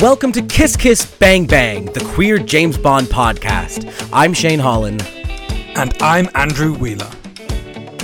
Welcome 0.00 0.32
to 0.32 0.40
Kiss 0.40 0.76
Kiss 0.76 1.04
Bang 1.04 1.44
Bang, 1.44 1.84
the 1.84 2.00
queer 2.00 2.38
James 2.38 2.78
Bond 2.78 3.08
podcast. 3.08 4.08
I'm 4.10 4.32
Shane 4.32 4.58
Holland. 4.58 5.02
And 5.76 5.94
I'm 6.00 6.30
Andrew 6.34 6.72
Wheeler. 6.72 7.10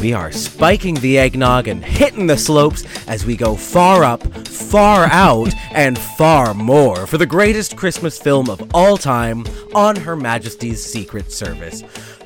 We 0.02 0.12
are 0.12 0.30
spiking 0.30 0.96
the 0.96 1.16
eggnog 1.16 1.68
and 1.68 1.82
hitting 1.82 2.27
the 2.27 2.36
slopes 2.36 2.84
as 3.09 3.24
we 3.24 3.34
go 3.34 3.56
far 3.56 4.04
up, 4.04 4.22
far 4.46 5.06
out, 5.06 5.54
and 5.72 5.98
far 5.98 6.52
more 6.52 7.06
for 7.06 7.16
the 7.16 7.24
greatest 7.24 7.78
Christmas 7.78 8.19
film 8.19 8.50
of 8.50 8.70
all 8.74 8.98
time 8.98 9.47
on 9.74 9.97
Her 9.97 10.16
Majesty's 10.16 10.84
Secret 10.84 11.33
Service. 11.33 11.83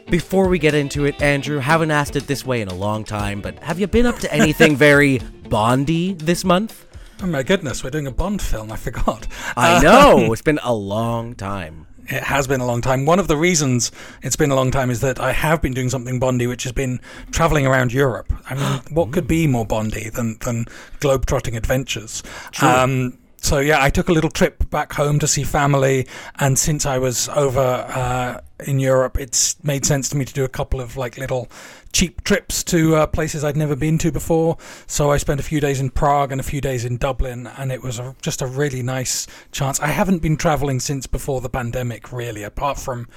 Before 0.08 0.48
we 0.48 0.58
get 0.58 0.74
into 0.74 1.04
it, 1.04 1.22
Andrew, 1.22 1.60
haven't 1.60 1.92
asked 1.92 2.16
it 2.16 2.26
this 2.26 2.44
way 2.44 2.60
in 2.60 2.66
a 2.66 2.74
long 2.74 3.04
time, 3.04 3.40
but 3.40 3.56
have 3.60 3.78
you 3.78 3.86
been 3.86 4.06
up 4.06 4.18
to 4.18 4.34
anything 4.34 4.74
very 4.88 5.18
Bondy 5.48 6.14
this 6.14 6.44
month? 6.44 6.86
Oh 7.22 7.26
my 7.26 7.42
goodness, 7.42 7.84
we're 7.84 7.90
doing 7.90 8.06
a 8.06 8.10
Bond 8.10 8.40
film. 8.40 8.72
I 8.72 8.76
forgot. 8.76 9.26
I 9.56 9.76
Uh, 9.76 9.80
know. 9.82 10.32
It's 10.32 10.42
been 10.42 10.60
a 10.62 10.72
long 10.74 11.34
time. 11.34 11.86
It 12.08 12.24
has 12.24 12.48
been 12.48 12.60
a 12.60 12.66
long 12.66 12.80
time. 12.80 13.04
One 13.06 13.20
of 13.20 13.28
the 13.28 13.36
reasons 13.36 13.92
it's 14.22 14.34
been 14.36 14.50
a 14.50 14.54
long 14.56 14.70
time 14.72 14.90
is 14.90 15.00
that 15.02 15.20
I 15.20 15.32
have 15.32 15.62
been 15.62 15.74
doing 15.74 15.90
something 15.90 16.18
Bondy, 16.18 16.46
which 16.48 16.64
has 16.64 16.72
been 16.72 16.98
traveling 17.30 17.66
around 17.66 17.92
Europe. 17.92 18.32
I 18.48 18.54
mean, 18.54 18.80
what 18.90 19.12
could 19.12 19.28
be 19.36 19.46
more 19.46 19.64
Bondy 19.66 20.08
than, 20.08 20.38
than 20.40 20.64
globetrotting 21.00 21.56
adventures? 21.56 22.22
Um, 22.62 23.16
so 23.40 23.58
yeah, 23.58 23.82
I 23.82 23.90
took 23.90 24.08
a 24.08 24.12
little 24.12 24.30
trip 24.30 24.68
back 24.70 24.92
home 24.92 25.18
to 25.18 25.26
see 25.26 25.44
family, 25.44 26.06
and 26.38 26.58
since 26.58 26.84
I 26.84 26.98
was 26.98 27.28
over 27.30 27.60
uh, 27.60 28.40
in 28.66 28.78
Europe, 28.78 29.18
it's 29.18 29.62
made 29.64 29.86
sense 29.86 30.08
to 30.10 30.16
me 30.16 30.24
to 30.24 30.34
do 30.34 30.44
a 30.44 30.48
couple 30.48 30.80
of 30.80 30.96
like 30.96 31.16
little 31.16 31.48
cheap 31.92 32.22
trips 32.22 32.62
to 32.64 32.96
uh, 32.96 33.06
places 33.06 33.42
I'd 33.42 33.56
never 33.56 33.74
been 33.74 33.98
to 33.98 34.12
before. 34.12 34.58
So 34.86 35.10
I 35.10 35.16
spent 35.16 35.40
a 35.40 35.42
few 35.42 35.58
days 35.58 35.80
in 35.80 35.90
Prague 35.90 36.32
and 36.32 36.40
a 36.40 36.44
few 36.44 36.60
days 36.60 36.84
in 36.84 36.98
Dublin, 36.98 37.46
and 37.46 37.72
it 37.72 37.82
was 37.82 37.98
a, 37.98 38.14
just 38.20 38.42
a 38.42 38.46
really 38.46 38.82
nice 38.82 39.26
chance. 39.52 39.80
I 39.80 39.88
haven't 39.88 40.20
been 40.20 40.36
traveling 40.36 40.78
since 40.78 41.06
before 41.06 41.40
the 41.40 41.50
pandemic, 41.50 42.12
really, 42.12 42.42
apart 42.42 42.78
from 42.78 43.08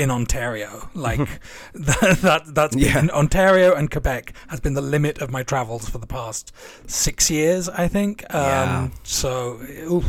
in 0.00 0.10
Ontario. 0.10 0.88
Like 0.94 1.18
that, 1.74 2.18
that 2.22 2.42
that's 2.54 2.76
been, 2.76 3.06
Yeah. 3.06 3.06
Ontario 3.12 3.74
and 3.74 3.90
Quebec 3.90 4.32
has 4.48 4.60
been 4.60 4.74
the 4.74 4.82
limit 4.96 5.18
of 5.22 5.30
my 5.30 5.42
travels 5.42 5.88
for 5.88 5.98
the 5.98 6.06
past 6.06 6.52
six 6.86 7.30
years, 7.30 7.68
I 7.68 7.88
think. 7.88 8.22
Um, 8.34 8.40
Yeah. 8.40 8.88
So 9.02 9.60
oof, 9.90 10.04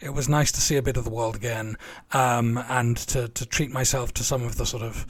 it 0.00 0.12
was 0.14 0.28
nice 0.28 0.52
to 0.52 0.60
see 0.60 0.76
a 0.76 0.82
bit 0.82 0.96
of 0.96 1.04
the 1.04 1.10
world 1.10 1.36
again, 1.36 1.76
um, 2.12 2.58
and 2.68 2.96
to, 3.12 3.28
to 3.28 3.46
treat 3.46 3.70
myself 3.72 4.12
to 4.14 4.24
some 4.24 4.42
of 4.42 4.56
the 4.56 4.64
sort 4.66 4.82
of 4.82 5.04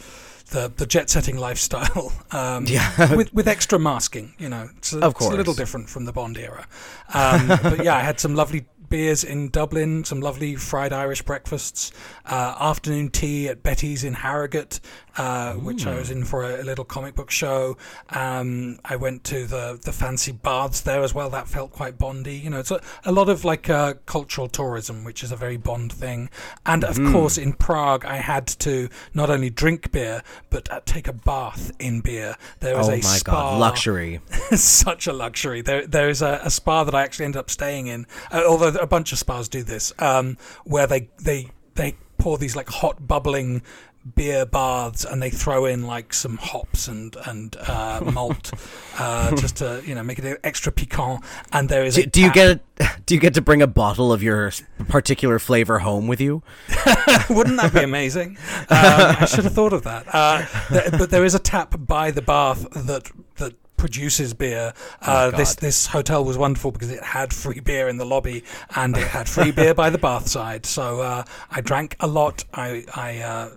the, 0.50 0.72
the 0.76 0.86
jet 0.86 1.10
setting 1.10 1.36
lifestyle, 1.48 2.12
um, 2.32 2.64
Yeah. 2.66 3.14
with 3.14 3.32
with 3.34 3.46
extra 3.48 3.78
masking. 3.78 4.34
You 4.38 4.48
know, 4.48 4.68
it's, 4.78 4.92
a- 4.92 5.00
Of 5.06 5.14
it's 5.16 5.26
a 5.26 5.36
little 5.36 5.54
different 5.54 5.88
from 5.88 6.04
the 6.06 6.12
Bond 6.12 6.36
era. 6.38 6.66
Um, 7.14 7.48
but 7.62 7.84
yeah, 7.84 7.94
I 7.96 8.00
had 8.00 8.18
some 8.20 8.34
lovely 8.34 8.64
beers 8.90 9.24
in 9.24 9.48
Dublin, 9.48 10.04
some 10.04 10.20
lovely 10.20 10.56
fried 10.56 10.92
Irish 10.92 11.22
breakfasts, 11.22 11.92
uh, 12.26 12.56
afternoon 12.60 13.08
tea 13.08 13.48
at 13.48 13.62
Betty's 13.62 14.04
in 14.04 14.12
Harrogate, 14.12 14.80
uh, 15.16 15.54
which 15.54 15.86
I 15.86 15.94
was 15.94 16.10
in 16.10 16.24
for 16.24 16.44
a, 16.44 16.62
a 16.62 16.64
little 16.64 16.84
comic 16.84 17.14
book 17.14 17.30
show. 17.30 17.76
Um, 18.10 18.78
I 18.84 18.96
went 18.96 19.24
to 19.24 19.46
the 19.46 19.78
the 19.82 19.92
fancy 19.92 20.32
baths 20.32 20.82
there 20.82 21.02
as 21.02 21.14
well. 21.14 21.30
That 21.30 21.48
felt 21.48 21.72
quite 21.72 21.98
Bondy. 21.98 22.36
You 22.36 22.50
know, 22.50 22.60
it's 22.60 22.70
a, 22.70 22.80
a 23.04 23.12
lot 23.12 23.28
of 23.28 23.44
like 23.44 23.70
uh, 23.70 23.94
cultural 24.06 24.48
tourism, 24.48 25.04
which 25.04 25.22
is 25.22 25.32
a 25.32 25.36
very 25.36 25.56
Bond 25.56 25.92
thing. 25.92 26.28
And 26.66 26.84
of 26.84 26.96
course, 27.12 27.38
in 27.38 27.52
Prague, 27.52 28.04
I 28.04 28.16
had 28.16 28.46
to 28.60 28.88
not 29.14 29.30
only 29.30 29.50
drink 29.50 29.92
beer 29.92 30.22
but 30.50 30.70
uh, 30.70 30.80
take 30.84 31.08
a 31.08 31.12
bath 31.12 31.72
in 31.78 32.00
beer. 32.00 32.36
There 32.60 32.76
was 32.76 32.88
Oh 32.88 32.92
a 32.92 32.96
my 32.96 33.00
spa 33.00 33.30
god, 33.32 33.60
luxury. 33.60 34.20
such 34.52 35.06
a 35.06 35.12
luxury. 35.12 35.62
There, 35.62 35.86
there 35.86 36.08
is 36.08 36.22
a, 36.22 36.40
a 36.44 36.50
spa 36.50 36.84
that 36.84 36.94
I 36.94 37.02
actually 37.02 37.26
ended 37.26 37.38
up 37.38 37.50
staying 37.50 37.86
in, 37.86 38.06
uh, 38.32 38.42
although 38.46 38.70
a 38.80 38.86
bunch 38.86 39.12
of 39.12 39.18
spas 39.18 39.48
do 39.48 39.62
this, 39.62 39.92
um, 39.98 40.36
where 40.64 40.86
they 40.86 41.08
they 41.20 41.48
they 41.74 41.96
pour 42.18 42.38
these 42.38 42.56
like 42.56 42.68
hot 42.68 43.06
bubbling 43.06 43.62
beer 44.14 44.46
baths 44.46 45.04
and 45.04 45.22
they 45.22 45.28
throw 45.28 45.66
in 45.66 45.86
like 45.86 46.14
some 46.14 46.38
hops 46.38 46.88
and 46.88 47.16
and 47.26 47.54
uh, 47.68 48.00
malt 48.12 48.50
uh, 48.98 49.34
just 49.36 49.56
to 49.56 49.82
you 49.84 49.94
know 49.94 50.02
make 50.02 50.18
it 50.18 50.40
extra 50.42 50.72
piquant. 50.72 51.22
And 51.52 51.68
there 51.68 51.84
is 51.84 51.96
Do, 51.96 52.02
a 52.02 52.06
do 52.06 52.20
you 52.22 52.32
get 52.32 52.60
do 53.06 53.14
you 53.14 53.20
get 53.20 53.34
to 53.34 53.42
bring 53.42 53.62
a 53.62 53.66
bottle 53.66 54.12
of 54.12 54.22
your 54.22 54.52
particular 54.88 55.38
flavor 55.38 55.80
home 55.80 56.06
with 56.08 56.20
you? 56.20 56.42
Wouldn't 57.30 57.56
that 57.58 57.72
be 57.74 57.82
amazing? 57.82 58.38
Um, 58.58 58.66
I 58.70 59.26
should 59.26 59.44
have 59.44 59.54
thought 59.54 59.72
of 59.72 59.82
that. 59.82 60.06
Uh, 60.12 60.44
th- 60.68 60.92
but 60.92 61.10
there 61.10 61.24
is 61.24 61.34
a 61.34 61.38
tap 61.38 61.74
by 61.78 62.10
the 62.10 62.22
bath 62.22 62.66
that 62.70 63.10
that 63.36 63.54
produces 63.80 64.34
beer. 64.34 64.72
Uh, 65.02 65.30
this 65.30 65.52
Oh, 65.52 65.54
God. 65.54 65.60
this 65.60 65.86
hotel 65.86 66.24
was 66.24 66.36
wonderful 66.38 66.70
because 66.70 66.90
it 66.90 67.02
had 67.02 67.32
free 67.32 67.60
beer 67.60 67.88
in 67.88 67.96
the 67.96 68.06
lobby 68.06 68.44
and 68.76 68.96
it 68.96 69.06
had 69.08 69.28
free 69.28 69.50
beer 69.50 69.74
by 69.74 69.90
the 69.90 69.98
bath 70.06 70.28
side. 70.28 70.66
So 70.66 71.00
uh, 71.00 71.24
I 71.50 71.60
drank 71.60 71.96
a 72.00 72.06
lot. 72.06 72.44
I 72.54 72.84
I. 72.94 73.18
Uh, 73.18 73.50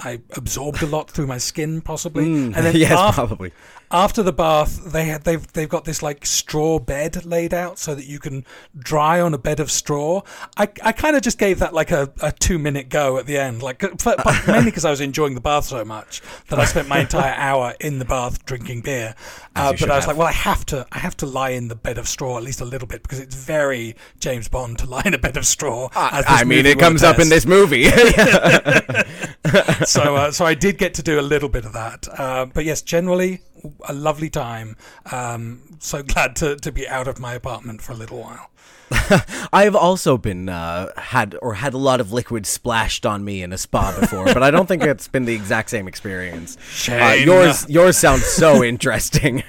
I 0.00 0.20
absorbed 0.36 0.80
a 0.84 0.86
lot 0.86 1.10
through 1.10 1.26
my 1.26 1.38
skin, 1.38 1.80
possibly, 1.80 2.22
and 2.24 2.54
then 2.54 2.72
Mm, 2.72 2.78
yes, 2.88 3.14
probably. 3.16 3.50
After 3.90 4.22
the 4.22 4.32
bath, 4.32 4.92
they 4.92 5.06
had 5.06 5.24
they've 5.24 5.46
they've 5.52 5.68
got 5.68 5.84
this 5.84 6.02
like 6.02 6.26
straw 6.26 6.78
bed 6.78 7.24
laid 7.24 7.54
out 7.54 7.78
so 7.78 7.94
that 7.94 8.06
you 8.06 8.18
can 8.18 8.44
dry 8.78 9.20
on 9.20 9.34
a 9.34 9.38
bed 9.38 9.60
of 9.60 9.70
straw. 9.70 10.22
I, 10.56 10.68
I 10.82 10.92
kind 10.92 11.16
of 11.16 11.22
just 11.22 11.38
gave 11.38 11.58
that 11.60 11.72
like 11.72 11.90
a, 11.90 12.12
a 12.20 12.32
two 12.32 12.58
minute 12.58 12.88
go 12.88 13.18
at 13.18 13.26
the 13.26 13.38
end, 13.38 13.62
like 13.62 13.82
uh, 13.82 13.90
but 14.04 14.18
mainly 14.46 14.66
because 14.66 14.84
I 14.84 14.90
was 14.90 15.00
enjoying 15.00 15.34
the 15.34 15.40
bath 15.40 15.64
so 15.64 15.84
much 15.84 16.20
that 16.48 16.58
I 16.58 16.64
spent 16.64 16.88
my 16.88 17.00
entire 17.00 17.34
hour 17.34 17.74
in 17.80 17.98
the 17.98 18.04
bath 18.04 18.44
drinking 18.44 18.82
beer. 18.82 19.14
Uh, 19.56 19.72
but 19.72 19.90
I 19.90 19.96
was 19.96 20.04
have. 20.04 20.08
like, 20.08 20.16
well, 20.16 20.28
I 20.28 20.32
have 20.32 20.66
to 20.66 20.86
I 20.92 20.98
have 20.98 21.16
to 21.18 21.26
lie 21.26 21.50
in 21.50 21.68
the 21.68 21.76
bed 21.76 21.98
of 21.98 22.06
straw 22.08 22.36
at 22.36 22.44
least 22.44 22.60
a 22.60 22.66
little 22.66 22.88
bit 22.88 23.02
because 23.02 23.20
it's 23.20 23.34
very 23.34 23.96
James 24.20 24.48
Bond 24.48 24.78
to 24.78 24.86
lie 24.86 25.02
in 25.04 25.14
a 25.14 25.18
bed 25.18 25.36
of 25.36 25.46
straw. 25.46 25.88
as 25.94 26.24
I 26.28 26.44
mean, 26.44 26.66
it 26.66 26.78
comes 26.78 27.02
up 27.02 27.18
in 27.18 27.28
this 27.28 27.46
movie. 27.46 27.84
so 29.84 30.16
uh, 30.16 30.30
so 30.30 30.44
I 30.44 30.54
did 30.54 30.78
get 30.78 30.94
to 30.94 31.02
do 31.02 31.18
a 31.18 31.22
little 31.22 31.48
bit 31.48 31.64
of 31.64 31.72
that. 31.72 32.06
Uh, 32.18 32.46
but 32.46 32.64
yes, 32.64 32.82
generally 32.82 33.40
a 33.86 33.92
lovely 33.92 34.30
time. 34.30 34.76
Um, 35.12 35.62
so 35.78 36.02
glad 36.14 36.36
to, 36.36 36.56
to 36.56 36.72
be 36.72 36.88
out 36.88 37.08
of 37.08 37.18
my 37.18 37.34
apartment 37.34 37.82
for 37.82 37.92
a 37.92 37.96
little 37.96 38.20
while. 38.20 38.50
I've 39.52 39.76
also 39.76 40.16
been 40.16 40.48
uh, 40.48 40.90
had 40.96 41.36
or 41.42 41.54
had 41.54 41.74
a 41.74 41.78
lot 41.78 42.00
of 42.00 42.10
liquid 42.10 42.46
splashed 42.46 43.04
on 43.04 43.22
me 43.22 43.42
in 43.42 43.52
a 43.52 43.58
spa 43.58 43.94
before, 44.00 44.24
but 44.24 44.42
I 44.42 44.50
don't 44.50 44.66
think 44.66 44.82
it's 44.82 45.08
been 45.08 45.26
the 45.26 45.34
exact 45.34 45.68
same 45.68 45.86
experience. 45.86 46.56
Uh, 46.88 47.14
yours 47.22 47.68
yours 47.68 47.98
sounds 47.98 48.24
so 48.24 48.64
interesting. 48.72 49.42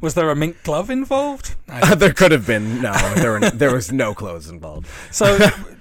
Was 0.00 0.14
there 0.14 0.30
a 0.30 0.36
mink 0.36 0.62
glove 0.62 0.88
involved? 0.88 1.54
There 1.96 2.14
could 2.14 2.32
have 2.32 2.46
been 2.46 2.80
no, 2.80 2.94
there 3.16 3.32
were 3.32 3.50
there 3.50 3.74
was 3.74 3.92
no 3.92 4.14
clothes 4.14 4.48
involved. 4.48 4.86
so 5.10 5.36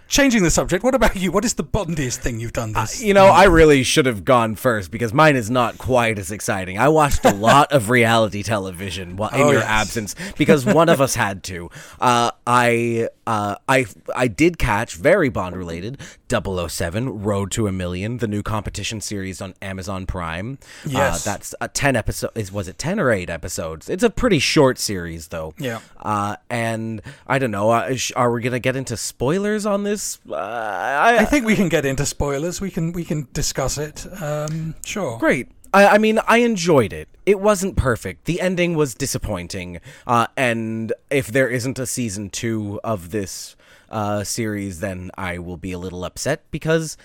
changing 0.07 0.43
the 0.43 0.49
subject, 0.51 0.83
what 0.83 0.95
about 0.95 1.15
you? 1.15 1.31
What 1.31 1.45
is 1.45 1.53
the 1.55 1.63
bondiest 1.63 2.17
thing 2.19 2.39
you've 2.39 2.53
done 2.53 2.73
this? 2.73 3.01
You 3.01 3.13
know, 3.13 3.25
I 3.27 3.45
really 3.45 3.83
should 3.83 4.05
have 4.05 4.23
gone 4.25 4.55
first 4.55 4.91
because 4.91 5.13
mine 5.13 5.35
is 5.35 5.49
not 5.49 5.77
quite 5.77 6.19
as 6.19 6.31
exciting. 6.31 6.77
I 6.77 6.87
watched 6.89 7.25
a 7.25 7.33
lot 7.33 7.71
of 7.71 7.89
reality 7.89 8.43
television 8.43 9.15
while 9.15 9.29
in 9.33 9.41
Oh, 9.41 9.51
your 9.51 9.59
yes. 9.61 9.67
absence 9.69 10.15
because 10.37 10.65
one 10.65 10.89
of 10.89 11.01
us 11.01 11.15
had 11.25 11.43
to. 11.43 11.69
Uh, 11.99 12.31
I 12.47 13.09
uh, 13.27 13.55
I 13.67 13.85
I 14.15 14.27
did 14.27 14.59
catch 14.59 14.95
very 14.95 15.29
Bond 15.29 15.55
related 15.55 15.99
007 16.29 17.23
Road 17.23 17.51
to 17.51 17.67
a 17.67 17.71
Million, 17.71 18.17
the 18.17 18.27
new 18.27 18.43
competition 18.43 19.01
series 19.01 19.41
on 19.41 19.55
Amazon 19.61 20.05
Prime. 20.05 20.59
Yes. 20.85 21.25
uh, 21.25 21.31
that's 21.31 21.55
a 21.59 21.67
10 21.67 21.95
episode. 21.95 22.29
Is 22.35 22.51
was 22.51 22.67
it 22.67 22.77
10 22.77 22.99
or 22.99 23.11
8 23.11 23.29
episodes? 23.29 23.89
It's 23.89 24.03
a 24.03 24.09
pretty 24.11 24.39
short 24.39 24.77
series 24.77 25.29
though. 25.29 25.53
Yeah. 25.57 25.79
Uh, 25.99 26.35
and 26.49 27.01
I 27.27 27.39
don't 27.39 27.51
know. 27.51 27.71
Uh, 27.71 27.95
sh- 27.95 28.11
are 28.15 28.31
we 28.31 28.41
gonna 28.43 28.59
get 28.59 28.75
into 28.75 28.95
spoilers 28.95 29.65
on 29.65 29.83
this? 29.83 29.94
Uh, 30.29 30.35
I, 30.35 31.17
I 31.19 31.25
think 31.25 31.45
we 31.45 31.55
can 31.55 31.69
get 31.69 31.85
into 31.85 32.05
spoilers. 32.05 32.61
We 32.61 32.71
can 32.71 32.91
we 32.91 33.03
can 33.03 33.27
discuss 33.33 33.77
it. 33.77 34.05
Um, 34.21 34.75
sure. 34.85 35.17
great. 35.17 35.49
I, 35.73 35.87
I 35.87 35.97
mean, 35.97 36.19
I 36.27 36.37
enjoyed 36.37 36.93
it. 36.93 37.09
It 37.25 37.39
wasn't 37.39 37.75
perfect. 37.75 38.25
The 38.25 38.39
ending 38.39 38.75
was 38.75 38.93
disappointing. 38.95 39.81
Uh, 40.07 40.27
and 40.37 40.93
if 41.09 41.27
there 41.27 41.49
isn't 41.49 41.77
a 41.79 41.85
season 41.85 42.29
two 42.29 42.79
of 42.83 43.11
this 43.11 43.55
uh, 43.89 44.23
series, 44.23 44.79
then 44.79 45.11
I 45.17 45.37
will 45.39 45.57
be 45.57 45.73
a 45.73 45.77
little 45.79 46.05
upset 46.05 46.49
because, 46.51 46.97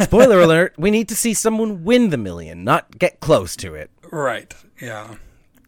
spoiler 0.00 0.40
alert, 0.46 0.74
we 0.76 0.90
need 0.90 1.08
to 1.08 1.16
see 1.16 1.34
someone 1.34 1.84
win 1.84 2.10
the 2.10 2.18
million, 2.18 2.64
not 2.64 2.98
get 2.98 3.20
close 3.20 3.54
to 3.56 3.74
it. 3.74 3.90
Right. 4.10 4.54
Yeah. 4.80 5.16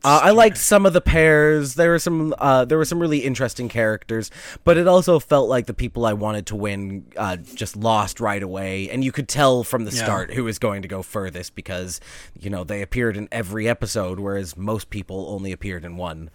Uh, 0.04 0.20
I 0.24 0.30
liked 0.30 0.58
some 0.58 0.84
of 0.84 0.92
the 0.92 1.00
pairs. 1.00 1.74
There 1.74 1.90
were 1.90 1.98
some. 1.98 2.34
Uh, 2.38 2.64
there 2.64 2.76
were 2.78 2.84
some 2.84 2.98
really 2.98 3.18
interesting 3.20 3.68
characters, 3.68 4.30
but 4.64 4.76
it 4.76 4.88
also 4.88 5.18
felt 5.20 5.48
like 5.48 5.66
the 5.66 5.74
people 5.74 6.04
I 6.04 6.12
wanted 6.12 6.46
to 6.46 6.56
win 6.56 7.06
uh, 7.16 7.36
just 7.36 7.76
lost 7.76 8.18
right 8.18 8.42
away, 8.42 8.90
and 8.90 9.04
you 9.04 9.12
could 9.12 9.28
tell 9.28 9.62
from 9.62 9.84
the 9.84 9.92
Yeah. 9.92 10.02
start 10.04 10.34
who 10.34 10.44
was 10.44 10.58
going 10.58 10.82
to 10.82 10.88
go 10.88 11.02
furthest 11.02 11.54
because 11.54 12.00
you 12.38 12.50
know 12.50 12.64
they 12.64 12.82
appeared 12.82 13.16
in 13.16 13.28
every 13.30 13.68
episode, 13.68 14.18
whereas 14.18 14.56
most 14.56 14.90
people 14.90 15.26
only 15.28 15.52
appeared 15.52 15.84
in 15.84 15.96
one. 15.96 16.30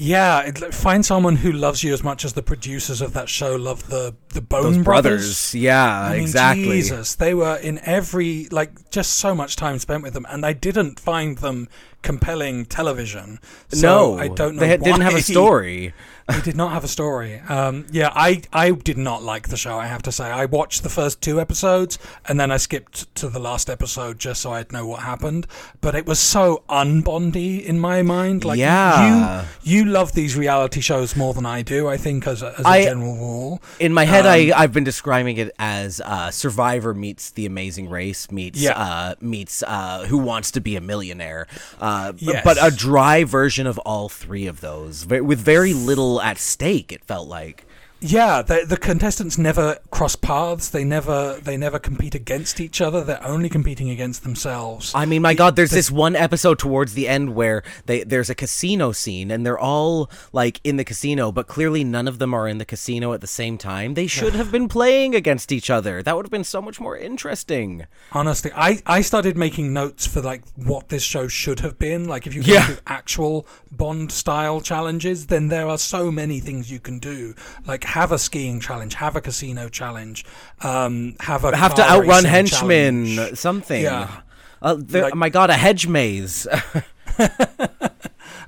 Yeah, 0.00 0.42
it, 0.42 0.72
find 0.72 1.04
someone 1.04 1.36
who 1.36 1.50
loves 1.50 1.82
you 1.82 1.92
as 1.92 2.04
much 2.04 2.24
as 2.24 2.34
the 2.34 2.42
producers 2.42 3.00
of 3.00 3.12
that 3.14 3.28
show 3.28 3.56
love 3.56 3.88
the 3.88 4.14
the 4.28 4.40
Bone 4.40 4.62
Those 4.74 4.84
Brothers. 4.84 5.20
brothers, 5.22 5.54
yeah, 5.54 6.02
I 6.02 6.12
mean, 6.12 6.20
exactly. 6.22 6.62
Jesus, 6.64 7.16
they 7.16 7.34
were 7.34 7.56
in 7.56 7.80
every 7.82 8.46
like 8.50 8.90
just 8.90 9.14
so 9.14 9.34
much 9.34 9.56
time 9.56 9.78
spent 9.78 10.02
with 10.04 10.14
them, 10.14 10.26
and 10.28 10.46
I 10.46 10.52
didn't 10.52 11.00
find 11.00 11.38
them 11.38 11.68
compelling 12.02 12.64
television. 12.66 13.40
So 13.68 14.14
no, 14.14 14.18
I 14.18 14.28
don't 14.28 14.54
know. 14.54 14.60
They 14.60 14.68
had- 14.68 14.82
didn't 14.84 15.00
have 15.00 15.14
a 15.16 15.22
story. 15.22 15.92
It 16.28 16.44
did 16.44 16.56
not 16.56 16.72
have 16.72 16.84
a 16.84 16.88
story. 16.88 17.40
Um, 17.48 17.86
yeah, 17.90 18.10
I, 18.14 18.42
I 18.52 18.70
did 18.72 18.98
not 18.98 19.22
like 19.22 19.48
the 19.48 19.56
show, 19.56 19.78
I 19.78 19.86
have 19.86 20.02
to 20.02 20.12
say. 20.12 20.24
I 20.30 20.44
watched 20.44 20.82
the 20.82 20.88
first 20.90 21.20
two 21.22 21.40
episodes 21.40 21.98
and 22.26 22.38
then 22.38 22.50
I 22.50 22.58
skipped 22.58 23.14
to 23.16 23.28
the 23.30 23.38
last 23.38 23.70
episode 23.70 24.18
just 24.18 24.42
so 24.42 24.52
I'd 24.52 24.70
know 24.70 24.86
what 24.86 25.00
happened. 25.02 25.46
But 25.80 25.94
it 25.94 26.04
was 26.06 26.18
so 26.18 26.64
unbondy 26.68 27.64
in 27.64 27.80
my 27.80 28.02
mind. 28.02 28.44
Like, 28.44 28.58
Yeah. 28.58 29.46
you, 29.62 29.84
you 29.84 29.84
love 29.86 30.12
these 30.12 30.36
reality 30.36 30.80
shows 30.80 31.16
more 31.16 31.32
than 31.32 31.46
I 31.46 31.62
do, 31.62 31.88
I 31.88 31.96
think, 31.96 32.26
as 32.26 32.42
a, 32.42 32.54
as 32.58 32.64
a 32.64 32.68
I- 32.68 32.84
general 32.84 33.14
rule. 33.16 33.62
In 33.80 33.92
my 33.94 34.04
head, 34.04 34.26
Um, 34.26 34.32
I 34.32 34.52
I've 34.54 34.72
been 34.72 34.84
describing 34.84 35.36
it 35.38 35.54
as 35.58 36.00
uh, 36.04 36.30
Survivor 36.30 36.92
meets 36.94 37.30
The 37.30 37.46
Amazing 37.46 37.88
Race 37.88 38.30
meets 38.30 38.60
Yeah. 38.60 38.72
uh, 38.78 39.14
meets 39.20 39.62
uh, 39.66 40.04
Who 40.08 40.18
Wants 40.18 40.50
to 40.52 40.60
Be 40.60 40.76
a 40.76 40.80
Millionaire, 40.80 41.46
uh, 41.80 42.12
Yes. 42.18 42.42
but 42.44 42.58
a 42.60 42.74
dry 42.74 43.24
version 43.24 43.66
of 43.66 43.78
all 43.78 44.08
three 44.08 44.46
of 44.46 44.60
those, 44.60 45.06
with 45.06 45.38
very 45.38 45.72
little 45.72 46.17
at 46.20 46.38
stake. 46.38 46.92
It 46.92 47.04
felt 47.04 47.28
like. 47.28 47.64
Yeah, 48.00 48.42
the, 48.42 48.64
the 48.66 48.76
contestants 48.76 49.38
never 49.38 49.78
cross 49.90 50.14
paths. 50.14 50.68
They 50.70 50.84
never 50.84 51.38
they 51.42 51.56
never 51.56 51.80
compete 51.80 52.14
against 52.14 52.60
each 52.60 52.80
other. 52.80 53.02
They're 53.02 53.24
only 53.26 53.48
competing 53.48 53.90
against 53.90 54.22
themselves. 54.22 54.92
I 54.94 55.04
mean, 55.04 55.22
my 55.22 55.34
God, 55.34 55.56
there's 55.56 55.72
this 55.72 55.90
one 55.90 56.14
episode 56.14 56.60
towards 56.60 56.94
the 56.94 57.08
end 57.08 57.34
where 57.34 57.64
they 57.86 58.04
there's 58.04 58.30
a 58.30 58.36
casino 58.36 58.92
scene 58.92 59.32
and 59.32 59.44
they're 59.44 59.58
all 59.58 60.10
like 60.32 60.60
in 60.62 60.76
the 60.76 60.84
casino, 60.84 61.32
but 61.32 61.48
clearly 61.48 61.82
none 61.82 62.06
of 62.06 62.20
them 62.20 62.34
are 62.34 62.46
in 62.46 62.58
the 62.58 62.64
casino 62.64 63.12
at 63.14 63.20
the 63.20 63.26
same 63.26 63.58
time. 63.58 63.94
They 63.94 64.06
should 64.06 64.34
have 64.34 64.52
been 64.52 64.68
playing 64.68 65.16
against 65.16 65.50
each 65.50 65.68
other. 65.68 66.00
That 66.00 66.14
would 66.14 66.24
have 66.24 66.30
been 66.30 66.44
so 66.44 66.62
much 66.62 66.78
more 66.78 66.96
interesting. 66.96 67.86
Honestly, 68.12 68.52
I, 68.54 68.80
I 68.86 69.00
started 69.00 69.36
making 69.36 69.72
notes 69.72 70.06
for 70.06 70.20
like 70.20 70.42
what 70.54 70.88
this 70.88 71.02
show 71.02 71.26
should 71.26 71.60
have 71.60 71.78
been. 71.80 72.06
Like 72.06 72.28
if 72.28 72.34
you 72.34 72.42
Yeah. 72.42 72.68
do 72.68 72.76
actual 72.86 73.44
Bond 73.72 74.12
style 74.12 74.60
challenges, 74.60 75.26
then 75.26 75.48
there 75.48 75.66
are 75.66 75.78
so 75.78 76.12
many 76.12 76.38
things 76.38 76.70
you 76.70 76.78
can 76.78 77.00
do. 77.00 77.34
Like 77.66 77.87
have 77.88 78.12
a 78.12 78.18
skiing 78.18 78.60
challenge, 78.60 78.94
have 78.94 79.16
a 79.16 79.20
casino 79.20 79.68
challenge, 79.68 80.24
um, 80.62 81.14
have 81.20 81.44
a 81.44 81.56
Have 81.56 81.74
to 81.76 81.82
outrun 81.82 82.24
henchmen, 82.24 83.14
challenge. 83.16 83.38
something. 83.38 83.82
Yeah. 83.82 84.20
Uh, 84.62 84.76
Like- 84.88 85.14
my 85.14 85.28
God, 85.28 85.50
a 85.50 85.54
hedge 85.54 85.86
maze. 85.86 86.46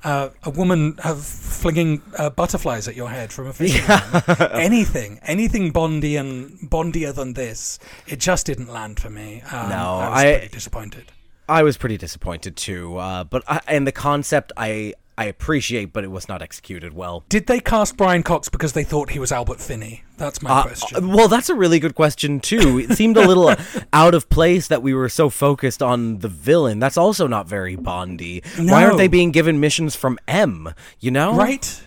Uh, 0.02 0.31
a 0.44 0.50
woman 0.50 0.96
have 1.02 1.22
flinging 1.22 2.00
uh, 2.16 2.31
butterflies 2.31 2.88
at 2.88 2.96
your 2.96 3.10
head 3.10 3.31
from 3.31 3.46
a 3.48 3.52
fishing 3.52 3.87
line. 3.87 4.50
anything, 4.52 5.19
anything 5.25 5.70
Bondian, 5.75 6.56
Bondier 6.70 7.12
than 7.12 7.34
this. 7.34 7.78
It 8.06 8.19
just 8.19 8.46
didn't 8.46 8.69
land 8.69 8.98
for 8.98 9.10
me. 9.10 9.42
Um, 9.52 9.69
No, 9.69 9.76
I 9.76 10.08
was 10.08 10.19
I- 10.25 10.32
pretty 10.38 10.48
disappointed. 10.54 11.12
I 11.50 11.62
was 11.64 11.76
pretty 11.76 11.98
disappointed 11.98 12.56
too. 12.56 12.96
Uh, 12.96 13.25
but 13.25 13.42
I, 13.46 13.60
and 13.66 13.87
the 13.87 13.92
concept 13.92 14.52
I 14.56 14.94
I 15.20 15.25
appreciate, 15.25 15.93
but 15.93 16.02
it 16.02 16.11
was 16.11 16.31
not 16.31 16.40
executed 16.40 16.94
well. 16.94 17.25
Did 17.28 17.46
they 17.46 17.61
cast 17.61 17.99
Brian 17.99 18.22
Cox 18.22 18.49
because 18.49 18.72
they 18.72 18.84
thought 18.84 19.11
he 19.11 19.19
was 19.19 19.31
Albert 19.31 19.61
Finney? 19.61 20.02
That's 20.17 20.40
my 20.40 20.49
Uh, 20.50 20.62
question. 20.62 21.05
uh, 21.05 21.08
well, 21.14 21.28
that's 21.28 21.50
a 21.50 21.55
really 21.55 21.78
good 21.78 21.94
question 21.94 22.40
too. 22.40 22.78
It 22.78 22.96
seemed 22.96 23.19
a 23.19 23.26
little 23.28 23.55
out 23.93 24.14
of 24.14 24.31
place 24.31 24.67
that 24.69 24.82
we 24.82 24.94
were 24.94 25.11
so 25.11 25.28
focused 25.28 25.82
on 25.82 26.20
the 26.20 26.28
villain. 26.28 26.78
That's 26.78 26.96
also 26.96 27.26
not 27.26 27.46
very 27.46 27.76
Bondy. 27.76 28.43
Why 28.56 28.82
aren't 28.82 28.96
they 28.96 29.08
being 29.08 29.31
given 29.31 29.61
missions 29.61 29.94
from 29.94 30.19
M? 30.26 30.72
You 31.00 31.11
know, 31.11 31.34
right? 31.37 31.82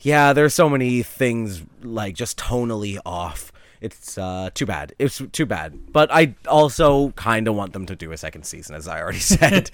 Yeah, 0.00 0.32
there's 0.32 0.54
so 0.54 0.68
many 0.68 1.02
things 1.02 1.62
like 1.82 2.14
just 2.14 2.38
tonally 2.38 2.98
off. 3.04 3.50
It's 3.80 4.18
uh, 4.18 4.50
too 4.54 4.66
bad. 4.66 4.94
It's 4.98 5.22
too 5.32 5.46
bad. 5.46 5.92
But 5.92 6.10
I 6.12 6.34
also 6.46 7.10
kind 7.10 7.48
of 7.48 7.54
want 7.54 7.72
them 7.72 7.86
to 7.86 7.96
do 7.96 8.12
a 8.12 8.16
second 8.16 8.44
season, 8.44 8.74
as 8.74 8.88
I 8.88 9.00
already 9.00 9.18
said, 9.20 9.70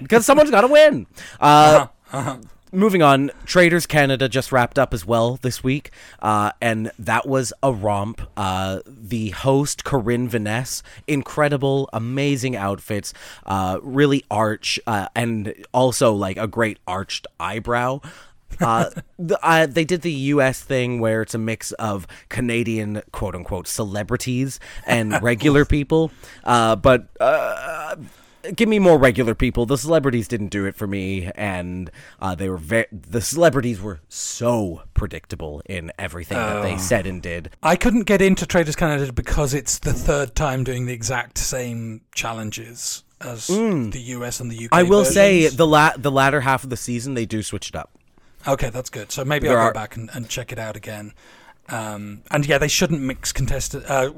because 0.00 0.26
someone's 0.26 0.50
got 0.50 0.62
to 0.62 0.68
win. 0.68 1.06
Uh, 1.40 1.86
Moving 2.74 3.02
on, 3.02 3.30
Traitors 3.46 3.86
Canada 3.86 4.28
just 4.28 4.50
wrapped 4.50 4.80
up 4.80 4.92
as 4.92 5.06
well 5.06 5.38
this 5.42 5.62
week, 5.62 5.92
uh, 6.20 6.50
and 6.60 6.90
that 6.98 7.24
was 7.24 7.52
a 7.62 7.72
romp. 7.72 8.20
Uh, 8.36 8.80
the 8.84 9.30
host, 9.30 9.84
Karine 9.84 10.28
Vanasse, 10.28 10.82
incredible, 11.06 11.88
amazing 11.92 12.56
outfits, 12.56 13.14
uh, 13.46 13.78
really 13.80 14.24
arch, 14.28 14.80
uh, 14.88 15.06
and 15.14 15.54
also 15.72 16.12
like 16.14 16.36
a 16.36 16.48
great 16.48 16.80
arched 16.84 17.28
eyebrow. 17.38 18.00
Uh, 18.60 18.90
the, 19.18 19.38
uh, 19.44 19.66
they 19.66 19.84
did 19.84 20.02
the 20.02 20.12
U.S. 20.12 20.62
thing 20.62 21.00
where 21.00 21.22
it's 21.22 21.34
a 21.34 21.38
mix 21.38 21.72
of 21.72 22.06
Canadian 22.28 23.02
quote 23.12 23.34
unquote 23.34 23.66
celebrities 23.66 24.60
and 24.86 25.20
regular 25.22 25.64
people. 25.64 26.10
Uh, 26.44 26.76
but 26.76 27.08
uh, 27.20 27.96
give 28.54 28.68
me 28.68 28.78
more 28.78 28.98
regular 28.98 29.34
people. 29.34 29.66
The 29.66 29.78
celebrities 29.78 30.28
didn't 30.28 30.48
do 30.48 30.66
it 30.66 30.74
for 30.74 30.86
me, 30.86 31.30
and 31.34 31.90
uh, 32.20 32.34
they 32.34 32.48
were 32.48 32.60
the 32.92 33.20
celebrities 33.20 33.80
were 33.80 34.00
so 34.08 34.82
predictable 34.94 35.62
in 35.66 35.92
everything 35.98 36.38
that 36.38 36.62
they 36.62 36.78
said 36.78 37.06
and 37.06 37.22
did. 37.22 37.50
I 37.62 37.76
couldn't 37.76 38.02
get 38.02 38.20
into 38.20 38.46
Traitors 38.46 38.76
Canada 38.76 39.12
because 39.12 39.54
it's 39.54 39.78
the 39.78 39.92
third 39.92 40.34
time 40.34 40.64
doing 40.64 40.86
the 40.86 40.92
exact 40.92 41.38
same 41.38 42.02
challenges 42.14 43.04
as 43.20 43.46
the 43.46 44.02
US 44.06 44.40
and 44.40 44.50
the 44.50 44.66
UK. 44.66 44.70
Mm. 44.70 44.76
I 44.78 44.82
will 44.82 45.04
say 45.04 45.48
the 45.48 45.66
la- 45.66 45.96
the 45.96 46.10
latter 46.10 46.42
half 46.42 46.64
of 46.64 46.70
the 46.70 46.76
season 46.76 47.14
they 47.14 47.26
do 47.26 47.42
switch 47.42 47.68
it 47.68 47.76
up. 47.76 47.93
Okay, 48.46 48.70
that's 48.70 48.90
good. 48.90 49.10
So 49.12 49.24
maybe 49.24 49.48
There 49.48 49.58
I'll 49.58 49.66
are- 49.68 49.72
go 49.72 49.74
back 49.80 49.96
and, 49.96 50.10
and 50.14 50.28
check 50.28 50.52
it 50.52 50.58
out 50.58 50.76
again. 50.76 51.12
Um, 51.70 52.20
and 52.30 52.44
yeah, 52.44 52.58
they 52.58 52.68
shouldn't 52.68 53.00
mix 53.00 53.32
contestant 53.32 53.88
uh, 53.88 54.10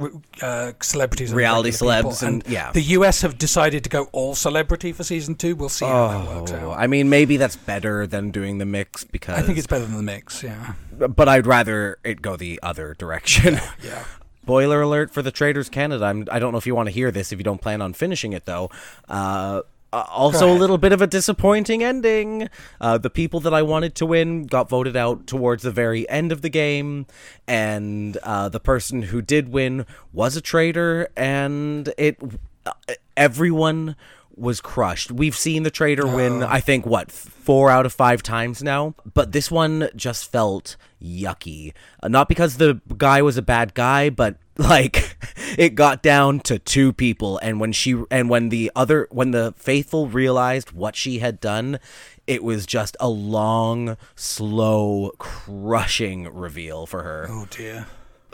uh, 0.42 0.72
celebrities, 0.82 1.30
and 1.30 1.36
Reality 1.38 1.70
celebs 1.70 2.26
and- 2.26 2.42
yeah. 2.48 2.72
the 2.72 2.80
US 2.82 3.20
have 3.22 3.38
decided 3.38 3.84
to 3.84 3.88
go 3.90 4.08
all 4.10 4.34
celebrity 4.34 4.90
for 4.92 5.04
season 5.04 5.36
two. 5.36 5.54
We'll 5.54 5.68
see 5.68 5.84
how 5.84 6.08
that 6.08 6.36
works 6.40 6.50
Oh, 6.50 6.72
out. 6.72 6.78
I 6.80 6.88
mean, 6.88 7.08
maybe 7.08 7.36
that's 7.36 7.54
better 7.54 8.04
than 8.04 8.32
doing 8.32 8.58
the 8.58 8.66
mix 8.66 9.04
because 9.04 9.38
I 9.38 9.42
think 9.42 9.58
it's 9.58 9.68
better 9.68 9.84
than 9.84 9.96
the 9.96 10.02
mix. 10.02 10.42
Yeah, 10.42 10.72
but 10.90 11.28
I'd 11.28 11.46
rather 11.46 11.98
it 12.02 12.20
go 12.20 12.34
the 12.34 12.58
other 12.64 12.94
direction. 12.98 13.60
yeah. 13.80 14.02
Boiler 14.44 14.82
alert 14.88 15.12
for 15.14 15.22
the 15.22 15.30
Traitors 15.30 15.68
Canada. 15.68 16.04
I'm, 16.04 16.26
I 16.32 16.40
don't 16.40 16.50
know 16.50 16.58
if 16.58 16.66
you 16.66 16.74
want 16.74 16.88
to 16.88 16.92
hear 16.92 17.12
this 17.12 17.30
if 17.30 17.38
you 17.38 17.44
don't 17.44 17.60
plan 17.60 17.80
on 17.80 17.92
finishing 17.92 18.32
it 18.32 18.44
though. 18.46 18.70
Uh, 19.08 19.62
uh, 19.96 20.04
also, 20.10 20.52
a 20.52 20.52
little 20.52 20.76
bit 20.76 20.92
of 20.92 21.00
a 21.00 21.06
disappointing 21.06 21.82
ending. 21.82 22.50
Uh, 22.80 22.98
the 22.98 23.08
people 23.08 23.40
that 23.40 23.54
I 23.54 23.62
wanted 23.62 23.94
to 23.96 24.06
win 24.06 24.44
got 24.44 24.68
voted 24.68 24.94
out 24.94 25.26
towards 25.26 25.62
the 25.62 25.70
very 25.70 26.06
end 26.10 26.32
of 26.32 26.42
the 26.42 26.50
game, 26.50 27.06
and 27.48 28.16
uh, 28.18 28.50
the 28.50 28.60
person 28.60 29.02
who 29.02 29.22
did 29.22 29.48
win 29.48 29.86
was 30.12 30.36
a 30.36 30.42
traitor, 30.42 31.08
and 31.16 31.92
it 31.96 32.18
uh, 32.66 32.72
everyone 33.16 33.96
was 34.36 34.60
crushed. 34.60 35.10
We've 35.10 35.34
seen 35.34 35.62
the 35.62 35.70
traitor 35.70 36.06
win, 36.06 36.42
I 36.42 36.60
think, 36.60 36.84
what, 36.84 37.10
four 37.10 37.70
out 37.70 37.86
of 37.86 37.92
five 37.94 38.22
times 38.22 38.62
now? 38.62 38.94
But 39.14 39.32
this 39.32 39.50
one 39.50 39.88
just 39.96 40.30
felt 40.30 40.76
yucky. 41.02 41.72
Uh, 42.02 42.08
not 42.08 42.28
because 42.28 42.58
the 42.58 42.82
guy 42.98 43.22
was 43.22 43.38
a 43.38 43.42
bad 43.42 43.72
guy, 43.72 44.10
but 44.10 44.36
like 44.58 45.16
it 45.58 45.74
got 45.74 46.02
down 46.02 46.40
to 46.40 46.58
two 46.58 46.92
people 46.92 47.38
and 47.38 47.60
when 47.60 47.72
she 47.72 48.02
and 48.10 48.30
when 48.30 48.48
the 48.48 48.70
other 48.74 49.06
when 49.10 49.30
the 49.30 49.54
faithful 49.56 50.08
realized 50.08 50.72
what 50.72 50.96
she 50.96 51.18
had 51.18 51.40
done 51.40 51.78
it 52.26 52.42
was 52.42 52.66
just 52.66 52.96
a 52.98 53.08
long 53.08 53.96
slow 54.14 55.12
crushing 55.18 56.32
reveal 56.32 56.86
for 56.86 57.02
her 57.02 57.26
Oh 57.28 57.46
dear. 57.50 57.86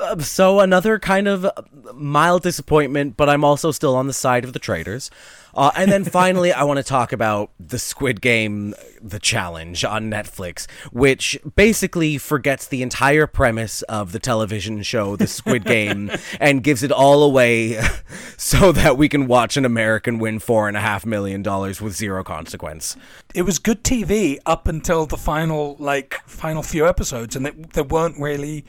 Uh, 0.02 0.18
so 0.18 0.60
another 0.60 0.98
kind 0.98 1.28
of 1.28 1.46
mild 1.94 2.42
disappointment, 2.42 3.16
but 3.16 3.28
I'm 3.28 3.44
also 3.44 3.70
still 3.70 3.94
on 3.94 4.06
the 4.06 4.12
side 4.12 4.44
of 4.44 4.52
the 4.52 4.58
traders. 4.58 5.10
Uh, 5.54 5.70
and 5.76 5.92
then 5.92 6.04
finally, 6.04 6.52
I 6.52 6.64
want 6.64 6.78
to 6.78 6.82
talk 6.82 7.12
about 7.12 7.50
the 7.60 7.78
Squid 7.78 8.20
Game, 8.22 8.74
the 9.02 9.18
challenge 9.18 9.84
on 9.84 10.10
Netflix, 10.10 10.66
which 10.92 11.38
basically 11.56 12.16
forgets 12.16 12.66
the 12.66 12.82
entire 12.82 13.26
premise 13.26 13.82
of 13.82 14.12
the 14.12 14.18
television 14.18 14.82
show, 14.82 15.14
The 15.16 15.26
Squid 15.26 15.64
Game, 15.64 16.10
and 16.40 16.62
gives 16.62 16.82
it 16.82 16.90
all 16.90 17.22
away 17.22 17.78
so 18.38 18.72
that 18.72 18.96
we 18.96 19.08
can 19.08 19.26
watch 19.26 19.56
an 19.58 19.66
American 19.66 20.18
win 20.18 20.38
four 20.38 20.68
and 20.68 20.76
a 20.76 20.80
half 20.80 21.04
million 21.04 21.42
dollars 21.42 21.82
with 21.82 21.94
zero 21.94 22.24
consequence. 22.24 22.96
It 23.34 23.42
was 23.42 23.58
good 23.58 23.84
TV 23.84 24.38
up 24.46 24.66
until 24.66 25.04
the 25.04 25.18
final, 25.18 25.76
like 25.78 26.14
final 26.26 26.62
few 26.62 26.86
episodes, 26.88 27.36
and 27.36 27.46
there 27.74 27.84
weren't 27.84 28.18
really 28.18 28.64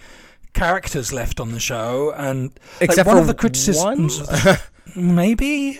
characters 0.54 1.12
left 1.12 1.40
on 1.40 1.52
the 1.52 1.60
show. 1.60 2.14
And 2.16 2.52
like, 2.82 2.96
one 2.98 3.06
for 3.06 3.18
of 3.18 3.28
the 3.28 3.34
criticisms, 3.34 4.20
the- 4.20 4.62
maybe, 4.96 5.80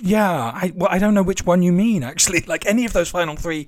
yeah. 0.00 0.52
I 0.54 0.72
well, 0.74 0.88
I 0.90 0.98
don't 0.98 1.14
know 1.14 1.22
which 1.22 1.44
one 1.46 1.62
you 1.62 1.72
mean 1.72 2.02
actually. 2.02 2.44
Like 2.46 2.66
any 2.66 2.84
of 2.84 2.92
those 2.92 3.10
final 3.10 3.36
three 3.36 3.66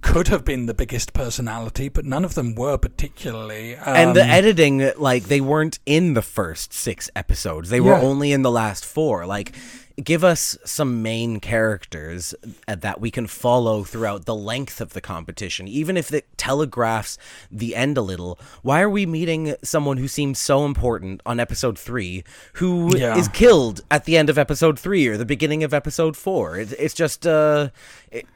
could 0.00 0.28
have 0.28 0.44
been 0.44 0.66
the 0.66 0.74
biggest 0.74 1.14
personality, 1.14 1.88
but 1.88 2.04
none 2.04 2.24
of 2.26 2.34
them 2.34 2.54
were 2.54 2.76
particularly. 2.76 3.74
Um, 3.76 3.96
and 3.96 4.16
the 4.16 4.22
editing 4.24 4.90
like 4.98 5.24
they 5.24 5.40
weren't 5.40 5.78
in 5.86 6.14
the 6.14 6.22
first 6.22 6.72
six 6.74 7.10
episodes 7.16 7.70
they 7.70 7.80
were 7.80 7.92
Yeah. 7.92 8.00
only 8.02 8.32
in 8.32 8.42
the 8.42 8.50
last 8.50 8.84
four 8.84 9.24
like 9.26 9.54
give 10.02 10.24
us 10.24 10.58
some 10.64 11.02
main 11.02 11.38
characters 11.40 12.34
uh, 12.66 12.74
that 12.74 13.00
we 13.00 13.10
can 13.10 13.26
follow 13.26 13.84
throughout 13.84 14.24
the 14.24 14.34
length 14.34 14.80
of 14.80 14.92
the 14.92 15.00
competition, 15.00 15.68
even 15.68 15.96
if 15.96 16.12
it 16.12 16.26
telegraphs 16.36 17.16
the 17.50 17.76
end 17.76 17.96
a 17.96 18.02
little. 18.02 18.38
Why 18.62 18.80
are 18.82 18.90
we 18.90 19.06
meeting 19.06 19.54
someone 19.62 19.98
who 19.98 20.08
seems 20.08 20.38
so 20.38 20.64
important 20.64 21.20
on 21.24 21.38
episode 21.38 21.78
three 21.78 22.24
who 22.54 22.88
is 22.88 23.00
Yeah. 23.00 23.22
killed 23.32 23.82
at 23.90 24.04
the 24.04 24.16
end 24.16 24.28
of 24.28 24.36
episode 24.38 24.78
three 24.78 25.06
or 25.06 25.16
the 25.16 25.24
beginning 25.24 25.62
of 25.62 25.72
episode 25.72 26.16
four? 26.16 26.58
It, 26.58 26.72
it's 26.78 26.94
just, 26.94 27.26
uh, 27.26 27.68
it, 28.10 28.26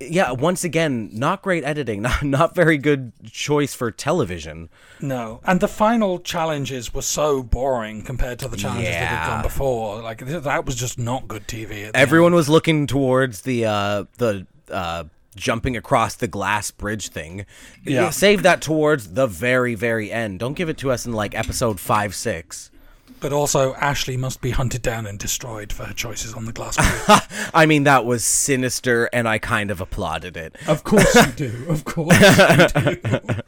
yeah, 0.00 0.32
once 0.32 0.64
again, 0.64 1.10
not 1.12 1.42
great 1.42 1.64
editing, 1.64 2.02
not, 2.08 2.22
not 2.22 2.54
very 2.54 2.78
good 2.78 3.12
choice 3.30 3.74
for 3.74 3.90
television. 3.90 4.68
No, 5.00 5.40
and 5.44 5.60
the 5.60 5.68
final 5.68 6.18
challenges 6.18 6.92
were 6.92 7.02
so 7.02 7.42
boring 7.42 8.02
compared 8.02 8.38
to 8.40 8.48
the 8.48 8.56
challenges 8.56 8.88
that 8.90 8.94
had 9.08 9.14
Yeah. 9.14 9.26
gone 9.34 9.42
before. 9.42 10.02
Like 10.02 10.24
that 10.26 10.64
was 10.66 10.74
just 10.76 10.98
not 10.98 11.28
good 11.28 11.46
TV. 11.46 11.86
at 11.88 11.96
Everyone 11.96 12.34
was 12.34 12.48
looking 12.48 12.86
towards 12.86 13.42
the 13.42 13.64
uh, 13.66 14.04
the 14.18 14.46
uh, 14.70 15.04
jumping 15.36 15.76
across 15.76 16.16
the 16.16 16.26
glass 16.28 16.70
bridge 16.70 17.08
thing. 17.08 17.46
Yeah. 17.84 18.10
save 18.10 18.42
that 18.42 18.60
towards 18.60 19.12
the 19.14 19.26
very 19.26 19.74
very 19.74 20.10
end. 20.10 20.40
Don't 20.40 20.54
give 20.54 20.68
it 20.68 20.78
to 20.78 20.90
us 20.90 21.06
in 21.06 21.12
like 21.12 21.34
episode 21.34 21.78
five 21.78 22.14
six. 22.14 22.70
End. 23.18 23.30
But 23.30 23.32
also, 23.32 23.74
Ashley 23.74 24.16
must 24.16 24.40
be 24.40 24.50
hunted 24.50 24.82
down 24.82 25.06
and 25.06 25.18
destroyed 25.18 25.72
for 25.72 25.84
her 25.84 25.94
choices 25.94 26.34
on 26.34 26.44
the 26.44 26.52
glass 26.52 26.76
bridge. 27.06 27.20
I 27.54 27.66
mean 27.66 27.84
that 27.84 28.04
was 28.04 28.24
sinister, 28.24 29.08
and 29.12 29.28
I 29.28 29.38
kind 29.38 29.70
of 29.70 29.80
applauded 29.80 30.36
it. 30.36 30.54
of 30.66 30.84
course 30.84 31.14
you 31.14 31.32
do. 31.32 31.66
Of 31.68 31.84
course 31.84 32.18
you 32.20 32.96
do. 32.96 33.20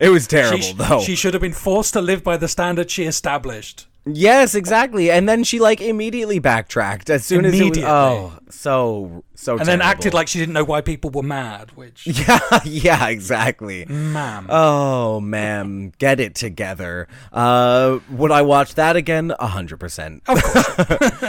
It 0.00 0.08
was 0.08 0.26
terrible 0.26 0.56
She, 0.62 0.72
sh- 0.72 0.74
though. 0.76 1.00
she 1.02 1.14
should 1.14 1.34
have 1.34 1.42
been 1.42 1.52
forced 1.52 1.92
to 1.92 2.00
live 2.00 2.24
by 2.24 2.38
the 2.38 2.48
standard 2.48 2.90
she 2.90 3.04
established. 3.04 3.86
Yes, 4.06 4.54
exactly. 4.54 5.10
And 5.10 5.28
then 5.28 5.44
she 5.44 5.58
like 5.60 5.80
immediately 5.80 6.38
backtracked 6.38 7.10
as 7.10 7.24
soon 7.24 7.44
as 7.44 7.58
it 7.58 7.68
was. 7.70 7.78
Oh, 7.78 8.38
so 8.48 9.24
so. 9.34 9.58
And 9.58 9.66
then 9.66 9.80
acted 9.80 10.14
like 10.14 10.28
she 10.28 10.38
didn't 10.38 10.54
know 10.54 10.64
why 10.64 10.80
people 10.80 11.10
were 11.10 11.22
mad, 11.22 11.72
which, 11.76 12.06
Yeah, 12.06 12.40
yeah, 12.64 13.08
exactly. 13.08 13.84
ma'am. 13.86 14.46
Oh, 14.48 15.20
ma'am, 15.20 15.92
get 15.98 16.20
it 16.20 16.34
together. 16.34 17.08
Uh, 17.32 17.98
would 18.10 18.30
I 18.30 18.42
watch 18.42 18.74
that 18.74 18.96
again? 18.96 19.32
A 19.38 19.46
hundred 19.46 19.78
percent. 19.78 20.22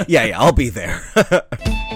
Yeah, 0.08 0.24
yeah, 0.26 0.40
I'll 0.40 0.52
be 0.54 0.70
there. 0.70 1.02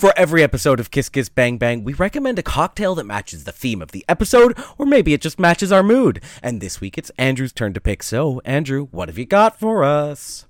For 0.00 0.14
every 0.16 0.42
episode 0.42 0.80
of 0.80 0.90
Kiss 0.90 1.10
Kiss 1.10 1.28
Bang 1.28 1.58
Bang, 1.58 1.84
we 1.84 1.92
recommend 1.92 2.38
a 2.38 2.42
cocktail 2.42 2.94
that 2.94 3.04
matches 3.04 3.44
the 3.44 3.52
theme 3.52 3.82
of 3.82 3.92
the 3.92 4.02
episode, 4.08 4.58
or 4.78 4.86
maybe 4.86 5.12
it 5.12 5.20
just 5.20 5.38
matches 5.38 5.70
our 5.70 5.82
mood. 5.82 6.22
And 6.42 6.62
this 6.62 6.80
week 6.80 6.96
it's 6.96 7.10
Andrew's 7.18 7.52
turn 7.52 7.74
to 7.74 7.82
pick. 7.82 8.02
So, 8.02 8.40
Andrew, 8.46 8.86
what 8.92 9.10
have 9.10 9.18
you 9.18 9.26
got 9.26 9.60
for 9.60 9.84
us? 9.84 10.46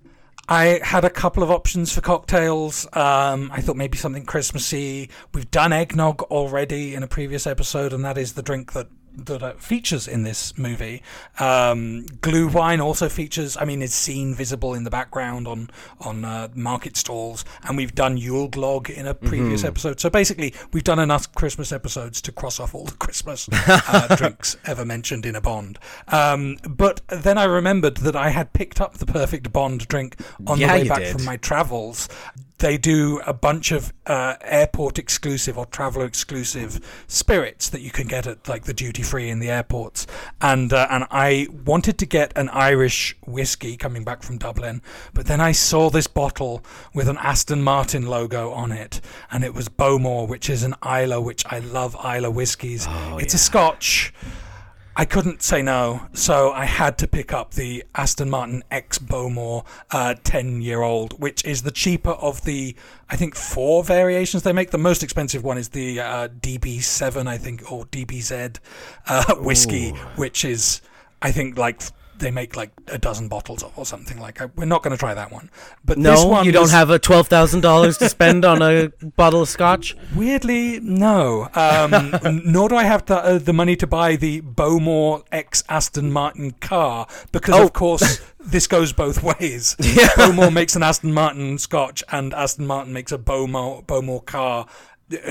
I 0.49 0.79
had 0.85 1.05
a 1.05 1.11
couple 1.11 1.43
of 1.43 1.51
options 1.51 1.93
for 1.93 2.01
cocktails. 2.01 2.87
Um, 2.93 3.51
I 3.53 3.61
thought 3.61 3.75
maybe 3.75 3.99
something 3.99 4.25
Christmassy. 4.25 5.11
We've 5.35 5.51
done 5.51 5.73
eggnog 5.73 6.23
already 6.23 6.95
in 6.95 7.03
a 7.03 7.09
previous 7.09 7.45
episode, 7.45 7.93
and 7.93 8.05
that 8.05 8.19
is 8.19 8.35
the 8.35 8.43
drink 8.45 8.73
that 8.75 8.87
that 9.27 9.43
uh, 9.43 9.53
features 9.55 10.07
in 10.09 10.23
this 10.23 10.57
movie. 10.59 11.03
Um, 11.39 12.07
glühwein 12.21 12.81
also 12.83 13.09
features. 13.09 13.57
I 13.57 13.65
mean, 13.65 13.83
is 13.83 13.95
seen 13.95 14.35
visible 14.35 14.75
in 14.75 14.85
the 14.85 14.91
background 14.91 15.47
on 15.47 15.71
on 16.01 16.25
uh, 16.25 16.49
market 16.55 16.97
stalls, 16.97 17.45
and 17.65 17.77
we've 17.77 17.95
done 17.95 18.17
Yule 18.17 18.49
Glog 18.49 18.91
in 18.91 19.07
a 19.07 19.15
previous 19.15 19.65
episode. 19.65 20.01
So 20.01 20.11
basically, 20.11 20.55
we've 20.73 20.85
done 20.85 20.99
enough 20.99 21.33
Christmas 21.35 21.73
episodes 21.73 22.21
to 22.23 22.33
cross 22.33 22.59
off 22.61 22.75
all 22.75 22.85
the 22.85 22.97
Christmas 22.97 23.49
uh, 23.69 24.15
drinks 24.17 24.57
ever 24.67 24.85
mentioned 24.85 25.27
in 25.27 25.37
a 25.37 25.41
Bond. 25.41 25.79
Um, 26.09 26.57
but 26.69 27.01
then 27.09 27.39
I 27.39 27.45
remembered 27.45 27.99
that 27.99 28.17
I 28.17 28.31
had 28.31 28.53
picked 28.53 28.81
up 28.81 28.95
the 28.99 29.07
perfect 29.07 29.53
Bond 29.53 29.87
drink 29.89 30.17
on 30.47 30.59
Yeah, 30.59 30.77
the 30.77 30.83
way 30.83 30.89
back 30.89 30.99
did. 31.01 31.13
from 31.13 31.25
my 31.25 31.37
travels. 31.37 32.09
They 32.61 32.77
do 32.77 33.21
a 33.27 33.33
bunch 33.33 33.73
of 33.73 33.93
uh, 34.07 34.35
airport 34.43 34.99
exclusive 34.99 35.57
or 35.57 35.65
traveler 35.65 36.05
exclusive 36.05 37.05
spirits 37.07 37.71
that 37.71 37.81
you 37.81 37.91
can 37.91 38.07
get 38.07 38.27
at 38.27 38.47
like 38.49 38.65
the 38.65 38.75
duty 38.75 39.03
free 39.03 39.31
in 39.31 39.39
the 39.39 39.49
airports, 39.49 40.07
and 40.43 40.71
uh, 40.71 40.87
and 40.91 41.07
I 41.11 41.49
wanted 41.65 41.97
to 41.99 42.07
get 42.07 42.33
an 42.37 42.51
Irish 42.51 43.17
whiskey 43.27 43.79
coming 43.79 44.05
back 44.05 44.23
from 44.23 44.37
Dublin, 44.37 44.83
but 45.15 45.25
then 45.25 45.41
I 45.41 45.53
saw 45.53 45.89
this 45.89 46.07
bottle 46.07 46.63
with 46.93 47.09
an 47.09 47.17
Aston 47.19 47.63
Martin 47.63 48.07
logo 48.07 48.51
on 48.53 48.73
it, 48.73 49.01
and 49.31 49.43
it 49.43 49.55
was 49.55 49.71
Bowmore, 49.71 50.29
which 50.29 50.51
is 50.51 50.63
an 50.63 50.75
Islay, 50.85 51.19
which 51.19 51.47
I 51.47 51.61
love 51.61 51.97
Islay 51.97 52.29
whiskies. 52.29 52.87
it's 53.19 53.33
a 53.33 53.39
Scotch. 53.39 54.13
I 54.97 55.05
couldn't 55.05 55.41
say 55.41 55.63
no, 55.63 56.09
so 56.13 56.51
I 56.51 56.65
had 56.65 56.99
to 56.99 57.07
pick 57.07 57.33
up 57.33 57.55
the 57.55 57.85
Aston 57.95 58.29
Martin 58.29 58.65
X 58.71 58.99
Bowmore 58.99 59.65
uh, 59.93 60.15
10 60.25 60.63
year 60.63 60.83
old, 60.83 61.21
which 61.21 61.45
is 61.45 61.63
the 61.63 61.71
cheaper 61.71 62.11
of 62.11 62.43
the, 62.45 62.75
I 63.09 63.17
think, 63.17 63.35
four 63.37 63.85
variations 63.85 64.43
they 64.43 64.53
make. 64.53 64.73
The 64.73 64.79
most 64.79 65.03
expensive 65.03 65.45
one 65.45 65.59
is 65.59 65.69
the 65.69 66.01
uh, 66.01 66.29
DB7, 66.29 67.29
I 67.29 67.39
think, 67.39 67.71
or 67.71 67.85
DBZ 67.87 68.59
uh, 69.07 69.35
whiskey, 69.39 69.91
which 70.17 70.45
is, 70.45 70.81
I 71.23 71.31
think, 71.33 71.57
like. 71.57 71.83
They 72.21 72.31
make 72.31 72.55
like 72.55 72.71
a 72.89 72.99
dozen 72.99 73.29
bottles 73.29 73.63
of 73.63 73.77
or 73.77 73.85
something 73.87 74.21
like. 74.21 74.41
We're 74.57 74.67
not 74.67 74.83
going 74.83 74.93
to 74.93 74.97
try 74.99 75.15
that 75.15 75.33
one, 75.33 75.51
but 75.85 75.97
this 75.97 76.05
No, 76.05 76.27
one 76.27 76.45
you 76.47 76.53
don't 76.53 76.63
was- 76.63 76.71
have 76.71 76.91
a 76.91 76.99
twelve 76.99 77.29
thousand 77.29 77.63
dollars 77.63 77.99
to 77.99 78.09
spend 78.09 78.45
on 78.45 78.63
a 78.63 78.89
bottle 79.17 79.43
of 79.43 79.49
scotch. 79.49 79.97
Weirdly, 80.15 80.81
no. 80.81 81.49
Um, 81.55 82.43
nor 82.45 82.69
do 82.69 82.77
I 82.77 82.85
have 82.85 83.07
the, 83.07 83.17
uh, 83.17 83.39
the 83.39 83.53
money 83.53 83.75
to 83.77 83.87
buy 83.87 84.17
the 84.17 84.43
Bowmore 84.43 85.25
X 85.33 85.65
Aston 85.69 86.13
Martin 86.13 86.53
car 86.61 87.07
because, 87.33 87.55
Oh. 87.55 87.65
of 87.65 87.73
course, 87.73 88.21
this 88.41 88.67
goes 88.67 88.93
both 88.93 89.23
ways. 89.23 89.75
Bowmore 90.17 90.51
makes 90.53 90.77
an 90.77 90.83
Aston 90.83 91.13
Martin 91.15 91.59
Scotch, 91.59 92.05
and 92.11 92.33
Aston 92.35 92.67
Martin 92.67 92.93
makes 92.93 93.13
a 93.13 93.19
Bowmore 93.19 93.83
Bowmore 93.85 94.25
car. 94.25 94.67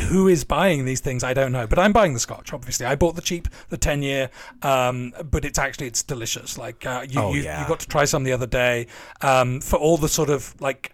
Who 0.09 0.27
is 0.27 0.43
buying 0.43 0.83
these 0.85 0.99
things? 0.99 1.23
I 1.23 1.33
don't 1.33 1.51
know, 1.51 1.65
but 1.65 1.79
I'm 1.79 1.93
buying 1.93 2.13
the 2.13 2.19
Scotch. 2.19 2.51
Obviously, 2.51 2.85
I 2.85 2.95
bought 2.95 3.15
the 3.15 3.21
cheap, 3.21 3.47
the 3.69 3.77
ten 3.77 4.01
year, 4.03 4.29
um, 4.61 5.13
but 5.31 5.45
it's 5.45 5.57
actually 5.57 5.87
it's 5.87 6.03
delicious. 6.03 6.57
Like 6.57 6.85
uh, 6.85 7.05
you, 7.09 7.19
Oh, 7.21 7.33
you, 7.33 7.43
yeah. 7.43 7.61
you 7.61 7.67
got 7.67 7.79
to 7.79 7.87
try 7.87 8.03
some 8.05 8.23
the 8.23 8.33
other 8.33 8.47
day 8.47 8.87
um, 9.21 9.61
for 9.61 9.77
all 9.77 9.97
the 9.97 10.09
sort 10.09 10.29
of 10.29 10.53
like 10.59 10.93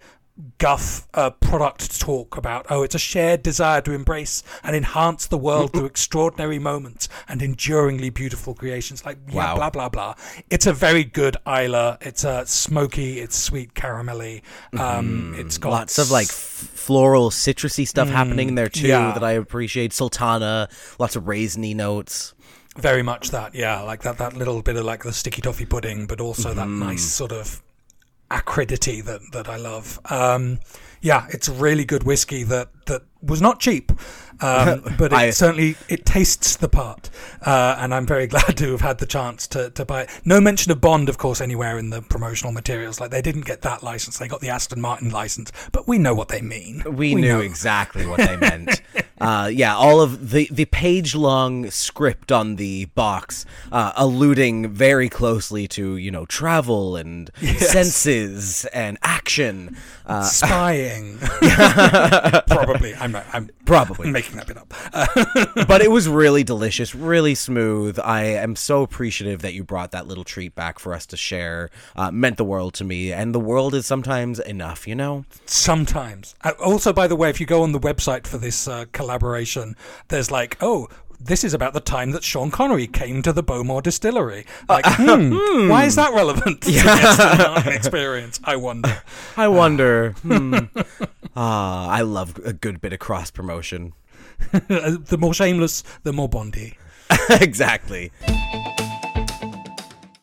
guff 0.58 1.08
uh, 1.14 1.30
product 1.30 2.00
talk 2.00 2.36
about. 2.36 2.66
Oh 2.70 2.84
it's 2.84 2.96
a 2.96 3.00
shared 3.00 3.42
desire 3.44 3.82
to 3.82 3.94
embrace 3.94 4.44
and 4.64 4.76
enhance 4.76 5.28
the 5.28 5.38
world 5.38 5.72
through 5.74 5.86
extraordinary 5.86 6.60
moments 6.60 7.08
and 7.30 7.42
enduringly 7.42 8.10
beautiful 8.10 8.54
creations. 8.54 9.06
Like 9.06 9.18
yeah 9.30 9.36
Wow. 9.36 9.56
blah 9.56 9.70
blah 9.70 9.90
blah. 9.90 10.16
It's 10.50 10.66
a 10.68 10.74
very 10.74 11.04
good 11.04 11.38
Islay. 11.48 11.98
It's 12.02 12.26
uh, 12.26 12.44
smoky. 12.46 13.20
It's 13.20 13.36
sweet 13.38 13.74
caramelly. 13.76 14.42
Um, 14.78 15.36
it's 15.38 15.58
got 15.58 15.70
Lots 15.72 15.98
of 16.00 16.12
like 16.12 16.28
floral, 16.28 17.30
citrusy 17.30 17.88
stuff 17.88 18.10
happening 18.10 18.50
in 18.50 18.56
there 18.56 18.70
too 18.70 18.88
yeah. 18.88 19.14
that 19.14 19.24
I 19.24 19.32
appreciate. 19.34 19.94
Sultana, 19.94 20.70
lots 21.00 21.16
of 21.16 21.24
raisiny 21.24 21.74
notes. 21.76 22.34
Very 22.78 23.04
much 23.04 23.32
that, 23.32 23.56
yeah, 23.56 23.80
like 23.82 24.02
that 24.02 24.18
that 24.18 24.34
little 24.36 24.62
bit 24.62 24.76
of 24.76 24.84
like 24.84 25.04
the 25.04 25.14
sticky 25.14 25.42
toffee 25.42 25.66
pudding, 25.66 26.08
but 26.08 26.20
also 26.20 26.54
that 26.54 26.68
nice 26.68 27.04
sort 27.06 27.32
of 27.32 27.64
acridity 28.32 29.02
that 29.02 29.22
that 29.32 29.48
I 29.48 29.58
love. 29.58 30.00
Um, 30.06 30.60
yeah, 31.02 31.28
it's 31.30 31.48
a 31.48 31.54
really 31.54 31.86
good 31.86 32.04
whiskey 32.04 32.44
that 32.44 32.70
that 32.88 33.04
was 33.22 33.42
not 33.42 33.60
cheap, 33.60 33.92
um, 34.42 34.82
but 34.98 35.12
it 35.12 35.14
I- 35.14 35.30
certainly 35.30 35.76
it 35.88 36.06
tastes 36.06 36.56
the 36.56 36.68
part, 36.68 37.10
uh, 37.46 37.76
and 37.78 37.94
I'm 37.94 38.06
very 38.06 38.28
glad 38.34 38.58
to 38.58 38.72
have 38.72 38.82
had 38.82 38.98
the 38.98 39.06
chance 39.06 39.46
to 39.48 39.70
to 39.72 39.86
buy 39.86 40.04
it. 40.04 40.22
No 40.26 40.42
mention 40.42 40.72
of 40.72 40.82
Bond, 40.82 41.10
of 41.10 41.18
course, 41.18 41.42
anywhere 41.42 41.78
in 41.78 41.90
the 41.92 42.02
promotional 42.02 42.52
materials. 42.52 43.00
Like 43.00 43.12
they 43.12 43.22
didn't 43.22 43.46
get 43.46 43.62
that 43.62 43.84
license; 43.84 44.18
they 44.18 44.28
got 44.28 44.42
the 44.42 44.50
Aston 44.50 44.82
Martin 44.82 45.12
license, 45.12 45.52
but 45.72 45.88
we 45.88 45.98
know 46.00 46.16
what 46.16 46.30
they 46.30 46.42
mean. 46.42 46.84
We, 46.88 47.14
knew 47.16 47.34
know. 47.34 47.42
exactly 47.42 48.06
what 48.08 48.18
they 48.18 48.38
meant. 48.38 48.82
uh, 49.22 49.50
yeah, 49.52 49.76
all 49.76 50.02
of 50.02 50.32
the 50.32 50.50
the 50.52 50.66
page 50.66 51.16
long 51.16 51.70
script 51.72 52.32
on 52.32 52.58
the 52.58 52.86
box, 52.86 53.46
uh, 53.72 53.94
alluding 53.96 54.70
very 54.70 55.08
closely 55.10 55.68
to 55.70 55.96
you 55.96 56.12
know 56.12 56.26
travel 56.26 56.96
and 56.96 57.32
senses 57.58 58.66
and 58.66 58.98
action. 59.02 59.78
Uh, 60.06 60.24
Spying, 60.24 61.18
probably. 62.48 62.94
I'm 62.96 63.14
not, 63.14 63.26
I'm 63.32 63.50
Probably. 63.66 64.12
making 64.12 64.38
that 64.38 64.48
bit 64.48 64.58
up. 64.58 64.74
but 65.68 65.82
it 65.82 65.92
was 65.92 66.08
really 66.08 66.44
delicious, 66.44 66.96
really 66.96 67.36
smooth. 67.36 68.00
I 68.00 68.24
am 68.24 68.56
so 68.56 68.84
appreciative 68.84 69.42
that 69.42 69.54
you 69.54 69.64
brought 69.64 69.92
that 69.92 70.08
little 70.08 70.24
treat 70.24 70.56
back 70.56 70.80
for 70.80 70.94
us 70.94 71.06
to 71.08 71.18
share. 71.18 71.70
Uh, 71.96 72.12
meant 72.12 72.38
the 72.38 72.46
world 72.46 72.74
to 72.76 72.84
me, 72.84 73.12
and 73.12 73.34
the 73.34 73.40
world 73.40 73.74
is 73.74 73.86
sometimes 73.86 74.40
enough, 74.40 74.88
you 74.88 74.96
know. 74.96 75.26
Sometimes. 75.46 76.36
Uh, 76.44 76.52
also, 76.64 76.94
by 76.94 77.08
the 77.08 77.16
way, 77.16 77.30
if 77.30 77.40
you 77.40 77.46
go 77.46 77.64
on 77.64 77.72
the 77.72 77.80
website 77.80 78.28
for 78.28 78.38
this 78.38 78.68
uh, 78.68 78.86
collaboration, 78.92 79.76
there's 80.08 80.32
like, 80.32 80.58
oh, 80.62 80.88
this 81.26 81.44
is 81.44 81.54
about 81.54 81.74
the 81.74 81.80
time 81.80 82.12
that 82.12 82.24
Sean 82.24 82.52
Connery 82.52 82.88
came 82.88 83.22
to 83.24 83.34
the 83.34 83.42
Bowmore 83.42 83.82
Distillery. 83.82 84.46
Like, 84.70 84.86
hmm, 84.88 85.70
why 85.70 85.86
is 85.86 85.96
that 85.96 86.14
relevant 86.14 86.62
to 86.62 86.72
the 86.72 87.74
experience? 87.76 88.40
I 88.44 88.56
wonder. 88.56 89.02
I 89.38 89.48
wonder. 89.48 90.12
hmm. 90.22 90.58
Ah, 91.36 91.90
I 91.90 92.02
love 92.02 92.40
a 92.46 92.54
good 92.54 92.80
bit 92.80 92.94
of 92.94 93.00
cross 93.00 93.32
promotion. 93.32 93.94
the 94.52 95.18
more 95.20 95.34
shameless, 95.34 95.84
the 96.04 96.14
more 96.14 96.30
Bondy. 96.30 96.78
exactly. 97.30 98.12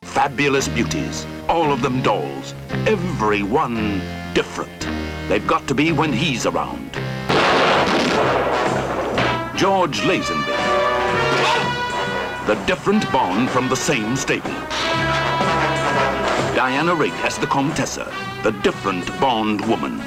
Fabulous 0.03 0.69
beauties, 0.69 1.27
all 1.49 1.73
of 1.73 1.83
them 1.83 2.01
dolls, 2.03 2.55
every 2.87 3.43
one 3.43 4.01
different. 4.35 4.87
they've 5.29 5.47
got 5.47 5.67
to 5.69 5.75
be 5.75 5.91
when 5.91 6.13
he's 6.13 6.47
around. 6.47 6.93
George 9.57 10.01
Lazenby. 10.01 10.92
The 12.47 12.55
different 12.67 13.11
Bond 13.13 13.49
from 13.49 13.69
the 13.69 13.77
same 13.77 14.17
stable. 14.17 14.51
Diana 16.57 16.93
Rigg 16.93 17.13
as 17.23 17.39
the 17.39 17.47
Comtessa, 17.47 18.13
the 18.43 18.51
different 18.63 19.07
Bond 19.21 19.65
woman. 19.69 19.99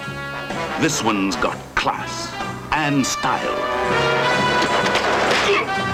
This 0.82 1.02
one's 1.02 1.38
got 1.38 1.58
class 1.76 2.34
and 2.74 3.06
style. 3.06 3.56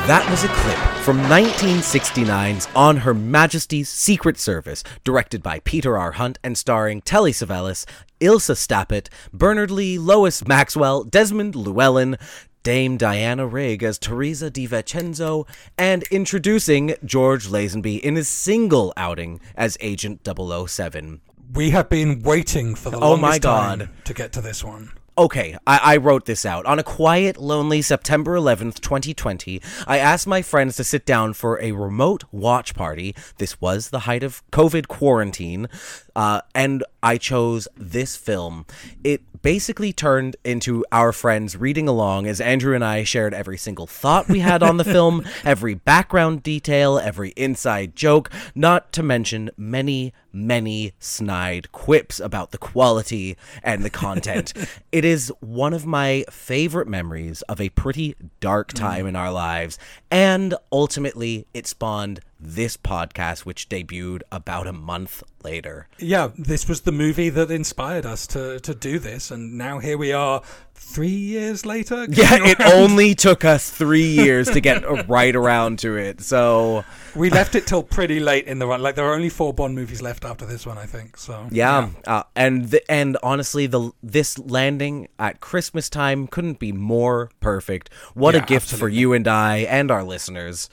That 0.07 0.27
was 0.31 0.43
a 0.43 0.47
clip 0.47 1.03
from 1.03 1.19
1969's 1.29 2.67
On 2.75 2.97
Her 2.97 3.13
Majesty's 3.13 3.87
Secret 3.87 4.39
Service, 4.39 4.83
directed 5.03 5.43
by 5.43 5.59
Peter 5.59 5.95
R. 5.95 6.13
Hunt 6.13 6.39
and 6.43 6.57
starring 6.57 7.01
Telly 7.01 7.33
Savalas, 7.33 7.85
Ilse 8.19 8.49
Steppat, 8.49 9.09
Bernard 9.31 9.69
Lee, 9.69 9.99
Lois 9.99 10.47
Maxwell, 10.47 11.03
Desmond 11.03 11.55
Llewellyn, 11.55 12.17
Dame 12.63 12.97
Diana 12.97 13.47
Rigg 13.47 13.83
as 13.83 13.97
Teresa 13.97 14.49
Di 14.49 14.65
Vincenzo, 14.65 15.45
and 15.77 16.03
introducing 16.03 16.95
George 17.03 17.47
Lazenby 17.47 17.99
in 17.99 18.15
his 18.15 18.27
single 18.27 18.93
outing 18.95 19.39
as 19.55 19.77
Agent 19.81 20.21
007. 20.27 21.21
We 21.53 21.71
have 21.71 21.89
been 21.89 22.21
waiting 22.21 22.75
for 22.75 22.89
the 22.91 22.97
Oh 22.97 23.09
longest 23.15 23.21
my 23.21 23.39
God. 23.39 23.79
time 23.79 23.89
to 24.05 24.13
get 24.13 24.31
to 24.33 24.41
this 24.41 24.63
one. 24.63 24.91
Okay, 25.17 25.57
I, 25.67 25.79
I 25.83 25.97
wrote 25.97 26.25
this 26.25 26.45
out. 26.45 26.65
On 26.65 26.79
a 26.79 26.83
quiet, 26.83 27.35
lonely 27.35 27.81
September 27.81 28.37
11th, 28.37 28.79
2020, 28.79 29.61
I 29.85 29.97
asked 29.97 30.25
my 30.25 30.41
friends 30.41 30.77
to 30.77 30.85
sit 30.85 31.05
down 31.05 31.33
for 31.33 31.61
a 31.61 31.73
remote 31.73 32.23
watch 32.31 32.73
party. 32.73 33.13
This 33.37 33.59
was 33.59 33.89
the 33.89 33.99
height 33.99 34.23
of 34.23 34.41
COVID 34.51 34.87
quarantine, 34.87 35.67
uh, 36.15 36.41
and 36.55 36.85
I 37.03 37.17
chose 37.17 37.67
this 37.75 38.15
film. 38.15 38.65
It 39.03 39.21
basically 39.41 39.91
turned 39.91 40.35
into 40.43 40.85
our 40.91 41.11
friends 41.11 41.57
reading 41.57 41.87
along 41.87 42.27
as 42.27 42.39
Andrew 42.41 42.75
and 42.75 42.83
I 42.83 43.03
shared 43.03 43.33
every 43.33 43.57
single 43.57 43.87
thought 43.87 44.27
we 44.27 44.39
had 44.39 44.63
on 44.63 44.77
the 44.77 44.83
film, 44.97 45.23
every 45.43 45.73
background 45.73 46.43
detail, 46.43 46.99
every 46.99 47.29
inside 47.31 47.95
joke, 47.95 48.29
not 48.55 48.91
to 48.93 49.03
mention 49.03 49.49
many, 49.57 50.13
many 50.33 50.93
snide 50.99 51.71
quips 51.71 52.19
about 52.19 52.51
the 52.51 52.57
quality 52.57 53.37
and 53.63 53.83
the 53.83 53.89
content. 53.89 54.53
it 54.91 55.05
is 55.05 55.31
one 55.39 55.73
of 55.73 55.85
my 55.85 56.25
favorite 56.29 56.87
memories 56.87 57.41
of 57.43 57.59
a 57.61 57.69
pretty 57.69 58.15
dark 58.39 58.69
mm. 58.69 58.75
time 58.75 59.07
in 59.07 59.15
our 59.15 59.31
lives, 59.31 59.77
and 60.09 60.55
ultimately, 60.71 61.47
it 61.53 61.67
spawned 61.67 62.19
this 62.39 62.75
podcast, 62.75 63.41
which 63.41 63.69
debuted 63.69 64.21
about 64.31 64.67
a 64.67 64.73
month 64.73 65.23
later. 65.43 65.87
Yeah, 65.99 66.29
this 66.37 66.67
was 66.67 66.81
the 66.81 66.91
movie 66.91 67.29
that 67.29 67.51
inspired 67.51 68.05
us 68.05 68.25
to, 68.27 68.59
to 68.61 68.73
do 68.73 68.99
this, 68.99 69.29
and 69.31 69.57
now 69.57 69.79
here 69.79 69.97
we 69.97 70.11
are 70.11 70.41
three 70.83 71.07
years 71.09 71.65
later. 71.65 72.05
Yeah, 72.09 72.37
getting 72.39 72.47
it 72.47 72.61
only 72.61 73.13
took 73.15 73.45
us 73.45 73.69
three 73.69 74.05
years 74.07 74.49
to 74.49 74.59
get 74.59 75.07
right 75.07 75.35
around 75.35 75.79
to 75.79 75.95
it. 75.95 76.21
So, 76.21 76.83
We 77.15 77.29
left 77.29 77.55
it 77.55 77.67
till 77.67 77.83
pretty 77.83 78.19
late 78.19 78.45
in 78.47 78.59
the 78.59 78.67
run. 78.67 78.81
Like, 78.81 78.95
there 78.95 79.05
are 79.05 79.13
only 79.13 79.29
four 79.29 79.53
Bond 79.53 79.75
movies 79.75 80.01
left 80.01 80.25
after 80.25 80.45
this 80.45 80.65
one, 80.65 80.77
I 80.77 80.85
think. 80.85 81.17
So, 81.17 81.47
yeah, 81.51 81.89
Uh, 82.07 82.23
and 82.35 82.71
th- 82.71 82.83
and 82.89 83.17
honestly, 83.23 83.67
the 83.67 83.91
this 84.03 84.37
landing 84.39 85.07
at 85.19 85.39
Christmas 85.39 85.89
time 85.89 86.27
couldn't 86.27 86.59
be 86.59 86.71
more 86.71 87.29
perfect. 87.39 87.89
What 88.13 88.35
a 88.35 88.39
Yeah, 88.39 88.45
gift 88.45 88.73
for 88.73 88.89
you 88.89 89.13
and 89.13 89.27
I 89.27 89.57
and 89.59 89.91
our 89.91 90.03
listeners. 90.03 90.69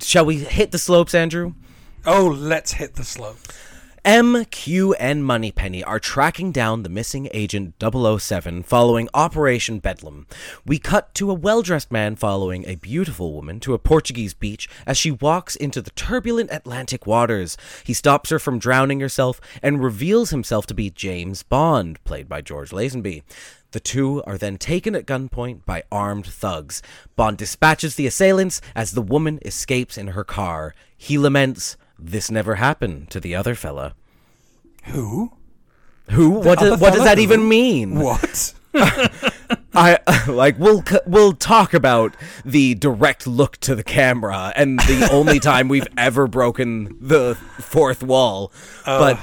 Shall 0.00 0.24
we 0.24 0.38
hit 0.38 0.72
the 0.72 0.78
slopes, 0.78 1.14
Andrew? 1.14 1.54
Oh, 2.04 2.26
let's 2.26 2.72
hit 2.72 2.94
the 2.96 3.04
slope. 3.04 3.38
M, 4.04 4.46
Q, 4.46 4.94
and 4.94 5.24
Moneypenny 5.24 5.84
are 5.84 6.00
tracking 6.00 6.50
down 6.50 6.82
the 6.82 6.88
missing 6.88 7.28
agent 7.32 7.76
007 7.80 8.64
following 8.64 9.08
Operation 9.14 9.78
Bedlam. 9.78 10.26
We 10.66 10.80
cut 10.80 11.14
to 11.14 11.30
a 11.30 11.34
well 11.34 11.62
dressed 11.62 11.92
man 11.92 12.16
following 12.16 12.66
a 12.66 12.74
beautiful 12.74 13.32
woman 13.32 13.60
to 13.60 13.74
a 13.74 13.78
Portuguese 13.78 14.34
beach 14.34 14.68
as 14.88 14.98
she 14.98 15.12
walks 15.12 15.54
into 15.54 15.80
the 15.80 15.92
turbulent 15.92 16.50
Atlantic 16.50 17.06
waters. 17.06 17.56
He 17.84 17.94
stops 17.94 18.30
her 18.30 18.40
from 18.40 18.58
drowning 18.58 18.98
herself 18.98 19.40
and 19.62 19.80
reveals 19.80 20.30
himself 20.30 20.66
to 20.66 20.74
be 20.74 20.90
James 20.90 21.44
Bond, 21.44 22.02
played 22.02 22.28
by 22.28 22.40
George 22.40 22.70
Lazenby. 22.70 23.22
The 23.70 23.78
two 23.78 24.20
are 24.24 24.36
then 24.36 24.58
taken 24.58 24.96
at 24.96 25.06
gunpoint 25.06 25.64
by 25.64 25.84
armed 25.92 26.26
thugs. 26.26 26.82
Bond 27.14 27.38
dispatches 27.38 27.94
the 27.94 28.08
assailants 28.08 28.60
as 28.74 28.90
the 28.90 29.00
woman 29.00 29.38
escapes 29.44 29.96
in 29.96 30.08
her 30.08 30.24
car. 30.24 30.74
He 30.96 31.18
laments, 31.18 31.76
This 32.04 32.30
never 32.30 32.56
happened 32.56 33.10
to 33.10 33.20
the 33.20 33.34
other 33.34 33.54
fella. 33.54 33.94
Who? 34.86 35.32
Who? 36.10 36.30
What, 36.30 36.58
other 36.58 36.70
does, 36.70 36.80
what 36.80 36.92
does 36.94 37.04
that 37.04 37.18
who? 37.18 37.22
even 37.24 37.48
mean? 37.48 38.00
What? 38.00 38.54
I 39.74 39.98
like 40.28 40.58
we'll 40.58 40.82
we'll 41.06 41.32
talk 41.34 41.74
about 41.74 42.16
the 42.44 42.74
direct 42.74 43.26
look 43.26 43.58
to 43.58 43.74
the 43.74 43.84
camera 43.84 44.52
and 44.56 44.78
the 44.80 45.08
only 45.12 45.38
time 45.52 45.68
we've 45.68 45.86
ever 45.96 46.26
broken 46.26 46.96
the 47.00 47.36
fourth 47.58 48.02
wall. 48.02 48.52
But 48.84 49.18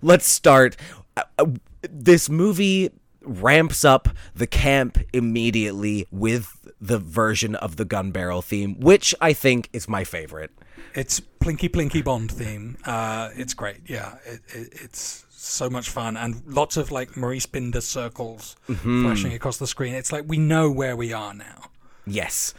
let's 0.00 0.26
start. 0.26 0.76
Uh, 1.16 1.22
uh, 1.38 1.46
This 1.90 2.28
movie 2.28 2.90
ramps 3.22 3.84
up 3.84 4.08
the 4.34 4.46
camp 4.46 4.98
immediately 5.12 6.06
with 6.12 6.52
the 6.80 6.98
version 6.98 7.54
of 7.56 7.76
the 7.76 7.84
gun 7.84 8.12
barrel 8.12 8.42
theme, 8.42 8.78
which 8.78 9.14
I 9.20 9.32
think 9.32 9.68
is 9.72 9.88
my 9.88 10.04
favorite. 10.04 10.52
It's 10.94 11.20
Plinky 11.20 11.68
Plinky 11.70 12.02
Bond 12.02 12.30
theme. 12.30 12.76
Uh, 12.84 13.30
it's 13.34 13.54
great. 13.54 13.78
Yeah, 13.86 14.16
it, 14.24 14.40
it, 14.48 14.68
it's 14.84 15.24
so 15.30 15.68
much 15.70 15.90
fun 15.90 16.16
and 16.16 16.42
lots 16.46 16.76
of 16.76 16.90
like 16.90 17.16
Maurice 17.16 17.46
Binder 17.46 17.80
circles 17.80 18.56
Mm-hmm. 18.68 19.04
flashing 19.04 19.32
across 19.32 19.58
the 19.58 19.66
screen. 19.66 19.94
It's 19.94 20.10
like 20.12 20.24
we 20.26 20.38
know 20.38 20.70
where 20.70 20.96
we 20.96 21.12
are 21.12 21.34
now. 21.34 21.70
Yes. 22.06 22.54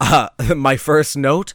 Uh, 0.00 0.28
my 0.56 0.76
first 0.76 1.16
note 1.16 1.52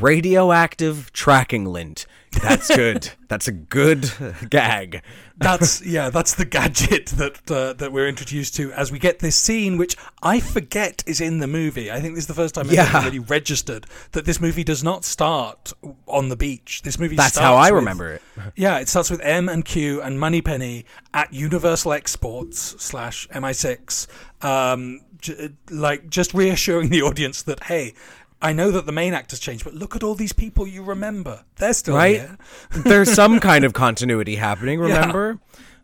radioactive 0.00 1.12
tracking 1.12 1.64
lint. 1.64 2.06
That's 2.42 2.74
good. 2.74 3.10
That's 3.28 3.48
a 3.48 3.52
good 3.52 4.10
gag. 4.50 5.02
That's 5.36 5.84
yeah, 5.84 6.10
that's 6.10 6.34
the 6.34 6.44
gadget 6.44 7.06
that 7.06 7.50
uh, 7.50 7.72
that 7.74 7.92
we're 7.92 8.06
introduced 8.08 8.54
to 8.56 8.72
as 8.72 8.92
we 8.92 8.98
get 8.98 9.20
this 9.20 9.36
scene, 9.36 9.78
which 9.78 9.96
I 10.22 10.38
forget 10.40 11.02
is 11.06 11.20
in 11.20 11.38
the 11.38 11.46
movie. 11.46 11.90
I 11.90 12.00
think 12.00 12.14
this 12.14 12.24
is 12.24 12.28
the 12.28 12.34
first 12.34 12.54
time 12.56 12.66
Yeah. 12.68 12.90
I've 12.92 13.04
really 13.06 13.20
registered 13.20 13.86
that 14.12 14.26
this 14.26 14.38
movie 14.40 14.64
does 14.64 14.84
not 14.84 15.04
start 15.04 15.72
on 16.06 16.28
the 16.28 16.36
beach. 16.36 16.82
This 16.82 16.98
movie 16.98 17.16
That's 17.16 17.38
how 17.38 17.54
I 17.54 17.70
with- 17.70 17.76
remember 17.80 18.12
it. 18.12 18.22
Yeah, 18.56 18.78
it 18.80 18.88
starts 18.88 19.10
with 19.10 19.20
M 19.22 19.48
and 19.48 19.64
Q 19.64 20.02
and 20.02 20.20
Moneypenny 20.20 20.84
at 21.14 21.32
Universal 21.32 21.92
Exports 21.94 22.76
slash 22.82 23.26
MI6, 23.28 24.08
um, 24.42 25.00
j- 25.20 25.50
like 25.70 26.10
just 26.10 26.34
reassuring 26.34 26.90
the 26.90 27.00
audience 27.02 27.42
that 27.42 27.62
hey, 27.64 27.94
I 28.42 28.52
know 28.52 28.70
that 28.70 28.86
the 28.86 28.92
main 28.92 29.12
actors 29.14 29.38
changed, 29.38 29.64
but 29.64 29.74
look 29.74 29.94
at 29.94 30.02
all 30.02 30.14
these 30.14 30.32
people 30.32 30.66
you 30.66 30.82
remember. 30.82 31.44
They're 31.56 31.72
still 31.74 31.94
Right? 31.96 32.20
here. 32.20 32.38
There's 32.70 33.12
some 33.12 33.38
kind 33.40 33.64
of 33.64 33.72
continuity 33.74 34.36
happening, 34.36 34.80
remember? 34.80 35.38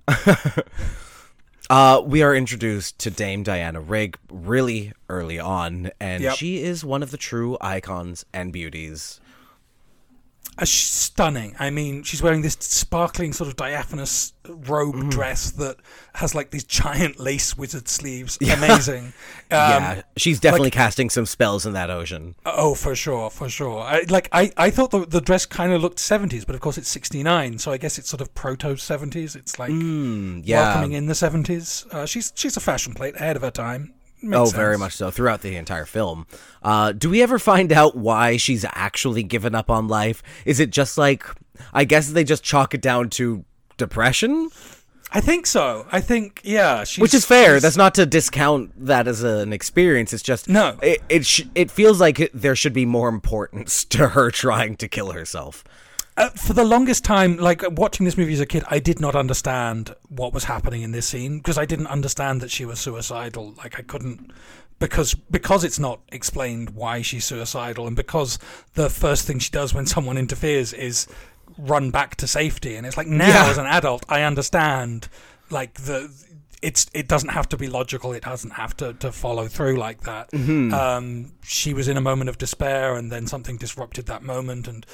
uh, 1.70 2.02
we 2.04 2.22
are 2.22 2.34
introduced 2.34 2.98
to 3.00 3.10
Dame 3.10 3.42
Diana 3.42 3.80
Rigg 3.80 4.16
really 4.30 4.92
early 5.08 5.38
on, 5.38 5.90
and 6.00 6.22
Yep. 6.22 6.36
she 6.36 6.62
is 6.62 6.84
one 6.84 7.02
of 7.02 7.10
the 7.10 7.16
true 7.16 7.58
icons 7.60 8.24
and 8.32 8.52
beauties. 8.52 9.20
Uh, 10.58 10.64
stunning. 10.64 11.54
I 11.58 11.68
mean, 11.70 12.02
she's 12.02 12.22
wearing 12.22 12.40
this 12.42 12.56
sparkling 12.60 13.32
sort 13.34 13.48
of 13.48 13.56
diaphanous 13.56 14.32
robe 14.48 14.94
Mm. 14.94 15.10
dress 15.10 15.50
that 15.52 15.76
has 16.14 16.34
like 16.34 16.50
these 16.50 16.64
giant 16.64 17.18
lace 17.20 17.56
wizard 17.58 17.88
sleeves. 17.88 18.38
Amazing. 18.42 19.12
Um, 19.48 19.58
yeah, 19.70 20.02
she's 20.16 20.40
definitely 20.40 20.72
casting 20.72 21.08
some 21.08 21.24
spells 21.24 21.66
in 21.66 21.72
that 21.74 21.88
ocean. 21.88 22.34
Oh, 22.44 22.74
for 22.74 22.96
sure, 22.96 23.30
for 23.30 23.48
sure. 23.48 23.78
I, 23.80 24.04
like 24.08 24.28
I, 24.32 24.50
I 24.56 24.70
thought 24.70 24.90
the, 24.90 25.06
the 25.06 25.20
dress 25.20 25.46
kind 25.46 25.72
of 25.72 25.80
looked 25.82 26.00
seventies, 26.00 26.44
but 26.44 26.56
of 26.56 26.60
course 26.60 26.76
it's 26.78 26.88
sixty 26.88 27.22
nine, 27.22 27.58
so 27.60 27.70
I 27.70 27.76
guess 27.76 27.96
it's 27.96 28.08
sort 28.08 28.20
of 28.20 28.34
proto 28.34 28.76
seventies. 28.76 29.36
It's 29.36 29.56
like 29.60 29.70
Mm, 29.70 30.42
yeah. 30.44 30.62
welcoming 30.62 30.92
in 30.94 31.06
the 31.06 31.14
seventies. 31.14 31.86
Uh, 31.92 32.06
she's 32.06 32.32
she's 32.34 32.56
a 32.56 32.60
fashion 32.60 32.92
plate 32.92 33.14
ahead 33.14 33.36
of 33.36 33.42
her 33.42 33.52
time. 33.52 33.94
Oh, 34.32 34.46
very 34.46 34.78
much 34.78 34.94
so 34.94 35.10
throughout 35.10 35.42
the 35.42 35.56
entire 35.56 35.84
film. 35.84 36.26
Uh, 36.62 36.92
do 36.92 37.10
we 37.10 37.22
ever 37.22 37.38
find 37.38 37.72
out 37.72 37.96
why 37.96 38.36
she's 38.36 38.64
actually 38.72 39.22
given 39.22 39.54
up 39.54 39.70
on 39.70 39.88
life? 39.88 40.22
Is 40.44 40.58
it 40.58 40.70
just 40.70 40.98
like, 40.98 41.24
I 41.72 41.84
guess 41.84 42.10
they 42.10 42.24
just 42.24 42.42
chalk 42.42 42.74
it 42.74 42.80
down 42.80 43.10
to 43.10 43.44
depression? 43.76 44.50
I 45.12 45.20
think 45.20 45.46
so. 45.46 45.86
I 45.92 46.00
think 46.00 46.40
yeah, 46.44 46.84
she's, 46.84 47.00
Which 47.00 47.14
is 47.14 47.24
fair. 47.24 47.60
That's 47.60 47.76
not 47.76 47.94
to 47.94 48.06
discount 48.06 48.72
that 48.86 49.06
as 49.06 49.22
an 49.22 49.52
experience. 49.52 50.12
It's 50.12 50.22
just 50.22 50.48
No. 50.48 50.76
It 50.82 51.00
it, 51.08 51.24
sh- 51.24 51.44
it 51.54 51.70
feels 51.70 52.00
like 52.00 52.18
it, 52.18 52.30
there 52.34 52.56
should 52.56 52.72
be 52.72 52.84
more 52.84 53.08
importance 53.08 53.84
to 53.96 54.08
her 54.08 54.30
trying 54.30 54.76
to 54.76 54.88
kill 54.88 55.12
herself. 55.12 55.62
Uh, 56.16 56.30
for 56.30 56.54
the 56.54 56.64
longest 56.64 57.04
time, 57.04 57.36
like 57.36 57.62
watching 57.72 58.06
this 58.06 58.16
movie 58.16 58.32
as 58.32 58.40
a 58.40 58.46
kid, 58.46 58.64
I 58.68 58.78
did 58.78 59.00
not 59.00 59.14
understand 59.14 59.94
what 60.08 60.32
was 60.32 60.44
happening 60.44 60.82
in 60.82 60.92
this 60.92 61.06
scene 61.06 61.38
because 61.38 61.58
I 61.58 61.66
didn't 61.66 61.88
understand 61.88 62.40
that 62.40 62.50
she 62.50 62.64
was 62.64 62.80
suicidal. 62.80 63.52
Like 63.58 63.78
I 63.78 63.82
couldn't 63.82 64.32
because 64.78 65.14
because 65.14 65.62
it's 65.62 65.78
not 65.78 66.00
explained 66.10 66.70
why 66.70 67.02
she's 67.02 67.24
suicidal, 67.24 67.86
and 67.86 67.94
because 67.96 68.38
the 68.74 68.88
first 68.88 69.26
thing 69.26 69.38
she 69.38 69.50
does 69.50 69.74
when 69.74 69.86
someone 69.86 70.16
interferes 70.16 70.72
is 70.72 71.06
run 71.58 71.90
back 71.90 72.16
to 72.16 72.26
safety, 72.26 72.76
and 72.76 72.86
it's 72.86 72.96
like 72.96 73.06
now 73.06 73.28
Yeah. 73.28 73.50
as 73.50 73.58
an 73.58 73.66
adult, 73.66 74.04
I 74.08 74.22
understand 74.22 75.08
like 75.50 75.74
the 75.74 76.10
it's 76.62 76.86
it 76.94 77.08
doesn't 77.08 77.28
have 77.30 77.48
to 77.50 77.56
be 77.58 77.68
logical. 77.68 78.12
It 78.14 78.22
doesn't 78.24 78.52
have 78.52 78.74
to, 78.78 78.94
to 78.94 79.12
follow 79.12 79.46
through 79.48 79.76
like 79.76 80.00
that. 80.02 80.30
Mm-hmm. 80.32 80.72
Um, 80.72 81.32
she 81.42 81.74
was 81.74 81.88
in 81.88 81.96
a 81.98 82.00
moment 82.00 82.30
of 82.30 82.38
despair, 82.38 82.96
and 82.96 83.12
then 83.12 83.26
something 83.26 83.56
disrupted 83.58 84.06
that 84.06 84.22
moment, 84.22 84.66
and 84.66 84.86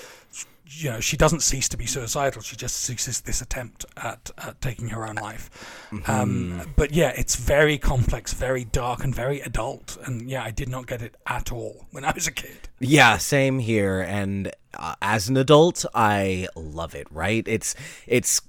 you 0.74 0.90
know 0.90 1.00
she 1.00 1.16
doesn't 1.16 1.40
cease 1.40 1.68
to 1.68 1.76
be 1.76 1.86
suicidal. 1.86 2.42
She 2.42 2.56
just 2.56 2.76
ceases 2.76 3.20
this 3.22 3.40
attempt 3.40 3.84
at, 3.96 4.30
at 4.38 4.60
taking 4.60 4.88
her 4.88 5.06
own 5.06 5.16
life. 5.16 5.88
Mm-hmm. 5.90 6.10
Um, 6.10 6.72
but 6.76 6.92
yeah, 6.92 7.12
it's 7.16 7.36
very 7.36 7.78
complex, 7.78 8.32
very 8.32 8.64
dark, 8.64 9.04
and 9.04 9.14
very 9.14 9.40
adult. 9.40 9.98
And 10.04 10.30
yeah, 10.30 10.44
I 10.44 10.50
did 10.50 10.68
not 10.68 10.86
get 10.86 11.02
it 11.02 11.16
at 11.26 11.52
all 11.52 11.86
when 11.90 12.04
I 12.04 12.12
was 12.12 12.26
a 12.26 12.32
kid. 12.32 12.68
Yeah, 12.80 13.18
same 13.18 13.58
here. 13.58 14.00
And 14.00 14.52
uh, 14.74 14.94
as 15.02 15.28
an 15.28 15.36
adult, 15.36 15.84
I 15.94 16.48
love 16.56 16.94
it. 16.94 17.06
Right? 17.10 17.46
It's 17.46 17.74
it's 18.06 18.40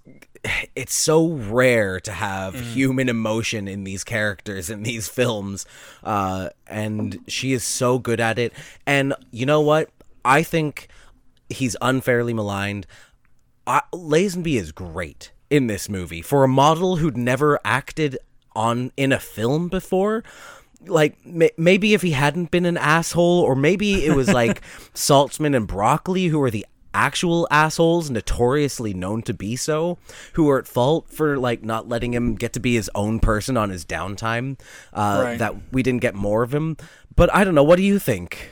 it's 0.76 0.94
so 0.94 1.30
rare 1.30 2.00
to 2.02 2.12
have 2.12 2.56
human 2.56 3.10
emotion 3.10 3.68
in 3.68 3.84
these 3.84 4.04
characters 4.04 4.70
in 4.70 4.84
these 4.84 5.08
films, 5.08 5.66
uh, 6.04 6.50
and 6.68 7.20
she 7.28 7.54
is 7.54 7.64
so 7.64 8.00
good 8.00 8.20
at 8.20 8.38
it. 8.38 8.54
And 8.86 9.14
you 9.32 9.46
know 9.46 9.62
what? 9.62 9.90
I 10.26 10.44
think 10.44 10.88
he's 11.54 11.76
unfairly 11.82 12.34
maligned. 12.34 12.86
I, 13.66 13.82
Lazenby 13.94 14.60
is 14.60 14.72
great 14.72 15.32
in 15.50 15.68
this 15.68 15.88
movie 15.88 16.22
for 16.22 16.44
a 16.44 16.48
model 16.48 16.98
who'd 16.98 17.16
never 17.18 17.60
acted 17.64 18.18
on 18.56 18.92
in 18.98 19.12
a 19.12 19.20
film 19.20 19.70
before. 19.70 20.24
Like 20.86 21.16
m- 21.26 21.48
maybe 21.58 21.94
if 21.94 22.02
he 22.02 22.12
hadn't 22.12 22.52
been 22.52 22.66
an 22.66 22.78
asshole, 22.78 23.40
or 23.42 23.56
maybe 23.56 24.06
it 24.06 24.16
was 24.16 24.28
like 24.34 24.62
Saltzman 24.94 25.56
and 25.56 25.66
Broccoli 25.68 26.28
who 26.28 26.42
are 26.42 26.52
the 26.52 26.66
actual 26.96 27.48
assholes, 27.50 28.10
notoriously 28.12 28.94
known 28.94 29.22
to 29.24 29.34
be 29.34 29.56
so, 29.56 29.98
who 30.34 30.48
are 30.50 30.60
at 30.60 30.68
fault 30.68 31.10
for 31.10 31.38
like 31.40 31.64
not 31.64 31.88
letting 31.90 32.14
him 32.14 32.36
get 32.36 32.54
to 32.54 32.60
be 32.60 32.76
his 32.76 32.90
own 32.94 33.20
person 33.20 33.56
on 33.58 33.70
his 33.70 33.86
downtime. 33.86 34.60
Uh, 34.94 35.22
Right. 35.24 35.40
That 35.40 35.56
we 35.72 35.82
didn't 35.84 36.02
get 36.02 36.14
more 36.16 36.44
of 36.44 36.54
him. 36.54 36.78
But 37.16 37.34
I 37.34 37.44
don't 37.44 37.56
know. 37.56 37.64
What 37.64 37.78
do 37.78 37.84
you 37.84 37.98
think? 37.98 38.50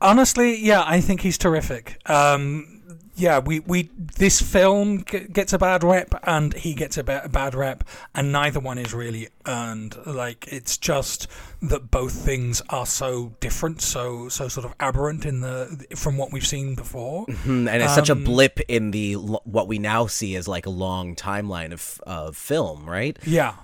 Honestly, 0.00 0.56
yeah, 0.56 0.82
I 0.86 1.00
think 1.00 1.22
he's 1.22 1.38
terrific. 1.38 1.98
Um, 2.06 2.72
yeah, 3.18 3.38
we, 3.38 3.60
we 3.60 3.88
this 3.96 4.42
film 4.42 5.02
g- 5.04 5.20
gets 5.20 5.54
a 5.54 5.58
bad 5.58 5.82
rep, 5.82 6.14
and 6.24 6.52
he 6.52 6.74
gets 6.74 6.98
a, 6.98 7.02
ba- 7.02 7.22
a 7.24 7.30
bad 7.30 7.54
rep, 7.54 7.82
and 8.14 8.30
neither 8.30 8.60
one 8.60 8.76
is 8.76 8.92
really 8.92 9.28
earned. 9.46 9.96
Like 10.04 10.46
it's 10.52 10.76
just 10.76 11.26
that 11.62 11.90
both 11.90 12.12
things 12.12 12.60
are 12.68 12.84
so 12.84 13.34
different, 13.40 13.80
so 13.80 14.28
so 14.28 14.48
sort 14.48 14.66
of 14.66 14.74
aberrant 14.80 15.24
in 15.24 15.40
the 15.40 15.86
from 15.96 16.18
what 16.18 16.30
we've 16.30 16.46
seen 16.46 16.74
before. 16.74 17.24
Mm, 17.26 17.66
and 17.70 17.82
it's 17.82 17.94
such 17.94 18.10
a 18.10 18.14
blip 18.14 18.60
in 18.68 18.90
the 18.90 19.14
what 19.14 19.66
we 19.66 19.78
now 19.78 20.06
see 20.06 20.36
as 20.36 20.46
like 20.46 20.66
a 20.66 20.70
long 20.70 21.16
timeline 21.16 21.72
of 21.72 21.98
of 22.06 22.36
film, 22.36 22.86
right? 22.88 23.18
Yeah. 23.26 23.54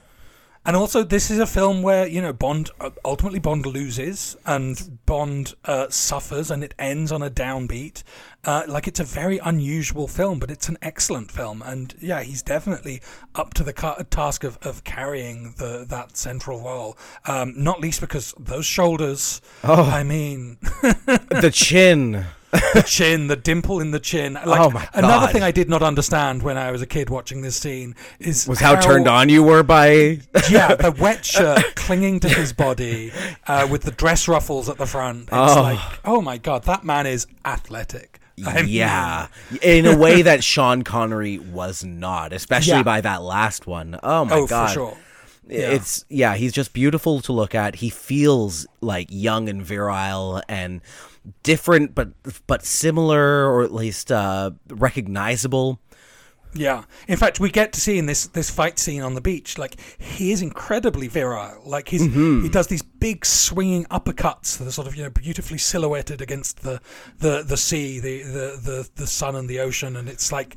And 0.64 0.76
also, 0.76 1.02
this 1.02 1.28
is 1.28 1.40
a 1.40 1.46
film 1.46 1.82
where 1.82 2.06
you 2.06 2.22
know 2.22 2.32
Bond 2.32 2.70
uh, 2.80 2.90
ultimately 3.04 3.40
Bond 3.40 3.66
loses 3.66 4.36
and 4.46 5.04
Bond 5.06 5.54
uh, 5.64 5.88
suffers, 5.88 6.52
and 6.52 6.62
it 6.62 6.72
ends 6.78 7.10
on 7.10 7.20
a 7.20 7.30
downbeat. 7.30 8.04
Uh, 8.44 8.62
like 8.68 8.86
it's 8.86 9.00
a 9.00 9.04
very 9.04 9.38
unusual 9.38 10.06
film, 10.06 10.38
but 10.38 10.50
it's 10.52 10.68
an 10.68 10.78
excellent 10.80 11.32
film, 11.32 11.62
and 11.62 11.94
yeah, 12.00 12.22
he's 12.22 12.42
definitely 12.42 13.02
up 13.34 13.54
to 13.54 13.64
the 13.64 13.72
ca- 13.72 14.02
task 14.10 14.44
of, 14.44 14.56
of 14.62 14.84
carrying 14.84 15.54
the 15.58 15.84
that 15.88 16.16
central 16.16 16.60
role. 16.60 16.96
Um, 17.26 17.54
not 17.56 17.80
least 17.80 18.00
because 18.00 18.32
those 18.38 18.66
shoulders. 18.66 19.40
Oh. 19.64 19.82
I 19.82 20.04
mean, 20.04 20.58
the 20.82 21.50
chin. 21.52 22.24
The 22.52 22.84
chin, 22.86 23.28
the 23.28 23.36
dimple 23.36 23.80
in 23.80 23.90
the 23.92 24.00
chin. 24.00 24.34
Like, 24.34 24.60
Oh 24.60 24.70
my 24.70 24.86
Another 24.92 25.32
thing 25.32 25.42
I 25.42 25.50
did 25.50 25.68
not 25.68 25.82
understand 25.82 26.42
when 26.42 26.58
I 26.58 26.70
was 26.70 26.82
a 26.82 26.86
kid 26.86 27.08
watching 27.10 27.40
this 27.40 27.56
scene 27.56 27.94
is 28.18 28.46
Was 28.46 28.60
how 28.60 28.78
turned 28.80 29.08
on 29.08 29.28
you 29.28 29.42
were 29.42 29.62
by 29.62 30.20
yeah, 30.50 30.74
the 30.74 30.94
wet 31.00 31.24
shirt 31.24 31.62
clinging 31.74 32.20
to 32.20 32.28
his 32.28 32.52
body 32.52 33.10
uh, 33.46 33.66
with 33.70 33.82
the 33.82 33.90
dress 33.90 34.28
ruffles 34.28 34.68
at 34.68 34.76
the 34.76 34.86
front. 34.86 35.22
It's 35.24 35.32
Oh. 35.32 35.62
like, 35.62 35.80
oh 36.04 36.20
my 36.20 36.36
god, 36.38 36.64
that 36.64 36.84
man 36.84 37.06
is 37.06 37.26
athletic. 37.44 38.20
I 38.46 38.62
mean, 38.62 38.68
yeah, 38.68 39.28
in 39.60 39.86
a 39.86 39.96
way 39.96 40.22
that 40.22 40.42
Sean 40.42 40.82
Connery 40.82 41.38
was 41.38 41.84
not, 41.84 42.32
especially 42.32 42.72
Yeah. 42.78 42.82
by 42.82 43.00
that 43.02 43.22
last 43.22 43.66
one. 43.66 43.98
Oh 44.02 44.24
my 44.24 44.36
oh, 44.36 44.46
god. 44.46 44.68
for 44.68 44.74
sure. 44.74 44.96
Yeah. 45.48 45.70
It's 45.72 46.04
yeah, 46.08 46.34
he's 46.34 46.52
just 46.52 46.72
beautiful 46.72 47.20
to 47.22 47.32
look 47.32 47.54
at. 47.54 47.76
He 47.76 47.90
feels 47.90 48.66
like 48.80 49.08
young 49.10 49.48
and 49.48 49.62
virile 49.64 50.42
and 50.48 50.80
different 51.42 51.94
but 51.94 52.08
but 52.46 52.64
similar 52.64 53.46
or 53.46 53.62
at 53.62 53.72
least 53.72 54.10
uh 54.10 54.50
recognizable. 54.68 55.80
Yeah. 56.54 56.84
In 57.08 57.16
fact, 57.16 57.40
we 57.40 57.50
get 57.50 57.72
to 57.72 57.80
see 57.80 57.96
in 57.96 58.04
this 58.04 58.26
this 58.26 58.50
fight 58.50 58.78
scene 58.78 59.00
on 59.00 59.14
the 59.14 59.22
beach, 59.22 59.56
like 59.56 59.76
he 59.98 60.32
is 60.32 60.42
incredibly 60.42 61.08
virile. 61.08 61.62
Like 61.64 61.88
he's 61.88 62.02
Mm-hmm. 62.02 62.42
he 62.42 62.48
does 62.50 62.66
these 62.66 62.82
big 62.82 63.24
swinging 63.24 63.86
uppercuts 63.86 64.58
that 64.58 64.68
are 64.68 64.70
sort 64.72 64.86
of 64.86 64.94
you 64.94 65.02
know 65.04 65.10
beautifully 65.10 65.56
silhouetted 65.58 66.20
against 66.20 66.62
the 66.62 66.80
the 67.20 67.42
the 67.42 67.56
sea, 67.56 68.00
the 68.00 68.22
the 68.22 68.60
the, 68.62 68.90
the 68.96 69.06
sun 69.06 69.34
and 69.34 69.48
the 69.48 69.60
ocean, 69.60 69.96
and 69.96 70.08
it's 70.08 70.30
like. 70.32 70.56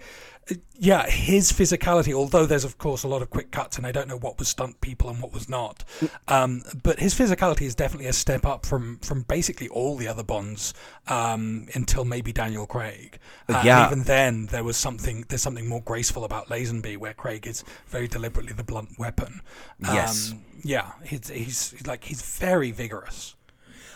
Yeah, 0.77 1.09
his 1.09 1.51
physicality, 1.51 2.13
although 2.13 2.45
there's 2.45 2.65
of 2.65 2.77
course 2.77 3.03
a 3.03 3.07
lot 3.07 3.21
of 3.23 3.29
quick 3.31 3.49
cuts, 3.49 3.77
and 3.77 3.87
I 3.87 3.91
don't 3.91 4.07
know 4.07 4.17
what 4.17 4.37
was 4.37 4.47
stunt 4.47 4.79
people 4.79 5.09
and 5.09 5.19
what 5.19 5.33
was 5.33 5.49
not, 5.49 5.83
um, 6.27 6.61
but 6.83 6.99
his 6.99 7.15
physicality 7.15 7.63
is 7.63 7.73
definitely 7.73 8.07
a 8.07 8.13
step 8.13 8.45
up 8.45 8.65
from 8.65 8.99
from 8.99 9.23
basically 9.23 9.67
all 9.69 9.95
the 9.95 10.07
other 10.07 10.21
Bonds 10.23 10.73
um, 11.07 11.67
until 11.73 12.05
maybe 12.05 12.31
Daniel 12.31 12.67
Craig. 12.67 13.17
Uh, 13.49 13.53
and 13.57 13.65
Yeah. 13.65 13.85
even 13.87 14.03
then 14.03 14.47
there 14.47 14.63
was 14.63 14.77
something 14.77 15.25
there's 15.29 15.41
something 15.41 15.67
more 15.67 15.81
graceful 15.81 16.23
about 16.23 16.47
Lazenby 16.49 16.97
where 16.97 17.13
Craig 17.13 17.47
is 17.47 17.63
very 17.87 18.07
deliberately 18.07 18.53
the 18.53 18.63
blunt 18.63 18.99
weapon. 18.99 19.41
Yes. 19.79 20.31
Um, 20.31 20.41
yeah, 20.63 20.91
he's, 21.03 21.29
he's 21.29 21.87
like 21.87 22.03
he's 22.03 22.21
very 22.21 22.71
vigorous. 22.71 23.34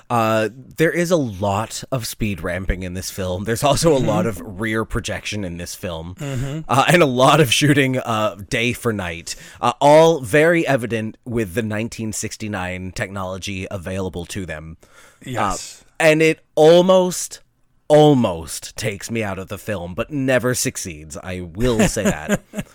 Uh, 0.09 0.49
there 0.53 0.91
is 0.91 1.11
a 1.11 1.15
lot 1.15 1.83
of 1.91 2.07
speed 2.07 2.41
ramping 2.41 2.83
in 2.83 2.95
this 2.95 3.11
film. 3.11 3.43
There's 3.43 3.63
also 3.63 3.95
a 3.95 3.99
lot 3.99 4.25
of 4.25 4.41
rear 4.43 4.83
projection 4.85 5.43
in 5.43 5.57
this 5.57 5.75
film, 5.75 6.15
uh, 6.67 6.85
and 6.87 7.03
a 7.03 7.05
lot 7.05 7.39
of 7.39 7.53
shooting 7.53 7.97
uh, 7.99 8.35
day 8.49 8.73
for 8.73 8.91
night. 8.91 9.35
Uh, 9.61 9.73
all 9.79 10.19
very 10.21 10.65
evident 10.65 11.17
with 11.25 11.49
the 11.53 11.61
1969 11.61 12.91
technology 12.93 13.67
available 13.69 14.25
to 14.25 14.45
them. 14.45 14.77
Yes. 15.23 15.83
and 15.99 16.21
it 16.21 16.39
almost 16.55 17.41
almost 17.89 18.75
takes 18.77 19.09
me 19.11 19.21
out 19.23 19.37
of 19.39 19.47
the 19.49 19.57
film 19.57 19.93
but 19.95 20.11
never 20.11 20.53
succeeds 20.53 21.17
i 21.23 21.41
will 21.41 21.79
say 21.87 22.03
that 22.03 22.39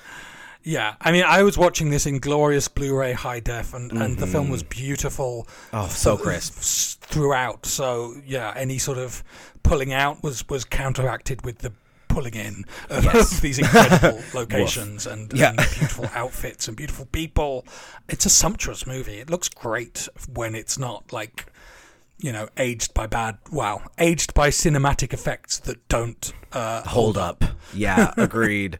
Yeah, 0.66 0.94
I 1.00 1.12
mean, 1.12 1.24
I 1.27 1.42
was 1.42 1.59
watching 1.59 1.90
this 1.90 2.07
in 2.07 2.18
glorious 2.20 2.68
Blu-ray 2.68 3.12
high 3.12 3.40
def, 3.40 3.74
and, 3.74 3.92
and 3.92 4.16
the 4.18 4.27
film 4.27 4.48
was 4.48 4.62
beautiful. 4.62 5.46
Oh, 5.74 5.88
so 5.88 6.16
crisp. 6.16 6.55
throughout. 7.03 7.66
So 7.66 8.14
yeah, 8.27 8.53
any 8.57 8.79
sort 8.79 8.96
of 8.98 9.22
pulling 9.62 9.92
out 9.92 10.22
was 10.22 10.48
was 10.48 10.64
counteracted 10.64 11.44
with 11.44 11.59
the 11.59 11.72
pulling 12.09 12.35
in 12.35 12.64
of, 12.88 13.05
Yes. 13.05 13.40
these 13.46 13.59
incredible 13.59 14.22
locations 14.35 15.07
and, 15.07 15.33
Yeah. 15.35 15.48
and 15.48 15.57
beautiful 15.59 16.09
outfits 16.14 16.66
and 16.68 16.77
beautiful 16.77 17.07
people. 17.07 17.66
It's 18.09 18.24
a 18.24 18.31
sumptuous 18.31 18.87
movie. 18.87 19.18
It 19.18 19.29
looks 19.29 19.48
great 19.50 20.09
when 20.33 20.55
it's 20.55 20.79
not 20.79 21.12
like 21.12 21.46
you 22.18 22.33
know 22.33 22.48
aged 22.57 22.94
by 22.94 23.07
bad. 23.07 23.37
Wow, 23.53 23.83
aged 23.98 24.33
by 24.33 24.48
cinematic 24.48 25.12
effects 25.12 25.59
that 25.59 25.87
don't 25.88 26.33
uh, 26.53 26.83
hold 26.88 27.18
up 27.18 27.44
yeah 27.74 28.14
agreed 28.16 28.79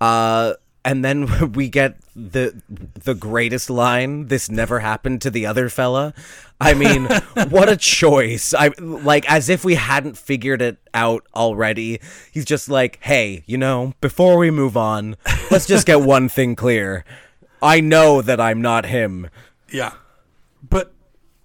uh 0.00 0.52
and 0.88 1.04
then 1.04 1.52
we 1.52 1.68
get 1.68 1.96
the 2.16 2.60
the 3.04 3.14
greatest 3.14 3.68
line 3.68 4.26
this 4.28 4.50
never 4.50 4.80
happened 4.80 5.20
to 5.20 5.30
the 5.30 5.44
other 5.46 5.68
fella 5.68 6.14
i 6.60 6.72
mean 6.74 7.04
what 7.50 7.68
a 7.68 7.76
choice 7.76 8.54
i 8.54 8.70
like 8.78 9.30
as 9.30 9.48
if 9.48 9.64
we 9.64 9.74
hadn't 9.74 10.16
figured 10.16 10.62
it 10.62 10.78
out 10.94 11.24
already 11.34 12.00
he's 12.32 12.44
just 12.44 12.68
like 12.68 12.98
hey 13.02 13.42
you 13.46 13.58
know 13.58 13.92
before 14.00 14.38
we 14.38 14.50
move 14.50 14.76
on 14.76 15.14
let's 15.50 15.66
just 15.66 15.86
get 15.86 16.00
one 16.00 16.28
thing 16.36 16.56
clear 16.56 17.04
i 17.62 17.80
know 17.80 18.22
that 18.22 18.40
i'm 18.40 18.60
not 18.62 18.86
him 18.86 19.28
Yeah. 19.70 19.92
But 20.62 20.92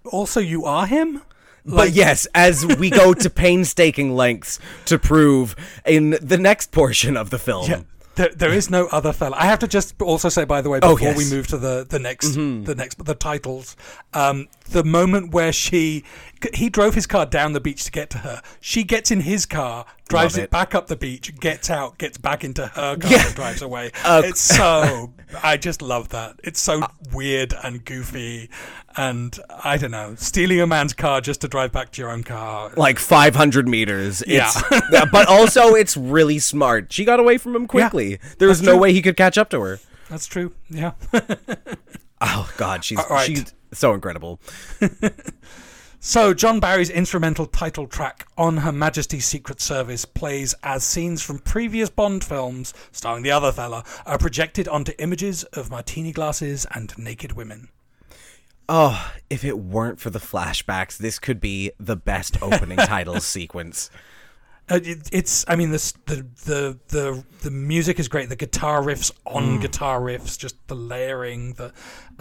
also 0.05 0.39
you 0.39 0.65
are 0.65 0.87
him? 0.87 1.21
But 1.65 1.91
yes, 1.91 2.25
as 2.33 2.65
we 2.65 2.89
go 2.89 3.13
to 3.13 3.29
painstaking 3.29 4.15
lengths 4.15 4.59
to 4.85 4.97
prove 4.97 5.55
in 5.85 6.17
the 6.21 6.37
next 6.37 6.71
portion 6.71 7.15
of 7.15 7.29
the 7.29 7.37
film. 7.39 7.69
Yeah. 7.69 7.81
There, 8.15 8.29
there 8.29 8.51
is 8.53 8.69
no 8.69 8.85
other 8.87 9.11
fella. 9.11 9.35
I 9.39 9.45
have 9.47 9.59
to 9.59 9.67
just 9.67 9.99
also 10.01 10.29
say, 10.29 10.45
by 10.45 10.61
the 10.61 10.69
way, 10.69 10.79
Oh, 10.83 10.95
before 10.95 11.09
yes. 11.09 11.17
we 11.17 11.35
move 11.35 11.47
to 11.47 11.57
the 11.57 11.85
the 11.89 11.99
next 11.99 12.33
the 12.33 12.75
next 12.75 13.03
the 13.03 13.15
titles, 13.15 13.75
um, 14.13 14.47
the 14.69 14.83
moment 14.83 15.33
where 15.33 15.51
she 15.51 16.03
he 16.53 16.69
drove 16.69 16.95
his 16.95 17.07
car 17.07 17.25
down 17.25 17.53
the 17.53 17.59
beach 17.61 17.83
to 17.85 17.91
get 17.91 18.09
to 18.11 18.19
her. 18.19 18.41
She 18.59 18.83
gets 18.83 19.11
in 19.11 19.21
his 19.21 19.45
car, 19.45 19.85
drives 20.07 20.37
it. 20.37 20.43
it. 20.43 20.49
back 20.49 20.73
up 20.75 20.87
the 20.87 20.95
beach, 20.95 21.35
gets 21.39 21.69
out, 21.69 21.97
gets 21.97 22.17
back 22.17 22.43
into 22.43 22.67
her 22.67 22.95
car, 22.97 23.11
Yeah. 23.11 23.25
and 23.27 23.35
drives 23.35 23.61
away. 23.61 23.91
Uh, 24.05 24.21
it's 24.25 24.41
so 24.41 25.13
I 25.41 25.57
just 25.57 25.81
love 25.81 26.09
that. 26.09 26.35
It's 26.43 26.59
so 26.59 26.81
weird 27.13 27.53
and 27.63 27.83
goofy, 27.85 28.49
and 28.97 29.37
I 29.63 29.77
don't 29.77 29.91
know, 29.91 30.15
stealing 30.17 30.59
a 30.61 30.67
man's 30.67 30.93
car 30.93 31.21
just 31.21 31.41
to 31.41 31.47
drive 31.47 31.71
back 31.71 31.91
to 31.93 32.01
your 32.01 32.11
own 32.11 32.23
car. 32.23 32.71
Like 32.75 32.99
500 32.99 33.67
meters. 33.67 34.23
Yeah. 34.27 34.49
It's, 34.71 34.85
yeah, 34.91 35.05
but 35.11 35.27
also, 35.27 35.73
it's 35.75 35.95
really 35.97 36.39
smart. 36.39 36.91
She 36.91 37.05
got 37.05 37.19
away 37.19 37.37
from 37.37 37.55
him 37.55 37.65
quickly. 37.67 38.19
there 38.39 38.47
was 38.47 38.61
no 38.61 38.73
true. 38.73 38.81
way 38.81 38.93
he 38.93 39.01
could 39.01 39.17
catch 39.17 39.37
up 39.37 39.49
to 39.51 39.61
her. 39.61 39.79
That's 40.09 40.25
true. 40.27 40.51
Yeah. 40.69 40.91
Oh 42.25 42.49
God, 42.55 42.85
she's 42.85 42.99
right. 43.09 43.25
she's 43.27 43.53
so 43.73 43.93
incredible. 43.93 44.39
So, 46.05 46.33
John 46.33 46.59
Barry's 46.59 46.89
instrumental 46.89 47.45
title 47.45 47.87
track 47.87 48.27
on 48.37 48.57
Her 48.57 48.73
Majesty's 48.73 49.25
Secret 49.25 49.61
Service 49.61 50.03
plays 50.03 50.53
as 50.61 50.83
scenes 50.83 51.21
from 51.21 51.39
previous 51.39 51.89
Bond 51.89 52.25
films, 52.25 52.73
starring 52.91 53.23
the 53.23 53.31
other 53.31 53.53
fella, 53.53 53.85
are 54.05 54.17
projected 54.17 54.67
onto 54.67 54.91
images 54.99 55.45
of 55.53 55.71
martini 55.71 56.11
glasses 56.11 56.67
and 56.75 56.93
naked 56.97 57.31
women. 57.31 57.69
Oh, 58.67 59.13
if 59.29 59.45
it 59.45 59.57
weren't 59.57 60.01
for 60.01 60.09
the 60.09 60.19
flashbacks, 60.19 60.97
this 60.97 61.19
could 61.19 61.39
be 61.39 61.71
the 61.79 61.95
best 61.95 62.35
opening 62.41 62.77
title 62.79 63.21
sequence. 63.21 63.89
Uh, 64.69 64.79
it, 64.81 65.09
it's, 65.11 65.43
I 65.47 65.55
mean, 65.57 65.71
this, 65.71 65.91
the 66.05 66.25
the 66.45 66.79
the 66.87 67.23
the 67.41 67.51
music 67.51 67.99
is 67.99 68.07
great. 68.07 68.29
The 68.29 68.37
guitar 68.37 68.81
riffs 68.81 69.11
on 69.25 69.59
guitar 69.59 69.99
riffs, 69.99 70.37
just 70.37 70.55
the 70.67 70.75
layering, 70.75 71.53
the, 71.53 71.73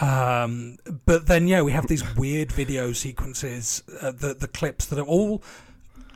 um, 0.05 0.77
but 1.07 1.27
then 1.27 1.47
yeah, 1.47 1.63
we 1.63 1.71
have 1.73 1.87
these 1.87 2.03
weird 2.17 2.51
video 2.51 2.93
sequences, 2.93 3.83
uh, 4.01 4.11
the 4.11 4.35
the 4.35 4.49
clips 4.49 4.87
that 4.87 4.99
are 4.99 5.07
all 5.07 5.43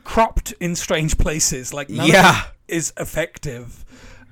cropped 0.03 0.53
in 0.59 0.75
strange 0.75 1.17
places. 1.17 1.73
Like 1.73 1.89
none 1.89 2.07
Yeah. 2.07 2.43
is 2.67 2.91
effective. 2.97 3.85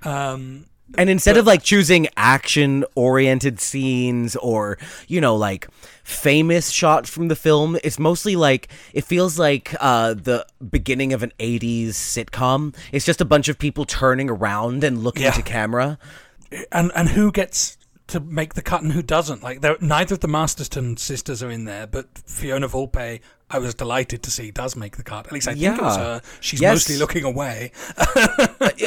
Um, 0.03 0.65
And 0.97 1.09
instead 1.09 1.35
of 1.37 1.47
like 1.47 1.63
choosing 1.63 2.07
action 2.15 2.85
oriented 2.95 3.59
scenes 3.59 4.35
or, 4.35 4.77
you 5.07 5.19
know, 5.19 5.35
like 5.35 5.67
famous 6.03 6.69
shots 6.69 7.09
from 7.09 7.27
the 7.27 7.35
film, 7.35 7.75
it's 7.83 7.97
mostly 7.97 8.35
like 8.35 8.67
it 8.93 9.03
feels 9.03 9.39
like 9.39 9.73
uh 9.79 10.13
the 10.13 10.45
beginning 10.69 11.11
of 11.11 11.23
an 11.23 11.31
80s 11.39 11.89
sitcom. 11.89 12.75
It's 12.91 13.03
just 13.05 13.19
a 13.19 13.25
bunch 13.25 13.49
of 13.49 13.57
people 13.57 13.85
turning 13.85 14.29
around 14.29 14.83
and 14.83 15.03
looking 15.03 15.23
Yeah. 15.23 15.31
to 15.31 15.41
camera. 15.41 15.97
and 16.71 16.91
and 16.95 17.09
who 17.09 17.31
gets 17.31 17.77
to 18.07 18.19
make 18.19 18.53
the 18.53 18.61
cut 18.61 18.81
and 18.83 18.93
who 18.93 19.01
doesn't. 19.01 19.41
Like 19.43 19.61
there, 19.61 19.77
neither 19.81 20.13
of 20.15 20.19
the 20.21 20.27
Masterson 20.27 20.97
sisters 20.97 21.41
are 21.41 21.49
in 21.49 21.65
there, 21.65 21.87
but 21.87 22.07
Fiona 22.25 22.67
Volpe, 22.69 23.19
I 23.49 23.59
was 23.59 23.73
delighted 23.73 24.21
to 24.23 24.31
see, 24.31 24.51
does 24.51 24.75
make 24.75 24.97
the 24.97 25.03
cut. 25.03 25.25
At 25.27 25.31
least 25.31 25.47
I 25.47 25.53
think 25.55 25.77
it 25.77 25.81
was 25.81 25.97
her. 25.97 26.21
She's 26.39 26.61
Yes. 26.61 26.73
mostly 26.75 26.97
looking 26.97 27.23
away. 27.23 27.71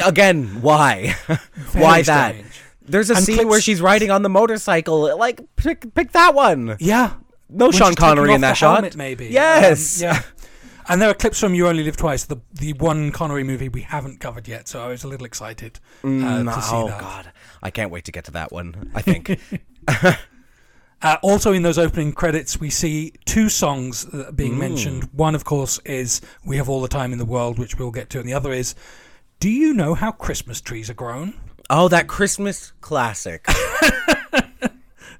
Again, 0.05 0.61
why? 0.61 1.15
why 1.73 2.01
that? 2.03 2.35
There's 2.81 3.09
a 3.09 3.15
And 3.15 3.23
scene 3.23 3.35
clips- 3.35 3.49
where 3.49 3.61
she's 3.61 3.81
riding 3.81 4.09
on 4.11 4.21
the 4.23 4.29
motorcycle. 4.29 5.15
Like 5.17 5.41
pick 5.55 5.93
pick 5.93 6.11
that 6.13 6.33
one. 6.33 6.75
Yeah. 6.79 7.13
No 7.49 7.65
When 7.65 7.71
Sean 7.73 7.95
Connery 7.95 8.33
in 8.33 8.41
that 8.41 8.57
shot. 8.57 8.75
helmet, 8.75 8.95
maybe. 8.95 9.27
Yes. 9.27 10.01
Um, 10.01 10.09
yeah. 10.09 10.21
And 10.89 11.01
there 11.01 11.09
are 11.09 11.13
clips 11.13 11.39
from 11.39 11.53
You 11.53 11.67
Only 11.67 11.83
Live 11.83 11.97
Twice, 11.97 12.25
the 12.25 12.41
the 12.51 12.73
one 12.73 13.11
Connery 13.11 13.43
movie 13.43 13.69
we 13.69 13.81
haven't 13.81 14.19
covered 14.19 14.47
yet. 14.47 14.67
So 14.67 14.83
I 14.83 14.87
was 14.87 15.03
a 15.03 15.07
little 15.07 15.25
excited 15.25 15.79
uh, 16.03 16.07
to 16.07 16.61
see 16.61 16.75
oh 16.75 16.87
that. 16.87 16.97
Oh 16.97 16.99
God. 16.99 17.31
I 17.61 17.69
can't 17.69 17.91
wait 17.91 18.05
to 18.05 18.11
get 18.11 18.25
to 18.25 18.31
that 18.31 18.51
one. 18.51 18.91
I 18.93 19.01
think. 19.01 19.39
Uh, 21.01 21.15
also, 21.21 21.53
in 21.53 21.61
those 21.63 21.77
opening 21.77 22.11
credits, 22.11 22.59
we 22.59 22.69
see 22.69 23.13
two 23.23 23.47
songs 23.47 24.05
that 24.07 24.27
are 24.27 24.31
being 24.33 24.59
mentioned. 24.59 25.07
One, 25.13 25.33
of 25.33 25.45
course, 25.45 25.79
is 25.85 26.19
"We 26.45 26.57
Have 26.57 26.67
All 26.67 26.81
the 26.81 26.89
Time 26.89 27.13
in 27.13 27.19
the 27.19 27.25
World," 27.25 27.57
which 27.57 27.79
we'll 27.79 27.91
get 27.91 28.09
to, 28.09 28.19
and 28.19 28.27
the 28.27 28.33
other 28.33 28.51
is 28.51 28.75
"Do 29.39 29.49
You 29.49 29.73
Know 29.73 29.93
How 29.93 30.11
Christmas 30.11 30.59
Trees 30.59 30.89
Are 30.89 30.93
Grown?" 30.93 31.35
oh, 31.69 31.87
that 31.87 32.07
Christmas 32.07 32.73
classic. 32.81 33.45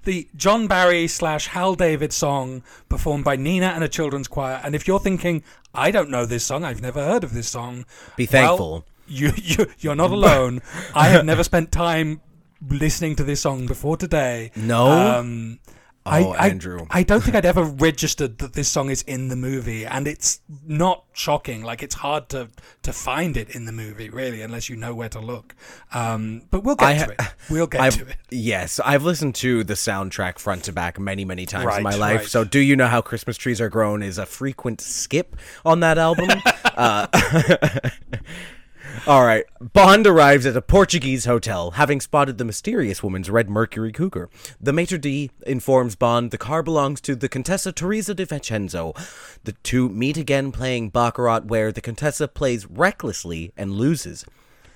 The 0.04 0.28
John 0.36 0.68
Barry 0.68 1.08
slash 1.08 1.48
Hal 1.48 1.76
David 1.76 2.14
song 2.14 2.64
performed 2.88 3.24
by 3.26 3.36
Nina 3.36 3.68
and 3.68 3.84
a 3.84 3.88
children's 3.90 4.28
choir. 4.28 4.62
And 4.64 4.74
if 4.76 4.88
you're 4.88 5.00
thinking, 5.00 5.44
"I 5.74 5.92
don't 5.92 6.10
know 6.10 6.26
this 6.26 6.46
song. 6.46 6.64
I've 6.64 6.82
never 6.82 7.04
heard 7.04 7.24
of 7.24 7.34
this 7.34 7.48
song," 7.50 7.86
Be 8.16 8.28
well, 8.32 8.48
thankful. 8.48 8.86
you, 9.08 9.32
you 9.38 9.68
you're 9.80 9.96
not 9.96 10.12
alone. 10.12 10.62
I 10.96 11.10
have 11.10 11.26
never 11.26 11.44
spent 11.44 11.72
time 11.72 12.22
listening 12.68 13.16
to 13.18 13.24
this 13.24 13.42
song 13.42 13.66
before 13.68 13.98
today. 13.98 14.52
No? 14.56 14.88
Um, 15.20 15.60
Oh, 16.06 16.32
I- 16.32 16.48
Andrew. 16.48 16.88
I, 16.90 17.04
don't 17.04 17.22
think 17.22 17.36
I'd 17.36 17.46
ever 17.46 17.64
registered 17.64 18.40
that 18.40 18.54
this 18.54 18.68
song 18.68 18.90
is 18.90 19.02
in 19.04 19.28
the 19.28 19.36
movie, 19.36 19.86
and 19.86 20.08
it's 20.08 20.40
not 20.66 21.04
shocking. 21.14 21.62
Like 21.62 21.84
it's 21.84 21.96
hard 21.96 22.30
to 22.30 22.50
to 22.84 22.94
find 22.94 23.38
it 23.38 23.50
in 23.50 23.66
the 23.66 23.72
movie, 23.72 24.10
really, 24.10 24.42
unless 24.42 24.70
you 24.70 24.76
know 24.76 24.96
where 24.96 25.10
to 25.10 25.20
look. 25.20 25.56
Um, 25.94 26.44
but 26.50 26.64
we'll 26.64 26.76
get 26.76 26.88
I 26.88 27.06
to 27.06 27.12
it. 27.12 27.22
We'll 27.50 27.68
get 27.68 27.82
I've, 27.82 27.98
to 27.98 28.08
it. 28.08 28.18
Yes, 28.32 28.80
I've 28.84 29.04
listened 29.04 29.36
to 29.36 29.64
the 29.64 29.76
soundtrack 29.76 30.40
front 30.40 30.64
to 30.64 30.72
back 30.74 30.98
many, 31.00 31.26
many 31.26 31.46
times 31.46 31.66
Right, 31.66 31.78
in 31.78 31.84
my 31.84 31.96
life. 31.96 32.20
right. 32.22 32.28
So, 32.28 32.44
do 32.44 32.60
you 32.60 32.76
know 32.76 32.88
how 32.88 33.02
Christmas 33.02 33.38
trees 33.38 33.60
are 33.62 33.70
grown? 33.70 34.02
Is 34.02 34.18
a 34.18 34.26
frequent 34.26 34.82
skip 34.82 35.36
on 35.66 35.82
that 35.82 35.98
album. 35.98 36.30
uh, 36.76 37.08
all 39.08 39.24
right, 39.24 39.46
Bond 39.60 40.08
arrives 40.08 40.46
at 40.46 40.58
a 40.58 40.62
Portuguese 40.62 41.26
hotel, 41.26 41.72
having 41.72 42.02
spotted 42.02 42.38
the 42.38 42.46
mysterious 42.46 43.04
woman's 43.04 43.30
red 43.30 43.50
Mercury 43.50 43.92
Cougar. 43.92 44.30
The 44.60 44.74
maitre 44.74 44.98
d' 44.98 45.32
informs 45.46 45.96
Bond 45.96 46.32
the 46.32 46.38
car 46.38 46.64
belongs 46.64 47.02
to 47.02 47.16
the 47.16 47.30
Contessa 47.30 47.72
Teresa 47.72 48.14
de 48.14 48.26
Vincenzo. 48.26 48.94
The 49.44 49.54
two 49.64 49.90
meet 49.90 50.18
again, 50.18 50.52
playing 50.52 50.90
baccarat, 50.90 51.46
where 51.46 51.72
the 51.72 51.82
Contessa 51.82 52.28
plays 52.28 52.66
recklessly 52.68 53.52
and 53.58 53.72
loses. 53.72 54.26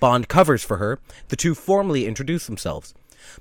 Bond 0.00 0.28
covers 0.28 0.62
for 0.62 0.76
her. 0.76 1.00
The 1.28 1.36
two 1.36 1.54
formally 1.54 2.06
introduce 2.06 2.46
themselves. 2.46 2.94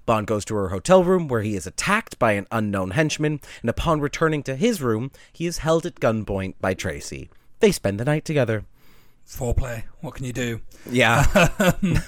Bond 0.06 0.28
goes 0.28 0.46
to 0.46 0.56
her 0.56 0.70
hotel 0.70 1.04
room 1.04 1.28
where 1.28 1.42
he 1.42 1.56
is 1.56 1.68
attacked 1.68 2.18
by 2.18 2.34
an 2.34 2.48
unknown 2.52 2.92
henchman, 2.92 3.42
and 3.62 3.70
upon 3.70 4.00
returning 4.00 4.44
to 4.44 4.56
his 4.56 4.82
room, 4.82 5.12
he 5.32 5.46
is 5.46 5.60
held 5.60 5.86
at 5.86 6.00
gunpoint 6.00 6.56
by 6.62 6.74
Tracy. 6.74 7.30
They 7.60 7.72
spend 7.72 8.00
the 8.00 8.06
night 8.06 8.26
together. 8.26 8.66
Foreplay. 9.28 9.84
What 10.02 10.16
can 10.16 10.26
you 10.26 10.34
do? 10.34 10.62
Yeah. 10.90 11.26
Um, 11.60 12.00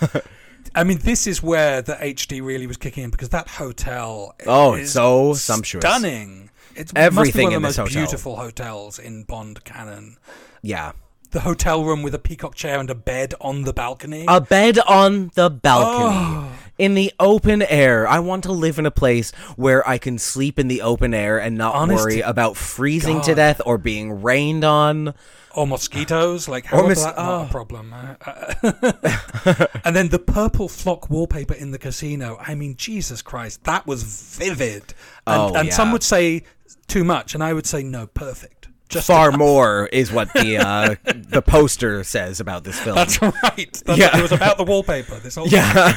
I 0.73 0.83
mean, 0.83 0.97
this 0.97 1.25
is 1.27 1.41
where 1.41 1.81
the 1.81 1.93
HD 1.93 2.43
really 2.43 2.67
was 2.67 2.75
kicking 2.75 3.03
in 3.05 3.09
because 3.11 3.29
that 3.29 3.47
hotel. 3.47 4.35
Oh, 4.45 4.73
is 4.73 4.81
it's 4.85 4.91
so 4.91 5.33
sumptuous. 5.33 5.83
stunning. 5.83 6.49
It's 6.75 6.91
Everything 6.95 7.49
be 7.49 7.53
in 7.55 7.61
one 7.61 7.69
of 7.69 7.75
the 7.75 7.81
most 7.83 7.89
hotel. 7.93 8.01
beautiful 8.03 8.35
hotels 8.35 8.99
in 8.99 9.23
Bond 9.23 9.63
canon. 9.63 10.17
yeah. 10.61 10.91
The 11.31 11.41
hotel 11.41 11.83
room 11.83 12.01
with 12.01 12.15
a 12.15 12.19
peacock 12.19 12.55
chair 12.55 12.79
and 12.79 12.89
a 12.89 12.95
bed 12.95 13.33
on 13.41 13.63
the 13.63 13.73
balcony. 13.73 14.25
A 14.27 14.39
bed 14.41 14.79
on 14.79 15.31
the 15.35 15.49
balcony. 15.49 16.15
Oh. 16.17 16.51
In 16.77 16.95
the 16.95 17.11
open 17.19 17.61
air. 17.61 18.07
I 18.07 18.19
want 18.19 18.43
to 18.45 18.51
live 18.53 18.79
in 18.79 18.85
a 18.85 18.91
place 18.91 19.31
where 19.57 19.87
I 19.87 19.97
can 19.97 20.17
sleep 20.17 20.57
in 20.59 20.67
the 20.69 20.81
open 20.81 21.13
air 21.13 21.37
and 21.39 21.57
not 21.57 21.75
Honest 21.75 22.03
worry 22.05 22.21
about 22.21 22.55
freezing 22.57 23.19
to 23.21 23.35
death 23.35 23.61
or 23.65 23.77
being 23.77 24.21
rained 24.21 24.63
on. 24.63 25.13
Or 25.55 25.65
mosquitoes, 25.67 26.47
like 26.47 26.65
how 26.65 26.81
Or 26.81 26.91
is 26.91 26.97
mos- 27.03 27.05
that 27.05 27.17
not 27.17 27.41
oh. 27.41 27.45
a 27.45 27.49
problem? 27.49 27.93
And 29.85 29.95
then 29.95 30.09
the 30.09 30.19
purple 30.19 30.67
flock 30.67 31.09
wallpaper 31.09 31.53
in 31.53 31.71
the 31.71 31.77
casino. 31.77 32.37
I 32.41 32.55
mean, 32.55 32.75
Jesus 32.75 33.21
Christ, 33.21 33.63
that 33.65 33.85
was 33.85 34.03
vivid. 34.03 34.93
And, 35.27 35.55
Oh, 35.55 35.55
and 35.55 35.71
some 35.71 35.91
would 35.91 36.03
say 36.03 36.43
too 36.87 37.03
much, 37.03 37.33
and 37.35 37.43
I 37.43 37.53
would 37.53 37.65
say 37.67 37.83
no, 37.83 38.07
perfect. 38.07 38.69
Just 38.87 39.07
Far 39.07 39.29
enough. 39.29 39.39
more 39.39 39.87
is 39.91 40.11
what 40.11 40.31
the 40.33 40.57
uh, 40.57 40.95
the 41.15 41.41
poster 41.41 42.03
says 42.03 42.39
about 42.39 42.63
this 42.63 42.79
film. 42.79 42.95
That's 42.95 43.19
right. 43.19 43.81
That's 43.85 43.97
Yeah. 43.99 44.15
It 44.17 44.21
was 44.21 44.31
about 44.31 44.57
the 44.57 44.63
wallpaper. 44.63 45.15
This 45.19 45.35
whole 45.37 45.47
Yeah. 45.47 45.93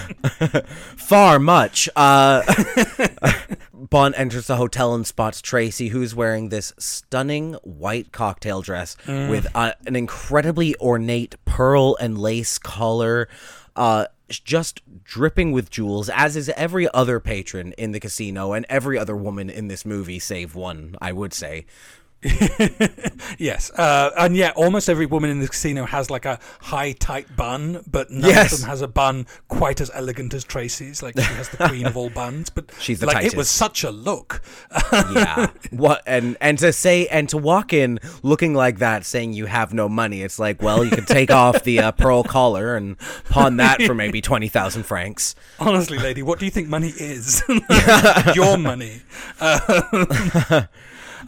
Far 0.96 1.38
much. 1.38 1.90
Uh, 1.94 2.42
Bond 3.78 4.14
enters 4.16 4.46
the 4.48 4.56
hotel 4.56 4.94
and 4.94 5.06
spots 5.06 5.40
Tracy, 5.40 5.88
who's 5.88 6.14
wearing 6.14 6.48
this 6.48 6.72
stunning 6.78 7.54
white 7.62 8.12
cocktail 8.12 8.60
dress 8.60 8.96
with 9.30 9.46
uh, 9.54 9.72
an 9.86 9.96
incredibly 9.96 10.74
ornate 10.76 11.36
pearl 11.44 11.96
and 12.00 12.18
lace 12.18 12.58
collar, 12.58 13.28
uh, 13.76 14.06
just 14.28 14.82
dripping 15.04 15.52
with 15.52 15.70
jewels, 15.70 16.10
as 16.10 16.36
is 16.36 16.48
every 16.50 16.92
other 16.92 17.20
patron 17.20 17.72
in 17.78 17.92
the 17.92 18.00
casino 18.00 18.52
and 18.52 18.66
every 18.68 18.98
other 18.98 19.16
woman 19.16 19.48
in 19.48 19.68
this 19.68 19.86
movie, 19.86 20.18
save 20.18 20.54
one, 20.54 20.96
I 21.00 21.12
would 21.12 21.32
say. 21.32 21.64
Yes, 23.38 23.70
uh, 23.72 24.10
and 24.18 24.36
yeah, 24.36 24.50
almost 24.56 24.88
every 24.88 25.06
woman 25.06 25.30
in 25.30 25.38
the 25.38 25.46
casino 25.48 25.84
has 25.84 26.10
like 26.10 26.24
a 26.24 26.40
high 26.60 26.92
tight 26.92 27.36
bun, 27.36 27.84
but 27.88 28.10
none 28.10 28.30
Yes. 28.30 28.52
of 28.52 28.60
them 28.60 28.68
has 28.70 28.82
a 28.82 28.88
bun 28.88 29.26
quite 29.48 29.80
as 29.80 29.90
elegant 29.94 30.34
as 30.34 30.42
Tracy's. 30.44 31.02
Like 31.02 31.14
she 31.16 31.22
has 31.34 31.48
the 31.50 31.68
queen 31.68 31.86
of 31.86 31.96
all 31.96 32.10
buns, 32.10 32.50
but 32.50 32.72
She's 32.80 32.98
the 33.00 33.06
like 33.06 33.24
it 33.24 33.36
was 33.36 33.48
such 33.48 33.84
a 33.84 33.90
look. 33.92 34.42
yeah 34.92 35.50
what 35.70 36.02
and 36.06 36.36
and 36.40 36.58
to 36.58 36.72
say 36.72 37.06
and 37.08 37.28
to 37.28 37.38
walk 37.38 37.72
in 37.72 38.00
looking 38.22 38.54
like 38.54 38.78
that 38.78 39.04
saying 39.04 39.34
you 39.34 39.46
have 39.46 39.72
no 39.72 39.88
money 39.88 40.22
it's 40.22 40.38
like 40.38 40.60
well 40.62 40.84
you 40.84 40.90
could 40.90 41.06
take 41.06 41.30
off 41.30 41.62
the 41.62 41.78
uh, 41.78 41.92
pearl 41.92 42.22
collar 42.24 42.74
and 42.76 42.98
pawn 43.28 43.56
that 43.58 43.80
for 43.82 43.94
maybe 43.94 44.20
20,000 44.20 44.82
francs 44.84 45.34
Honestly, 45.60 45.98
lady, 45.98 46.22
what 46.22 46.38
do 46.38 46.44
you 46.44 46.50
think 46.50 46.68
money 46.68 46.88
is? 46.96 47.42
Your 48.34 48.56
money. 48.58 49.02
Uh, 49.40 50.62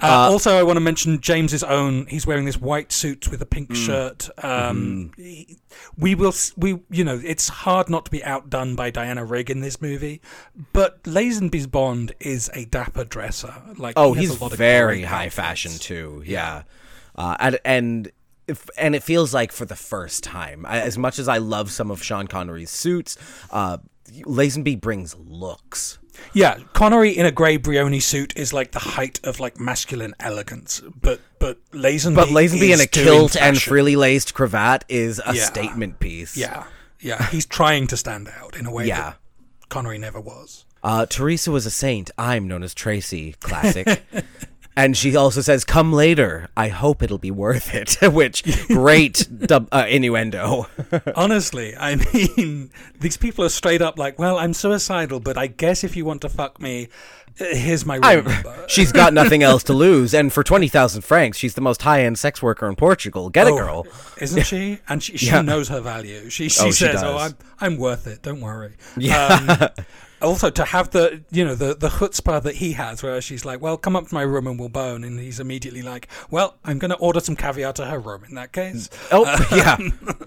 uh, 0.03 0.07
also, 0.31 0.57
I 0.57 0.63
want 0.63 0.77
to 0.77 0.81
mention 0.81 1.21
James's 1.21 1.63
own. 1.63 2.07
He's 2.07 2.27
wearing 2.27 2.45
this 2.45 2.57
white 2.59 2.93
suit 2.93 3.29
with 3.29 3.41
a 3.43 3.47
pink 3.47 3.75
shirt. 3.75 4.29
Um, 4.43 5.13
he- 5.17 5.59
we 5.97 6.15
will. 6.15 6.35
We 6.57 6.81
you 6.91 7.05
know 7.05 7.21
it's 7.25 7.49
hard 7.49 7.89
not 7.89 8.05
to 8.07 8.11
be 8.11 8.23
outdone 8.25 8.75
by 8.77 8.91
Diana 8.91 9.25
Rigg 9.25 9.51
in 9.51 9.61
this 9.61 9.81
movie, 9.81 10.21
but 10.73 11.03
Lazenby's 11.05 11.67
Bond 11.67 12.13
is 12.21 12.51
a 12.55 12.65
dapper 12.65 13.05
dresser. 13.05 13.55
Like 13.77 13.95
oh 13.97 14.13
he 14.13 14.21
he's 14.23 14.39
a 14.39 14.43
lot 14.43 14.53
very 14.53 15.03
high 15.03 15.27
outfits. 15.27 15.35
fashion 15.37 15.73
too 15.73 16.23
yeah 16.27 16.63
uh, 17.15 17.37
and 17.39 17.59
and 17.65 18.13
if, 18.49 18.69
and 18.77 18.95
it 18.97 19.03
feels 19.05 19.33
like 19.33 19.53
for 19.53 19.65
the 19.65 19.77
first 19.77 20.25
time 20.25 20.67
as 20.67 20.99
much 20.99 21.19
as 21.21 21.29
I 21.29 21.39
love 21.39 21.71
some 21.71 21.91
of 21.91 22.03
Sean 22.03 22.27
Connery's 22.27 22.71
suits 22.71 23.17
uh 23.53 23.79
Lazenby 24.25 24.81
brings 24.81 25.15
looks. 25.17 26.00
Yeah, 26.33 26.59
Connery 26.73 27.11
in 27.17 27.27
a 27.27 27.31
grey 27.33 27.59
Brioni 27.59 28.01
suit 28.03 28.33
is 28.37 28.53
like 28.53 28.73
the 28.73 28.79
height 28.81 29.21
of 29.25 29.41
like 29.41 29.59
masculine 29.61 30.15
elegance, 30.21 30.81
but 31.01 31.21
but 31.39 31.59
Lazenby, 31.73 32.15
But 32.15 32.29
Lazenby 32.29 32.73
in 32.73 32.81
a 32.81 32.87
kilt 32.87 33.37
and 33.37 33.61
frilly 33.61 33.97
laced 33.97 34.35
cravat 34.35 34.85
is 34.89 35.21
a 35.25 35.35
Yeah. 35.35 35.45
statement 35.45 35.99
piece. 36.01 36.37
Yeah, 36.37 36.65
yeah, 37.01 37.29
he's 37.31 37.47
trying 37.47 37.87
to 37.89 37.97
stand 37.97 38.29
out 38.41 38.57
in 38.57 38.67
a 38.67 38.71
way 38.71 38.87
Yeah. 38.87 39.01
that 39.03 39.17
Connery 39.69 39.99
never 39.99 40.21
was. 40.21 40.65
Uh, 40.83 41.05
Teresa 41.07 41.51
was 41.51 41.67
a 41.67 41.71
saint. 41.71 42.11
I'm 42.17 42.49
known 42.49 42.63
as 42.63 42.73
Tracy. 42.75 43.35
Classic. 43.41 44.03
and 44.77 44.97
she 44.97 45.17
also 45.17 45.41
says, 45.41 45.65
"Come 45.65 45.93
later. 45.93 46.49
I 46.57 46.69
hope 46.69 47.03
it'll 47.03 47.19
be 47.19 47.31
worth 47.31 47.75
it." 47.75 47.99
Which 48.13 48.43
great 48.69 49.29
dub- 49.47 49.69
uh, 49.73 49.87
innuendo. 49.89 50.67
Honestly, 51.15 51.77
I 51.77 51.97
mean, 52.13 52.71
these 52.99 53.17
people 53.17 53.45
are 53.45 53.49
straight 53.51 53.83
up 53.83 53.99
like, 53.99 54.19
"Well, 54.19 54.39
I'm 54.39 54.55
suicidal, 54.55 55.21
but 55.21 55.37
I 55.37 55.47
guess 55.49 55.85
if 55.85 55.97
you 55.97 56.05
want 56.05 56.23
to 56.23 56.29
fuck 56.29 56.61
me, 56.61 56.89
uh, 57.41 57.45
here's 57.55 57.85
my 57.87 57.97
room 57.97 58.27
I, 58.29 58.65
she's 58.69 58.93
got 58.93 59.13
nothing 59.15 59.43
else 59.43 59.63
to 59.65 59.73
lose, 59.73 60.15
and 60.15 60.33
for 60.33 60.43
twenty 60.43 60.69
thousand 60.69 61.03
francs, 61.03 61.37
she's 61.39 61.55
the 61.55 61.61
most 61.61 61.83
high-end 61.83 62.19
sex 62.19 62.43
worker 62.43 62.69
in 62.69 62.77
Portugal. 62.77 63.29
Get 63.31 63.47
Oh, 63.49 63.57
girl. 63.57 63.87
isn't 64.19 64.45
she? 64.45 64.79
And 64.89 65.03
she, 65.03 65.17
she 65.17 65.27
Yeah. 65.27 65.43
knows 65.43 65.69
her 65.69 65.81
value. 65.81 66.31
She 66.31 66.49
she 66.49 66.61
Oh, 66.63 66.67
she 66.67 66.85
says, 66.85 67.03
"Oh. 67.03 67.17
I'm 67.19 67.35
I'm 67.61 67.77
worth 67.77 68.07
it. 68.07 68.23
Don't 68.23 68.41
worry." 68.41 68.75
Yeah. 68.97 69.69
Um, 69.77 69.85
also, 70.23 70.51
to 70.51 70.65
have 70.65 70.91
the 70.91 71.23
you 71.31 71.45
know 71.45 71.55
the 71.55 71.75
the 71.75 71.89
chutzpah 71.89 72.43
that 72.43 72.57
he 72.57 72.73
has, 72.73 73.03
where 73.03 73.21
she's 73.21 73.45
like, 73.45 73.61
"Well, 73.61 73.77
come 73.77 73.97
up 73.97 74.09
to 74.09 74.15
my 74.15 74.23
room 74.23 74.47
and 74.47 74.59
we'll 74.59 74.69
bone," 74.69 75.05
and 75.05 75.19
he's 75.19 75.41
immediately 75.41 75.83
like, 75.83 76.09
"Well, 76.31 76.57
I'm 76.65 76.79
going 76.79 76.91
to 76.91 76.97
order 76.99 77.21
some 77.21 77.37
caviar 77.37 77.73
to 77.75 77.87
her 77.87 77.99
room." 77.99 78.25
In 78.29 78.35
that 78.35 78.53
case, 78.53 78.89
Oh, 79.11 79.25
yeah. 79.55 79.77
Um, 79.81 80.19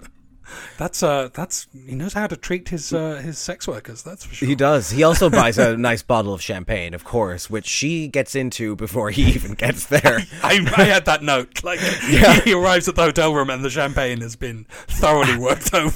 that's 0.78 1.02
uh 1.02 1.28
that's 1.32 1.66
he 1.86 1.94
knows 1.94 2.12
how 2.12 2.26
to 2.26 2.36
treat 2.36 2.68
his 2.68 2.92
uh, 2.92 3.16
his 3.16 3.38
sex 3.38 3.66
workers. 3.66 4.02
That's 4.02 4.24
for 4.24 4.34
sure. 4.34 4.48
He 4.48 4.54
does. 4.54 4.90
He 4.90 5.02
also 5.02 5.30
buys 5.30 5.58
a 5.58 5.76
nice 5.76 6.02
bottle 6.02 6.34
of 6.34 6.42
champagne, 6.42 6.94
of 6.94 7.04
course, 7.04 7.48
which 7.48 7.66
she 7.66 8.08
gets 8.08 8.34
into 8.34 8.76
before 8.76 9.10
he 9.10 9.22
even 9.22 9.54
gets 9.54 9.86
there. 9.86 10.20
I, 10.42 10.66
I 10.76 10.84
had 10.84 11.04
that 11.06 11.22
note. 11.22 11.64
Like 11.64 11.80
yeah. 12.08 12.40
he 12.40 12.52
arrives 12.52 12.88
at 12.88 12.96
the 12.96 13.02
hotel 13.02 13.34
room 13.34 13.50
and 13.50 13.64
the 13.64 13.70
champagne 13.70 14.20
has 14.20 14.36
been 14.36 14.64
thoroughly 14.70 15.36
worked 15.36 15.72
over. 15.74 15.92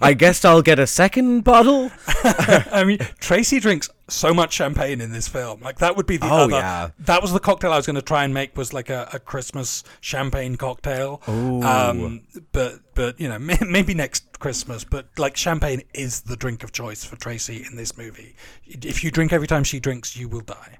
I 0.00 0.14
guess 0.16 0.44
I'll 0.44 0.62
get 0.62 0.78
a 0.78 0.86
second 0.86 1.42
bottle. 1.42 1.90
I 2.06 2.84
mean, 2.86 2.98
Tracy 3.18 3.60
drinks 3.60 3.88
so 4.08 4.34
much 4.34 4.52
champagne 4.52 5.00
in 5.00 5.12
this 5.12 5.28
film. 5.28 5.60
Like 5.62 5.78
that 5.78 5.96
would 5.96 6.06
be 6.06 6.16
the 6.16 6.26
Oh, 6.26 6.44
other. 6.44 6.52
yeah. 6.52 6.90
That 7.00 7.22
was 7.22 7.32
the 7.32 7.40
cocktail 7.40 7.72
I 7.72 7.76
was 7.76 7.86
going 7.86 7.96
to 7.96 8.02
try 8.02 8.24
and 8.24 8.34
make 8.34 8.56
was 8.56 8.72
like 8.72 8.90
a, 8.90 9.08
a 9.12 9.18
Christmas 9.18 9.82
champagne 10.00 10.56
cocktail. 10.56 11.22
Um, 11.26 12.22
but 12.52 12.80
but 12.94 13.18
you 13.20 13.28
know 13.28 13.38
maybe 13.66 13.94
next 13.94 14.38
Christmas. 14.38 14.84
But 14.84 15.06
like 15.18 15.36
champagne 15.36 15.82
is 15.94 16.22
the 16.22 16.36
drink 16.36 16.62
of 16.62 16.72
choice 16.72 17.04
for 17.04 17.16
Tracy 17.16 17.64
in 17.68 17.76
this 17.76 17.96
movie. 17.96 18.36
If 18.66 19.02
you 19.04 19.10
drink 19.10 19.32
every 19.32 19.46
time 19.46 19.64
she 19.64 19.80
drinks, 19.80 20.16
you 20.16 20.28
will 20.28 20.40
die. 20.42 20.78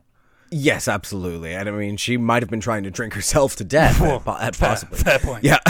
Yes, 0.50 0.86
absolutely. 0.86 1.52
And 1.54 1.68
I 1.68 1.72
mean, 1.72 1.96
she 1.96 2.16
might 2.16 2.42
have 2.42 2.50
been 2.50 2.60
trying 2.60 2.84
to 2.84 2.90
drink 2.90 3.14
herself 3.14 3.56
to 3.56 3.64
death, 3.64 3.98
Whoa, 4.00 4.22
at 4.26 4.40
at 4.42 4.56
fair- 4.56 4.68
possibly. 4.68 4.98
fair 4.98 5.18
point. 5.18 5.44
Yeah. 5.44 5.58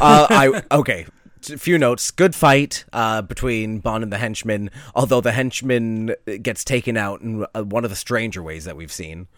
Uh, 0.00 0.26
I 0.28 0.62
okay. 0.76 1.06
A 1.50 1.58
few 1.58 1.78
notes. 1.78 2.10
Good 2.10 2.34
fight 2.34 2.84
uh, 2.92 3.22
between 3.22 3.78
Bond 3.78 4.02
and 4.02 4.12
the 4.12 4.18
henchman. 4.18 4.70
Although 4.94 5.20
the 5.20 5.32
henchman 5.32 6.14
gets 6.42 6.64
taken 6.64 6.96
out 6.96 7.20
in 7.20 7.46
uh, 7.54 7.62
one 7.64 7.84
of 7.84 7.90
the 7.90 7.96
stranger 7.96 8.42
ways 8.42 8.64
that 8.64 8.76
we've 8.76 8.92
seen. 8.92 9.28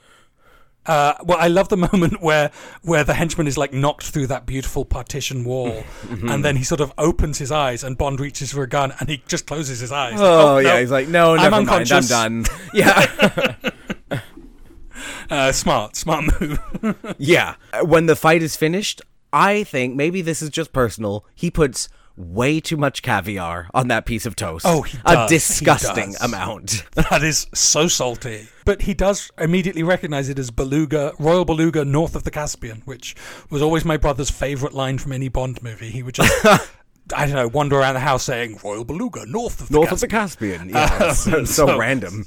Uh, 0.86 1.14
well, 1.24 1.38
I 1.40 1.48
love 1.48 1.68
the 1.68 1.76
moment 1.92 2.22
where 2.22 2.52
where 2.82 3.02
the 3.02 3.14
henchman 3.14 3.48
is 3.48 3.58
like 3.58 3.72
knocked 3.72 4.04
through 4.06 4.28
that 4.28 4.46
beautiful 4.46 4.84
partition 4.84 5.42
wall, 5.42 5.82
Mm-hmm. 6.06 6.28
and 6.30 6.44
then 6.44 6.54
he 6.54 6.62
sort 6.62 6.80
of 6.80 6.92
opens 6.96 7.38
his 7.38 7.50
eyes, 7.50 7.82
and 7.82 7.98
Bond 7.98 8.20
reaches 8.20 8.52
for 8.52 8.62
a 8.62 8.68
gun, 8.68 8.92
and 9.00 9.08
he 9.08 9.20
just 9.26 9.46
closes 9.46 9.80
his 9.80 9.90
eyes. 9.90 10.14
Oh, 10.18 10.58
yeah, 10.58 10.74
no. 10.74 10.80
he's 10.80 10.90
like, 10.92 11.08
no, 11.08 11.32
I'm 11.34 11.50
never 11.50 11.62
mind, 11.64 11.90
I'm 11.90 12.04
done. 12.06 12.44
Yeah, 12.72 13.56
Uh, 15.28 15.50
smart, 15.50 15.96
smart 15.96 16.24
move. 16.40 16.60
yeah. 17.18 17.56
When 17.82 18.06
the 18.06 18.14
fight 18.14 18.42
is 18.42 18.54
finished, 18.56 19.02
I 19.36 19.64
think 19.64 19.94
maybe 19.94 20.22
this 20.22 20.40
is 20.40 20.48
just 20.48 20.72
personal. 20.72 21.26
He 21.34 21.50
puts 21.50 21.90
way 22.16 22.58
too 22.58 22.78
much 22.78 23.02
caviar 23.02 23.68
on 23.74 23.88
that 23.88 24.06
piece 24.06 24.24
of 24.24 24.34
toast. 24.34 24.64
Oh, 24.66 24.80
he 24.80 24.96
a 25.04 25.12
does, 25.12 25.30
he 25.30 25.36
disgusting 25.36 26.14
amount. 26.22 26.84
that 26.94 27.22
is 27.22 27.46
so 27.52 27.86
salty. 27.86 28.48
But 28.64 28.80
he 28.82 28.94
does 28.94 29.30
immediately 29.38 29.82
recognize 29.82 30.30
it 30.30 30.38
as 30.38 30.50
beluga, 30.50 31.12
royal 31.18 31.44
beluga 31.44 31.84
north 31.84 32.16
of 32.16 32.24
the 32.24 32.30
Caspian, 32.30 32.80
which 32.86 33.14
was 33.50 33.60
always 33.60 33.84
my 33.84 33.98
brother's 33.98 34.30
favorite 34.30 34.72
line 34.72 34.96
from 34.96 35.12
any 35.12 35.28
Bond 35.28 35.62
movie. 35.62 35.90
He 35.90 36.02
would 36.02 36.14
just, 36.14 36.32
I 37.14 37.26
don't 37.26 37.34
know, 37.34 37.48
wander 37.48 37.76
around 37.76 37.94
the 37.94 38.00
house 38.00 38.24
saying 38.24 38.58
royal 38.64 38.86
beluga 38.86 39.26
north 39.26 39.60
of 39.60 39.68
the 39.68 39.74
North 39.74 39.92
of 39.92 40.00
the 40.00 40.08
Caspian. 40.08 40.70
Caspian. 40.70 41.02
Yeah, 41.02 41.10
it's 41.10 41.18
so, 41.18 41.44
so 41.44 41.66
so- 41.66 41.78
random. 41.78 42.24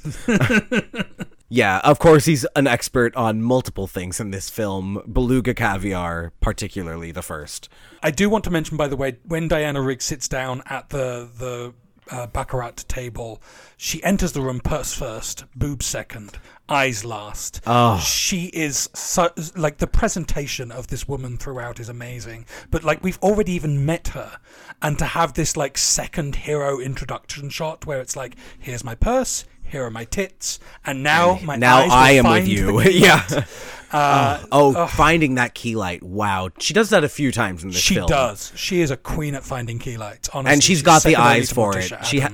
Yeah, 1.50 1.80
of 1.80 1.98
course 1.98 2.26
he's 2.26 2.46
an 2.54 2.68
expert 2.68 3.14
on 3.16 3.42
multiple 3.42 3.88
things 3.88 4.20
in 4.20 4.30
this 4.30 4.48
film. 4.48 5.02
Beluga 5.12 5.52
caviar, 5.52 6.32
particularly 6.40 7.10
the 7.10 7.22
first. 7.22 7.68
I 8.04 8.12
do 8.12 8.30
want 8.30 8.44
to 8.44 8.50
mention, 8.50 8.76
by 8.76 8.86
the 8.86 8.96
way, 8.96 9.18
when 9.26 9.48
Diana 9.48 9.82
Rigg 9.82 10.00
sits 10.00 10.28
down 10.28 10.62
at 10.66 10.90
the 10.90 11.28
the 11.36 11.74
uh, 12.10 12.26
baccarat 12.28 12.84
table, 12.88 13.42
she 13.76 14.02
enters 14.04 14.32
the 14.32 14.40
room 14.40 14.60
purse 14.60 14.94
first, 14.94 15.44
boobs 15.56 15.86
second, 15.86 16.38
eyes 16.68 17.04
last. 17.04 17.60
Oh. 17.66 17.98
She 17.98 18.46
is 18.46 18.88
so, 18.94 19.30
like 19.56 19.78
the 19.78 19.86
presentation 19.86 20.70
of 20.70 20.86
this 20.86 21.08
woman 21.08 21.36
throughout 21.36 21.80
is 21.80 21.88
amazing. 21.88 22.46
But 22.70 22.84
like 22.84 23.02
we've 23.02 23.18
already 23.18 23.52
even 23.52 23.84
met 23.84 24.08
her, 24.08 24.38
and 24.80 24.98
to 24.98 25.04
have 25.04 25.34
this 25.34 25.56
like 25.56 25.76
second 25.76 26.36
hero 26.36 26.78
introduction 26.78 27.50
shot 27.50 27.86
where 27.86 28.00
it's 28.00 28.16
like, 28.16 28.36
here's 28.58 28.84
my 28.84 28.94
purse. 28.94 29.44
Here 29.70 29.84
are 29.84 29.90
my 29.90 30.04
tits, 30.04 30.58
and 30.84 31.02
now 31.02 31.38
my 31.44 31.56
now 31.56 31.86
I 31.90 32.12
am 32.12 32.28
with 32.30 32.48
you. 32.48 32.80
yeah. 32.82 33.44
Uh, 33.92 34.44
Oh, 34.52 34.86
finding 34.86 35.34
that 35.36 35.54
key 35.54 35.74
light. 35.76 36.02
Wow. 36.02 36.50
She 36.58 36.72
does 36.74 36.90
that 36.90 37.02
a 37.04 37.08
few 37.08 37.32
times 37.32 37.62
in 37.64 37.70
this 37.70 37.78
She 37.78 37.94
film. 37.94 38.08
She 38.08 38.12
does. 38.12 38.52
She 38.56 38.80
is 38.82 38.90
a 38.90 38.96
queen 38.96 39.34
at 39.34 39.42
finding 39.44 39.78
key 39.78 39.96
lights. 39.96 40.28
Honestly, 40.32 40.52
And 40.52 40.62
she's 40.62 40.82
got 40.82 41.02
the 41.02 41.16
eyes 41.16 41.50
for 41.52 41.76
it. 41.76 41.92
She 42.04 42.20
ha- 42.20 42.30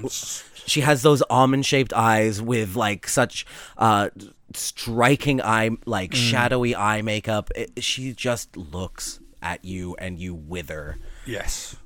she 0.66 0.81
has 0.81 1.03
those 1.03 1.22
almond 1.31 1.64
shaped 1.64 1.92
eyes 1.92 2.42
with 2.42 2.75
like 2.77 3.07
such 3.09 3.46
uh 3.79 4.11
striking 4.55 5.40
eye 5.42 5.70
like 5.87 6.12
Mm. 6.12 6.31
shadowy 6.31 6.75
eye 6.77 7.03
makeup. 7.03 7.51
It, 7.55 7.83
she 7.83 8.12
just 8.12 8.57
looks 8.57 9.20
at 9.42 9.64
you 9.64 9.94
and 9.99 10.18
you 10.18 10.35
wither. 10.35 10.99
yes, 11.27 11.77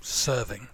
serving. 0.00 0.68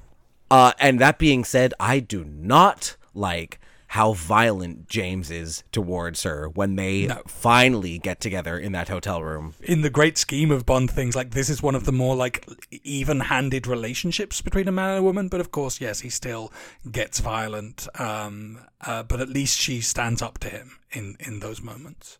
Uh, 0.51 0.73
and 0.79 0.99
that 1.01 1.19
being 1.19 1.45
said, 1.45 1.73
I 1.81 2.01
do 2.01 2.25
not 2.25 2.97
like 3.15 3.59
how 3.93 4.15
violent 4.15 4.89
James 4.89 5.31
is 5.31 5.63
towards 5.71 6.23
her 6.23 6.49
when 6.49 6.77
they 6.77 7.07
No. 7.07 7.21
finally 7.27 7.99
get 7.99 8.21
together 8.21 8.59
in 8.59 8.73
that 8.73 8.89
hotel 8.89 9.23
room. 9.23 9.53
In 9.61 9.83
the 9.83 9.91
great 9.91 10.17
scheme 10.17 10.51
of 10.51 10.65
Bond 10.65 10.91
things, 10.91 11.15
like 11.15 11.33
this 11.33 11.51
is 11.51 11.63
one 11.63 11.75
of 11.75 11.85
the 11.85 11.93
more 11.93 12.17
like 12.17 12.49
even-handed 12.71 13.67
relationships 13.67 14.41
between 14.41 14.67
a 14.67 14.73
man 14.73 14.91
and 14.91 14.99
a 15.01 15.03
woman. 15.03 15.29
But 15.29 15.41
of 15.41 15.51
course, 15.51 15.79
yes, 15.79 16.01
he 16.01 16.09
still 16.09 16.51
gets 16.91 17.21
violent. 17.21 17.87
Um, 18.01 18.61
uh, 18.81 19.03
but 19.03 19.21
at 19.21 19.29
least 19.29 19.59
she 19.59 19.83
stands 19.83 20.23
up 20.23 20.39
to 20.39 20.49
him 20.49 20.79
in 20.93 21.17
in 21.21 21.41
those 21.41 21.61
moments. 21.61 22.17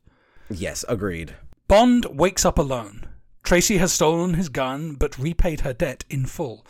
Yes, 0.51 0.85
agreed. 0.91 1.37
Bond 1.69 2.05
wakes 2.05 2.45
up 2.45 2.59
alone. 2.59 3.07
Tracy 3.43 3.79
has 3.79 3.95
stolen 3.95 4.35
his 4.35 4.51
gun, 4.51 4.95
but 4.95 5.19
repaid 5.19 5.61
her 5.61 5.73
debt 5.73 6.05
in 6.11 6.27
full. 6.27 6.67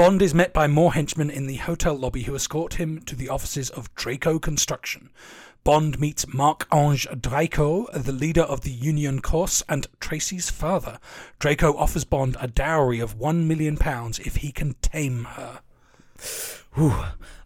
Bond 0.00 0.22
is 0.22 0.32
met 0.32 0.54
by 0.54 0.66
more 0.66 0.94
henchmen 0.94 1.28
in 1.28 1.46
the 1.46 1.56
hotel 1.56 1.94
lobby 1.94 2.22
who 2.22 2.34
escort 2.34 2.72
him 2.80 3.02
to 3.02 3.14
the 3.14 3.28
offices 3.28 3.68
of 3.68 3.94
Draco 3.94 4.38
Construction. 4.38 5.10
Bond 5.62 6.00
meets 6.00 6.26
Marc-Ange 6.26 7.06
Draco, 7.20 7.86
the 7.92 8.10
leader 8.10 8.40
of 8.40 8.62
the 8.62 8.70
Union 8.70 9.20
Corse 9.20 9.62
and 9.68 9.86
Tracy's 10.00 10.48
father. 10.48 10.98
Draco 11.38 11.76
offers 11.76 12.04
Bond 12.04 12.38
a 12.40 12.48
dowry 12.48 12.98
of 12.98 13.18
one 13.18 13.46
million 13.46 13.76
pounds 13.76 14.18
if 14.20 14.36
he 14.36 14.52
can 14.52 14.74
tame 14.80 15.24
her. 15.24 15.60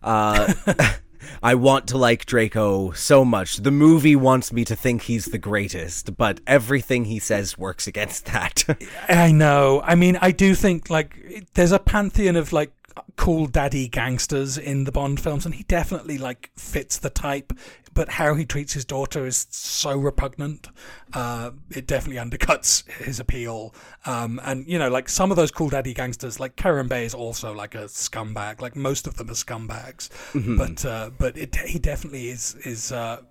Uh, 0.01 0.55
I 1.43 1.55
want 1.55 1.89
to 1.89 1.99
like 1.99 2.27
Draco 2.27 2.93
so 2.93 3.25
much. 3.25 3.59
The 3.59 3.71
movie 3.71 4.17
wants 4.17 4.53
me 4.53 4.65
to 4.65 4.77
think 4.77 5.03
he's 5.03 5.27
the 5.27 5.39
greatest, 5.39 6.17
but 6.17 6.41
everything 6.47 7.05
he 7.07 7.19
says 7.19 7.59
works 7.59 7.87
against 7.87 8.27
that. 8.27 8.65
I 9.09 9.33
know. 9.33 9.83
I 9.85 9.95
mean, 9.95 10.19
I 10.21 10.31
do 10.31 10.55
think 10.55 10.91
like 10.91 11.47
there's 11.55 11.73
a 11.73 11.79
pantheon 11.79 12.37
of 12.37 12.53
like 12.53 12.73
cool 13.17 13.47
daddy 13.47 13.89
gangsters 13.89 14.59
in 14.59 14.85
the 14.85 14.93
Bond 14.93 15.21
films, 15.21 15.45
and 15.45 15.55
he 15.55 15.65
definitely 15.65 16.19
like 16.19 16.51
fits 16.57 16.99
the 16.99 17.11
type. 17.11 17.53
But 17.93 18.09
how 18.09 18.35
he 18.35 18.45
treats 18.45 18.73
his 18.73 18.85
daughter 18.85 19.25
is 19.25 19.47
so 19.51 19.97
repugnant. 19.97 20.69
Uh, 21.13 21.53
it 21.71 21.87
definitely 21.87 22.21
undercuts 22.21 22.91
his 22.91 23.21
appeal. 23.21 23.73
Um, 24.05 24.41
and 24.43 24.67
you 24.67 24.81
know, 24.81 24.89
like 24.89 25.09
some 25.09 25.31
of 25.31 25.37
those 25.37 25.53
cool 25.53 25.69
daddy 25.69 25.95
gangsters, 25.95 26.41
like 26.41 26.57
Kerim 26.57 26.89
Bey 26.89 27.05
is 27.05 27.15
also 27.15 27.55
like 27.55 27.77
a 27.77 27.85
scumbag. 27.85 28.61
Like 28.61 28.75
most 28.75 29.07
of 29.07 29.17
them 29.17 29.31
are 29.31 29.35
scumbags. 29.35 30.09
But 30.57 30.85
uh, 30.85 31.11
but 31.17 31.39
it, 31.39 31.55
he 31.57 31.79
definitely 31.79 32.29
is 32.31 32.57
is. 32.65 32.91
Uh, 32.91 33.23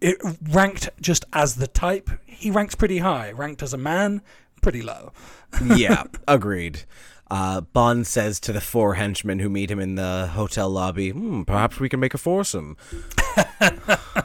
it 0.00 0.18
ranked 0.50 0.90
just 1.00 1.24
as 1.32 1.56
the 1.56 1.66
type, 1.66 2.10
he 2.26 2.50
ranks 2.50 2.74
pretty 2.74 2.98
high. 2.98 3.32
Ranked 3.32 3.62
as 3.62 3.72
a 3.72 3.78
man, 3.78 4.22
pretty 4.62 4.82
low. 4.82 5.12
yeah, 5.64 6.04
agreed. 6.28 6.84
Uh, 7.30 7.60
Bond 7.60 8.06
says 8.06 8.38
to 8.40 8.52
the 8.52 8.60
four 8.60 8.94
henchmen 8.94 9.40
who 9.40 9.48
meet 9.48 9.70
him 9.70 9.80
in 9.80 9.96
the 9.96 10.28
hotel 10.32 10.70
lobby, 10.70 11.10
hmm, 11.10 11.42
perhaps 11.42 11.80
we 11.80 11.88
can 11.88 11.98
make 12.00 12.14
a 12.14 12.18
foursome. 12.18 12.76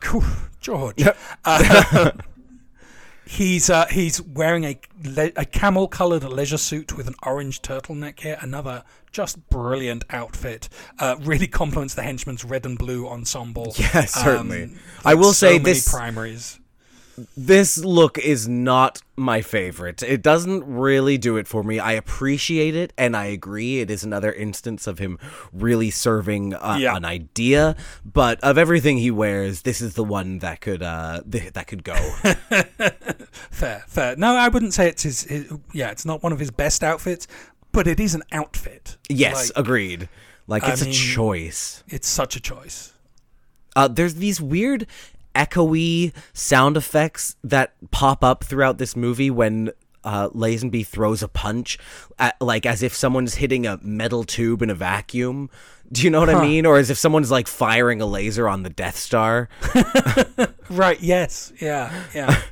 Cool, 0.00 0.24
George. 0.60 1.04
Uh, 1.44 2.10
he's 3.26 3.68
uh, 3.68 3.86
he's 3.86 4.22
wearing 4.22 4.64
a 4.64 4.78
le- 5.04 5.32
a 5.36 5.44
camel 5.44 5.88
coloured 5.88 6.22
leisure 6.24 6.56
suit 6.56 6.96
with 6.96 7.08
an 7.08 7.14
orange 7.24 7.60
turtleneck 7.62 8.20
here. 8.20 8.38
Another 8.40 8.84
just 9.10 9.48
brilliant 9.50 10.04
outfit. 10.10 10.68
Uh, 11.00 11.16
really 11.20 11.48
complements 11.48 11.94
the 11.94 12.02
henchman's 12.02 12.44
red 12.44 12.64
and 12.64 12.78
blue 12.78 13.08
ensemble. 13.08 13.74
Yeah, 13.78 14.04
certainly. 14.04 14.62
Um, 14.64 14.78
I 15.04 15.14
will 15.14 15.32
so 15.32 15.46
say 15.48 15.52
many 15.58 15.64
this- 15.74 15.88
primaries. 15.90 16.60
This 17.36 17.78
look 17.78 18.18
is 18.18 18.46
not 18.48 19.02
my 19.16 19.42
favorite. 19.42 20.02
It 20.02 20.22
doesn't 20.22 20.64
really 20.64 21.18
do 21.18 21.36
it 21.36 21.48
for 21.48 21.62
me. 21.62 21.78
I 21.78 21.92
appreciate 21.92 22.74
it, 22.76 22.92
and 22.96 23.16
I 23.16 23.26
agree. 23.26 23.80
It 23.80 23.90
is 23.90 24.04
another 24.04 24.32
instance 24.32 24.86
of 24.86 24.98
him 24.98 25.18
really 25.52 25.90
serving 25.90 26.54
uh, 26.54 26.76
Yeah. 26.80 26.96
an 26.96 27.04
idea. 27.04 27.76
But 28.04 28.40
of 28.44 28.58
everything 28.58 28.98
he 28.98 29.10
wears, 29.10 29.62
this 29.62 29.80
is 29.80 29.94
the 29.94 30.04
one 30.04 30.38
that 30.40 30.60
could 30.60 30.82
uh, 30.82 31.22
th- 31.30 31.52
that 31.54 31.66
could 31.66 31.84
go. 31.84 31.94
Fair, 33.50 33.84
fair. 33.88 34.16
No, 34.16 34.34
I 34.36 34.48
wouldn't 34.48 34.74
say 34.74 34.88
it's 34.88 35.02
his, 35.02 35.22
his. 35.24 35.52
Yeah, 35.72 35.90
it's 35.90 36.04
not 36.04 36.22
one 36.22 36.32
of 36.32 36.38
his 36.38 36.50
best 36.50 36.82
outfits, 36.84 37.26
but 37.72 37.86
it 37.86 37.98
is 38.00 38.14
an 38.14 38.22
outfit. 38.32 38.96
yes, 39.08 39.50
Like, 39.50 39.58
agreed. 39.64 40.08
Like 40.46 40.64
I 40.64 40.72
it's 40.72 40.82
mean- 40.82 40.90
a 40.90 40.94
choice. 40.94 41.82
it's 41.88 42.08
such 42.08 42.36
a 42.36 42.40
choice. 42.40 42.92
Uh, 43.76 43.86
there's 43.88 44.14
these 44.14 44.40
weird 44.40 44.86
echoey 45.34 46.12
sound 46.32 46.76
effects 46.76 47.36
that 47.44 47.74
pop 47.90 48.22
up 48.24 48.44
throughout 48.44 48.78
this 48.78 48.94
movie 48.96 49.30
when 49.30 49.70
uh, 50.04 50.28
Lazenby 50.30 50.86
throws 50.86 51.22
a 51.22 51.28
punch, 51.28 51.78
at, 52.18 52.40
like 52.40 52.64
as 52.66 52.82
if 52.82 52.94
someone's 52.94 53.34
hitting 53.36 53.66
a 53.66 53.78
metal 53.82 54.24
tube 54.24 54.62
in 54.62 54.70
a 54.70 54.74
vacuum. 54.74 55.50
Do 55.90 56.02
you 56.02 56.10
know 56.10 56.20
what 56.20 56.28
I 56.30 56.40
mean? 56.42 56.66
Or 56.66 56.76
as 56.78 56.90
if 56.90 56.98
someone's 56.98 57.30
like 57.30 57.48
firing 57.48 58.00
a 58.02 58.06
laser 58.06 58.46
on 58.48 58.62
the 58.62 58.70
Death 58.70 58.96
Star. 58.96 59.48
Right. 60.70 61.00
Yes. 61.00 61.50
Yeah. 61.60 61.90
Yeah. 62.14 62.42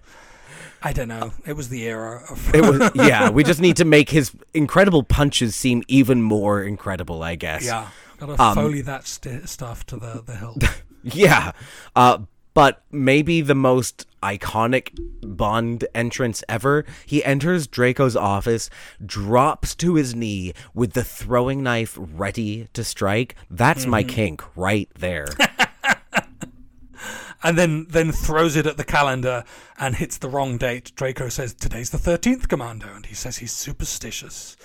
I 0.83 0.93
don't 0.95 1.09
know. 1.09 1.33
It 1.47 1.53
was 1.55 1.68
the 1.68 1.83
era 1.87 2.22
of. 2.31 2.55
It 2.55 2.62
was 2.62 2.91
yeah. 2.95 3.29
We 3.29 3.45
just 3.45 3.61
need 3.61 3.77
to 3.77 3.85
make 3.85 4.09
his 4.09 4.33
incredible 4.55 5.03
punches 5.03 5.55
seem 5.55 5.83
even 5.87 6.22
more 6.22 6.62
incredible. 6.62 7.22
I 7.22 7.35
guess. 7.35 7.64
yeah. 7.66 7.89
Gotta 8.18 8.41
Um, 8.43 8.55
foley 8.55 8.81
that 8.81 9.07
st- 9.07 9.49
stuff 9.51 9.85
to 9.87 9.97
the 9.99 10.22
the 10.24 10.37
hilt. 10.37 10.64
Yeah. 11.03 11.53
Uh, 11.95 12.20
but 12.57 12.82
maybe 12.90 13.42
the 13.42 13.54
most 13.54 14.07
iconic 14.22 14.98
Bond 15.20 15.86
entrance 15.94 16.42
ever. 16.48 16.86
He 17.04 17.22
enters 17.22 17.66
Draco's 17.66 18.16
office, 18.16 18.70
drops 19.04 19.74
to 19.74 19.96
his 19.96 20.14
knee 20.14 20.54
with 20.72 20.94
the 20.94 21.04
throwing 21.04 21.62
knife 21.62 21.98
ready 22.00 22.68
to 22.72 22.82
strike. 22.82 23.36
That's 23.50 23.84
my 23.84 24.02
mm-hmm. 24.02 24.09
kink 24.09 24.57
right 24.57 24.88
there. 24.98 25.26
and 27.42 27.59
then 27.59 27.88
then 27.90 28.11
throws 28.11 28.57
it 28.57 28.66
at 28.66 28.78
the 28.78 28.84
calendar 28.84 29.44
and 29.78 29.96
hits 29.96 30.16
the 30.16 30.30
wrong 30.30 30.57
date. 30.57 30.92
Draco 30.96 31.28
says 31.28 31.52
today's 31.52 31.90
the 31.90 31.98
thirteenth, 31.98 32.48
Commander, 32.48 32.88
and 32.88 33.04
he 33.04 33.14
says 33.14 33.36
he's 33.36 33.52
superstitious. 33.52 34.57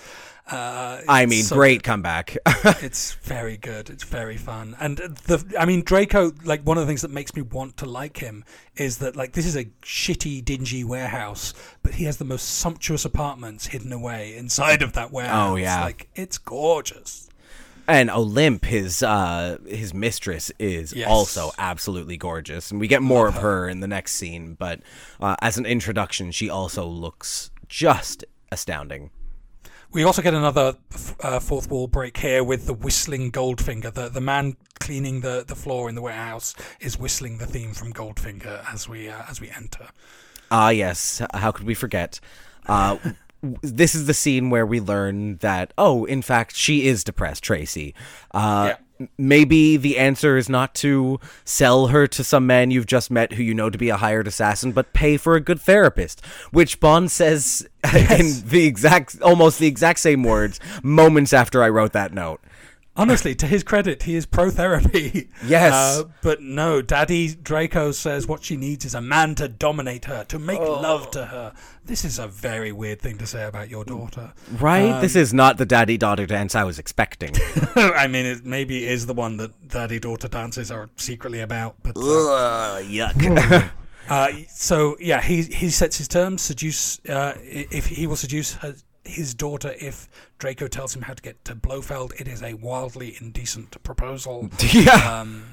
Uh, 0.52 1.02
I 1.08 1.26
mean, 1.26 1.44
so 1.44 1.56
great 1.56 1.84
comeback. 1.84 2.38
It's 2.82 3.14
very 3.14 3.58
good. 3.58 3.90
It's 3.90 4.04
very 4.04 4.38
fun. 4.38 4.76
And 4.80 4.98
the 4.98 5.56
I 5.60 5.66
mean 5.66 5.82
Draco 5.84 6.32
like 6.44 6.62
one 6.64 6.78
of 6.78 6.82
the 6.82 6.88
things 6.88 7.02
that 7.02 7.12
makes 7.12 7.36
me 7.36 7.42
want 7.42 7.78
to 7.78 7.86
like 7.86 8.18
him 8.18 8.44
is 8.76 8.98
that 9.00 9.16
like 9.16 9.34
this 9.34 9.46
is 9.46 9.56
a 9.56 9.66
shitty 9.84 10.44
dingy 10.44 10.84
warehouse, 10.84 11.54
but 11.84 11.94
he 11.96 12.04
has 12.06 12.18
the 12.18 12.26
most 12.26 12.44
sumptuous 12.60 13.06
apartments 13.06 13.68
hidden 13.68 13.92
away 13.94 14.36
inside 14.36 14.82
of 14.82 14.94
that 14.94 15.12
warehouse. 15.12 15.52
Oh, 15.52 15.56
yeah. 15.56 15.84
Like 15.84 16.10
it's 16.16 16.38
gorgeous. 16.38 17.30
and 17.88 18.10
Olymp, 18.10 18.66
his 18.66 19.02
uh, 19.04 19.58
his 19.68 19.94
mistress, 19.94 20.52
is 20.60 20.94
Yes. 20.94 21.10
also 21.10 21.52
absolutely 21.58 22.18
gorgeous, 22.18 22.72
and 22.72 22.80
we 22.80 22.88
get 22.88 23.02
more 23.02 23.28
of 23.28 23.36
her 23.38 23.68
in 23.70 23.80
the 23.80 23.88
next 23.88 24.14
scene. 24.14 24.54
But 24.54 24.82
uh, 25.20 25.36
as 25.42 25.58
an 25.58 25.66
introduction, 25.66 26.32
she 26.32 26.50
also 26.50 26.86
looks 26.86 27.52
just 27.68 28.24
astounding. 28.52 29.10
We 29.94 30.04
also 30.04 30.22
get 30.22 30.34
another 30.34 30.76
uh, 31.20 31.40
fourth 31.42 31.70
wall 31.70 31.88
break 31.88 32.16
here 32.18 32.44
with 32.44 32.66
the 32.66 32.74
whistling 32.74 33.32
Goldfinger. 33.32 33.94
The 33.94 34.08
the 34.10 34.22
man 34.22 34.56
cleaning 34.80 35.22
the, 35.22 35.44
the 35.46 35.56
floor 35.56 35.90
in 35.90 35.96
the 35.96 36.02
warehouse 36.02 36.56
is 36.80 36.98
whistling 36.98 37.38
the 37.40 37.46
theme 37.46 37.74
from 37.74 37.92
Goldfinger 37.94 38.64
as 38.74 38.88
we 38.88 39.10
uh, 39.10 39.24
as 39.30 39.42
we 39.42 39.50
enter. 39.50 39.90
Ah, 40.50 40.70
yes. 40.70 41.22
How 41.34 41.52
could 41.52 41.66
we 41.66 41.74
forget? 41.74 42.20
Uh, 42.68 42.98
this 43.62 43.94
is 43.96 44.06
the 44.08 44.14
scene 44.14 44.50
where 44.50 44.66
we 44.66 44.80
learn 44.80 45.38
that, 45.38 45.74
oh, 45.78 46.06
in 46.06 46.22
fact, 46.22 46.56
she 46.56 46.88
is 46.88 47.04
depressed, 47.04 47.44
Tracy. 47.44 47.94
Uh, 48.32 48.66
Yeah. 48.70 48.78
Maybe 49.18 49.78
the 49.78 49.98
answer 49.98 50.38
is 50.38 50.50
not 50.50 50.76
to 50.76 51.20
sell 51.44 51.88
her 51.88 52.08
to 52.08 52.24
some 52.24 52.46
man 52.48 52.72
you've 52.72 52.86
just 52.86 53.12
met 53.12 53.34
who 53.34 53.44
you 53.44 53.54
know 53.54 53.70
to 53.70 53.78
be 53.78 53.90
a 53.90 53.98
hired 53.98 54.28
assassin, 54.28 54.72
but 54.72 54.94
pay 54.94 55.18
for 55.18 55.36
a 55.36 55.42
good 55.42 55.60
therapist, 55.60 56.24
which 56.52 56.80
Bond 56.80 57.12
says 57.12 57.68
in 57.94 58.44
the 58.46 58.66
exact, 58.66 59.22
almost 59.22 59.60
the 59.60 59.68
exact 59.68 60.00
same 60.00 60.24
words 60.24 60.60
moments 60.84 61.34
after 61.34 61.64
I 61.64 61.70
wrote 61.70 61.94
that 61.94 62.14
note. 62.14 62.42
Honestly, 62.96 63.34
to 63.36 63.48
his 63.48 63.64
credit, 63.64 64.04
he 64.04 64.16
is 64.16 64.26
pro 64.26 64.50
therapy. 64.50 65.30
Yes. 65.46 65.74
Uh, 65.74 66.04
but 66.22 66.42
no, 66.42 66.82
Daddy 66.82 67.34
Draco 67.34 67.92
says 67.92 68.28
what 68.28 68.44
she 68.44 68.56
needs 68.58 68.86
is 68.86 68.94
a 68.94 69.02
man 69.02 69.34
to 69.36 69.48
dominate 69.48 70.06
her, 70.06 70.24
to 70.26 70.38
make 70.38 70.60
love 70.60 71.10
to 71.12 71.26
her. 71.26 71.54
This 71.84 72.06
is 72.06 72.20
a 72.20 72.28
very 72.28 72.72
weird 72.72 73.02
thing 73.02 73.18
to 73.18 73.26
say 73.26 73.44
about 73.46 73.70
your 73.70 73.84
daughter. 73.84 74.34
Right? 74.60 75.02
this 75.02 75.16
is 75.16 75.34
not 75.34 75.58
the 75.58 75.66
daddy 75.66 75.98
daughter 75.98 76.26
dance 76.26 76.54
I 76.54 76.64
was 76.64 76.78
expecting. 76.80 77.32
I 77.76 78.08
mean, 78.08 78.26
it 78.26 78.46
maybe 78.46 78.88
is 78.88 79.08
the 79.08 79.14
one 79.14 79.38
that 79.38 79.68
Daddy 79.68 80.00
daughter 80.00 80.28
dances 80.28 80.70
are 80.70 80.90
secretly 80.96 81.42
about. 81.42 81.76
But 81.82 81.98
uh, 81.98 82.02
Ugh, 82.02 82.84
yuck. 82.84 83.72
uh, 84.10 84.32
so 84.50 84.96
yeah, 85.00 85.22
he 85.22 85.42
he 85.44 85.70
sets 85.70 85.98
his 85.98 86.08
terms. 86.08 86.42
Seduce 86.42 87.00
uh, 87.10 87.34
if 87.42 87.88
he 87.88 88.06
will 88.06 88.16
seduce 88.16 88.54
her, 88.56 88.76
his 89.04 89.34
daughter 89.34 89.74
if 89.80 90.08
Draco 90.38 90.68
tells 90.68 90.96
him 90.96 91.04
how 91.04 91.14
to 91.14 91.22
get 91.22 91.44
to 91.46 91.56
Blofeld. 91.56 92.14
It 92.20 92.28
is 92.28 92.42
a 92.44 92.54
wildly 92.56 93.18
indecent 93.20 93.82
proposal. 93.84 94.50
yeah. 94.72 95.20
Um, 95.22 95.44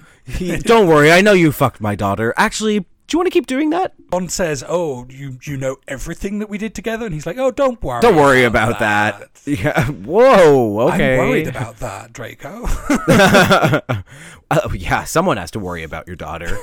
Don't 0.60 0.86
worry, 0.88 1.10
I 1.10 1.20
know 1.20 1.32
you 1.32 1.52
fucked 1.52 1.80
my 1.80 1.94
daughter. 1.94 2.34
Actually, 2.36 2.80
do 2.80 3.14
you 3.14 3.18
want 3.20 3.26
to 3.28 3.30
keep 3.30 3.46
doing 3.46 3.70
that? 3.70 3.94
Bond 4.10 4.30
says, 4.30 4.62
"Oh, 4.68 5.06
you 5.08 5.38
you 5.42 5.56
know 5.56 5.78
everything 5.88 6.40
that 6.40 6.50
we 6.50 6.58
did 6.58 6.74
together," 6.74 7.06
and 7.06 7.14
he's 7.14 7.24
like, 7.24 7.38
"Oh, 7.38 7.50
don't 7.50 7.82
worry. 7.82 8.02
Don't 8.02 8.16
worry 8.16 8.44
about 8.44 8.78
that. 8.80 9.30
Yeah. 9.46 9.86
Whoa. 9.86 10.80
Okay. 10.90 11.18
I'm 11.18 11.28
worried 11.30 11.46
about 11.48 11.78
that, 11.78 12.12
Draco." 12.12 12.66
Oh, 14.50 14.72
yeah, 14.72 15.04
someone 15.04 15.36
has 15.36 15.50
to 15.50 15.58
worry 15.58 15.82
about 15.82 16.06
your 16.06 16.16
daughter. 16.16 16.56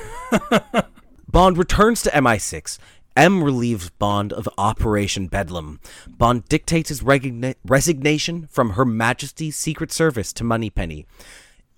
Bond 1.30 1.56
returns 1.56 2.02
to 2.02 2.10
MI6. 2.10 2.78
M 3.16 3.42
relieves 3.42 3.88
Bond 3.90 4.32
of 4.32 4.48
Operation 4.58 5.26
Bedlam. 5.26 5.80
Bond 6.06 6.44
dictates 6.48 6.90
his 6.90 7.02
regna- 7.02 7.54
resignation 7.64 8.46
from 8.50 8.70
Her 8.70 8.84
Majesty's 8.84 9.56
Secret 9.56 9.90
Service 9.90 10.32
to 10.34 10.44
Moneypenny. 10.44 11.06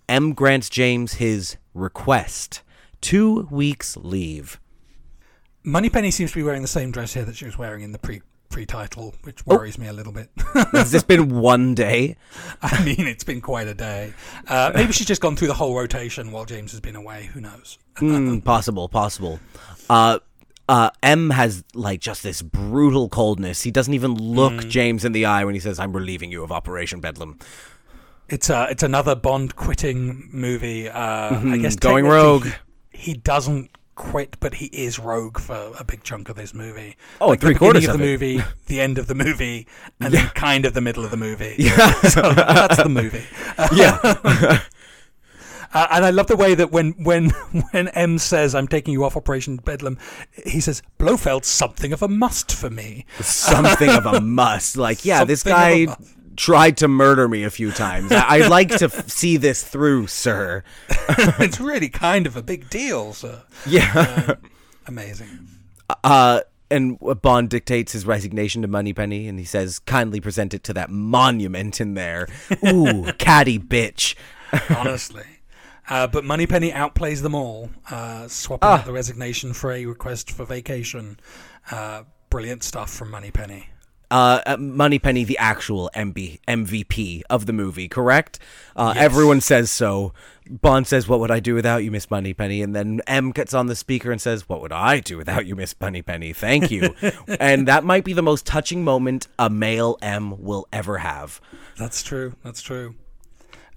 M 0.09 0.33
grants 0.33 0.69
James 0.69 1.15
his 1.15 1.57
request 1.75 2.63
two 3.01 3.47
weeks 3.51 3.97
leave. 3.97 4.59
Moneypenny 5.63 6.11
seems 6.11 6.33
to 6.33 6.39
be 6.39 6.43
wearing 6.43 6.63
the 6.63 6.69
same 6.69 6.91
dress 6.91 7.15
here 7.15 7.25
that 7.25 7.37
she 7.37 7.45
was 7.45 7.59
wearing 7.59 7.83
in 7.83 7.93
the 7.93 7.99
pre 7.99 8.23
pre 8.49 8.65
title, 8.65 9.15
which 9.23 9.45
worries 9.47 9.79
me 9.79 9.87
a 9.87 9.93
little 9.93 10.13
bit. 10.13 10.31
Has 10.73 10.91
this 10.91 11.03
been 11.03 11.39
one 11.41 11.75
day? 11.75 12.17
I 12.63 12.83
mean, 12.83 13.07
it's 13.07 13.25
been 13.25 13.41
quite 13.41 13.69
a 13.69 13.75
day. 13.75 14.15
Uh, 14.47 14.73
maybe 14.75 14.93
she's 14.93 15.07
just 15.07 15.21
gone 15.21 15.37
through 15.37 15.49
the 15.49 15.55
whole 15.55 15.77
rotation 15.77 16.33
while 16.33 16.47
James 16.47 16.71
has 16.73 16.81
been 16.81 16.97
away. 16.97 17.29
Who 17.35 17.41
knows? 17.41 17.79
Hmm, 17.97 18.39
possible, 18.39 18.89
possible. 18.89 19.39
Uh, 19.91 20.21
uh, 20.69 20.91
M 21.03 21.31
has 21.31 21.65
like 21.75 22.01
just 22.01 22.23
this 22.23 22.43
brutal 22.43 23.09
coldness. 23.09 23.63
He 23.63 23.71
doesn't 23.71 23.95
even 23.95 24.15
look 24.15 24.53
Mm. 24.53 24.69
James 24.69 25.05
in 25.05 25.13
the 25.13 25.25
eye 25.27 25.45
when 25.45 25.55
he 25.55 25.61
says, 25.61 25.79
"I'm 25.79 25.93
relieving 25.95 26.31
you 26.31 26.43
of 26.43 26.53
Operation 26.53 27.01
Bedlam." 27.01 27.39
It's 28.29 28.51
uh, 28.51 28.67
it's 28.71 28.83
another 28.83 29.15
Bond 29.15 29.57
quitting 29.57 30.29
movie. 30.33 30.89
Uh, 30.89 31.01
I 31.01 31.57
guess 31.59 31.75
Mm-hmm. 31.77 31.89
going 31.89 32.07
rogue. 32.07 32.47
He, 32.91 33.13
he 33.13 33.15
doesn't 33.15 33.71
quit, 33.95 34.37
but 34.39 34.55
he 34.55 34.67
is 34.67 34.99
rogue 34.99 35.39
for 35.41 35.73
a 35.79 35.83
big 35.85 36.03
chunk 36.05 36.29
of 36.29 36.37
this 36.37 36.53
movie. 36.55 36.97
Oh, 37.21 37.29
like 37.29 37.41
three 37.41 37.55
the 37.55 37.59
quarters 37.59 37.85
of 37.89 37.95
of 37.95 37.99
the 38.01 38.05
it. 38.05 38.11
movie, 38.11 38.43
the 38.67 38.81
end 38.81 38.99
of 38.99 39.07
the 39.07 39.15
movie, 39.15 39.67
and 40.01 40.13
then 40.13 40.29
kind 40.35 40.65
of 40.67 40.75
the 40.75 40.81
middle 40.81 41.05
of 41.05 41.11
the 41.11 41.17
movie. 41.17 41.55
Yeah, 41.59 41.93
so 42.03 42.33
that's 42.35 42.77
the 42.77 42.89
movie. 42.89 43.25
Yeah, 43.75 43.99
Uh, 45.75 45.87
and 45.91 46.05
I 46.05 46.11
love 46.11 46.27
the 46.29 46.37
way 46.37 46.55
that 46.55 46.71
when 46.73 46.93
when 46.93 47.31
when 47.73 47.89
M 47.89 48.19
says 48.19 48.55
I'm 48.55 48.69
taking 48.69 48.93
you 48.93 49.05
off 49.05 49.17
Operation 49.17 49.57
Bedlam, 49.57 49.99
he 50.47 50.61
says 50.61 50.83
Blofeld's 50.99 51.49
something 51.49 51.93
of 51.93 52.03
a 52.03 52.09
must 52.09 52.53
for 52.53 52.71
me. 52.71 53.05
something 53.21 53.91
of 53.91 54.07
a 54.07 54.21
must. 54.21 54.77
Like, 54.77 55.05
yeah, 55.05 55.25
this 55.25 55.43
Something 55.43 55.89
of 55.91 55.99
guy 55.99 56.05
tried 56.37 56.77
to 56.79 56.89
murder 56.89 57.29
me 57.29 57.45
a 57.45 57.51
few 57.51 57.71
times. 57.73 58.13
I- 58.13 58.27
I'd 58.37 58.49
like 58.51 58.69
to 58.79 58.87
f- 58.87 59.09
see 59.11 59.37
this 59.37 59.63
through, 59.63 60.07
sir. 60.07 60.63
it's 60.89 61.61
really 61.61 61.89
kind 61.89 62.27
of 62.27 62.37
a 62.37 62.43
big 62.43 62.71
deal, 62.71 63.13
sir. 63.13 63.43
Yeah. 63.67 64.35
Amazing. 64.87 65.49
Uh, 66.05 66.41
and 66.71 66.99
Bond 67.23 67.51
dictates 67.51 67.93
his 67.93 68.07
resignation 68.07 68.63
to 68.63 68.69
Moneypenny, 68.69 69.27
and 69.27 69.39
he 69.39 69.45
says, 69.45 69.79
"Kindly 69.79 70.21
present 70.21 70.53
it 70.55 70.63
to 70.65 70.73
that 70.75 70.91
monument 70.91 71.81
in 71.81 71.95
there." 71.95 72.29
Ooh, 72.67 73.11
catty 73.19 73.59
bitch. 73.59 74.15
honestly. 74.77 75.25
Uh, 75.89 76.07
but 76.07 76.25
Moneypenny 76.25 76.71
outplays 76.71 77.23
them 77.23 77.35
all, 77.35 77.71
uh, 77.91 78.29
swapping 78.29 78.69
out 78.69 78.85
the 78.85 78.93
resignation 78.93 79.53
for 79.55 79.73
a 79.73 79.87
request 79.87 80.31
for 80.31 80.45
vacation. 80.45 81.19
Uh, 81.71 82.03
brilliant 82.31 82.63
stuff 82.63 82.91
from 82.91 83.11
Moneypenny. 83.11 83.71
Uh, 84.11 84.41
uh, 84.47 84.57
Moneypenny, 84.57 85.25
the 85.25 85.37
actual 85.37 85.91
MB, 85.95 86.41
MVP 86.49 87.23
of 87.29 87.45
the 87.45 87.53
movie, 87.53 87.89
correct? 87.89 88.39
Uh, 88.75 88.95
Everyone 88.97 89.41
says 89.41 89.71
so. 89.71 90.15
Bond 90.49 90.87
says, 90.87 91.07
"What 91.07 91.21
would 91.21 91.31
I 91.31 91.41
do 91.41 91.55
without 91.55 91.85
you, 91.85 91.91
Miss 91.91 92.11
Moneypenny?" 92.11 92.63
And 92.63 92.75
then 92.75 93.03
M 93.07 93.33
gets 93.33 93.53
on 93.53 93.67
the 93.67 93.77
speaker 93.77 94.11
and 94.11 94.19
says, 94.19 94.49
"What 94.49 94.63
would 94.63 94.73
I 94.73 95.01
do 95.01 95.19
without 95.19 95.45
you, 95.45 95.55
Miss 95.55 95.75
Moneypenny? 95.79 96.33
Thank 96.33 96.71
you." 96.71 96.95
and 97.39 97.69
that 97.69 97.85
might 97.85 98.03
be 98.05 98.15
the 98.15 98.23
most 98.23 98.47
touching 98.47 98.83
moment 98.83 99.29
a 99.39 99.51
male 99.51 99.99
M 100.01 100.43
will 100.43 100.67
ever 100.73 100.99
have. 100.99 101.39
That's 101.77 102.03
true. 102.03 102.35
That's 102.43 102.63
true. 102.63 102.95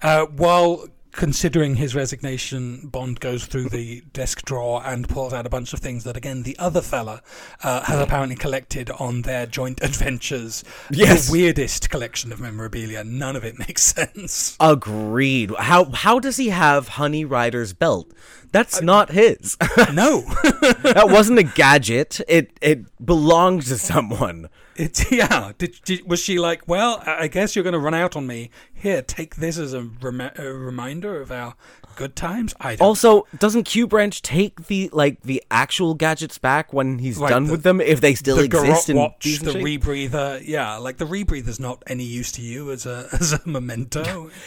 Uh, 0.01 0.28
while 0.28 0.88
considering 1.12 1.76
his 1.76 1.95
resignation, 1.95 2.88
Bond 2.88 3.20
goes 3.20 3.45
through 3.45 3.70
the 3.70 4.01
desk 4.14 4.43
drawer 4.45 4.82
and 4.86 5.07
pulls 5.07 5.34
out 5.34 5.45
a 5.45 5.49
bunch 5.49 5.74
of 5.74 5.80
things 5.80 6.03
that, 6.03 6.18
again, 6.18 6.43
the 6.43 6.57
other 6.57 6.82
fella 6.82 7.22
uh, 7.64 7.84
has 7.84 7.99
apparently 7.99 8.36
collected 8.36 8.89
on 8.91 9.24
their 9.24 9.45
joint 9.45 9.80
adventures. 9.84 10.64
Yes. 10.89 11.28
The 11.28 11.32
weirdest 11.34 11.89
collection 11.89 12.32
of 12.32 12.39
memorabilia. 12.39 13.03
None 13.03 13.36
of 13.36 13.43
it 13.43 13.59
makes 13.68 13.84
sense. 13.84 14.55
Agreed. 14.59 15.51
How 15.57 15.86
how 15.86 16.20
does 16.20 16.38
he 16.38 16.49
have 16.49 16.89
Honey 16.89 17.26
Rider's 17.26 17.74
belt? 17.74 18.12
That's 18.51 18.82
not 18.82 19.12
his. 19.12 19.57
no. 19.93 20.22
that 20.84 21.07
wasn't 21.09 21.39
a 21.39 21.43
gadget. 21.43 22.20
It 22.28 22.51
it 22.62 22.86
belonged 23.05 23.64
to 23.64 23.78
someone. 23.78 24.49
It's 24.76 25.11
yeah. 25.11 25.51
Did, 25.57 25.80
did 25.84 26.07
was 26.07 26.19
she 26.19 26.39
like? 26.39 26.67
Well, 26.67 27.01
I 27.05 27.28
guess 27.28 27.55
you're 27.55 27.63
going 27.63 27.74
to 27.74 27.80
run 27.80 27.93
out 27.93 28.15
on 28.15 28.26
me. 28.28 28.49
Here, 28.74 29.01
take 29.01 29.36
this 29.36 29.57
as 29.57 29.74
a, 29.74 29.82
rem- 30.01 30.32
a 30.38 30.45
reminder 30.53 31.22
of 31.22 31.32
our 31.32 31.55
good 31.97 32.15
times. 32.15 32.53
I 32.59 32.76
don't. 32.78 32.86
Also, 32.88 33.28
doesn't 33.38 33.63
Q 33.63 33.86
Branch 33.88 34.22
take 34.22 34.67
the 34.67 34.89
like 34.93 35.22
the 35.24 35.43
actual 35.51 35.93
gadgets 35.93 36.38
back 36.38 36.72
when 36.74 36.99
he's 36.99 37.17
Right, 37.17 37.30
done 37.30 37.45
the- 37.45 37.51
with 37.51 37.63
them 37.63 37.82
if 37.82 37.99
they 38.01 38.15
still 38.15 38.38
the 38.38 38.43
exist 38.43 38.88
garrote 38.88 38.89
in 38.89 38.97
watch, 38.97 39.24
the 39.39 39.51
shape? 39.51 39.63
rebreather. 39.63 40.41
Yeah, 40.45 40.78
like 40.78 40.97
the 40.97 41.05
rebreather's 41.05 41.59
not 41.59 41.84
any 41.88 42.05
use 42.05 42.32
to 42.34 42.41
you 42.41 42.72
as 42.72 42.86
a 42.86 43.07
as 43.19 43.34
a 43.34 43.41
memento. 43.47 44.30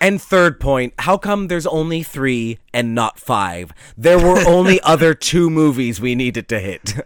And 0.00 0.20
third 0.20 0.58
point, 0.58 0.94
how 0.98 1.16
come 1.16 1.46
there's 1.46 1.64
only 1.64 2.02
three 2.02 2.58
and 2.74 2.92
not 2.92 3.20
five? 3.20 3.72
There 3.96 4.18
were 4.18 4.40
only 4.48 4.80
other 4.80 5.14
two 5.14 5.48
movies 5.48 6.00
we 6.00 6.16
needed 6.16 6.48
to 6.48 6.58
hit. 6.58 6.96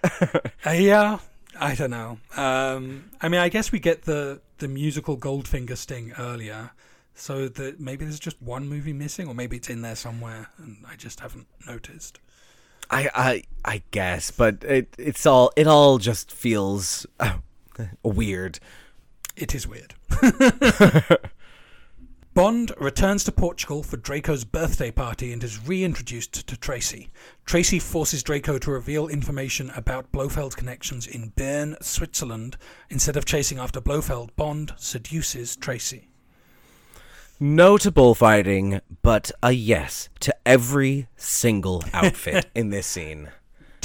Uh, 0.64 0.70
yeah, 0.70 1.18
I 1.58 1.74
don't 1.74 1.90
know. 1.90 2.18
Um, 2.36 3.10
I 3.20 3.28
mean, 3.28 3.40
I 3.40 3.48
guess 3.48 3.72
we 3.72 3.78
get 3.78 4.02
the 4.02 4.40
the 4.58 4.68
musical 4.68 5.16
Goldfinger 5.16 5.76
sting 5.76 6.12
earlier, 6.18 6.70
so 7.14 7.48
that 7.48 7.80
maybe 7.80 8.04
there's 8.04 8.20
just 8.20 8.40
one 8.40 8.68
movie 8.68 8.92
missing, 8.92 9.28
or 9.28 9.34
maybe 9.34 9.56
it's 9.56 9.68
in 9.70 9.82
there 9.82 9.96
somewhere, 9.96 10.48
and 10.58 10.78
I 10.88 10.96
just 10.96 11.20
haven't 11.20 11.46
noticed. 11.66 12.20
I 12.90 13.10
I 13.14 13.42
I 13.64 13.82
guess, 13.90 14.30
but 14.30 14.62
it 14.64 14.94
it's 14.98 15.26
all 15.26 15.52
it 15.56 15.66
all 15.66 15.98
just 15.98 16.30
feels 16.30 17.06
uh, 17.20 17.38
weird. 18.02 18.58
It 19.36 19.54
is 19.54 19.66
weird. 19.66 19.94
Returns 22.96 23.24
to 23.24 23.32
Portugal 23.32 23.82
for 23.82 23.98
Draco's 23.98 24.44
birthday 24.44 24.90
party 24.90 25.30
and 25.30 25.44
is 25.44 25.68
reintroduced 25.68 26.46
to 26.46 26.56
Tracy. 26.56 27.10
Tracy 27.44 27.78
forces 27.78 28.22
Draco 28.22 28.56
to 28.56 28.70
reveal 28.70 29.06
information 29.06 29.70
about 29.76 30.10
Blofeld's 30.12 30.54
connections 30.54 31.06
in 31.06 31.28
Bern, 31.36 31.76
Switzerland. 31.82 32.56
Instead 32.88 33.18
of 33.18 33.26
chasing 33.26 33.58
after 33.58 33.82
Blofeld, 33.82 34.34
Bond 34.36 34.72
seduces 34.78 35.56
Tracy. 35.56 36.08
No 37.38 37.76
to 37.76 37.90
bullfighting, 37.90 38.80
but 39.02 39.30
a 39.42 39.52
yes 39.52 40.08
to 40.20 40.34
every 40.46 41.06
single 41.18 41.84
outfit 41.92 42.46
in 42.54 42.70
this 42.70 42.86
scene. 42.86 43.28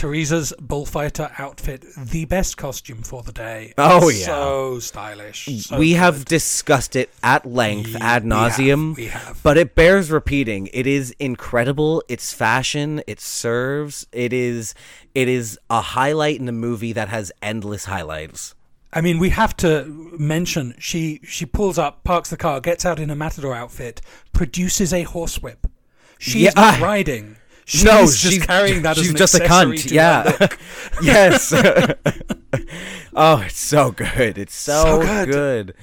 Teresa's 0.01 0.51
bullfighter 0.59 1.31
outfit, 1.37 1.85
the 1.95 2.25
best 2.25 2.57
costume 2.57 3.03
for 3.03 3.21
the 3.21 3.31
day. 3.31 3.73
Oh, 3.77 4.09
yeah. 4.09 4.25
So 4.25 4.79
stylish. 4.79 5.45
so 5.61 5.77
we 5.77 5.91
have 5.91 6.25
discussed 6.25 6.95
it 6.95 7.11
at 7.21 7.45
length 7.45 7.95
ad 8.01 8.23
we 8.23 8.29
have, 8.31 8.53
nauseum, 8.53 8.95
we 8.95 9.05
have. 9.07 9.39
but 9.43 9.57
it 9.59 9.75
bears 9.75 10.09
repeating. 10.09 10.69
It 10.73 10.87
is 10.87 11.11
incredible. 11.19 12.03
It's 12.07 12.33
fashion. 12.33 13.03
It 13.05 13.21
serves. 13.21 14.07
It 14.11 14.33
is. 14.33 14.73
It 15.13 15.27
is 15.27 15.59
a 15.69 15.81
highlight 15.81 16.39
in 16.39 16.49
a 16.49 16.51
movie 16.53 16.93
that 16.93 17.09
has 17.09 17.31
endless 17.43 17.85
highlights. 17.85 18.55
I 18.91 19.01
mean, 19.01 19.19
we 19.19 19.29
have 19.29 19.55
to 19.57 19.85
mention 20.17 20.73
she 20.79 21.19
she 21.23 21.45
pulls 21.45 21.77
up, 21.77 22.03
parks 22.03 22.31
the 22.31 22.37
car, 22.37 22.59
gets 22.59 22.85
out 22.85 22.99
in 22.99 23.11
a 23.11 23.15
matador 23.15 23.53
outfit, 23.53 24.01
produces 24.33 24.91
a 24.93 25.03
horsewhip. 25.03 25.69
She's 26.17 26.41
Yeah. 26.41 26.51
not 26.55 26.79
riding. 26.89 27.37
She's 27.65 27.83
no, 27.83 28.01
just 28.01 28.19
she's 28.19 28.45
carrying 28.45 28.81
that 28.83 28.97
She's 28.97 29.13
just 29.13 29.35
a 29.35 29.39
cunt. 29.39 29.91
Yeah. 29.91 30.47
yes. 31.01 31.53
oh, 33.13 33.41
it's 33.45 33.57
so 33.57 33.91
good. 33.91 34.37
It's 34.37 34.53
so, 34.55 34.83
So 34.83 35.01
good. 35.01 35.29
good. 35.31 35.73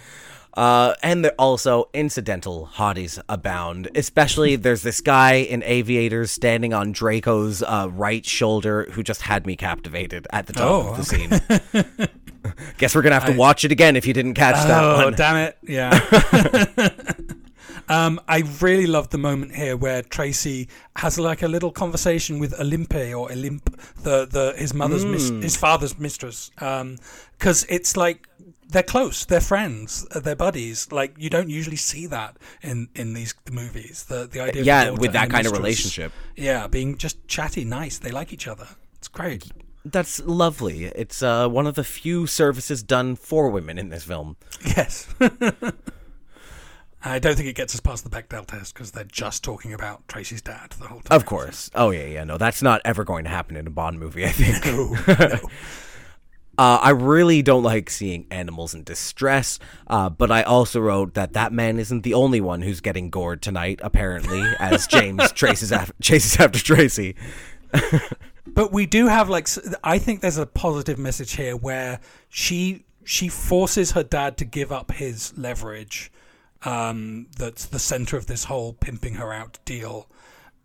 Uh, 0.55 0.95
and 1.05 1.25
there 1.25 1.35
also 1.39 1.89
incidental 1.95 2.69
hotties 2.75 3.21
abound. 3.29 3.89
Especially 3.95 4.57
there's 4.57 4.83
this 4.83 5.01
guy 5.01 5.35
in 5.35 5.63
aviators 5.63 6.33
standing 6.33 6.75
on 6.75 6.91
Draco's 6.91 7.63
uh, 7.63 7.89
right 7.93 8.27
shoulder 8.27 8.89
who 8.91 9.05
just 9.05 9.23
had 9.23 9.47
me 9.47 9.55
captivated 9.55 10.27
at 10.31 10.47
the 10.47 10.53
top 10.55 10.69
Oh, 10.69 10.89
of 10.91 10.97
the 10.97 11.05
scene. 11.05 12.09
Guess 12.79 12.95
we're 12.97 13.03
gonna 13.03 13.15
have 13.21 13.27
to 13.27 13.37
watch 13.37 13.65
it 13.65 13.71
again 13.71 13.95
if 13.95 14.05
you 14.07 14.13
didn't 14.13 14.35
catch 14.35 14.57
that 14.67 14.83
Oh, 14.83 15.05
one. 15.05 15.13
damn 15.15 15.37
it! 15.37 15.59
Yeah. 15.63 17.29
Um, 17.89 18.21
I 18.29 18.43
really 18.61 18.87
love 18.87 19.11
the 19.11 19.19
moment 19.19 19.55
here 19.55 19.77
where 19.77 20.03
Tracy 20.03 20.69
has 20.97 21.19
like 21.19 21.43
a 21.43 21.49
little 21.49 21.71
conversation 21.71 22.39
with 22.39 22.53
Olympe 22.61 23.13
or 23.15 23.29
Olymp, 23.29 23.65
the 24.03 24.27
the 24.27 24.55
his 24.57 24.73
mother's 24.75 25.05
mis- 25.05 25.31
Hmm. 25.31 25.41
his 25.43 25.57
father's 25.57 25.99
mistress, 25.99 26.51
because 26.57 27.65
it's 27.69 27.97
like. 27.97 28.29
They're 28.71 28.83
close. 28.83 29.25
They're 29.25 29.41
friends. 29.41 30.07
They're 30.15 30.37
buddies. 30.37 30.93
Like 30.93 31.15
you 31.17 31.31
don't 31.31 31.49
usually 31.49 31.77
see 31.79 32.07
that 32.09 32.37
in 32.61 32.89
in 32.95 33.15
these 33.15 33.35
movies. 33.51 34.05
The 34.11 34.27
the 34.31 34.41
idea. 34.41 34.61
of 34.61 34.67
yeah, 34.67 34.85
daughter 34.85 35.01
with 35.01 35.13
that 35.15 35.31
kind 35.31 35.47
of 35.47 35.53
relationship. 35.55 36.13
Yeah, 36.37 36.67
being 36.67 36.99
just 36.99 37.27
chatty, 37.27 37.65
nice. 37.65 37.97
They 37.97 38.11
like 38.11 38.31
each 38.31 38.47
other. 38.47 38.67
It's 38.99 39.09
great. 39.09 39.51
That's 39.87 40.21
lovely. 40.27 40.85
It's 40.85 41.23
uh, 41.23 41.49
one 41.49 41.67
of 41.67 41.77
the 41.77 41.85
few 41.85 42.27
services 42.27 42.83
done 42.83 43.17
for 43.17 43.49
women 43.49 43.79
in 43.79 43.89
this 43.89 44.05
film. 44.05 44.37
Yes. 44.77 45.09
I 47.05 47.19
don't 47.19 47.37
think 47.37 47.49
it 47.49 47.55
gets 47.55 47.75
us 47.75 47.81
past 47.81 48.03
the 48.05 48.11
Bechdel 48.11 48.47
test 48.47 48.75
because 48.75 48.91
they're 48.91 49.05
just 49.05 49.45
talking 49.45 49.73
about 49.73 50.07
Tracy's 50.09 50.43
dad 50.43 50.71
the 50.81 50.89
whole 50.89 51.01
time. 51.01 51.17
Of 51.17 51.27
course. 51.27 51.71
Oh 51.75 51.91
yeah, 51.91 52.07
yeah. 52.07 52.25
No, 52.25 52.39
that's 52.39 52.63
not 52.63 52.81
ever 52.85 53.05
going 53.05 53.25
to 53.25 53.31
happen 53.31 53.57
in 53.57 53.67
a 53.67 53.71
Bond 53.71 54.01
movie. 54.01 54.25
I 54.25 54.31
think. 54.31 54.67
No, 54.67 55.39
Uh, 56.59 56.77
I 56.83 56.91
really 56.91 57.41
don't 57.41 57.63
like 57.63 57.89
seeing 57.89 58.27
animals 58.33 58.75
in 58.75 58.83
distress, 58.83 59.61
uh, 59.87 60.11
but 60.11 60.33
I 60.33 60.43
also 60.43 60.81
wrote 60.81 61.15
that 61.15 61.35
that 61.35 61.53
man 61.53 61.79
isn't 61.79 62.03
the 62.03 62.15
only 62.15 62.41
one 62.41 62.63
who's 62.63 62.81
getting 62.81 63.11
gored 63.11 63.43
tonight. 63.43 63.79
Apparently, 63.81 64.43
as 64.59 64.87
James 64.89 65.31
traces 65.31 65.71
after, 65.71 65.95
chases 66.03 66.37
after 66.41 66.59
Tracy. 66.59 67.15
but 68.47 68.73
we 68.73 68.87
do 68.87 69.07
have 69.07 69.29
like 69.29 69.47
I 69.85 69.99
think 69.99 70.21
there's 70.21 70.37
a 70.37 70.47
positive 70.47 70.99
message 70.99 71.37
here 71.37 71.57
where 71.57 72.01
she 72.29 72.85
she 73.05 73.29
forces 73.29 73.93
her 73.93 74.03
dad 74.03 74.37
to 74.39 74.45
give 74.45 74.73
up 74.73 74.91
his 74.91 75.39
leverage. 75.39 76.11
Um, 76.65 77.29
that's 77.37 77.67
the 77.67 77.79
center 77.79 78.17
of 78.17 78.27
this 78.27 78.45
whole 78.45 78.73
pimping 78.73 79.15
her 79.15 79.33
out 79.33 79.59
deal. 79.65 80.09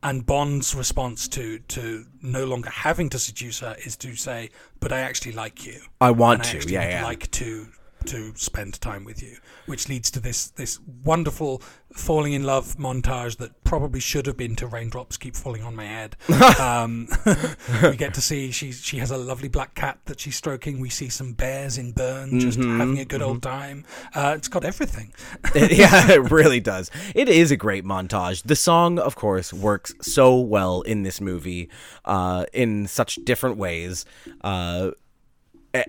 And 0.01 0.25
Bond's 0.25 0.75
response 0.75 1.27
to 1.29 1.59
to 1.59 2.05
no 2.21 2.45
longer 2.45 2.69
having 2.69 3.09
to 3.09 3.19
seduce 3.19 3.59
her 3.59 3.77
is 3.85 3.95
to 3.97 4.15
say, 4.15 4.49
"But 4.79 4.91
I 4.91 4.99
actually 4.99 5.31
like 5.31 5.65
you. 5.65 5.79
I 6.01 6.11
want 6.11 6.41
I 6.41 6.59
to, 6.59 6.69
yeah, 6.69 6.89
yeah. 6.89 7.03
like 7.03 7.31
to 7.31 7.67
to 8.07 8.33
spend 8.35 8.79
time 8.81 9.03
with 9.05 9.21
you," 9.23 9.37
which 9.65 9.89
leads 9.89 10.09
to 10.11 10.19
this 10.19 10.47
this 10.49 10.79
wonderful 11.03 11.61
falling 11.93 12.33
in 12.33 12.43
love 12.43 12.75
montage 12.77 13.37
that 13.37 13.63
probably 13.63 13.99
should 13.99 14.25
have 14.25 14.35
been 14.35 14.55
to 14.55 14.65
raindrops 14.65 15.15
keep 15.15 15.35
falling 15.35 15.61
on 15.63 15.75
my 15.75 15.85
head. 15.85 16.15
um, 16.59 17.07
we 17.83 17.95
get 17.95 18.13
to 18.15 18.21
see 18.21 18.51
she 18.51 18.71
she 18.71 18.97
has 18.97 19.11
a 19.11 19.17
lovely 19.17 19.47
black 19.47 19.75
cat 19.75 19.99
that 20.05 20.19
she's 20.19 20.35
stroking. 20.35 20.79
We 20.79 20.89
see 20.89 21.09
some 21.09 21.33
bears 21.33 21.77
in 21.77 21.91
Bern 21.91 22.39
just 22.39 22.57
Mm-hmm, 22.59 22.79
having 22.79 22.99
a 22.99 23.05
good 23.05 23.21
old 23.21 23.41
time. 23.43 23.85
Uh, 24.15 24.33
it's 24.37 24.47
got 24.47 24.63
everything. 24.63 25.13
It- 25.55 25.71
yeah, 25.77 26.11
it 26.11 26.31
really 26.31 26.59
does. 26.59 26.89
It 27.13 27.29
is 27.29 27.51
a 27.51 27.55
great 27.57 27.83
montage. 27.85 28.41
The 28.43 28.55
song, 28.55 28.97
of 28.99 29.15
course, 29.15 29.53
works 29.53 29.93
so 30.01 30.39
well 30.39 30.81
in 30.81 31.03
this 31.03 31.21
movie, 31.21 31.69
uh, 32.05 32.45
in 32.53 32.87
such 32.87 33.15
different 33.23 33.57
ways. 33.57 34.05
Uh, 34.41 34.91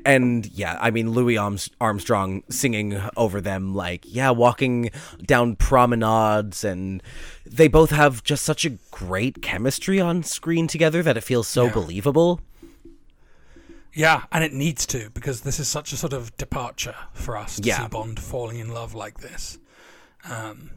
and 0.05 0.47
yeah, 0.47 0.79
I 0.81 0.91
mean 0.91 1.11
Louis 1.11 1.37
Armstrong 1.81 2.43
singing 2.49 3.01
over 3.17 3.41
them, 3.41 3.75
like 3.75 4.05
yeah, 4.07 4.31
walking 4.31 4.91
down 5.25 5.57
promenades, 5.57 6.65
and 6.65 7.03
they 7.45 7.69
both 7.69 7.91
have 7.91 8.23
just 8.25 8.45
such 8.45 8.65
a 8.65 8.71
great 8.91 9.43
chemistry 9.43 10.01
on 10.01 10.23
screen 10.23 10.67
together 10.67 11.03
that 11.03 11.17
it 11.17 11.23
feels 11.23 11.49
so 11.49 11.67
Yeah. 11.67 11.73
believable. 11.73 12.41
Yeah, 13.93 14.23
and 14.33 14.43
it 14.43 14.53
needs 14.53 14.87
to 14.87 15.11
because 15.11 15.43
this 15.43 15.61
is 15.61 15.69
such 15.69 15.93
a 15.93 15.97
sort 15.97 16.13
of 16.13 16.37
departure 16.37 16.97
for 17.13 17.37
us 17.37 17.57
to 17.61 17.63
Yeah. 17.69 17.83
see 17.83 17.89
Bond 17.89 18.19
falling 18.19 18.59
in 18.59 18.71
love 18.71 18.95
like 18.95 19.21
this. 19.21 19.59
Um, 20.25 20.71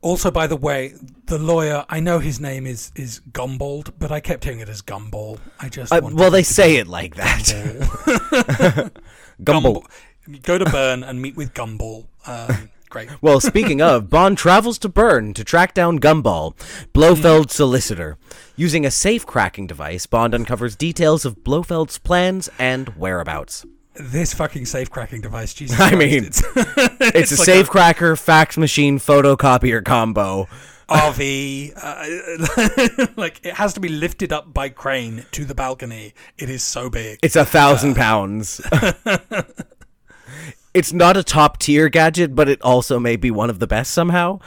also, 0.00 0.30
by 0.30 0.46
the 0.46 0.56
way, 0.56 0.94
the 1.26 1.38
lawyer, 1.38 1.84
I 1.88 2.00
know 2.00 2.18
his 2.18 2.40
name 2.40 2.66
is 2.66 2.92
is 2.94 3.20
Gumbold, 3.32 3.92
but 3.98 4.12
I 4.12 4.20
kept 4.20 4.44
hearing 4.44 4.60
it 4.60 4.68
as 4.68 4.82
Gumball. 4.82 5.38
I 5.58 5.68
just. 5.68 5.92
Uh, 5.92 6.00
well, 6.12 6.30
they 6.30 6.42
say 6.42 6.76
it 6.76 6.86
like 6.86 7.16
that. 7.16 7.48
Gumball. 9.42 9.82
Gumball. 9.82 10.42
Go 10.42 10.58
to 10.58 10.64
Bern 10.66 11.02
and 11.02 11.22
meet 11.22 11.36
with 11.36 11.54
Gumball. 11.54 12.06
Um, 12.26 12.70
great. 12.90 13.08
Well, 13.20 13.40
speaking 13.40 13.80
of, 13.80 14.08
Bond 14.10 14.38
travels 14.38 14.78
to 14.80 14.88
Bern 14.88 15.34
to 15.34 15.44
track 15.44 15.74
down 15.74 15.98
Gumball, 15.98 16.54
Blofeld's 16.92 17.54
solicitor. 17.54 18.18
Using 18.56 18.84
a 18.84 18.90
safe 18.90 19.24
cracking 19.26 19.66
device, 19.66 20.06
Bond 20.06 20.34
uncovers 20.34 20.76
details 20.76 21.24
of 21.24 21.38
Blofeld's 21.38 21.98
plans 21.98 22.48
and 22.58 22.90
whereabouts. 22.90 23.64
This 24.00 24.32
fucking 24.34 24.66
safe 24.66 24.90
cracking 24.90 25.20
device, 25.20 25.54
Jesus 25.54 25.78
I 25.80 25.90
Christ, 25.90 25.98
mean, 25.98 26.24
it's, 26.24 26.42
It's, 27.14 27.32
a 27.32 27.36
like 27.36 27.44
safe 27.44 27.68
cracker, 27.68 28.16
fax 28.16 28.56
machine, 28.56 28.98
photocopier 28.98 29.84
combo. 29.84 30.48
RV, 30.88 31.72
uh, 31.76 33.06
like 33.16 33.44
it 33.44 33.54
has 33.54 33.74
to 33.74 33.80
be 33.80 33.88
lifted 33.90 34.32
up 34.32 34.54
by 34.54 34.70
crane 34.70 35.26
to 35.32 35.44
the 35.44 35.54
balcony. 35.54 36.14
It 36.38 36.48
is 36.48 36.62
so 36.62 36.88
big. 36.88 37.18
It's 37.22 37.36
a 37.36 37.44
thousand 37.44 37.94
pounds. 37.94 38.60
it's 40.72 40.92
not 40.92 41.16
a 41.16 41.22
top 41.22 41.58
tier 41.58 41.88
gadget, 41.90 42.34
but 42.34 42.48
it 42.48 42.62
also 42.62 42.98
may 42.98 43.16
be 43.16 43.30
one 43.30 43.50
of 43.50 43.58
the 43.58 43.66
best 43.66 43.90
somehow. 43.90 44.40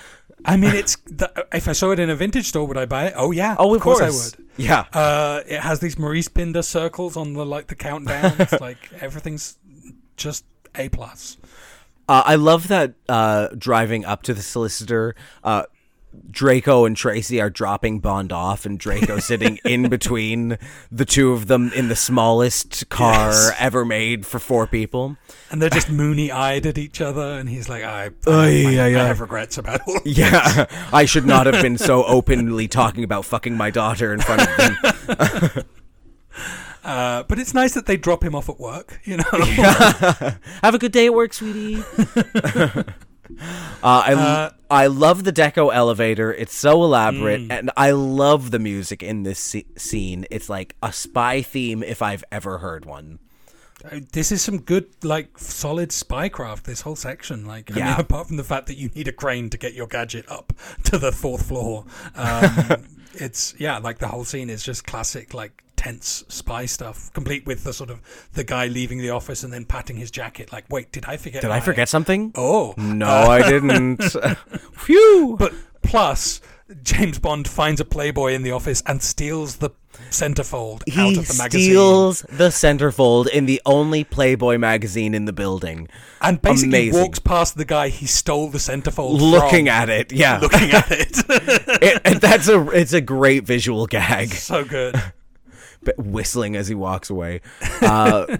I 0.43 0.57
mean, 0.57 0.73
it's 0.73 0.95
the, 1.05 1.31
if 1.53 1.67
I 1.67 1.73
saw 1.73 1.91
it 1.91 1.99
in 1.99 2.09
a 2.09 2.15
vintage 2.15 2.47
store, 2.47 2.65
would 2.65 2.77
I 2.77 2.85
buy 2.87 3.05
it? 3.07 3.13
Oh 3.15 3.29
yeah, 3.31 3.55
Oh, 3.59 3.75
of, 3.75 3.81
course, 3.81 3.99
course. 3.99 4.33
I 4.35 4.39
would. 4.39 4.40
Yeah. 4.57 4.85
Uh, 4.93 5.41
it 5.47 5.59
has 5.59 5.79
these 5.79 5.97
Maurice 5.97 6.27
Binder 6.27 6.61
circles 6.61 7.17
on 7.17 7.33
the 7.33 7.45
like 7.45 7.67
the 7.67 7.75
countdowns. 7.75 8.59
like 8.61 8.77
everything's 8.99 9.57
just 10.17 10.45
a 10.75 10.89
plus. 10.89 11.37
Uh, 12.07 12.23
I 12.25 12.35
love 12.35 12.67
that 12.67 12.93
uh, 13.07 13.49
driving 13.57 14.05
up 14.05 14.23
to 14.23 14.33
the 14.33 14.41
solicitor, 14.41 15.15
uh, 15.43 15.63
Draco 16.29 16.85
and 16.85 16.95
Tracy 16.95 17.39
are 17.41 17.49
dropping 17.49 17.99
Bond 17.99 18.31
off, 18.31 18.65
and 18.65 18.79
Draco 18.79 19.19
sitting 19.19 19.59
in 19.65 19.89
between 19.89 20.57
the 20.91 21.05
two 21.05 21.31
of 21.33 21.47
them 21.47 21.71
in 21.75 21.87
the 21.89 21.95
smallest 21.95 22.89
car 22.89 23.29
Yes. 23.31 23.51
ever 23.59 23.85
made 23.85 24.25
for 24.25 24.39
four 24.39 24.67
people. 24.67 25.17
And 25.49 25.61
they're 25.61 25.69
just 25.69 25.89
moony 25.89 26.31
eyed 26.31 26.65
at 26.65 26.77
each 26.77 27.01
other, 27.01 27.21
and 27.39 27.49
he's 27.49 27.67
like, 27.69 27.83
"I, 27.83 28.11
I, 28.27 28.31
I, 28.31 28.47
ay, 28.79 28.85
I 28.99 29.03
have 29.07 29.19
regrets 29.21 29.57
about 29.57 29.81
all." 29.87 29.99
Yeah, 30.05 30.65
I 30.93 31.05
should 31.05 31.25
not 31.25 31.45
have 31.47 31.61
been 31.61 31.77
so 31.77 32.03
openly 32.05 32.67
talking 32.67 33.03
about 33.03 33.25
fucking 33.25 33.55
my 33.57 33.69
daughter 33.69 34.13
in 34.13 34.21
front 34.21 34.41
of 34.41 34.57
them. 35.53 35.65
Uh, 36.83 37.21
but 37.27 37.37
it's 37.37 37.53
nice 37.53 37.75
that 37.75 37.85
they 37.85 37.95
drop 37.95 38.23
him 38.23 38.33
off 38.33 38.49
at 38.49 38.59
work. 38.59 38.99
You 39.03 39.17
know, 39.17 39.23
Have 40.63 40.73
a 40.73 40.79
good 40.79 40.91
day 40.91 41.05
at 41.05 41.13
work, 41.13 41.31
sweetie. 41.31 41.83
uh, 43.83 44.03
I 44.05 44.13
Uh, 44.13 44.49
I 44.69 44.87
love 44.87 45.23
the 45.25 45.33
deco 45.33 45.73
elevator. 45.73 46.33
It's 46.33 46.55
so 46.55 46.83
elaborate, 46.83 47.41
Mm. 47.41 47.51
and 47.51 47.71
I 47.75 47.91
love 47.91 48.51
the 48.51 48.59
music 48.59 49.03
in 49.03 49.23
this 49.23 49.39
sce- 49.39 49.65
scene. 49.79 50.25
It's 50.31 50.49
like 50.49 50.75
a 50.81 50.93
spy 50.93 51.41
theme 51.41 51.83
if 51.83 52.01
I've 52.01 52.23
ever 52.31 52.59
heard 52.59 52.85
one. 52.85 53.19
Uh, 53.83 53.99
this 54.13 54.31
is 54.31 54.41
some 54.43 54.59
good, 54.61 54.85
like, 55.03 55.37
solid 55.39 55.89
spycraft. 55.89 56.63
This 56.63 56.81
whole 56.81 56.95
section, 56.95 57.45
like, 57.45 57.71
I 57.71 57.75
mean, 57.75 57.83
Yeah. 57.85 57.97
apart 58.05 58.27
from 58.27 58.37
the 58.37 58.43
fact 58.43 58.67
that 58.67 58.75
you 58.77 58.89
need 58.95 59.07
a 59.07 59.11
crane 59.11 59.49
to 59.49 59.57
get 59.57 59.73
your 59.73 59.87
gadget 59.87 60.25
up 60.29 60.53
to 60.83 60.97
the 60.99 61.11
fourth 61.11 61.47
floor, 61.47 61.85
um, 62.15 62.85
it's 63.13 63.53
yeah, 63.57 63.77
like 63.77 63.99
the 63.99 64.07
whole 64.07 64.23
scene 64.23 64.49
is 64.49 64.63
just 64.63 64.85
classic, 64.85 65.33
like 65.33 65.63
tense 65.75 66.23
spy 66.27 66.65
stuff, 66.65 67.11
complete 67.13 67.45
with 67.45 67.63
the 67.63 67.73
sort 67.73 67.89
of 67.89 68.01
the 68.33 68.43
guy 68.43 68.67
leaving 68.67 68.99
the 68.99 69.09
office 69.09 69.43
and 69.43 69.51
then 69.51 69.65
patting 69.65 69.97
his 69.97 70.11
jacket, 70.11 70.51
like, 70.51 70.65
wait, 70.69 70.91
did 70.91 71.05
I 71.05 71.17
forget? 71.17 71.41
Did 71.41 71.51
I 71.51 71.59
forget 71.59 71.89
something? 71.89 72.31
Oh 72.35 72.73
No, 72.77 73.07
I 73.07 73.41
didn't. 73.49 73.97
Phew. 74.73 75.35
But 75.39 75.53
plus, 75.81 76.39
James 76.83 77.19
Bond 77.19 77.47
finds 77.47 77.79
a 77.81 77.85
Playboy 77.85 78.33
in 78.33 78.43
the 78.43 78.51
office 78.51 78.81
and 78.85 79.01
steals 79.01 79.57
the 79.57 79.71
centerfold 80.09 80.81
out 80.97 81.11
he 81.11 81.17
of 81.17 81.27
the 81.27 81.33
magazine. 81.37 81.69
steals 81.71 82.21
the 82.29 82.49
centerfold 82.49 83.27
in 83.27 83.45
the 83.45 83.61
only 83.65 84.03
Playboy 84.03 84.57
magazine 84.57 85.13
in 85.13 85.25
the 85.25 85.33
building. 85.33 85.87
and 86.21 86.41
basically 86.41 86.89
Amazing. 86.89 87.01
walks 87.01 87.19
past 87.19 87.57
the 87.57 87.65
guy 87.65 87.89
he 87.89 88.05
stole 88.05 88.49
the 88.49 88.57
centerfold 88.57 89.19
from. 89.19 89.31
Looking 89.31 89.65
from, 89.65 89.73
at 89.75 89.89
it, 89.89 90.11
yeah. 90.11 90.39
looking 90.41 90.71
at 90.71 90.91
it. 90.91 91.17
It- 91.81 92.01
it- 92.05 92.21
that's 92.21 92.47
a 92.47 92.69
it's 92.69 92.93
a 92.93 93.01
great 93.01 93.43
visual 93.43 93.85
gag. 93.87 94.29
so 94.29 94.63
good. 94.63 94.95
but 95.83 95.97
whistling 95.97 96.55
as 96.55 96.67
he 96.67 96.75
walks 96.75 97.09
away. 97.09 97.41
Uh, 97.81 98.37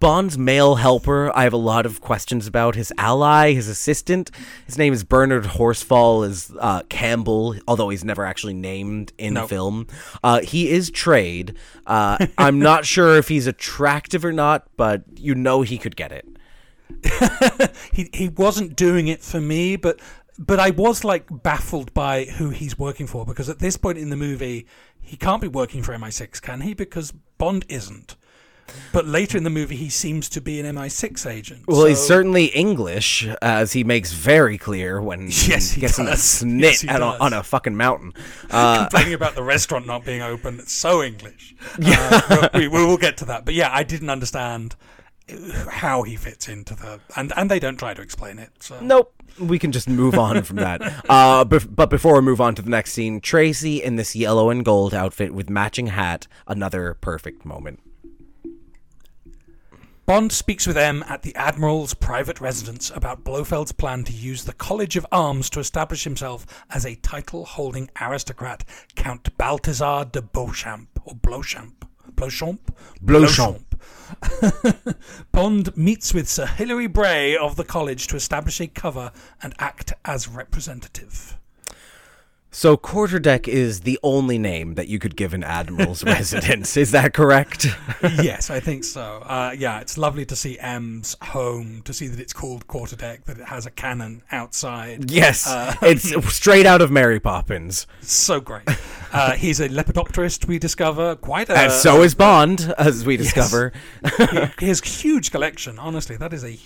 Bond's 0.00 0.36
male 0.36 0.74
helper, 0.76 1.30
I 1.36 1.44
have 1.44 1.52
a 1.52 1.56
lot 1.58 1.86
of 1.86 2.00
questions 2.00 2.46
about. 2.46 2.74
His 2.74 2.92
ally, 2.98 3.52
his 3.52 3.68
assistant, 3.68 4.30
his 4.66 4.76
name 4.76 4.92
is 4.92 5.04
Bernard 5.04 5.44
Horsfall, 5.44 6.26
is 6.26 6.52
uh, 6.58 6.82
Campbell, 6.88 7.54
although 7.68 7.88
he's 7.90 8.04
never 8.04 8.24
actually 8.24 8.54
named 8.54 9.12
in 9.18 9.34
No. 9.34 9.46
film. 9.46 9.86
Uh, 10.24 10.40
he 10.40 10.70
is 10.70 10.90
trade. 10.90 11.56
Uh, 11.86 12.26
I'm 12.36 12.58
not 12.58 12.84
sure 12.94 13.16
if 13.16 13.28
he's 13.28 13.46
attractive 13.46 14.24
or 14.24 14.32
not, 14.32 14.66
but 14.76 15.04
you 15.16 15.34
know 15.34 15.62
he 15.62 15.78
could 15.78 15.94
get 15.96 16.10
it. 16.12 16.26
He 17.92 18.10
he 18.12 18.28
wasn't 18.28 18.76
doing 18.76 19.08
it 19.08 19.22
for 19.22 19.40
me, 19.40 19.76
but 19.76 20.00
but 20.38 20.60
I 20.60 20.70
was 20.70 21.02
like 21.04 21.26
baffled 21.42 21.94
by 21.94 22.24
who 22.24 22.50
he's 22.50 22.78
working 22.78 23.06
for 23.06 23.24
because 23.24 23.48
at 23.48 23.58
this 23.58 23.76
point 23.76 23.96
in 23.98 24.10
the 24.10 24.16
movie 24.16 24.66
he 25.00 25.16
can't 25.16 25.40
be 25.40 25.48
working 25.48 25.82
for 25.82 25.94
MI6, 25.94 26.42
can 26.42 26.60
he? 26.60 26.74
Because 26.74 27.12
Bond 27.38 27.64
isn't. 27.68 28.16
But 28.92 29.06
later 29.06 29.36
in 29.38 29.44
the 29.44 29.50
movie 29.50 29.76
he 29.76 29.88
seems 29.88 30.28
to 30.30 30.40
be 30.40 30.58
an 30.60 30.66
MI6 30.76 31.30
agent. 31.30 31.62
Well, 31.66 31.84
he's 31.86 32.00
certainly 32.00 32.46
English, 32.46 33.26
as 33.42 33.72
he 33.72 33.84
makes 33.84 34.12
very 34.12 34.58
clear 34.58 35.00
when 35.02 35.22
Yes, 35.30 35.70
he 35.72 35.80
gets 35.80 35.98
in 35.98 36.06
a 36.08 36.12
snit 36.12 36.60
Yes, 36.62 36.80
he 36.80 36.88
at 36.88 36.96
a- 36.96 36.98
does. 37.00 37.20
on 37.20 37.32
a 37.32 37.42
fucking 37.42 37.76
mountain. 37.76 38.12
Uh, 38.50 38.82
complaining 38.88 39.14
about 39.14 39.34
the 39.34 39.42
restaurant 39.42 39.86
not 39.86 40.04
being 40.04 40.22
open. 40.22 40.58
It's 40.60 40.72
so 40.72 41.02
English. 41.02 41.54
Uh, 41.84 42.48
we, 42.54 42.68
we 42.68 42.84
will 42.86 42.96
get 42.96 43.16
to 43.18 43.24
that. 43.26 43.44
But 43.44 43.54
yeah, 43.54 43.68
I 43.72 43.82
didn't 43.82 44.08
understand 44.10 44.76
how 45.68 46.02
he 46.04 46.14
fits 46.14 46.48
into 46.48 46.74
the 46.76 47.00
and 47.16 47.32
and 47.36 47.50
they 47.50 47.58
don't 47.58 47.76
try 47.76 47.92
to 47.94 48.00
explain 48.00 48.38
it. 48.38 48.50
So 48.60 48.78
Nope. 48.80 49.12
We 49.40 49.58
can 49.58 49.72
just 49.72 49.88
move 49.88 50.16
on 50.18 50.42
from 50.44 50.56
that. 50.56 50.80
Uh, 51.08 51.44
bef- 51.44 51.68
but 51.74 51.90
before 51.90 52.14
we 52.14 52.20
move 52.22 52.40
on 52.40 52.54
to 52.54 52.62
the 52.62 52.70
next 52.70 52.92
scene, 52.92 53.20
Tracy 53.20 53.82
in 53.82 53.96
this 53.96 54.14
yellow 54.16 54.48
and 54.50 54.64
gold 54.64 54.94
outfit 54.94 55.34
with 55.34 55.50
matching 55.50 55.88
hat, 55.88 56.26
another 56.46 56.94
perfect 57.00 57.44
moment. 57.44 57.80
Bond 60.06 60.30
speaks 60.30 60.68
with 60.68 60.76
M 60.76 61.04
at 61.08 61.22
the 61.22 61.34
Admiral's 61.34 61.92
private 61.92 62.40
residence 62.40 62.92
about 62.94 63.24
Blofeld's 63.24 63.72
plan 63.72 64.04
to 64.04 64.12
use 64.12 64.44
the 64.44 64.52
College 64.52 64.94
of 64.96 65.04
Arms 65.10 65.50
to 65.50 65.58
establish 65.58 66.04
himself 66.04 66.46
as 66.70 66.86
a 66.86 66.94
title-holding 66.94 67.90
aristocrat, 68.00 68.62
Count 68.94 69.36
Balthazar 69.36 70.04
de 70.04 70.22
Beauchamp 70.22 71.00
or 71.04 71.16
Beauchamp, 71.16 71.84
Beauchamp, 72.14 72.72
Beauchamp. 73.02 73.74
Beauchamp. 74.22 74.96
Bond 75.32 75.76
meets 75.76 76.14
with 76.14 76.28
Sir 76.28 76.46
Hilary 76.46 76.86
Bray 76.86 77.36
of 77.36 77.56
the 77.56 77.64
college 77.64 78.06
to 78.06 78.14
establish 78.14 78.60
a 78.60 78.68
cover 78.68 79.10
and 79.42 79.54
act 79.58 79.92
as 80.04 80.28
representative. 80.28 81.36
So 82.56 82.78
Quarterdeck 82.78 83.46
is 83.48 83.80
the 83.80 83.98
only 84.02 84.38
name 84.38 84.76
that 84.76 84.88
you 84.88 84.98
could 84.98 85.14
give 85.14 85.34
an 85.34 85.44
admiral's 85.44 86.02
residence. 86.04 86.78
Is 86.78 86.90
that 86.92 87.12
correct? 87.12 87.66
yes, 88.02 88.48
I 88.48 88.60
think 88.60 88.82
so. 88.82 89.18
Uh, 89.26 89.54
yeah, 89.54 89.80
it's 89.80 89.98
lovely 89.98 90.24
to 90.24 90.34
see 90.34 90.58
M's 90.58 91.18
home, 91.20 91.82
to 91.82 91.92
see 91.92 92.06
that 92.06 92.18
it's 92.18 92.32
called 92.32 92.66
quarterdeck, 92.66 93.24
that 93.24 93.38
it 93.38 93.44
has 93.48 93.66
a 93.66 93.70
cannon 93.70 94.22
outside. 94.32 95.10
Yes. 95.10 95.46
Uh, 95.46 95.74
it's 95.82 96.14
straight 96.34 96.64
out 96.64 96.80
of 96.80 96.90
Mary 96.90 97.20
Poppins. 97.20 97.86
So 98.00 98.40
great. 98.40 98.66
Uh, 99.12 99.32
he's 99.32 99.60
a 99.60 99.68
lepidopterist, 99.68 100.46
we 100.46 100.58
discover. 100.58 101.14
Quite 101.14 101.50
a. 101.50 101.58
and 101.58 101.72
so 101.72 102.00
is 102.00 102.14
Bond, 102.14 102.72
as 102.78 103.04
we 103.04 103.18
discover. 103.18 103.74
his 104.58 104.80
huge 104.80 105.30
collection, 105.30 105.78
honestly, 105.78 106.16
that 106.16 106.32
is 106.32 106.42
a, 106.42 106.58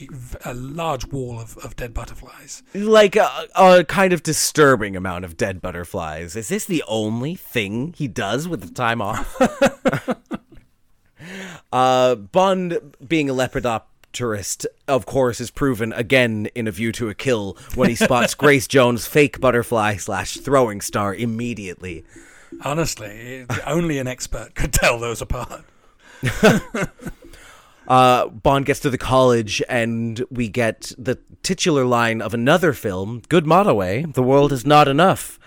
a 0.44 0.54
large 0.54 1.06
wall 1.08 1.40
of, 1.40 1.58
of 1.58 1.74
dead 1.74 1.92
butterflies. 1.92 2.62
like 2.74 3.16
a, 3.16 3.28
a 3.56 3.84
kind 3.84 4.12
of 4.12 4.22
disturbing 4.22 4.94
amount 4.94 5.24
of 5.24 5.36
dead 5.36 5.60
butterflies. 5.60 5.79
Is 6.36 6.48
this 6.48 6.64
the 6.64 6.84
only 6.86 7.34
thing 7.34 7.94
he 7.96 8.08
does 8.08 8.48
with 8.48 8.62
the 8.62 8.72
time 8.72 9.00
off? 9.00 9.36
uh, 11.72 12.14
Bond, 12.14 12.94
being 13.06 13.30
a 13.30 13.34
lepidopterist, 13.34 14.66
of 14.88 15.06
course, 15.06 15.40
is 15.40 15.50
proven 15.50 15.92
again 15.92 16.48
in 16.54 16.68
A 16.68 16.70
View 16.70 16.92
to 16.92 17.08
a 17.08 17.14
Kill 17.14 17.56
when 17.74 17.88
he 17.88 17.94
spots 17.94 18.34
Grace 18.34 18.66
Jones' 18.66 19.06
fake 19.06 19.40
butterfly 19.40 19.96
slash 19.96 20.36
throwing 20.36 20.80
star 20.80 21.14
immediately. 21.14 22.04
Honestly, 22.64 23.46
only 23.66 23.98
an 23.98 24.06
expert 24.06 24.54
could 24.54 24.72
tell 24.72 24.98
those 24.98 25.22
apart. 25.22 25.64
Uh, 27.90 28.28
Bond 28.28 28.66
gets 28.66 28.78
to 28.80 28.90
the 28.90 28.96
college, 28.96 29.60
and 29.68 30.24
we 30.30 30.48
get 30.48 30.92
the 30.96 31.18
titular 31.42 31.84
line 31.84 32.22
of 32.22 32.32
another 32.32 32.72
film, 32.72 33.20
Good 33.28 33.48
Motto, 33.48 33.80
eh? 33.80 34.04
The 34.06 34.22
world 34.22 34.52
is 34.52 34.64
not 34.64 34.86
enough. 34.86 35.39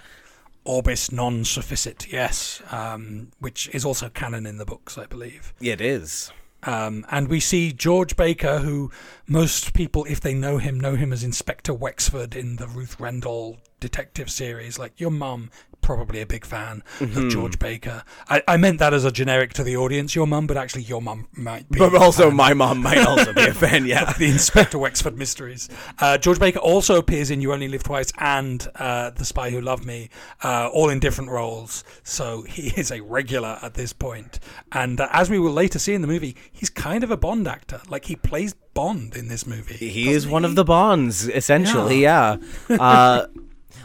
Orbis 0.65 1.11
non 1.11 1.43
sufficit, 1.45 2.11
yes, 2.11 2.61
um, 2.71 3.31
which 3.39 3.69
is 3.73 3.83
also 3.83 4.09
canon 4.09 4.45
in 4.45 4.57
the 4.57 4.65
books, 4.65 4.97
I 4.97 5.05
believe. 5.05 5.53
It 5.59 5.81
is. 5.81 6.31
Um, 6.65 7.05
and 7.11 7.27
we 7.27 7.39
see 7.39 7.73
George 7.73 8.15
Baker, 8.15 8.59
who 8.59 8.89
most 9.27 9.73
people, 9.73 10.05
if 10.05 10.21
they 10.21 10.33
know 10.33 10.57
him, 10.59 10.79
know 10.79 10.95
him 10.95 11.11
as 11.11 11.23
Inspector 11.23 11.73
Wexford 11.73 12.35
in 12.35 12.55
the 12.55 12.67
Ruth 12.67 12.99
Rendell 12.99 13.57
detective 13.79 14.29
series. 14.29 14.79
Like 14.79 14.99
your 14.99 15.11
mum, 15.11 15.49
probably 15.83 16.21
a 16.21 16.25
big 16.25 16.45
fan 16.45 16.81
Mm-hmm. 16.99 17.17
of 17.25 17.29
George 17.31 17.59
Baker. 17.59 18.03
I, 18.29 18.41
I 18.47 18.57
meant 18.57 18.79
that 18.79 18.93
as 18.93 19.03
a 19.05 19.11
generic 19.11 19.53
to 19.53 19.63
the 19.63 19.75
audience, 19.77 20.15
your 20.15 20.25
mum, 20.25 20.47
but 20.47 20.57
actually 20.57 20.83
your 20.83 21.01
mum 21.01 21.27
might 21.33 21.69
be. 21.69 21.77
But 21.79 21.93
a 21.93 21.97
also, 21.99 22.27
fan. 22.29 22.35
my 22.37 22.53
mom 22.53 22.81
might 22.81 22.97
also 23.07 23.33
be 23.33 23.41
a 23.43 23.53
fan. 23.53 23.85
Yeah. 23.85 24.11
the 24.13 24.27
Inspector 24.29 24.77
Wexford 24.77 25.17
mysteries. 25.17 25.69
Uh, 25.99 26.17
George 26.17 26.39
Baker 26.39 26.59
also 26.59 26.97
appears 26.97 27.29
in 27.29 27.41
You 27.41 27.51
Only 27.53 27.67
Live 27.67 27.83
Twice 27.83 28.11
and 28.19 28.67
uh, 28.75 29.09
The 29.11 29.25
Spy 29.25 29.49
Who 29.49 29.59
Loved 29.61 29.85
Me, 29.85 30.09
uh, 30.43 30.69
all 30.73 30.89
in 30.89 30.99
different 30.99 31.29
roles. 31.29 31.83
So 32.03 32.43
he 32.43 32.67
is 32.79 32.91
a 32.91 33.01
regular 33.01 33.59
at 33.61 33.73
this 33.73 33.91
point. 33.93 34.39
And 34.71 34.99
uh, 35.01 35.07
as 35.11 35.29
we 35.29 35.37
will 35.39 35.51
later 35.53 35.77
see 35.79 35.93
in 35.93 36.01
the 36.01 36.07
movie, 36.07 36.35
he's 36.51 36.69
kind 36.69 37.03
of 37.03 37.11
a 37.11 37.17
Bond 37.17 37.47
actor. 37.47 37.81
Like 37.89 38.05
he 38.05 38.15
plays 38.15 38.53
Bond 38.73 39.15
in 39.15 39.27
this 39.27 39.45
movie. 39.45 39.75
He 39.75 40.09
is 40.09 40.25
one 40.27 40.45
of 40.45 40.55
the 40.55 40.63
Bonds, 40.63 41.27
essentially. 41.27 42.01
Yeah. 42.01 42.37
Uh, 42.69 43.27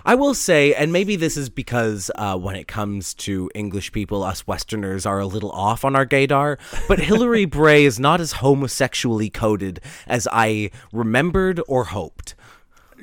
I 0.08 0.14
will 0.14 0.32
say, 0.32 0.72
and 0.72 0.90
maybe 0.90 1.16
this 1.16 1.36
is 1.36 1.50
because 1.50 2.10
uh, 2.14 2.34
when 2.38 2.56
it 2.56 2.66
comes 2.66 3.12
to 3.12 3.50
English 3.54 3.92
people, 3.92 4.22
us 4.22 4.46
Westerners 4.46 5.04
are 5.04 5.18
a 5.18 5.26
little 5.26 5.50
off 5.50 5.84
on 5.84 5.94
our 5.94 6.06
gaydar, 6.06 6.56
but 6.88 6.98
Hilary 6.98 7.44
Bray 7.58 7.84
is 7.84 8.00
not 8.00 8.18
as 8.18 8.32
homosexually 8.32 9.28
coded 9.28 9.80
as 10.06 10.26
I 10.32 10.70
remembered 10.94 11.60
or 11.68 11.84
hoped. 11.84 12.34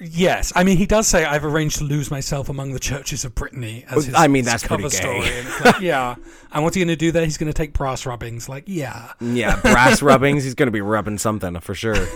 Yes, 0.01 0.51
I 0.55 0.63
mean 0.63 0.77
he 0.77 0.85
does 0.85 1.07
say 1.07 1.23
I've 1.25 1.45
arranged 1.45 1.77
to 1.77 1.83
lose 1.85 2.11
myself 2.11 2.49
among 2.49 2.73
the 2.73 2.79
churches 2.79 3.23
of 3.25 3.33
Brittany. 3.33 3.85
As 3.89 4.05
his, 4.05 4.15
I 4.15 4.27
mean, 4.27 4.43
that's 4.45 4.63
cover 4.63 4.89
story. 4.89 5.27
And 5.29 5.47
like, 5.65 5.79
yeah, 5.81 6.15
and 6.51 6.63
what's 6.63 6.75
he 6.75 6.81
going 6.81 6.89
to 6.89 6.95
do 6.97 7.11
there? 7.11 7.23
He's 7.23 7.37
going 7.37 7.51
to 7.51 7.53
take 7.53 7.73
brass 7.73 8.05
rubbings. 8.05 8.49
Like, 8.49 8.65
yeah, 8.67 9.13
Yeah, 9.21 9.59
brass 9.61 10.01
rubbings. 10.01 10.43
He's 10.43 10.53
going 10.53 10.67
to 10.67 10.71
be 10.71 10.81
rubbing 10.81 11.17
something 11.17 11.59
for 11.61 11.73
sure. 11.73 11.95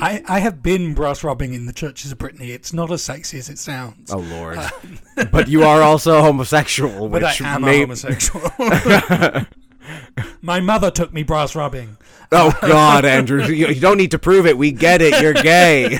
I 0.00 0.22
I 0.28 0.38
have 0.38 0.62
been 0.62 0.94
brass 0.94 1.24
rubbing 1.24 1.52
in 1.54 1.66
the 1.66 1.72
churches 1.72 2.12
of 2.12 2.18
Brittany. 2.18 2.52
It's 2.52 2.72
not 2.72 2.90
as 2.92 3.02
sexy 3.02 3.38
as 3.38 3.48
it 3.48 3.58
sounds. 3.58 4.12
Oh 4.12 4.18
Lord! 4.18 4.58
Uh, 4.58 4.70
but 5.32 5.48
you 5.48 5.64
are 5.64 5.82
also 5.82 6.20
homosexual, 6.22 7.08
But 7.08 7.24
I 7.24 7.34
am 7.40 7.62
may- 7.62 7.78
a 7.78 7.80
homosexual. 7.80 8.50
My 10.40 10.60
mother 10.60 10.90
took 10.90 11.12
me 11.12 11.22
brass 11.22 11.54
rubbing. 11.54 11.96
Oh 12.32 12.56
God, 12.60 13.04
Andrew, 13.04 13.44
you, 13.44 13.78
don't 13.80 13.98
need 13.98 14.10
to 14.10 14.18
prove 14.18 14.46
it. 14.46 14.58
We 14.58 14.72
get 14.72 15.00
it. 15.02 15.20
You're 15.20 15.34
gay. 15.34 15.98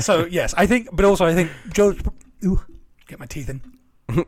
So 0.00 0.24
yes, 0.26 0.54
I 0.56 0.66
think, 0.66 0.88
but 0.92 1.04
also 1.04 1.26
I 1.26 1.34
think 1.34 1.50
George. 1.72 2.00
Ooh, 2.44 2.60
get 3.06 3.18
my 3.18 3.26
teeth 3.26 3.48
in. 3.48 3.60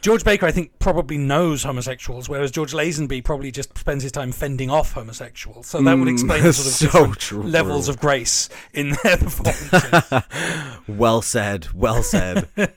George 0.00 0.22
Baker, 0.22 0.44
I 0.44 0.52
think, 0.52 0.78
probably 0.78 1.16
knows 1.16 1.62
homosexuals, 1.62 2.28
whereas 2.28 2.50
George 2.50 2.72
Lazenby 2.74 3.24
probably 3.24 3.50
just 3.50 3.76
spends 3.78 4.02
his 4.02 4.12
time 4.12 4.32
fending 4.32 4.68
off 4.68 4.92
homosexuals. 4.92 5.66
So 5.66 5.80
that 5.80 5.98
would 5.98 6.08
mm, 6.08 6.12
explain 6.12 6.42
the 6.42 6.52
sort 6.52 6.66
of 6.66 6.92
so 6.92 7.14
true. 7.14 7.42
levels 7.42 7.88
of 7.88 7.98
grace 7.98 8.50
in 8.74 8.94
their 9.02 9.16
performances. 9.18 10.22
Well 10.86 11.22
said. 11.22 11.68
Well 11.72 12.02
said. 12.02 12.48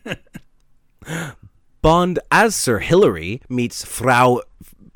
Bond, 1.82 2.20
as 2.32 2.56
Sir 2.56 2.80
Hilary, 2.80 3.42
meets 3.50 3.86
Frau 3.86 4.42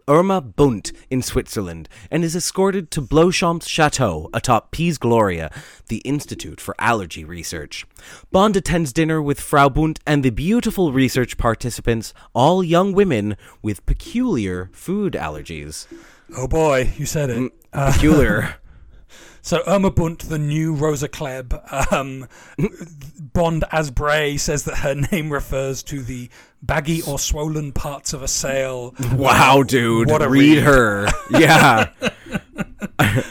Irma 0.07 0.41
Bunt 0.41 0.91
in 1.09 1.21
Switzerland 1.21 1.87
and 2.09 2.23
is 2.23 2.35
escorted 2.35 2.91
to 2.91 3.01
Bleuchamp's 3.01 3.67
chateau 3.67 4.29
atop 4.33 4.71
Piz 4.71 4.97
Gloria, 4.97 5.51
the 5.87 5.99
Institute 5.99 6.59
for 6.59 6.75
Allergy 6.79 7.23
Research. 7.23 7.85
Bond 8.31 8.57
attends 8.57 8.91
dinner 8.91 9.21
with 9.21 9.39
Frau 9.39 9.69
Bunt 9.69 9.99
and 10.05 10.23
the 10.23 10.31
beautiful 10.31 10.91
research 10.91 11.37
participants, 11.37 12.13
all 12.33 12.63
young 12.63 12.93
women 12.93 13.37
with 13.61 13.85
peculiar 13.85 14.69
food 14.73 15.13
allergies. 15.13 15.87
oh 16.35 16.47
boy, 16.47 16.91
you 16.97 17.05
said 17.05 17.29
it. 17.29 17.51
Uh, 17.71 17.91
Peculiar. 17.93 18.55
So 19.43 19.63
Irma 19.65 19.89
Bunt, 19.89 20.29
the 20.29 20.37
new 20.37 20.75
Rosa 20.75 21.09
Klebb, 21.09 21.91
um, 21.91 22.27
Bond 23.33 23.63
as 23.71 23.89
Bray 23.89 24.37
says 24.37 24.65
that 24.65 24.77
her 24.77 24.93
name 25.11 25.31
refers 25.33 25.81
to 25.83 26.03
the 26.03 26.29
baggy 26.61 27.01
or 27.01 27.17
swollen 27.19 27.71
parts 27.71 28.13
of 28.13 28.21
a 28.21 28.27
sail. 28.27 28.93
wow, 29.13 29.63
dude. 29.63 30.09
What 30.09 30.21
a 30.21 30.29
read 30.29 30.57
read. 30.57 30.63
her. 30.63 31.07
Yeah. 31.31 31.89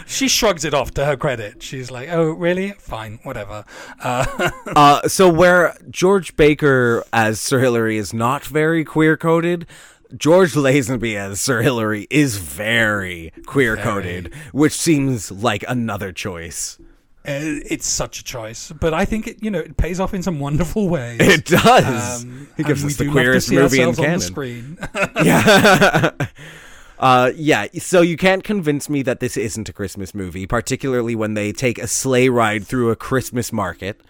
She 0.07 0.29
shrugs 0.29 0.65
it 0.65 0.75
off 0.75 0.91
to 0.95 1.05
her 1.07 1.17
credit. 1.17 1.63
She's 1.63 1.91
like, 1.91 2.09
"Oh, 2.11 2.31
really? 2.33 2.73
Fine, 2.73 3.21
whatever." 3.23 3.65
Uh, 4.03 4.51
Uh, 4.77 5.09
so 5.09 5.29
where 5.29 5.77
George 5.89 6.37
Baker 6.37 7.05
as 7.13 7.41
Sir 7.41 7.61
Hilary 7.61 7.97
is 7.97 8.13
not 8.13 8.45
very 8.45 8.85
queer 8.85 9.17
coded, 9.17 9.67
George 10.17 10.53
Lazenby 10.55 11.15
as 11.17 11.41
Sir 11.41 11.63
Hilary 11.63 12.07
is 12.11 12.37
very 12.37 13.33
queer 13.47 13.77
coded, 13.77 14.35
which 14.53 14.73
seems 14.75 15.31
like 15.31 15.65
another 15.69 16.13
choice. 16.13 16.79
Uh, 17.23 17.61
it's 17.69 17.87
such 17.87 18.21
a 18.21 18.25
choice, 18.25 18.73
but 18.73 18.95
I 18.95 19.05
think 19.05 19.27
it, 19.27 19.43
you 19.43 19.51
know, 19.51 19.59
it 19.59 19.77
pays 19.77 20.01
off 20.01 20.15
in 20.15 20.23
some 20.23 20.41
wonderful 20.41 20.89
ways. 20.89 21.21
It 21.21 21.45
does. 21.45 22.25
Um, 22.25 22.49
it 22.57 22.65
gives 22.65 22.83
us 22.83 22.97
the 22.97 23.05
do 23.05 23.11
love 23.11 23.15
to 23.15 23.21
queerest 23.21 23.51
movie 23.51 23.81
in 23.81 23.89
ourselves 23.89 23.99
on 23.99 24.13
the 24.13 24.21
screen. 24.21 24.79
yeah. 25.25 26.11
Uh, 26.99 27.33
yeah, 27.35 27.67
so 27.79 28.03
you 28.03 28.15
can't 28.15 28.45
convince 28.45 28.91
me 28.91 29.01
that 29.01 29.21
this 29.21 29.39
isn't 29.39 29.71
a 29.71 29.73
Christmas 29.73 30.15
movie, 30.15 30.47
particularly 30.47 31.15
when 31.15 31.33
they 31.33 31.51
take 31.51 31.79
a 31.79 31.87
sleigh 31.87 32.29
ride 32.29 32.67
through 32.67 32.91
a 32.91 32.97
Christmas 32.97 33.55
market. 33.55 34.03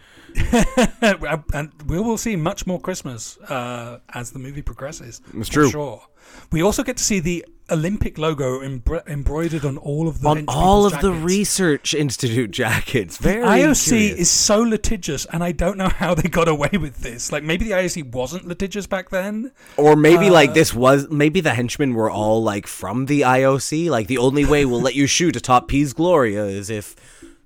and 1.01 1.71
we 1.87 2.01
will 2.01 2.19
see 2.19 2.35
much 2.35 2.67
more 2.67 2.81
Christmas 2.81 3.39
uh, 3.43 4.01
as 4.13 4.33
the 4.33 4.41
movie 4.41 4.63
progresses. 4.63 5.21
It's 5.35 5.49
true. 5.49 5.71
Sure. 5.71 6.03
We 6.51 6.63
also 6.63 6.83
get 6.83 6.97
to 6.97 7.05
see 7.05 7.21
the 7.21 7.45
Olympic 7.71 8.19
logo 8.19 8.61
embro- 8.61 9.07
embroidered 9.07 9.65
on 9.65 9.79
all 9.79 10.09
of 10.09 10.21
the 10.21 10.29
On 10.29 10.45
all 10.49 10.87
of 10.87 10.93
people's 10.95 11.19
the. 11.19 11.25
Research 11.25 11.95
Institute 11.95 12.51
jackets. 12.51 13.17
Very 13.19 13.43
IOC 13.45 13.89
curious. 13.89 14.19
is 14.21 14.31
so 14.31 14.61
litigious, 14.63 15.27
and 15.27 15.43
I 15.45 15.53
don't 15.53 15.77
know 15.79 15.89
how 15.89 16.15
they 16.15 16.29
got 16.29 16.49
away 16.49 16.71
with 16.73 16.99
this. 16.99 17.31
Like 17.33 17.43
maybe 17.43 17.65
the 17.65 17.73
IOC 17.73 18.13
wasn't 18.13 18.47
litigious 18.47 18.87
back 18.87 19.11
then. 19.11 19.53
Or 19.77 19.97
maybe 19.97 20.29
Uh, 20.29 20.33
like 20.33 20.55
this 20.55 20.75
was 20.75 21.09
maybe 21.11 21.41
the 21.41 21.55
henchmen 21.55 21.95
were 21.95 22.11
all 22.11 22.43
like 22.43 22.67
from 22.67 23.07
the 23.07 23.23
IOC. 23.23 23.89
Like 23.91 24.07
the 24.07 24.19
only 24.19 24.45
way 24.45 24.65
we'll 24.65 24.81
let 24.81 24.95
you 24.95 25.07
shoot 25.07 25.37
atop 25.37 25.69
Piz 25.69 25.93
Gloria 25.93 26.45
is 26.47 26.71
if 26.71 26.97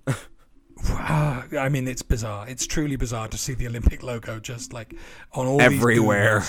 I 0.86 1.68
mean, 1.70 1.88
it's 1.88 2.02
bizarre. 2.02 2.46
It's 2.48 2.66
truly 2.66 2.96
bizarre 2.96 3.28
to 3.28 3.38
see 3.38 3.54
the 3.54 3.66
Olympic 3.66 4.02
logo 4.02 4.38
just 4.38 4.72
like 4.72 4.94
on 5.32 5.46
all 5.46 5.60
Everywhere. 5.62 6.44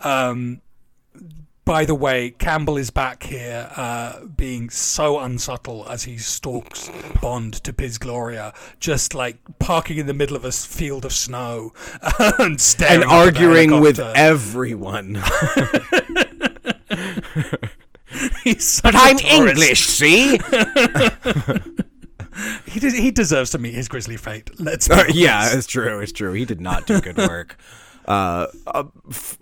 Um, 0.00 0.60
by 1.70 1.84
the 1.84 1.94
way, 1.94 2.30
Campbell 2.32 2.76
is 2.76 2.90
back 2.90 3.22
here, 3.22 3.70
uh, 3.76 4.24
being 4.24 4.68
so 4.70 5.20
unsubtle 5.20 5.86
as 5.88 6.02
he 6.02 6.18
stalks 6.18 6.90
Bond 7.22 7.54
to 7.62 7.72
Piz 7.72 7.96
Gloria, 7.96 8.52
just 8.80 9.14
like 9.14 9.36
parking 9.60 9.96
in 9.96 10.08
the 10.08 10.12
middle 10.12 10.34
of 10.36 10.44
a 10.44 10.50
field 10.50 11.04
of 11.04 11.12
snow 11.12 11.72
and 12.40 12.60
staring 12.60 13.02
and 13.02 13.10
arguing 13.12 13.78
with 13.80 14.00
everyone. 14.00 15.14
He's 18.42 18.80
but 18.80 18.96
I'm. 18.96 19.18
English, 19.20 19.86
see? 19.86 20.40
He, 22.64 22.80
des- 22.80 23.00
he 23.00 23.10
deserves 23.10 23.50
to 23.50 23.58
meet 23.58 23.74
his 23.74 23.86
grisly 23.86 24.16
fate. 24.16 24.50
Let's 24.58 24.88
Uh, 24.90 25.04
yeah, 25.12 25.50
it's 25.52 25.66
true. 25.66 26.00
It's 26.00 26.12
true. 26.12 26.32
He 26.32 26.44
did 26.46 26.60
not 26.60 26.86
do 26.86 27.00
good 27.00 27.18
work. 27.18 27.56
uh, 28.06 28.46
uh, 28.66 28.84
f- 29.10 29.36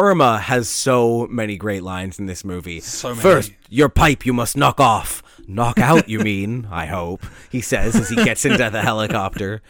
Irma 0.00 0.38
has 0.38 0.68
so 0.68 1.26
many 1.30 1.58
great 1.58 1.82
lines 1.82 2.18
in 2.18 2.24
this 2.24 2.42
movie. 2.42 2.80
So 2.80 3.10
many. 3.10 3.20
First, 3.20 3.52
your 3.68 3.90
pipe 3.90 4.24
you 4.24 4.32
must 4.32 4.56
knock 4.56 4.80
off. 4.80 5.22
Knock 5.46 5.78
out, 5.78 6.08
you 6.08 6.20
mean? 6.20 6.66
I 6.70 6.86
hope 6.86 7.26
he 7.50 7.60
says 7.60 7.94
as 7.96 8.08
he 8.08 8.16
gets 8.16 8.46
into 8.46 8.70
the 8.70 8.80
helicopter. 8.80 9.60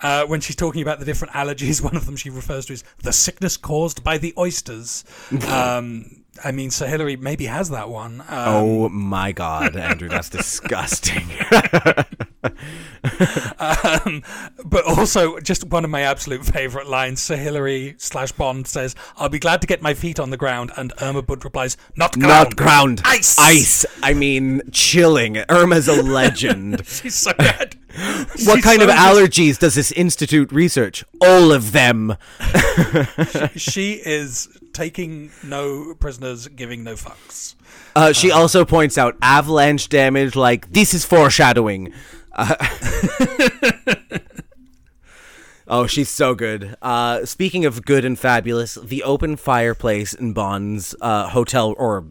Uh, 0.00 0.24
when 0.26 0.40
she's 0.40 0.56
talking 0.56 0.80
about 0.80 0.98
the 0.98 1.04
different 1.04 1.34
allergies, 1.34 1.82
one 1.82 1.94
of 1.94 2.06
them 2.06 2.16
she 2.16 2.30
refers 2.30 2.66
to 2.66 2.72
as 2.72 2.84
the 3.02 3.12
sickness 3.12 3.58
caused 3.58 4.02
by 4.02 4.16
the 4.16 4.32
oysters. 4.38 5.04
um, 5.48 6.23
I 6.42 6.50
mean, 6.52 6.70
Sir 6.70 6.86
Hilary 6.86 7.16
maybe 7.16 7.46
has 7.46 7.70
that 7.70 7.88
one. 7.88 8.20
Um, 8.22 8.26
Oh 8.28 8.88
my 8.88 9.32
God, 9.32 9.76
Andrew, 9.76 10.08
that's 10.08 10.28
disgusting. 10.30 11.28
um, 13.58 14.22
but 14.64 14.84
also, 14.84 15.38
just 15.40 15.64
one 15.64 15.84
of 15.84 15.90
my 15.90 16.00
absolute 16.02 16.44
favourite 16.44 16.86
lines 16.86 17.20
Sir 17.22 17.36
Hilary 17.36 17.94
slash 17.98 18.32
Bond 18.32 18.66
says, 18.66 18.94
I'll 19.16 19.28
be 19.28 19.38
glad 19.38 19.60
to 19.62 19.66
get 19.66 19.82
my 19.82 19.94
feet 19.94 20.18
on 20.18 20.30
the 20.30 20.36
ground. 20.36 20.72
And 20.76 20.92
Irma 21.00 21.22
Bunt 21.22 21.44
replies, 21.44 21.76
Not 21.96 22.12
ground. 22.18 22.28
Not 22.28 22.56
ground. 22.56 23.02
Ice. 23.04 23.38
Ice. 23.38 23.86
I 24.02 24.14
mean, 24.14 24.62
chilling. 24.72 25.38
Irma's 25.48 25.88
a 25.88 26.02
legend. 26.02 26.82
She's 26.86 27.14
so 27.14 27.32
good. 27.38 27.76
what 27.94 28.30
She's 28.38 28.46
kind 28.64 28.80
so 28.80 28.88
of 28.88 28.88
good. 28.88 28.96
allergies 28.96 29.58
does 29.58 29.74
this 29.74 29.92
institute 29.92 30.50
research? 30.52 31.04
All 31.20 31.52
of 31.52 31.72
them. 31.72 32.16
She 33.56 33.94
is 34.04 34.48
taking 34.74 35.30
no 35.42 35.94
prisoners, 35.94 36.48
giving 36.48 36.84
no 36.84 36.94
fucks. 36.94 37.54
Uh, 37.96 38.12
she 38.12 38.30
also 38.30 38.64
points 38.64 38.98
out 38.98 39.16
avalanche 39.22 39.88
damage, 39.88 40.36
like, 40.36 40.70
this 40.72 40.92
is 40.92 41.04
foreshadowing. 41.04 41.92
Uh, 42.32 42.54
Oh, 45.66 45.86
she's 45.86 46.10
so 46.10 46.34
good. 46.34 46.76
Uh, 46.82 47.24
speaking 47.24 47.64
of 47.64 47.86
good 47.86 48.04
and 48.04 48.18
fabulous, 48.18 48.74
the 48.74 49.02
open 49.02 49.36
fireplace 49.36 50.12
in 50.12 50.34
Bond's 50.34 50.94
uh, 51.00 51.28
hotel 51.30 51.74
or 51.78 52.04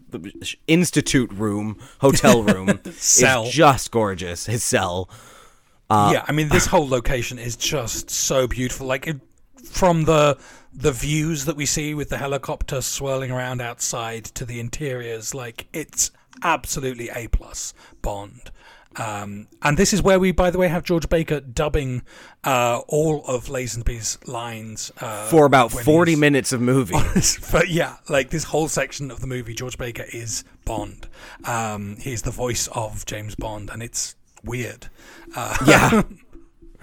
institute 0.65 1.31
room, 1.31 1.77
hotel 1.99 2.41
room, 2.41 2.79
Cell. 2.93 3.43
is 3.45 3.53
just 3.53 3.91
gorgeous. 3.91 4.47
His 4.47 4.63
cell. 4.63 5.07
yeah, 5.91 6.25
I 6.27 6.31
mean 6.31 6.49
this 6.49 6.65
whole 6.65 6.87
location 6.89 7.37
is 7.37 7.55
just 7.55 8.09
so 8.09 8.47
beautiful. 8.47 8.87
Like 8.87 9.05
it, 9.05 9.19
from 9.69 10.05
the 10.05 10.39
the 10.75 10.91
views 10.91 11.45
that 11.45 11.55
we 11.55 11.65
see 11.65 11.93
with 11.93 12.09
the 12.09 12.17
helicopter 12.17 12.81
swirling 12.81 13.31
around 13.31 13.61
outside 13.61 14.25
to 14.25 14.45
the 14.45 14.59
interiors, 14.59 15.33
like 15.33 15.67
it's 15.73 16.11
absolutely 16.41 17.09
a 17.09 17.27
plus 17.27 17.73
Bond. 18.01 18.51
Um, 18.95 19.47
and 19.61 19.77
this 19.77 19.91
is 19.91 20.01
where 20.03 20.19
we, 20.19 20.31
by 20.31 20.51
the 20.51 20.57
way, 20.57 20.67
have 20.67 20.83
George 20.83 21.09
Baker 21.09 21.39
dubbing 21.39 22.03
uh, 22.43 22.81
all 22.87 23.23
of 23.25 23.47
Lazenby's 23.47 24.19
lines 24.27 24.91
uh, 25.01 25.27
For 25.29 25.45
about 25.45 25.71
40 25.71 26.15
minutes 26.15 26.53
of 26.53 26.61
movie. 26.61 26.95
but 27.51 27.69
yeah, 27.69 27.97
like 28.09 28.29
this 28.29 28.43
whole 28.45 28.67
section 28.67 29.09
of 29.09 29.19
the 29.19 29.27
movie, 29.27 29.53
George 29.53 29.77
Baker 29.77 30.05
is 30.11 30.43
Bond. 30.65 31.07
Um, 31.45 31.97
he's 31.99 32.21
the 32.21 32.31
voice 32.31 32.67
of 32.67 33.05
James 33.05 33.35
Bond, 33.35 33.69
and 33.71 33.81
it's 33.81 34.15
weird. 34.43 34.89
Uh, 35.35 35.57
yeah. 35.65 36.03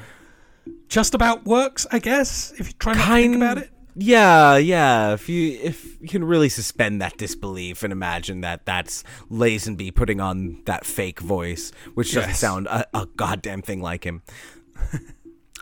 just 0.88 1.14
about 1.14 1.45
works, 1.45 1.86
I 1.93 2.01
guess. 2.01 2.53
If 2.59 2.68
you 2.68 2.74
try 2.78 2.95
to 2.95 3.01
think 3.01 3.36
about 3.36 3.59
it. 3.59 3.70
Yeah, 3.97 4.57
yeah. 4.57 5.12
If 5.14 5.28
you 5.28 5.59
if 5.62 6.01
you 6.01 6.09
can 6.09 6.24
really 6.24 6.49
suspend 6.49 7.03
that 7.03 7.16
disbelief 7.16 7.82
and 7.82 7.93
imagine 7.93 8.41
that 8.43 8.64
that's 8.64 9.03
Lazenby 9.30 9.95
putting 9.95 10.20
on 10.20 10.62
that 10.66 10.84
fake 10.84 11.20
voice, 11.20 11.72
which 11.95 12.12
doesn't 12.12 12.34
sound 12.34 12.66
a, 12.68 12.86
a 12.97 13.07
goddamn 13.16 13.62
thing 13.62 13.80
like 13.82 14.05
him. 14.05 14.22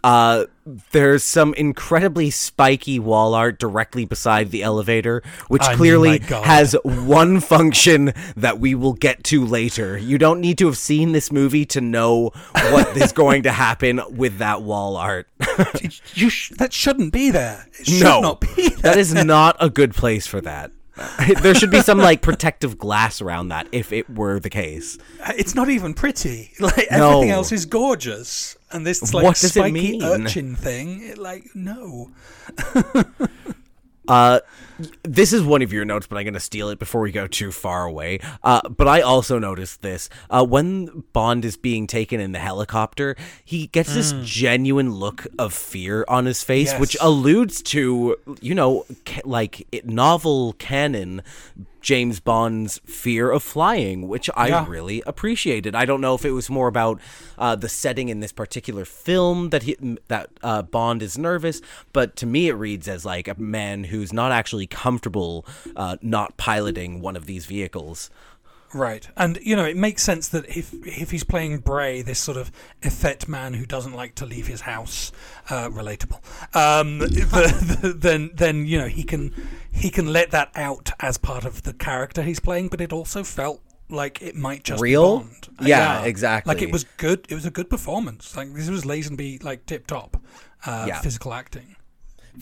Uh, 0.08 0.46
there's 0.92 1.22
some 1.22 1.52
incredibly 1.54 2.30
spiky 2.30 2.98
wall 2.98 3.34
art 3.34 3.58
directly 3.58 4.06
beside 4.06 4.50
the 4.50 4.62
elevator, 4.62 5.22
which 5.48 5.62
I 5.62 5.74
clearly 5.76 6.18
has 6.20 6.74
one 6.82 7.40
function 7.40 8.14
that 8.36 8.58
we 8.58 8.74
will 8.74 8.94
get 8.94 9.22
to 9.24 9.44
later. 9.44 9.98
You 9.98 10.16
don't 10.16 10.40
need 10.40 10.56
to 10.58 10.66
have 10.66 10.78
seen 10.78 11.12
this 11.12 11.30
movie 11.30 11.66
to 11.66 11.80
know 11.82 12.30
what 12.70 12.96
is 13.02 13.12
going 13.12 13.42
to 13.42 13.52
happen 13.52 14.00
with 14.10 14.38
that 14.38 14.62
wall 14.62 14.96
art. 14.96 15.28
You 16.14 16.30
sh- 16.30 16.52
that 16.58 16.72
shouldn't 16.72 17.12
be 17.12 17.30
there. 17.30 17.66
It 17.78 17.86
should 17.86 18.02
no, 18.04 18.20
not 18.20 18.40
be 18.40 18.68
there. 18.68 18.78
that 18.78 18.96
is 18.98 19.12
not 19.12 19.56
a 19.60 19.68
good 19.68 19.94
place 19.94 20.26
for 20.26 20.40
that. 20.40 20.70
there 21.42 21.54
should 21.54 21.70
be 21.70 21.80
some 21.80 21.98
like 21.98 22.22
protective 22.22 22.76
glass 22.76 23.20
around 23.20 23.48
that 23.48 23.68
if 23.72 23.92
it 23.92 24.10
were 24.10 24.40
the 24.40 24.50
case. 24.50 24.98
It's 25.36 25.54
not 25.54 25.68
even 25.68 25.94
pretty. 25.94 26.52
Like 26.60 26.88
No. 26.90 27.10
everything 27.10 27.30
else 27.30 27.52
is 27.52 27.66
gorgeous, 27.66 28.56
and 28.70 28.86
this 28.86 29.14
like 29.14 29.24
What 29.24 29.36
does 29.36 29.56
it 29.56 29.72
mean? 29.72 30.02
urchin 30.02 30.56
thing, 30.56 31.02
it, 31.02 31.18
like 31.18 31.54
no. 31.54 32.10
Uh, 34.08 34.40
this 35.02 35.32
is 35.32 35.42
one 35.42 35.60
of 35.60 35.72
your 35.72 35.84
notes, 35.84 36.06
but 36.06 36.16
I'm 36.16 36.24
going 36.24 36.34
to 36.34 36.40
steal 36.40 36.70
it 36.70 36.78
before 36.78 37.02
we 37.02 37.12
go 37.12 37.26
too 37.26 37.52
far 37.52 37.84
away. 37.84 38.20
Uh, 38.42 38.66
but 38.68 38.88
I 38.88 39.02
also 39.02 39.38
noticed 39.38 39.82
this. 39.82 40.08
Uh, 40.30 40.44
when 40.44 41.04
Bond 41.12 41.44
is 41.44 41.56
being 41.56 41.86
taken 41.86 42.18
in 42.18 42.32
the 42.32 42.38
helicopter, 42.38 43.16
he 43.44 43.66
gets 43.66 43.92
this 43.92 44.14
genuine 44.24 44.92
look 44.94 45.26
of 45.38 45.52
fear 45.52 46.06
on 46.08 46.24
his 46.24 46.42
face, 46.42 46.72
which 46.74 46.96
alludes 47.00 47.60
to, 47.64 48.16
you 48.40 48.54
know, 48.54 48.86
ca- 49.04 49.20
like 49.24 49.66
it, 49.72 49.86
novel 49.86 50.54
canon 50.54 51.22
James 51.88 52.20
Bond's 52.20 52.82
fear 52.84 53.30
of 53.30 53.42
flying, 53.42 54.08
which 54.08 54.28
I 54.36 54.48
Yeah. 54.48 54.66
really 54.68 55.02
appreciated. 55.06 55.74
I 55.74 55.86
don't 55.86 56.02
know 56.02 56.14
if 56.14 56.22
it 56.26 56.32
was 56.32 56.50
more 56.50 56.68
about 56.68 57.00
uh, 57.38 57.56
the 57.56 57.70
setting 57.70 58.10
in 58.10 58.20
this 58.20 58.30
particular 58.30 58.84
film 58.84 59.48
that 59.48 59.62
he 59.62 59.74
that 60.08 60.28
uh, 60.42 60.60
Bond 60.60 61.02
is 61.02 61.16
nervous, 61.16 61.62
but 61.94 62.14
to 62.16 62.26
me 62.26 62.48
it 62.48 62.52
reads 62.52 62.88
as 62.88 63.06
like 63.06 63.26
a 63.26 63.40
man 63.40 63.84
who's 63.84 64.12
not 64.12 64.32
actually 64.32 64.66
comfortable 64.66 65.46
uh, 65.76 65.96
not 66.02 66.36
piloting 66.36 67.00
one 67.00 67.16
of 67.16 67.24
these 67.24 67.46
vehicles. 67.46 68.10
Right, 68.74 69.08
and 69.16 69.38
you 69.42 69.56
know 69.56 69.64
it 69.64 69.76
makes 69.78 70.02
sense 70.02 70.28
that 70.28 70.44
if 70.54 70.74
if 70.86 71.10
he's 71.10 71.24
playing 71.24 71.58
Bray, 71.60 72.02
this 72.02 72.18
sort 72.18 72.36
of 72.36 72.52
effete 72.82 73.26
man 73.26 73.54
who 73.54 73.64
doesn't 73.64 73.94
like 73.94 74.14
to 74.16 74.26
leave 74.26 74.46
his 74.46 74.62
house, 74.62 75.10
uh, 75.48 75.70
relatable, 75.70 76.20
um, 76.54 76.98
the, 76.98 77.78
the, 77.80 77.92
then 77.94 78.30
then 78.34 78.66
you 78.66 78.78
know 78.78 78.88
he 78.88 79.02
can 79.04 79.32
he 79.72 79.88
can 79.88 80.12
let 80.12 80.32
that 80.32 80.50
out 80.54 80.90
as 81.00 81.16
part 81.16 81.46
of 81.46 81.62
the 81.62 81.72
character 81.72 82.22
he's 82.22 82.40
playing, 82.40 82.68
but 82.68 82.80
it 82.82 82.92
also 82.92 83.24
felt 83.24 83.62
like 83.88 84.20
it 84.20 84.34
might 84.34 84.64
just 84.64 84.82
Real? 84.82 85.20
be 85.20 85.24
Bond. 85.24 85.48
Yeah, 85.62 86.04
exactly. 86.04 86.54
Like 86.54 86.62
it 86.62 86.70
was 86.70 86.84
good. 86.98 87.26
It 87.30 87.34
was 87.34 87.46
a 87.46 87.50
good 87.50 87.70
performance. 87.70 88.36
Like 88.36 88.52
this 88.52 88.68
was 88.68 88.84
Lazenby 88.84 89.42
like 89.42 89.64
tip 89.64 89.86
top, 89.86 90.18
uh, 90.66 90.84
Yeah. 90.88 91.00
physical 91.00 91.32
acting. 91.32 91.76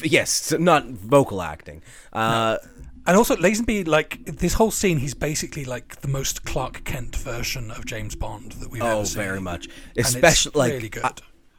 Yes, 0.03 0.53
not 0.59 0.87
vocal 0.87 1.41
acting. 1.41 1.83
Uh, 2.13 2.59
And 3.07 3.17
also, 3.17 3.37
Lazenby, 3.37 3.87
like 3.87 4.25
this 4.25 4.55
whole 4.55 4.71
scene, 4.73 4.99
he's 4.99 5.15
basically 5.15 5.65
like 5.65 6.01
the 6.01 6.09
most 6.09 6.45
Clark 6.45 6.83
Kent 6.85 7.15
version 7.17 7.71
of 7.71 7.87
James 7.87 8.15
Bond 8.17 8.53
that 8.53 8.71
we've 8.71 8.83
Oh, 8.83 8.99
ever 8.99 9.07
seen. 9.07 9.23
very 9.23 9.41
much. 9.41 9.69
Especially 9.97 10.53
like 10.55 10.73
really 10.73 10.89
good. 10.89 11.05
I, 11.05 11.13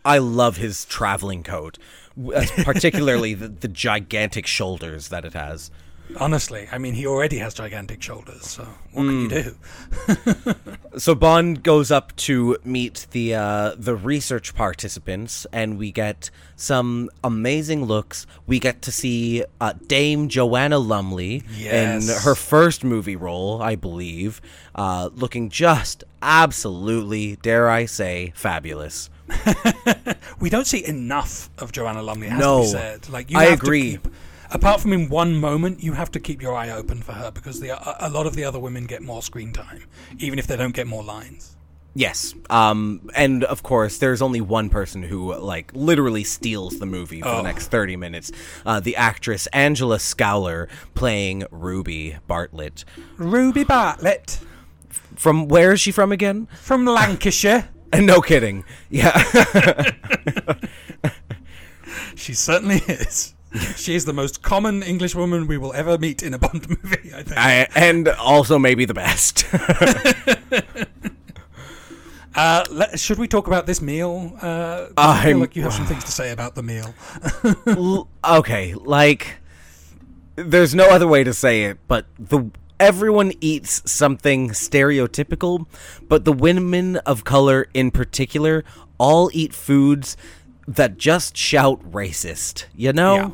I 0.03 0.17
love 0.17 0.57
his 0.57 0.83
traveling 0.85 1.43
coat, 1.43 1.77
particularly 2.63 3.33
the, 3.35 3.47
the 3.47 3.67
gigantic 3.67 4.45
shoulders 4.47 5.09
that 5.09 5.23
it 5.25 5.33
has. 5.33 5.71
Honestly, 6.15 6.67
I 6.71 6.77
mean, 6.77 6.93
he 6.93 7.05
already 7.05 7.37
has 7.39 7.53
gigantic 7.53 8.01
shoulders, 8.01 8.43
so 8.47 8.63
what 8.93 9.03
can 9.03 9.21
you 9.21 9.27
do? 9.29 9.55
So 10.97 11.13
Bond 11.13 11.61
goes 11.61 11.91
up 11.91 12.15
to 12.15 12.57
meet 12.63 13.05
the 13.11 13.35
uh, 13.35 13.75
the 13.77 13.95
research 13.95 14.55
participants, 14.55 15.45
and 15.53 15.77
we 15.77 15.91
get 15.91 16.31
some 16.55 17.11
amazing 17.23 17.85
looks. 17.85 18.25
We 18.47 18.57
get 18.59 18.81
to 18.83 18.91
see 18.91 19.43
uh, 19.61 19.73
Dame 19.85 20.27
Joanna 20.27 20.79
Lumley 20.79 21.43
in 21.59 22.01
her 22.23 22.33
first 22.33 22.83
movie 22.83 23.15
role, 23.15 23.61
I 23.61 23.75
believe, 23.75 24.41
uh, 24.73 25.11
looking 25.13 25.49
just 25.49 26.03
absolutely, 26.23 27.35
dare 27.35 27.69
I 27.69 27.85
say, 27.85 28.31
fabulous. 28.35 29.11
We 30.39 30.49
don't 30.49 30.67
see 30.67 30.85
enough 30.85 31.49
of 31.57 31.71
Joanna 31.71 32.01
Lumley, 32.03 32.29
No, 32.29 32.57
to 32.59 32.63
be 32.63 32.67
said. 32.71 33.09
Like, 33.09 33.31
you 33.31 33.37
I 33.39 33.45
have 33.45 33.59
agree. 33.59 33.93
To 33.93 33.97
keep, 33.99 34.13
apart 34.51 34.81
from 34.81 34.93
in 34.93 35.09
one 35.09 35.35
moment, 35.35 35.81
you 35.83 35.93
have 35.93 36.11
to 36.11 36.19
keep 36.19 36.41
your 36.41 36.53
eye 36.55 36.69
open 36.71 37.01
for 37.01 37.13
her 37.13 37.31
because 37.31 37.59
the, 37.59 37.69
a, 38.05 38.09
lot 38.09 38.25
of 38.25 38.35
the 38.35 38.43
other 38.43 38.59
women 38.59 38.85
get 38.85 39.01
more 39.01 39.21
screen 39.21 39.53
time, 39.53 39.83
even 40.19 40.39
if 40.39 40.47
they 40.47 40.55
don't 40.57 40.73
get 40.75 40.87
more 40.87 41.03
lines. 41.03 41.55
Yes, 41.95 42.35
um, 42.51 43.09
and 43.15 43.43
of 43.43 43.63
course, 43.63 43.97
there's 43.97 44.21
only 44.21 44.39
one 44.39 44.69
person 44.69 45.01
who 45.01 45.33
like 45.35 45.71
literally 45.73 46.23
steals 46.23 46.77
the 46.77 46.85
movie 46.85 47.21
for 47.21 47.29
the 47.29 47.37
Oh. 47.37 47.41
next 47.41 47.69
thirty 47.69 47.95
minutes. 47.95 48.31
Uh, 48.65 48.79
the 48.79 48.95
actress 48.95 49.47
Angela 49.47 49.97
Scoular 49.97 50.67
playing 50.93 51.45
Ruby 51.49 52.17
Bartlett. 52.27 52.85
Ruby 53.17 53.63
Bartlett 53.63 54.39
From 55.15 55.47
where 55.47 55.71
is 55.73 55.81
she 55.81 55.91
from 55.91 56.11
again? 56.11 56.47
from 56.61 56.85
Lancashire. 56.85 57.69
And 57.91 58.05
no 58.13 58.21
kidding. 58.21 58.63
Yeah. 58.91 59.19
She 62.15 62.33
certainly 62.33 62.77
is. 62.87 63.33
She 63.75 63.95
is 63.95 64.05
the 64.05 64.13
most 64.13 64.41
common 64.41 64.83
English 64.83 65.15
woman 65.15 65.47
we 65.47 65.57
will 65.57 65.73
ever 65.73 65.97
meet 65.97 66.21
in 66.21 66.33
a 66.33 66.37
Bond 66.39 66.67
movie, 66.69 67.13
I 67.13 67.23
think. 67.23 67.37
I, 67.37 67.67
and 67.75 68.07
also 68.07 68.59
maybe 68.59 68.85
the 68.85 68.93
best. 68.93 69.45
Uh, 72.35 72.63
let, 72.69 72.99
should 72.99 73.17
we 73.17 73.27
talk 73.27 73.47
about 73.47 73.65
this 73.65 73.81
meal? 73.81 74.31
Uh, 74.39 74.89
I 74.95 75.25
feel 75.25 75.39
like 75.39 75.55
you 75.55 75.63
have 75.63 75.73
some 75.73 75.87
things 75.87 76.03
to 76.03 76.11
say 76.11 76.31
about 76.31 76.53
the 76.53 76.61
meal. 76.61 76.93
L- 77.65 78.07
okay, 78.23 78.75
like 78.75 79.37
there's 80.35 80.75
no 80.75 80.87
other 80.87 81.07
way 81.07 81.23
to 81.23 81.33
say 81.33 81.63
it, 81.63 81.79
but 81.87 82.05
the 82.19 82.51
everyone 82.79 83.33
eats 83.41 83.89
something 83.91 84.49
stereotypical, 84.51 85.65
but 86.07 86.25
the 86.25 86.31
women 86.31 86.97
of 86.97 87.23
color 87.23 87.67
in 87.73 87.89
particular 87.89 88.63
all 88.99 89.31
eat 89.33 89.51
foods 89.51 90.15
that 90.67 90.97
just 90.97 91.37
shout 91.37 91.81
racist. 91.91 92.65
You 92.75 92.93
know? 92.93 93.15
Yeah. 93.15 93.29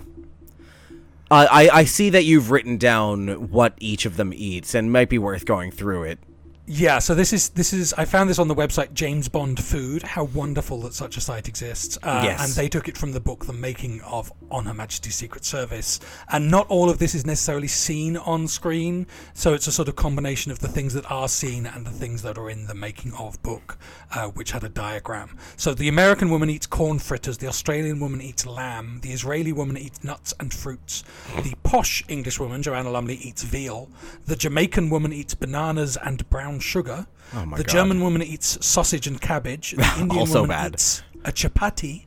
Uh, 1.32 1.48
I 1.50 1.70
I 1.70 1.84
see 1.86 2.10
that 2.12 2.26
you've 2.26 2.52
written 2.52 2.78
down 2.78 3.50
what 3.50 3.74
each 3.80 4.06
of 4.06 4.18
them 4.18 4.32
eats, 4.34 4.76
and 4.76 4.92
might 4.92 5.10
be 5.10 5.18
worth 5.18 5.46
going 5.46 5.72
through 5.72 6.04
it. 6.04 6.20
Yeah, 6.66 7.00
so 7.00 7.14
this 7.14 7.34
is 7.34 7.50
this 7.50 7.74
is 7.74 7.94
I 7.98 8.06
found 8.06 8.30
this 8.30 8.40
on 8.40 8.48
the 8.48 8.56
website 8.56 8.94
James 8.94 9.28
Bond 9.28 9.62
Food. 9.62 10.02
How 10.02 10.24
wonderful 10.24 10.80
that 10.84 10.94
such 10.94 11.18
a 11.18 11.22
site 11.22 11.50
exists. 11.50 11.98
Uh, 12.02 12.22
Yes. 12.24 12.42
and 12.42 12.54
they 12.54 12.70
took 12.70 12.88
it 12.88 12.98
from 12.98 13.12
the 13.12 13.20
book 13.20 13.46
The 13.46 13.52
Making 13.52 14.00
of 14.04 14.32
On 14.50 14.66
Her 14.66 14.74
Majesty's 14.74 15.16
Secret 15.16 15.44
Service. 15.44 16.00
And 16.30 16.50
not 16.50 16.66
all 16.70 16.90
of 16.90 17.00
this 17.00 17.16
is 17.16 17.26
necessarily 17.26 17.68
seen 17.68 18.16
on 18.16 18.48
screen, 18.48 19.08
so 19.34 19.54
it's 19.54 19.68
a 19.68 19.74
sort 19.74 19.90
of 19.90 19.98
combination 19.98 20.54
of 20.54 20.60
the 20.60 20.70
things 20.70 20.94
that 20.94 21.10
are 21.12 21.28
seen 21.28 21.66
and 21.66 21.86
the 21.86 21.92
things 21.92 22.22
that 22.22 22.38
are 22.38 22.50
in 22.50 22.68
the 22.68 22.76
making 22.76 23.12
of 23.16 23.44
book, 23.44 23.78
uh, 24.14 24.28
which 24.28 24.52
had 24.52 24.64
a 24.64 24.70
diagram. 24.70 25.38
So 25.58 25.74
the 25.74 25.90
American 25.90 26.30
woman 26.30 26.50
eats 26.50 26.66
corn 26.66 26.98
fritters, 27.00 27.40
the 27.40 27.48
Australian 27.48 28.00
woman 28.00 28.22
eats 28.22 28.46
lamb, 28.46 29.02
the 29.02 29.12
Israeli 29.12 29.52
woman 29.52 29.78
eats 29.78 30.02
nuts 30.02 30.34
and 30.40 30.54
fruits, 30.54 31.04
the 31.44 31.56
posh 31.64 32.06
English 32.08 32.40
woman 32.40 32.64
Joanna 32.64 32.90
Lumley 32.90 33.16
eats 33.16 33.44
veal, 33.44 33.90
the 34.28 34.38
Jamaican 34.38 34.90
woman 34.90 35.12
eats 35.12 35.34
bananas 35.34 35.98
and 35.98 36.28
brown 36.30 36.53
sugar. 36.60 37.08
Oh 37.34 37.46
my 37.46 37.58
the 37.58 37.64
God. 37.64 37.72
German 37.72 38.02
woman 38.02 38.22
eats 38.22 38.64
sausage 38.66 39.08
and 39.08 39.20
cabbage. 39.20 39.72
The 39.72 39.94
Indian 40.00 40.30
woman 40.30 40.48
bad. 40.50 40.74
eats 40.74 41.04
a 41.26 41.32
chapati. 41.32 42.06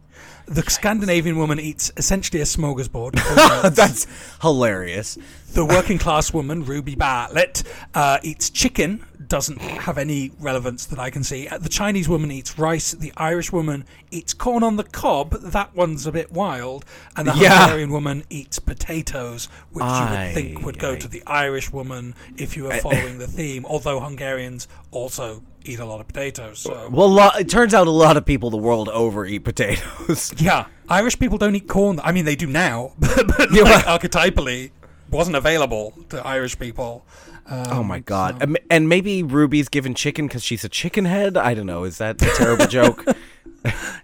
The 0.49 0.63
Scandinavian 0.63 1.37
woman 1.39 1.59
eats 1.59 1.91
essentially 1.97 2.41
a 2.41 2.45
smorgasbord. 2.45 3.15
That's 3.75 4.07
hilarious. 4.43 5.19
the 5.55 5.65
working 5.65 5.99
class 5.99 6.33
woman, 6.33 6.65
Ruby 6.65 6.95
Bartlett, 6.95 7.65
uh, 7.95 8.19
eats 8.23 8.51
chicken. 8.51 9.05
Doesn't 9.29 9.61
have 9.61 9.99
any 9.99 10.31
relevance 10.39 10.87
that 10.87 10.99
I 10.99 11.11
can 11.11 11.25
see. 11.25 11.49
Uh, 11.49 11.59
The 11.59 11.69
Chinese 11.69 12.09
woman 12.09 12.31
eats 12.31 12.59
rice. 12.59 12.93
The 12.93 13.13
Irish 13.17 13.51
woman 13.53 13.85
eats 14.11 14.35
corn 14.35 14.63
on 14.63 14.77
the 14.77 14.85
cob. 14.85 15.31
That 15.41 15.75
one's 15.75 16.07
a 16.07 16.13
bit 16.13 16.31
wild. 16.33 16.85
And 17.17 17.27
the 17.29 17.35
Yeah. 17.35 17.61
Hungarian 17.61 17.91
woman 17.91 18.25
eats 18.31 18.59
potatoes, 18.59 19.49
which 19.73 19.85
you 19.85 19.91
would 20.11 20.35
think 20.35 20.63
would 20.65 20.79
go 20.79 20.97
to 20.97 21.09
the 21.09 21.23
Irish 21.27 21.73
woman 21.73 22.15
if 22.37 22.57
you 22.57 22.65
were 22.65 22.75
following 22.79 23.19
the 23.25 23.27
theme. 23.27 23.65
Although 23.67 24.01
Hungarians 24.01 24.69
also 24.91 25.43
eat 25.65 25.79
a 25.81 25.85
lot 25.85 26.01
of 26.01 26.07
potatoes. 26.07 26.61
So 26.61 26.89
Well, 26.93 27.09
lo- 27.09 27.31
it 27.39 27.49
turns 27.49 27.75
out 27.75 27.87
a 27.89 27.91
lot 27.91 28.17
of 28.17 28.25
people 28.25 28.51
the 28.51 28.57
world 28.57 28.89
over 28.91 29.27
eat 29.27 29.41
potatoes. 29.41 30.33
yeah, 30.39 30.67
Irish 30.89 31.19
people 31.19 31.39
don't 31.39 31.57
eat 31.57 31.67
corn. 31.67 31.99
I 32.05 32.13
mean, 32.13 32.25
they 32.25 32.37
do 32.37 32.47
now, 32.47 32.93
but, 32.99 33.27
but 33.27 33.51
Yeah, 33.51 33.63
like, 33.65 33.87
well- 33.87 33.99
archetypally 33.99 34.71
wasn't 35.11 35.37
available 35.37 35.95
to 36.11 36.25
Irish 36.27 36.59
people. 36.59 37.05
Oh 37.51 37.83
my 37.83 38.01
god! 38.01 38.43
And- 38.43 38.59
And 38.71 38.89
maybe 38.89 39.23
Ruby's 39.23 39.69
given 39.69 39.95
chicken 39.95 40.27
because 40.27 40.43
she's 40.43 40.65
a 40.65 40.69
chicken 40.69 41.05
head. 41.05 41.37
I 41.37 41.55
don't 41.55 41.67
know. 41.67 41.85
Is 41.85 41.99
that 41.99 42.21
a 42.23 42.27
terrible 42.37 42.67
joke? 42.67 43.05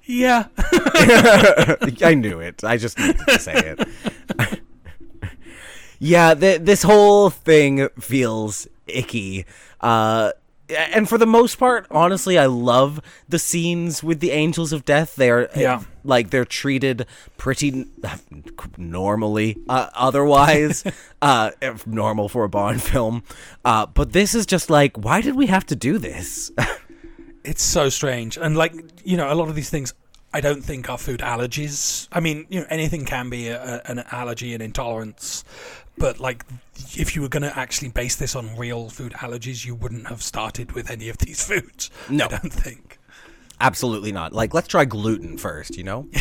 Yeah, 0.05 0.47
I 2.03 2.15
knew 2.19 2.41
it. 2.41 2.65
I 2.65 2.77
just 2.77 2.99
needed 2.99 3.21
to 3.29 3.39
say 3.39 3.77
it. 3.79 4.61
yeah, 6.01 6.35
th- 6.35 6.63
this 6.63 6.83
whole 6.83 7.31
thing 7.31 7.89
feels 8.01 8.67
icky. 8.89 9.47
Uh, 9.81 10.33
and 10.73 11.09
for 11.09 11.19
the 11.19 11.27
most 11.27 11.57
part, 11.57 11.87
honestly, 11.91 12.39
I 12.39 12.47
love 12.47 13.01
the 13.29 13.39
scenes 13.39 14.03
with 14.03 14.21
the 14.21 14.31
Angels 14.31 14.73
of 14.73 14.85
Death. 14.85 15.17
They 15.17 15.31
are 15.31 15.49
Yeah. 15.57 15.83
like 16.05 16.31
they're 16.31 16.45
treated 16.45 17.07
pretty 17.37 17.87
normally. 18.77 19.57
Uh, 19.69 19.89
otherwise, 19.95 20.85
uh, 21.23 21.51
normal 21.87 22.29
for 22.29 22.45
a 22.45 22.49
Bond 22.49 22.83
film. 22.83 23.23
Uh, 23.65 23.87
but 23.87 24.13
this 24.13 24.35
is 24.35 24.47
just 24.47 24.71
like, 24.71 24.97
why 24.97 25.21
did 25.21 25.35
we 25.37 25.47
have 25.47 25.67
to 25.67 25.77
do 25.77 25.99
this? 25.99 26.51
it's 27.45 27.63
so 27.63 27.89
strange, 27.89 28.37
and 28.37 28.57
like 28.57 28.75
you 29.05 29.17
know, 29.17 29.33
a 29.33 29.35
lot 29.35 29.49
of 29.49 29.55
these 29.55 29.71
things. 29.71 29.95
I 30.35 30.41
don't 30.41 30.63
think 30.65 30.89
are 30.89 30.97
food 30.97 31.21
allergies. 31.21 32.09
I 32.11 32.21
mean, 32.21 32.47
you 32.49 32.61
know, 32.61 32.67
anything 32.71 33.05
can 33.05 33.29
be 33.29 33.49
a, 33.49 33.63
a- 33.63 33.91
an 33.91 34.03
allergy 34.13 34.55
and 34.55 34.63
intolerance, 34.63 35.45
but 35.99 36.19
like, 36.21 36.45
if 36.95 37.15
you 37.15 37.23
were 37.23 37.29
going 37.29 37.43
to 37.43 37.57
actually 37.59 37.89
base 37.91 38.17
this 38.17 38.35
on 38.35 38.57
real 38.57 38.89
food 38.89 39.13
allergies, 39.13 39.65
you 39.65 39.75
wouldn't 39.75 40.09
have 40.09 40.23
started 40.23 40.73
with 40.73 40.91
any 40.91 41.09
of 41.09 41.19
these 41.19 41.45
foods. 41.49 41.91
No. 42.09 42.25
I 42.27 42.29
don't 42.29 42.53
think. 42.53 42.99
Absolutely 43.61 44.11
not. 44.13 44.33
Like, 44.33 44.55
let's 44.55 44.67
try 44.69 44.85
gluten 44.85 45.39
first, 45.39 45.77
you 45.77 45.85
know? 45.85 46.09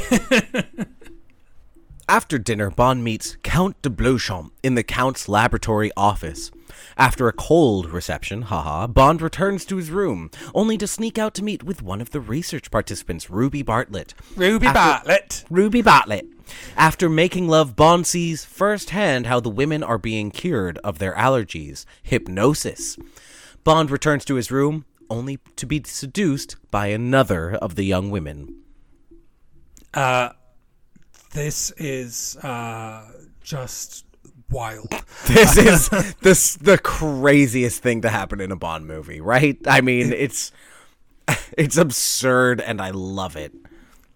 After 2.09 2.37
dinner, 2.37 2.69
Bond 2.69 3.03
meets 3.05 3.37
Count 3.41 3.81
de 3.81 3.89
Bleuchamp 3.89 4.51
in 4.63 4.75
the 4.75 4.83
Count's 4.83 5.29
laboratory 5.29 5.91
office. 5.95 6.51
After 6.97 7.27
a 7.29 7.33
cold 7.33 7.89
reception, 7.89 8.43
haha, 8.43 8.85
Bond 8.87 9.21
returns 9.21 9.63
to 9.65 9.77
his 9.77 9.91
room, 9.91 10.29
only 10.53 10.77
to 10.77 10.87
sneak 10.87 11.17
out 11.17 11.33
to 11.35 11.43
meet 11.43 11.63
with 11.63 11.81
one 11.81 12.01
of 12.01 12.09
the 12.11 12.19
research 12.19 12.69
participants, 12.69 13.29
Ruby 13.29 13.61
Bartlett. 13.63 14.13
Ruby 14.35 14.67
After- 14.67 14.77
Bartlett. 14.79 15.45
Ruby 15.49 15.81
Bartlett. 15.81 16.25
After 16.77 17.09
making 17.09 17.47
love, 17.47 17.75
Bond 17.75 18.07
sees 18.07 18.45
firsthand 18.45 19.27
how 19.27 19.39
the 19.39 19.49
women 19.49 19.83
are 19.83 19.97
being 19.97 20.31
cured 20.31 20.77
of 20.79 20.99
their 20.99 21.13
allergies 21.13 21.85
hypnosis. 22.01 22.97
Bond 23.63 23.91
returns 23.91 24.25
to 24.25 24.35
his 24.35 24.51
room, 24.51 24.85
only 25.09 25.39
to 25.57 25.65
be 25.65 25.83
seduced 25.85 26.55
by 26.71 26.87
another 26.87 27.53
of 27.55 27.75
the 27.75 27.83
young 27.83 28.09
women. 28.09 28.61
Uh, 29.93 30.29
this 31.33 31.71
is 31.77 32.37
uh, 32.37 33.11
just 33.43 34.05
wild. 34.49 34.87
This 35.27 35.57
is 35.57 36.15
this 36.15 36.55
the 36.55 36.77
craziest 36.77 37.81
thing 37.81 38.01
to 38.01 38.09
happen 38.09 38.41
in 38.41 38.51
a 38.51 38.55
Bond 38.55 38.87
movie, 38.87 39.21
right? 39.21 39.57
I 39.67 39.81
mean, 39.81 40.11
it's 40.11 40.51
it's 41.57 41.77
absurd 41.77 42.59
and 42.59 42.81
I 42.81 42.91
love 42.91 43.35
it. 43.35 43.53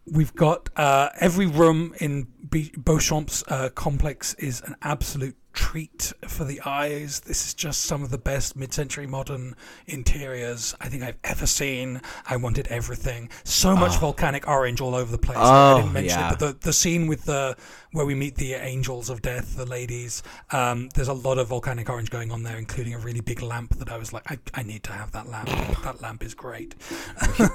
We've 0.07 0.33
got 0.35 0.69
uh, 0.75 1.09
every 1.19 1.47
room 1.47 1.95
in 1.99 2.27
Bleuchamp's 2.49 3.43
uh, 3.47 3.69
complex 3.69 4.33
is 4.35 4.61
an 4.61 4.75
absolute 4.81 5.35
treat 5.55 6.13
for 6.27 6.43
the 6.43 6.61
eyes. 6.65 7.21
This 7.21 7.47
is 7.47 7.53
just 7.53 7.81
some 7.83 8.03
of 8.03 8.11
the 8.11 8.17
best 8.17 8.55
mid-century 8.55 9.07
modern 9.07 9.55
interiors 9.87 10.75
I 10.79 10.89
think 10.89 11.01
I've 11.03 11.17
ever 11.23 11.47
seen. 11.47 12.01
I 12.27 12.37
wanted 12.37 12.67
everything. 12.67 13.29
So 13.43 13.75
much 13.75 13.97
volcanic 13.99 14.47
orange 14.47 14.81
all 14.81 14.93
over 14.93 15.11
the 15.11 15.17
place. 15.17 15.37
I 15.37 15.73
Oh, 15.73 15.77
didn't 15.77 15.93
mention 15.93 16.19
yeah. 16.19 16.33
it, 16.33 16.39
but 16.39 16.59
the 16.61 16.65
the 16.67 16.73
scene 16.73 17.07
with 17.07 17.25
the 17.25 17.55
where 17.91 18.05
we 18.05 18.13
meet 18.13 18.35
the 18.35 18.53
angels 18.55 19.09
of 19.09 19.21
death, 19.21 19.55
the 19.55 19.65
ladies. 19.65 20.21
Um, 20.51 20.89
there's 20.95 21.07
a 21.07 21.13
lot 21.13 21.37
of 21.37 21.47
volcanic 21.47 21.89
orange 21.89 22.09
going 22.09 22.29
on 22.29 22.43
there, 22.43 22.57
including 22.57 22.93
a 22.93 22.97
really 22.99 23.21
big 23.21 23.41
lamp 23.41 23.77
that 23.77 23.89
I 23.89 23.95
was 23.97 24.11
like, 24.11 24.29
I, 24.29 24.37
I 24.53 24.63
need 24.63 24.83
to 24.83 24.91
have 24.91 25.13
that 25.13 25.29
lamp. 25.29 25.47
that 25.83 26.01
lamp 26.01 26.21
is 26.21 26.33
great. 26.33 26.75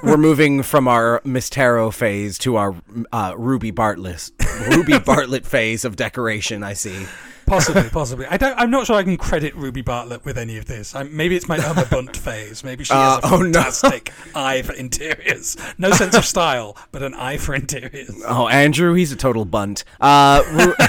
We're 0.01 0.17
moving 0.17 0.63
from 0.63 0.87
our 0.87 1.21
Mistero 1.23 1.93
phase 1.93 2.39
to 2.39 2.55
our 2.55 2.75
uh, 3.11 3.35
Ruby 3.37 3.69
Bartlett 3.69 4.31
Ruby 4.69 4.99
Bartlett 4.99 5.45
phase 5.45 5.85
of 5.85 5.95
decoration. 5.95 6.63
I 6.63 6.73
see. 6.73 7.05
Possibly, 7.45 7.89
possibly. 7.89 8.25
I 8.27 8.37
don't. 8.37 8.57
I'm 8.57 8.71
not 8.71 8.85
sure 8.87 8.95
I 8.95 9.03
can 9.03 9.17
credit 9.17 9.53
Ruby 9.55 9.81
Bartlett 9.81 10.23
with 10.23 10.37
any 10.37 10.57
of 10.57 10.65
this. 10.65 10.95
I, 10.95 11.03
maybe 11.03 11.35
it's 11.35 11.49
my 11.49 11.57
other 11.57 11.85
Bunt 11.85 12.15
phase. 12.15 12.63
Maybe 12.63 12.83
she 12.85 12.93
has 12.93 13.17
a 13.19 13.25
Uh, 13.25 13.29
oh, 13.33 13.37
no. 13.41 13.43
fantastic 13.61 14.13
eye 14.35 14.61
for 14.61 14.73
interiors. 14.73 15.57
No 15.77 15.91
sense 15.91 16.15
of 16.15 16.23
style, 16.25 16.77
but 16.91 17.03
an 17.03 17.13
eye 17.13 17.37
for 17.37 17.53
interiors. 17.55 18.11
Oh, 18.25 18.47
Andrew, 18.47 18.93
he's 18.93 19.11
a 19.11 19.15
total 19.17 19.43
bunt. 19.45 19.83
Uh, 19.99 20.43
Ru- 20.51 20.75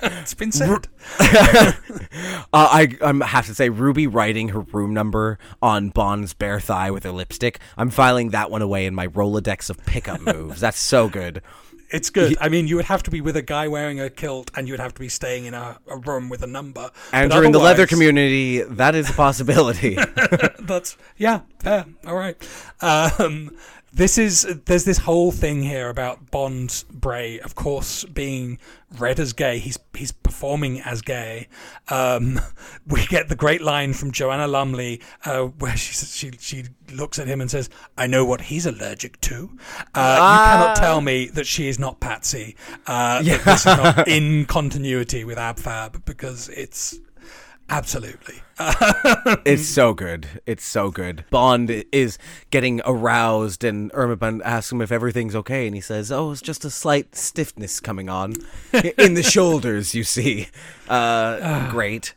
It's 0.00 0.34
been 0.34 0.52
said. 0.52 0.88
Uh, 2.50 2.68
I 2.70 2.96
I 3.02 3.26
have 3.26 3.46
to 3.46 3.54
say, 3.54 3.68
Ruby 3.68 4.06
writing 4.06 4.48
her 4.50 4.60
room 4.60 4.94
number 4.94 5.38
on 5.60 5.90
Bond's 5.90 6.32
bare 6.32 6.60
thigh 6.60 6.90
with 6.90 7.04
her 7.04 7.10
lipstick. 7.10 7.58
I'm 7.76 7.90
filing 7.90 8.30
that 8.30 8.50
one 8.50 8.62
away 8.62 8.86
in 8.86 8.94
my 8.94 9.06
Rolodex 9.08 9.68
of 9.68 9.84
pickup 9.84 10.20
moves. 10.22 10.60
That's 10.60 10.78
so 10.78 11.08
good. 11.08 11.42
It's 11.90 12.10
good. 12.10 12.36
I 12.40 12.48
mean, 12.48 12.68
you 12.68 12.76
would 12.76 12.84
have 12.84 13.02
to 13.04 13.10
be 13.10 13.20
with 13.20 13.36
a 13.36 13.42
guy 13.42 13.68
wearing 13.68 14.00
a 14.00 14.10
kilt, 14.10 14.50
and 14.54 14.66
you 14.66 14.72
would 14.72 14.80
have 14.80 14.94
to 14.94 15.00
be 15.00 15.08
staying 15.08 15.46
in 15.46 15.54
a, 15.54 15.78
a 15.88 15.96
room 15.96 16.28
with 16.28 16.42
a 16.42 16.46
number. 16.46 16.78
But 16.78 16.94
Andrew, 17.12 17.42
in 17.42 17.52
the 17.52 17.58
leather 17.58 17.86
community, 17.86 18.62
that 18.62 18.94
is 18.94 19.10
a 19.10 19.12
possibility. 19.12 19.96
That's 20.60 20.96
yeah, 21.16 21.40
fair. 21.60 21.86
All 22.06 22.14
right. 22.14 22.36
Um, 22.80 23.56
this 23.98 24.16
is 24.16 24.42
there's 24.66 24.84
this 24.84 24.98
whole 24.98 25.32
thing 25.32 25.62
here 25.64 25.88
about 25.88 26.30
Bond 26.30 26.84
Bray, 26.88 27.40
of 27.40 27.56
course, 27.56 28.04
being 28.04 28.58
read 28.96 29.18
as 29.18 29.32
gay. 29.32 29.58
He's 29.58 29.76
he's 29.92 30.12
performing 30.12 30.80
as 30.80 31.02
gay. 31.02 31.48
Um, 31.88 32.40
we 32.86 33.04
get 33.06 33.28
the 33.28 33.34
great 33.34 33.60
line 33.60 33.92
from 33.92 34.12
Joanna 34.12 34.46
Lumley 34.46 35.00
uh, 35.24 35.42
where 35.46 35.76
she 35.76 35.92
she 35.94 36.30
she 36.38 36.64
looks 36.92 37.18
at 37.18 37.26
him 37.26 37.40
and 37.40 37.50
says, 37.50 37.68
"I 37.98 38.06
know 38.06 38.24
what 38.24 38.42
he's 38.42 38.66
allergic 38.66 39.20
to." 39.22 39.50
Uh, 39.94 40.16
You 40.20 40.38
cannot 40.46 40.76
tell 40.76 41.00
me 41.00 41.26
that 41.34 41.48
she 41.48 41.68
is 41.68 41.80
not 41.80 41.98
Patsy. 41.98 42.54
Uh, 42.86 43.20
that 43.22 43.44
this 43.44 43.60
is 43.60 43.66
not 43.66 44.06
in 44.16 44.44
continuity 44.46 45.24
with 45.24 45.38
AbFab 45.38 46.04
because 46.04 46.48
it's 46.50 47.00
absolutely. 47.68 48.42
It's 49.44 49.66
so 49.66 49.94
good. 49.94 50.26
It's 50.46 50.64
so 50.64 50.90
good. 50.90 51.24
Bond 51.30 51.84
is 51.92 52.18
getting 52.50 52.80
aroused, 52.84 53.64
and 53.64 53.90
Irma 53.94 54.16
Bunt 54.16 54.42
asks 54.44 54.72
him 54.72 54.80
if 54.80 54.90
everything's 54.92 55.34
okay, 55.36 55.66
and 55.66 55.74
he 55.74 55.80
says, 55.80 56.10
"Oh, 56.10 56.32
it's 56.32 56.40
just 56.42 56.64
a 56.64 56.70
slight 56.70 57.14
stiffness 57.14 57.80
coming 57.80 58.08
on 58.08 58.34
in 58.72 59.14
the 59.14 59.22
shoulders. 59.22 59.94
You 59.94 60.04
see, 60.04 60.48
uh, 60.88 61.70
great." 61.70 62.14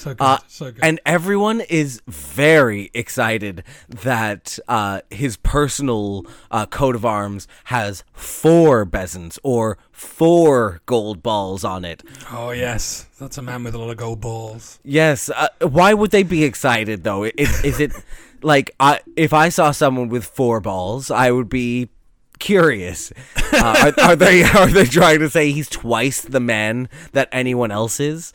So 0.00 0.14
good. 0.14 0.24
Uh, 0.24 0.38
so 0.46 0.72
good. 0.72 0.82
and 0.82 0.98
everyone 1.04 1.60
is 1.60 2.00
very 2.08 2.90
excited 2.94 3.64
that 3.86 4.58
uh, 4.66 5.02
his 5.10 5.36
personal 5.36 6.24
uh, 6.50 6.64
coat 6.64 6.94
of 6.94 7.04
arms 7.04 7.46
has 7.64 8.02
four 8.14 8.86
bezants 8.86 9.38
or 9.42 9.76
four 9.92 10.80
gold 10.86 11.22
balls 11.22 11.64
on 11.64 11.84
it. 11.84 12.02
Oh 12.32 12.50
yes, 12.50 13.08
that's 13.18 13.36
a 13.36 13.42
man 13.42 13.62
with 13.62 13.74
a 13.74 13.78
lot 13.78 13.90
of 13.90 13.98
gold 13.98 14.22
balls. 14.22 14.78
Yes. 14.82 15.28
Uh, 15.28 15.48
why 15.60 15.92
would 15.92 16.12
they 16.12 16.22
be 16.22 16.44
excited 16.44 17.04
though? 17.04 17.24
Is, 17.24 17.62
is 17.62 17.78
it 17.78 17.92
like 18.42 18.74
I, 18.80 19.00
if 19.16 19.34
I 19.34 19.50
saw 19.50 19.70
someone 19.70 20.08
with 20.08 20.24
four 20.24 20.62
balls, 20.62 21.10
I 21.10 21.30
would 21.30 21.50
be 21.50 21.90
curious. 22.38 23.12
Uh, 23.52 23.92
are, 23.98 24.04
are 24.04 24.16
they 24.16 24.42
are 24.58 24.66
they 24.66 24.86
trying 24.86 25.18
to 25.18 25.28
say 25.28 25.52
he's 25.52 25.68
twice 25.68 26.22
the 26.22 26.40
man 26.40 26.88
that 27.12 27.28
anyone 27.32 27.70
else 27.70 28.00
is? 28.00 28.32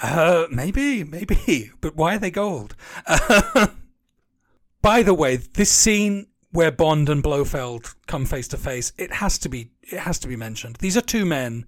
Uh, 0.00 0.46
maybe, 0.50 1.04
maybe, 1.04 1.70
but 1.80 1.96
why 1.96 2.14
are 2.16 2.18
they 2.18 2.30
gold? 2.30 2.74
By 4.82 5.02
the 5.02 5.14
way, 5.14 5.36
this 5.36 5.70
scene 5.70 6.26
where 6.52 6.70
Bond 6.70 7.08
and 7.08 7.22
Blofeld 7.22 7.94
come 8.06 8.24
face 8.24 8.48
to 8.48 8.56
face, 8.56 8.92
it 8.96 9.14
has 9.14 9.38
to 9.38 9.48
be 9.48 9.70
it 9.82 10.00
has 10.00 10.18
to 10.20 10.28
be 10.28 10.36
mentioned. 10.36 10.76
These 10.76 10.96
are 10.96 11.00
two 11.02 11.24
men 11.24 11.66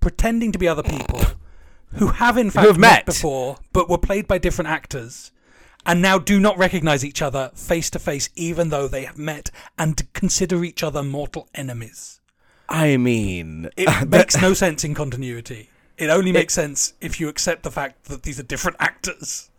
pretending 0.00 0.52
to 0.52 0.58
be 0.58 0.68
other 0.68 0.82
people 0.82 1.20
who 1.94 2.08
have 2.08 2.36
in 2.36 2.50
fact 2.50 2.66
have 2.66 2.78
met. 2.78 3.06
before, 3.06 3.58
but 3.72 3.88
were 3.88 3.98
played 3.98 4.26
by 4.28 4.38
different 4.38 4.68
actors. 4.70 5.32
And 5.86 6.02
now 6.02 6.18
do 6.18 6.38
not 6.38 6.58
recognize 6.58 7.06
each 7.06 7.22
other 7.22 7.50
face 7.54 7.88
to 7.90 7.98
face, 7.98 8.28
even 8.34 8.68
though 8.68 8.86
they 8.86 9.04
have 9.04 9.16
met 9.16 9.50
and 9.78 10.12
consider 10.12 10.62
each 10.62 10.82
other 10.82 11.02
mortal 11.02 11.48
enemies. 11.54 12.20
I 12.68 12.98
mean, 12.98 13.70
It 13.78 14.08
makes 14.08 14.40
no 14.40 14.52
sense 14.52 14.84
in 14.84 14.94
continuity. 14.94 15.69
It 16.00 16.08
only 16.10 16.32
makes 16.32 16.54
sense 16.54 16.94
if 17.00 17.20
you 17.20 17.28
accept 17.28 17.62
the 17.62 17.70
fact 17.70 18.04
that 18.04 18.22
these 18.22 18.40
are 18.40 18.42
different 18.42 18.76
actors. 18.80 19.50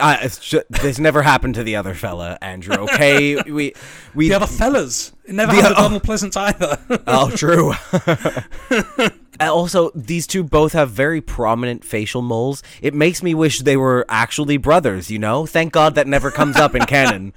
uh, 0.00 0.16
it's 0.22 0.38
ju- 0.38 0.62
this 0.70 0.98
never 0.98 1.22
happened 1.22 1.54
to 1.56 1.62
the 1.64 1.76
other 1.76 1.92
fella, 1.92 2.38
Andrew. 2.40 2.76
Okay, 2.76 3.34
we 3.50 3.74
we 4.14 4.28
The 4.28 4.36
other 4.36 4.46
fellas. 4.46 5.12
It 5.26 5.34
never 5.34 5.52
happened 5.52 5.76
to 5.76 5.82
Donald 5.82 6.02
Pleasence 6.04 6.36
either. 6.36 6.78
Oh, 7.06 7.30
true. 7.30 7.74
Also, 9.40 9.92
these 9.94 10.26
two 10.26 10.42
both 10.42 10.72
have 10.72 10.90
very 10.90 11.20
prominent 11.20 11.84
facial 11.84 12.22
moles. 12.22 12.60
It 12.82 12.92
makes 12.92 13.22
me 13.22 13.34
wish 13.34 13.60
they 13.60 13.76
were 13.76 14.04
actually 14.08 14.56
brothers, 14.56 15.12
you 15.12 15.20
know? 15.20 15.46
Thank 15.46 15.72
God 15.72 15.94
that 15.94 16.08
never 16.08 16.32
comes 16.32 16.56
up 16.56 16.74
in 16.74 16.82
canon. 16.86 17.32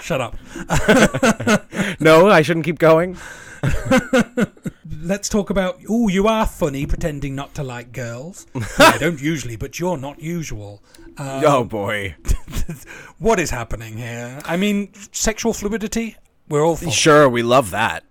Shut 0.00 0.20
up. 0.20 0.36
No, 1.98 2.28
I 2.30 2.42
shouldn't 2.42 2.64
keep 2.64 2.78
going. 2.78 3.16
Let's 5.02 5.28
talk 5.28 5.50
about. 5.50 5.80
Oh, 5.88 6.08
you 6.08 6.26
are 6.26 6.46
funny 6.46 6.86
pretending 6.86 7.34
not 7.34 7.54
to 7.54 7.62
like 7.62 7.92
girls. 7.92 8.46
I 8.78 8.98
don't 8.98 9.20
usually, 9.20 9.56
but 9.56 9.78
you're 9.78 9.96
not 9.96 10.20
usual. 10.20 10.82
Um, 11.16 11.44
oh, 11.46 11.64
boy. 11.64 12.16
What 13.18 13.38
is 13.38 13.50
happening 13.50 13.96
here? 13.98 14.38
I 14.44 14.56
mean, 14.56 14.92
sexual 15.12 15.52
fluidity? 15.52 16.16
We're 16.48 16.64
all 16.64 16.76
for. 16.76 16.90
Sure, 16.90 17.28
we 17.28 17.42
love 17.42 17.70
that. 17.72 18.04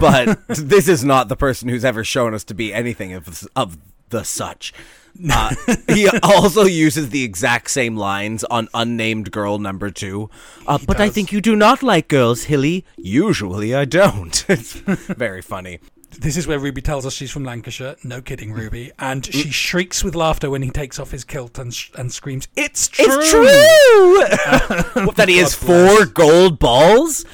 But 0.00 0.38
this 0.48 0.88
is 0.88 1.04
not 1.04 1.28
the 1.28 1.36
person 1.36 1.68
who's 1.68 1.84
ever 1.84 2.04
shown 2.04 2.32
us 2.32 2.44
to 2.44 2.54
be 2.54 2.72
anything 2.72 3.12
of, 3.12 3.46
of 3.54 3.76
the 4.08 4.24
such. 4.24 4.72
Uh, 5.30 5.54
he 5.88 6.08
also 6.24 6.64
uses 6.64 7.10
the 7.10 7.22
exact 7.22 7.70
same 7.70 7.96
lines 7.96 8.42
on 8.44 8.68
unnamed 8.74 9.30
girl 9.30 9.58
number 9.58 9.88
two. 9.90 10.28
Uh, 10.66 10.78
but 10.86 11.00
I 11.00 11.08
think 11.08 11.30
you 11.32 11.40
do 11.40 11.54
not 11.54 11.82
like 11.84 12.08
girls, 12.08 12.44
Hilly. 12.44 12.84
Usually 12.96 13.74
I 13.74 13.84
don't. 13.84 14.44
It's 14.48 14.72
very 14.72 15.40
funny. 15.40 15.78
This 16.20 16.36
is 16.36 16.46
where 16.46 16.58
Ruby 16.58 16.80
tells 16.80 17.06
us 17.06 17.12
she's 17.12 17.30
from 17.30 17.44
Lancashire. 17.44 17.96
No 18.04 18.20
kidding, 18.20 18.52
Ruby. 18.52 18.92
And 18.98 19.24
she 19.26 19.50
shrieks 19.50 20.04
with 20.04 20.14
laughter 20.14 20.48
when 20.50 20.62
he 20.62 20.70
takes 20.70 20.98
off 20.98 21.10
his 21.10 21.24
kilt 21.24 21.58
and, 21.58 21.74
sh- 21.74 21.90
and 21.96 22.12
screams, 22.12 22.46
It's 22.56 22.86
true! 22.88 23.06
It's 23.08 23.30
true 23.30 25.06
that 25.16 25.26
he 25.28 25.38
has 25.38 25.54
four 25.54 26.06
gold 26.06 26.58
balls. 26.58 27.24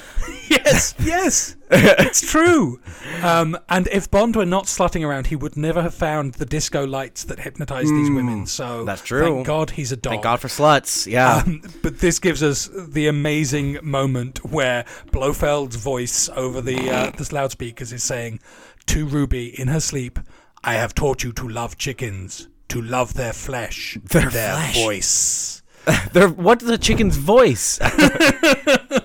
Yes, 0.50 0.94
yes, 1.00 1.56
it's 1.70 2.20
true. 2.28 2.80
Um, 3.22 3.56
and 3.68 3.86
if 3.88 4.10
Bond 4.10 4.34
were 4.34 4.44
not 4.44 4.64
slutting 4.64 5.06
around, 5.06 5.28
he 5.28 5.36
would 5.36 5.56
never 5.56 5.80
have 5.80 5.94
found 5.94 6.34
the 6.34 6.44
disco 6.44 6.84
lights 6.84 7.22
that 7.24 7.38
hypnotize 7.40 7.88
these 7.88 8.10
women. 8.10 8.46
So 8.46 8.82
Mm, 8.82 8.86
that's 8.86 9.02
true. 9.02 9.22
Thank 9.36 9.46
God 9.46 9.70
he's 9.70 9.92
a 9.92 9.96
dog. 9.96 10.10
Thank 10.12 10.22
God 10.24 10.40
for 10.40 10.48
sluts. 10.48 11.06
Yeah. 11.06 11.36
Um, 11.46 11.62
but 11.82 12.00
this 12.00 12.18
gives 12.18 12.42
us 12.42 12.68
the 12.74 13.06
amazing 13.06 13.78
moment 13.82 14.44
where 14.44 14.84
Blofeld's 15.12 15.76
voice 15.76 16.28
over 16.30 16.60
the 16.60 16.90
uh, 16.90 17.10
the 17.10 17.28
loudspeakers 17.32 17.92
is 17.92 18.02
saying 18.02 18.40
to 18.86 19.06
Ruby 19.06 19.48
in 19.60 19.68
her 19.68 19.80
sleep, 19.80 20.18
"I 20.64 20.74
have 20.74 20.94
taught 20.94 21.22
you 21.22 21.32
to 21.34 21.48
love 21.48 21.78
chickens, 21.78 22.48
to 22.68 22.82
love 22.82 23.14
their 23.14 23.32
flesh, 23.32 23.96
Their 24.04 24.30
flesh. 24.30 24.74
voice." 24.74 25.62
They're, 26.12 26.28
what's 26.28 26.64
the 26.64 26.76
chicken's 26.76 27.16
voice? 27.16 27.78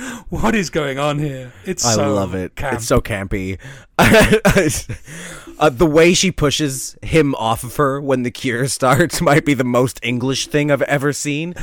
What 0.30 0.54
is 0.54 0.70
going 0.70 0.98
on 0.98 1.18
here? 1.18 1.52
It's 1.64 1.84
I 1.84 1.94
so 1.94 2.14
love 2.14 2.34
it. 2.34 2.54
camp. 2.56 2.74
It's 2.76 2.86
so 2.86 3.00
campy. 3.00 3.58
uh, 5.58 5.68
the 5.70 5.86
way 5.86 6.14
she 6.14 6.30
pushes 6.32 6.96
him 7.02 7.34
off 7.34 7.64
of 7.64 7.76
her 7.76 8.00
when 8.00 8.22
the 8.22 8.30
cure 8.30 8.66
starts 8.68 9.20
might 9.30 9.44
be 9.44 9.54
the 9.54 9.64
most 9.64 10.00
English 10.02 10.46
thing 10.46 10.70
I've 10.70 10.82
ever 10.82 11.12
seen. 11.12 11.54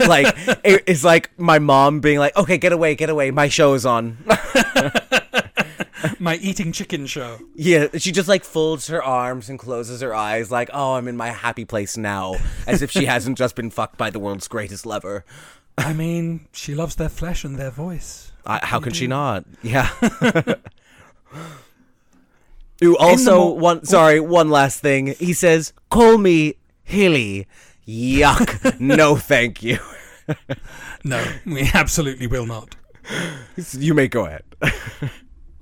Like 0.00 0.34
it- 0.64 0.84
it's 0.86 1.04
like 1.04 1.30
my 1.38 1.58
mom 1.58 2.00
being 2.00 2.18
like, 2.18 2.36
"Okay, 2.36 2.58
get 2.58 2.72
away, 2.72 2.94
get 2.94 3.10
away. 3.10 3.30
My 3.30 3.48
show 3.48 3.74
is 3.74 3.86
on." 3.86 4.18
my 6.18 6.36
eating 6.36 6.72
chicken 6.72 7.06
show. 7.06 7.38
yeah, 7.54 7.86
she 7.98 8.12
just 8.12 8.28
like 8.28 8.44
folds 8.44 8.86
her 8.88 9.02
arms 9.02 9.48
and 9.48 9.58
closes 9.58 10.00
her 10.00 10.14
eyes, 10.14 10.50
like, 10.50 10.70
"Oh, 10.72 10.94
I'm 10.94 11.08
in 11.08 11.16
my 11.16 11.28
happy 11.28 11.64
place 11.64 11.96
now," 11.96 12.34
as 12.66 12.82
if 12.82 12.90
she 12.90 13.04
hasn't 13.06 13.38
just 13.38 13.54
been 13.56 13.70
fucked 13.70 13.96
by 13.98 14.10
the 14.10 14.18
world's 14.18 14.48
greatest 14.48 14.86
lover. 14.86 15.24
I 15.78 15.92
mean, 15.92 16.48
she 16.52 16.74
loves 16.74 16.94
their 16.96 17.08
flesh 17.08 17.44
and 17.44 17.56
their 17.56 17.70
voice. 17.70 18.32
Uh, 18.44 18.58
how 18.62 18.80
can 18.80 18.92
she 18.92 19.06
not? 19.06 19.44
Yeah. 19.62 19.90
Ooh, 22.82 22.96
also 22.98 23.38
mo- 23.38 23.52
one 23.52 23.84
sorry, 23.84 24.20
one 24.20 24.50
last 24.50 24.80
thing. 24.80 25.14
He 25.18 25.32
says, 25.32 25.72
"Call 25.90 26.18
me 26.18 26.54
Hilly." 26.84 27.46
Yuck. 27.86 28.80
no, 28.80 29.16
thank 29.16 29.62
you. 29.62 29.78
No, 31.04 31.24
we 31.44 31.70
absolutely 31.72 32.26
will 32.26 32.46
not. 32.46 32.74
You 33.72 33.94
may 33.94 34.08
go 34.08 34.26
ahead. 34.26 34.42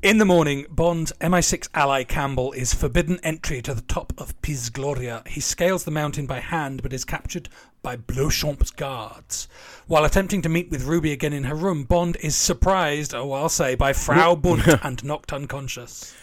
In 0.04 0.18
the 0.18 0.26
morning, 0.26 0.66
Bond's 0.68 1.14
MI6 1.22 1.70
ally 1.72 2.04
Campbell 2.04 2.52
is 2.52 2.74
forbidden 2.74 3.18
entry 3.22 3.62
to 3.62 3.72
the 3.72 3.80
top 3.80 4.12
of 4.18 4.38
Piz 4.42 4.68
Gloria. 4.68 5.22
He 5.26 5.40
scales 5.40 5.84
the 5.84 5.90
mountain 5.90 6.26
by 6.26 6.40
hand 6.40 6.82
but 6.82 6.92
is 6.92 7.06
captured 7.06 7.48
by 7.82 7.96
Bleuchamp's 7.96 8.70
guards. 8.70 9.48
While 9.86 10.04
attempting 10.04 10.42
to 10.42 10.50
meet 10.50 10.70
with 10.70 10.84
Ruby 10.84 11.12
again 11.12 11.32
in 11.32 11.44
her 11.44 11.54
room, 11.54 11.84
Bond 11.84 12.18
is 12.20 12.36
surprised, 12.36 13.14
oh, 13.14 13.32
I'll 13.32 13.48
say, 13.48 13.76
by 13.76 13.94
Frau 13.94 14.34
Bunt 14.34 14.68
and 14.84 15.02
knocked 15.02 15.32
unconscious. 15.32 16.14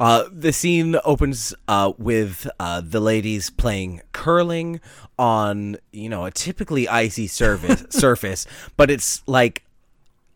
Uh, 0.00 0.24
the 0.32 0.52
scene 0.52 0.96
opens 1.04 1.54
uh, 1.68 1.92
with 1.96 2.50
uh, 2.58 2.80
the 2.84 2.98
ladies 2.98 3.50
playing 3.50 4.02
curling 4.10 4.80
on, 5.16 5.76
you 5.92 6.08
know, 6.08 6.24
a 6.24 6.32
typically 6.32 6.88
icy 6.88 7.28
surface, 7.28 7.84
surface, 7.90 8.48
but 8.76 8.90
it's 8.90 9.22
like 9.28 9.62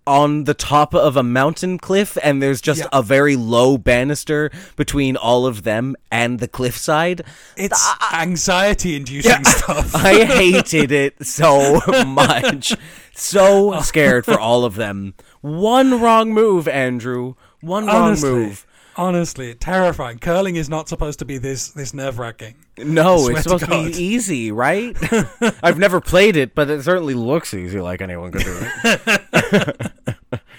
on 0.07 0.45
the 0.45 0.55
top 0.55 0.95
of 0.95 1.17
a 1.17 1.23
mountain 1.23 1.79
cliff, 1.79 2.19
and 2.23 2.43
there's 2.43 2.61
just 2.61 2.81
Yeah. 2.81 2.89
a 2.93 3.03
very 3.03 3.37
low 3.37 3.79
banister 3.79 4.51
between 4.77 5.17
all 5.17 5.47
of 5.47 5.63
them 5.63 5.95
and 6.11 6.41
the 6.41 6.49
cliffside. 6.49 7.23
It's 7.57 7.89
anxiety 8.13 8.97
inducing 8.97 9.45
stuff. 9.45 9.95
I 9.95 10.25
hated 10.25 10.91
it 10.93 11.25
so 11.25 11.81
much. 12.07 12.75
So 13.15 13.75
oh. 13.75 13.81
scared 13.81 14.25
for 14.25 14.39
all 14.41 14.65
of 14.65 14.75
them. 14.75 15.15
One 15.41 16.01
wrong 16.01 16.33
move, 16.33 16.67
Andrew. 16.67 17.35
One 17.61 17.87
wrong 17.87 17.97
honestly, 18.07 18.31
move. 18.31 18.67
Honestly, 18.97 19.55
terrifying. 19.55 20.19
Curling 20.19 20.57
is 20.57 20.69
not 20.69 20.89
supposed 20.89 21.19
to 21.21 21.25
be 21.25 21.39
this 21.39 21.69
this 21.69 21.95
nerve 21.95 22.19
wracking. 22.19 22.57
No, 22.79 23.29
it's 23.29 23.43
supposed 23.43 23.65
to, 23.65 23.71
God. 23.71 23.93
be 23.93 24.03
easy, 24.03 24.51
right? 24.51 24.97
I've 25.63 25.79
never 25.79 26.01
played 26.01 26.37
it, 26.37 26.55
but 26.55 26.71
it 26.71 26.83
certainly 26.83 27.15
looks 27.15 27.53
easy 27.55 27.81
like 27.81 28.01
anyone 28.01 28.33
could 28.33 28.45
do 28.45 28.59
it. 28.85 29.93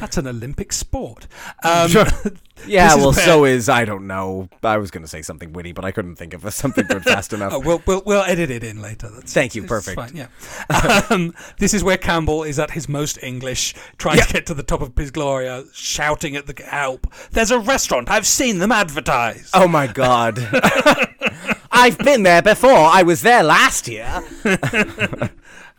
That's 0.00 0.16
an 0.16 0.26
Olympic 0.26 0.72
sport. 0.72 1.26
Um, 1.62 1.90
Yeah, 2.66 2.94
well, 2.96 3.12
bad. 3.12 3.24
so 3.24 3.44
is 3.44 3.68
I 3.68 3.84
don't 3.84 4.06
know. 4.06 4.48
I 4.62 4.76
was 4.76 4.90
going 4.90 5.02
to 5.02 5.08
say 5.08 5.22
something 5.22 5.52
witty, 5.52 5.72
but 5.72 5.84
I 5.84 5.92
couldn't 5.92 6.16
think 6.16 6.34
of 6.34 6.52
something 6.52 6.86
good 6.86 7.02
fast 7.04 7.32
enough. 7.32 7.52
Oh, 7.54 7.60
we'll, 7.60 7.82
we'll 7.86 8.02
we'll 8.04 8.22
edit 8.22 8.50
it 8.50 8.62
in 8.62 8.82
later. 8.82 9.08
That's, 9.08 9.32
Thank 9.32 9.54
you, 9.54 9.62
perfect. 9.64 9.96
Fine, 9.96 10.14
yeah. 10.14 11.06
um, 11.10 11.34
this 11.58 11.74
is 11.74 11.82
where 11.82 11.96
Campbell 11.96 12.42
is 12.42 12.58
at 12.58 12.72
his 12.72 12.88
most 12.88 13.22
English, 13.22 13.74
trying 13.98 14.20
to 14.20 14.32
get 14.32 14.46
to 14.46 14.54
the 14.54 14.62
top 14.62 14.82
of 14.82 14.94
Piz 14.94 15.10
Gloria, 15.10 15.64
shouting 15.72 16.36
at 16.36 16.46
the 16.46 16.62
help. 16.62 17.06
There's 17.30 17.50
a 17.50 17.58
restaurant. 17.58 18.10
I've 18.10 18.26
seen 18.26 18.58
them 18.58 18.72
advertised. 18.72 19.50
Oh 19.54 19.68
my 19.68 19.86
god. 19.86 20.38
I've 21.72 21.98
been 21.98 22.24
there 22.24 22.42
before. 22.42 22.70
I 22.72 23.02
was 23.02 23.22
there 23.22 23.42
last 23.42 23.88
year. 23.88 24.22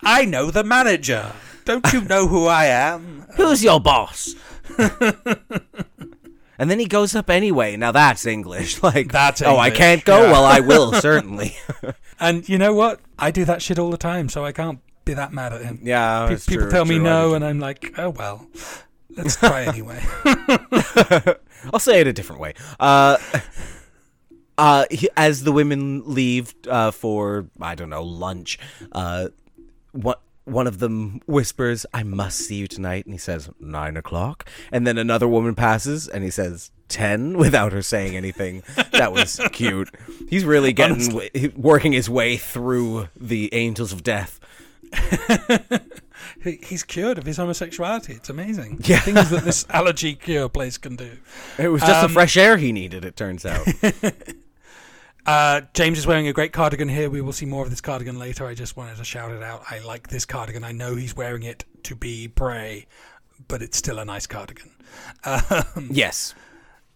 I 0.03 0.25
know 0.25 0.49
the 0.49 0.63
manager. 0.63 1.31
Don't 1.65 1.91
you 1.93 2.01
know 2.01 2.27
who 2.27 2.47
I 2.47 2.65
am? 2.65 3.25
Who's 3.37 3.63
your 3.63 3.79
boss? 3.79 4.33
and 6.57 6.69
then 6.69 6.79
he 6.79 6.85
goes 6.85 7.15
up 7.15 7.29
anyway. 7.29 7.75
Now 7.77 7.91
that's 7.91 8.25
English. 8.25 8.81
Like 8.83 9.11
That's 9.11 9.41
Oh, 9.41 9.55
I 9.57 9.65
English, 9.67 9.77
can't 9.77 10.05
go. 10.05 10.23
yeah. 10.23 10.31
Well, 10.31 10.45
I 10.45 10.59
will 10.59 10.93
certainly. 11.01 11.55
And 12.19 12.47
you 12.49 12.57
know 12.57 12.73
what? 12.73 12.99
I 13.19 13.31
do 13.31 13.45
that 13.45 13.61
shit 13.61 13.79
all 13.79 13.89
the 13.91 13.97
time, 13.97 14.29
so 14.29 14.43
I 14.45 14.51
can't 14.51 14.79
be 15.05 15.13
that 15.13 15.33
mad 15.33 15.53
at 15.53 15.61
him. 15.61 15.79
yeah, 15.83 16.27
Pe- 16.27 16.33
it's 16.35 16.45
people 16.45 16.63
true, 16.63 16.71
tell 16.71 16.85
me 16.85 16.95
true, 16.95 17.03
no, 17.03 17.33
and 17.33 17.43
I'm 17.45 17.59
like, 17.59 17.93
oh 17.97 18.09
well. 18.09 18.47
Let's 19.17 19.35
try 19.35 19.63
anyway. 19.63 20.01
I'll 21.73 21.79
say 21.79 21.99
it 21.99 22.07
a 22.07 22.13
different 22.13 22.41
way. 22.41 22.53
Uh, 22.79 23.17
uh, 24.57 24.85
he, 24.89 25.09
as 25.17 25.43
the 25.43 25.51
women 25.51 26.03
leave 26.05 26.53
uh, 26.69 26.91
for 26.91 27.47
I 27.59 27.75
don't 27.75 27.89
know 27.89 28.03
lunch, 28.03 28.57
uh, 28.93 29.27
one 29.91 30.15
one 30.45 30.67
of 30.67 30.79
them 30.79 31.21
whispers, 31.27 31.85
"I 31.93 32.03
must 32.03 32.39
see 32.39 32.55
you 32.55 32.67
tonight," 32.67 33.05
and 33.05 33.13
he 33.13 33.17
says 33.19 33.49
nine 33.59 33.95
o'clock, 33.97 34.47
and 34.71 34.85
then 34.87 34.97
another 34.97 35.27
woman 35.27 35.55
passes, 35.55 36.07
and 36.07 36.23
he 36.23 36.29
says 36.29 36.71
ten 36.87 37.37
without 37.37 37.71
her 37.73 37.81
saying 37.81 38.15
anything. 38.15 38.63
that 38.91 39.11
was 39.13 39.39
cute. 39.51 39.89
He's 40.29 40.43
really 40.45 40.73
getting 40.73 41.07
w- 41.09 41.51
working 41.55 41.91
his 41.93 42.09
way 42.09 42.37
through 42.37 43.07
the 43.15 43.53
angels 43.53 43.93
of 43.93 44.03
death. 44.03 44.39
He's 46.43 46.83
cured 46.83 47.17
of 47.17 47.25
his 47.25 47.37
homosexuality. 47.37 48.13
It's 48.13 48.29
amazing. 48.29 48.79
Yeah. 48.83 48.99
Things 48.99 49.29
that 49.29 49.43
this 49.43 49.65
allergy 49.69 50.15
cure 50.15 50.49
place 50.49 50.77
can 50.77 50.95
do. 50.95 51.17
It 51.57 51.67
was 51.69 51.81
just 51.81 51.93
Um, 52.03 52.07
the 52.09 52.13
fresh 52.13 52.35
air 52.37 52.57
he 52.57 52.71
needed. 52.71 53.05
It 53.05 53.15
turns 53.15 53.45
out. 53.45 53.65
Uh, 55.25 55.61
James 55.73 55.97
is 55.99 56.07
wearing 56.07 56.27
a 56.27 56.33
great 56.33 56.51
cardigan 56.53 56.89
here. 56.89 57.09
We 57.09 57.21
will 57.21 57.33
see 57.33 57.45
more 57.45 57.63
of 57.63 57.69
this 57.69 57.81
cardigan 57.81 58.17
later. 58.17 58.45
I 58.45 58.53
just 58.55 58.75
wanted 58.75 58.97
to 58.97 59.03
shout 59.03 59.31
it 59.31 59.43
out. 59.43 59.63
I 59.69 59.79
like 59.79 60.07
this 60.09 60.25
cardigan. 60.25 60.63
I 60.63 60.71
know 60.71 60.95
he's 60.95 61.15
wearing 61.15 61.43
it 61.43 61.63
to 61.83 61.95
be 61.95 62.27
Bray, 62.27 62.87
but 63.47 63.61
it's 63.61 63.77
still 63.77 63.99
a 63.99 64.05
nice 64.05 64.25
cardigan. 64.27 64.71
Um, 65.23 65.89
yes. 65.91 66.33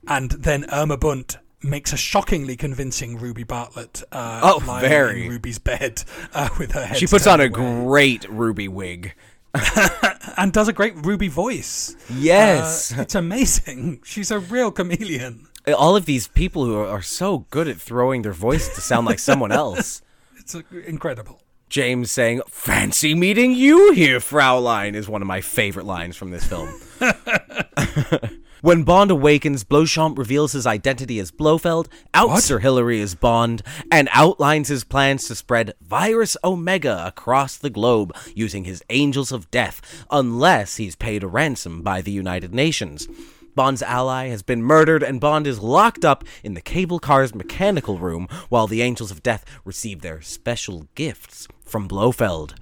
and 0.08 0.32
then 0.32 0.66
Irma 0.72 0.98
Bunt 0.98 1.38
makes 1.64 1.94
a 1.94 1.98
shockingly 1.98 2.56
convincing 2.56 3.18
Ruby 3.18 3.44
Bartlett 3.44 4.04
uh, 4.12 4.42
Oh, 4.44 4.64
lying 4.68 4.82
very. 4.90 5.24
in 5.26 5.30
Ruby's 5.32 5.60
bed 5.60 6.04
uh, 6.34 6.50
with 6.60 6.72
her 6.74 6.86
head. 6.86 6.98
She 6.98 7.08
puts 7.08 7.26
on 7.28 7.40
a 7.40 7.44
away. 7.46 7.50
great 7.86 8.28
ruby 8.30 8.68
wig. 8.68 9.14
and 10.38 10.52
does 10.52 10.68
a 10.68 10.74
great 10.74 10.94
Ruby 11.06 11.28
voice. 11.30 11.96
Yes. 12.14 12.92
Uh, 12.98 13.02
it's 13.04 13.16
amazing. 13.16 14.02
She's 14.04 14.30
a 14.30 14.40
real 14.40 14.72
chameleon. 14.72 15.48
All 15.74 15.96
of 15.96 16.06
these 16.06 16.28
people 16.28 16.66
who 16.66 16.76
are, 16.76 16.88
are 16.88 17.02
so 17.02 17.40
good 17.50 17.68
at 17.68 17.78
throwing 17.82 18.22
their 18.22 18.34
voice 18.34 18.74
to 18.76 18.82
sound 18.82 19.06
like 19.06 19.20
someone 19.20 19.52
else. 19.54 20.02
It's 20.38 20.56
incredible. 20.86 21.42
James 21.70 22.12
saying, 22.12 22.42
Fancy 22.48 23.16
meeting 23.16 23.52
you 23.52 23.92
here, 23.92 24.20
Fraulein, 24.20 24.94
is 24.94 25.10
one 25.10 25.22
of 25.22 25.28
my 25.28 25.42
favorite 25.42 25.86
lines 25.86 26.16
from 26.16 26.30
this 26.30 26.46
film. 26.46 26.70
when 28.62 28.84
Bond 28.84 29.10
awakens, 29.10 29.64
Bleuchamp 29.64 30.18
reveals 30.18 30.52
his 30.52 30.68
identity 30.68 31.20
as 31.20 31.32
Blofeld, 31.32 31.90
outs 32.14 32.30
What? 32.30 32.44
Sir 32.44 32.60
Hilary 32.60 33.02
as 33.02 33.16
Bond, 33.16 33.64
and 33.92 34.08
outlines 34.12 34.68
his 34.68 34.84
plans 34.84 35.28
to 35.28 35.36
spread 35.36 35.74
Virus 35.82 36.38
Omega 36.44 37.04
across 37.08 37.58
the 37.58 37.72
globe 37.72 38.16
using 38.36 38.64
his 38.66 38.84
Angels 38.92 39.32
of 39.32 39.50
Death, 39.50 40.06
unless 40.12 40.78
he's 40.78 40.96
paid 40.96 41.24
a 41.24 41.28
ransom 41.28 41.82
by 41.82 42.00
the 42.02 42.12
United 42.12 42.54
Nations. 42.54 43.08
Bond's 43.56 43.82
ally 43.82 44.28
has 44.28 44.44
been 44.44 44.62
murdered, 44.62 45.02
and 45.02 45.20
Bond 45.20 45.48
is 45.48 45.60
locked 45.60 46.06
up 46.06 46.24
in 46.44 46.54
the 46.54 46.62
cable 46.62 47.00
car's 47.00 47.34
mechanical 47.34 47.98
room 47.98 48.28
while 48.50 48.68
the 48.68 48.82
Angels 48.82 49.12
of 49.12 49.24
Death 49.24 49.46
receive 49.64 50.02
their 50.02 50.22
special 50.22 50.88
gifts 50.94 51.48
from 51.64 51.88
Blofeld. 51.88 52.56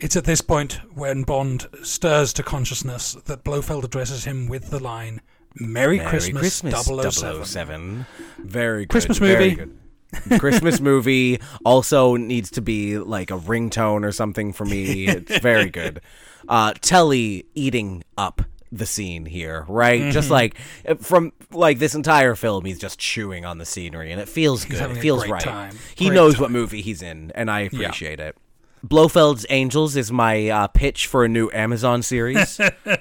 It's 0.00 0.16
at 0.16 0.24
this 0.24 0.40
point 0.40 0.80
when 0.94 1.22
Bond 1.22 1.66
stirs 1.82 2.32
to 2.34 2.42
consciousness 2.42 3.14
that 3.26 3.44
Blofeld 3.44 3.84
addresses 3.84 4.24
him 4.24 4.48
with 4.48 4.70
the 4.70 4.80
line, 4.80 5.20
Merry, 5.54 5.98
Merry 5.98 6.08
Christmas, 6.10 6.60
Christmas 6.60 7.16
007. 7.16 7.44
007. 7.44 8.06
Very 8.38 8.82
good. 8.82 8.90
Christmas 8.90 9.20
movie. 9.20 9.54
good. 9.54 9.78
Christmas 10.38 10.80
movie 10.80 11.40
also 11.64 12.16
needs 12.16 12.50
to 12.52 12.60
be 12.60 12.98
like 12.98 13.30
a 13.30 13.38
ringtone 13.38 14.04
or 14.04 14.12
something 14.12 14.52
for 14.52 14.64
me. 14.64 15.06
It's 15.06 15.38
very 15.38 15.70
good. 15.70 16.00
Uh, 16.48 16.72
Telly 16.80 17.44
eating 17.56 18.04
up 18.16 18.40
the 18.78 18.86
scene 18.86 19.26
here, 19.26 19.64
right? 19.68 20.00
Mm-hmm. 20.00 20.10
Just 20.10 20.30
like 20.30 20.56
uh, 20.86 20.94
from 20.96 21.32
like 21.50 21.78
this 21.78 21.94
entire 21.94 22.34
film, 22.34 22.64
he's 22.64 22.78
just 22.78 22.98
chewing 22.98 23.44
on 23.44 23.58
the 23.58 23.66
scenery, 23.66 24.12
and 24.12 24.20
it 24.20 24.28
feels 24.28 24.64
good. 24.64 24.90
It 24.90 25.00
feels 25.00 25.28
right. 25.28 25.40
time. 25.40 25.76
He 25.94 26.06
Great 26.06 26.14
knows 26.14 26.34
time. 26.34 26.42
what 26.42 26.50
movie 26.50 26.82
he's 26.82 27.02
in, 27.02 27.32
and 27.34 27.50
I 27.50 27.60
appreciate 27.60 28.20
it. 28.20 28.36
Blofeld's 28.86 29.46
Angels 29.50 29.96
is 29.96 30.12
my 30.12 30.48
uh, 30.48 30.66
pitch 30.68 31.06
for 31.06 31.24
a 31.24 31.28
new 31.28 31.50
Amazon 31.52 32.02
series. 32.02 32.60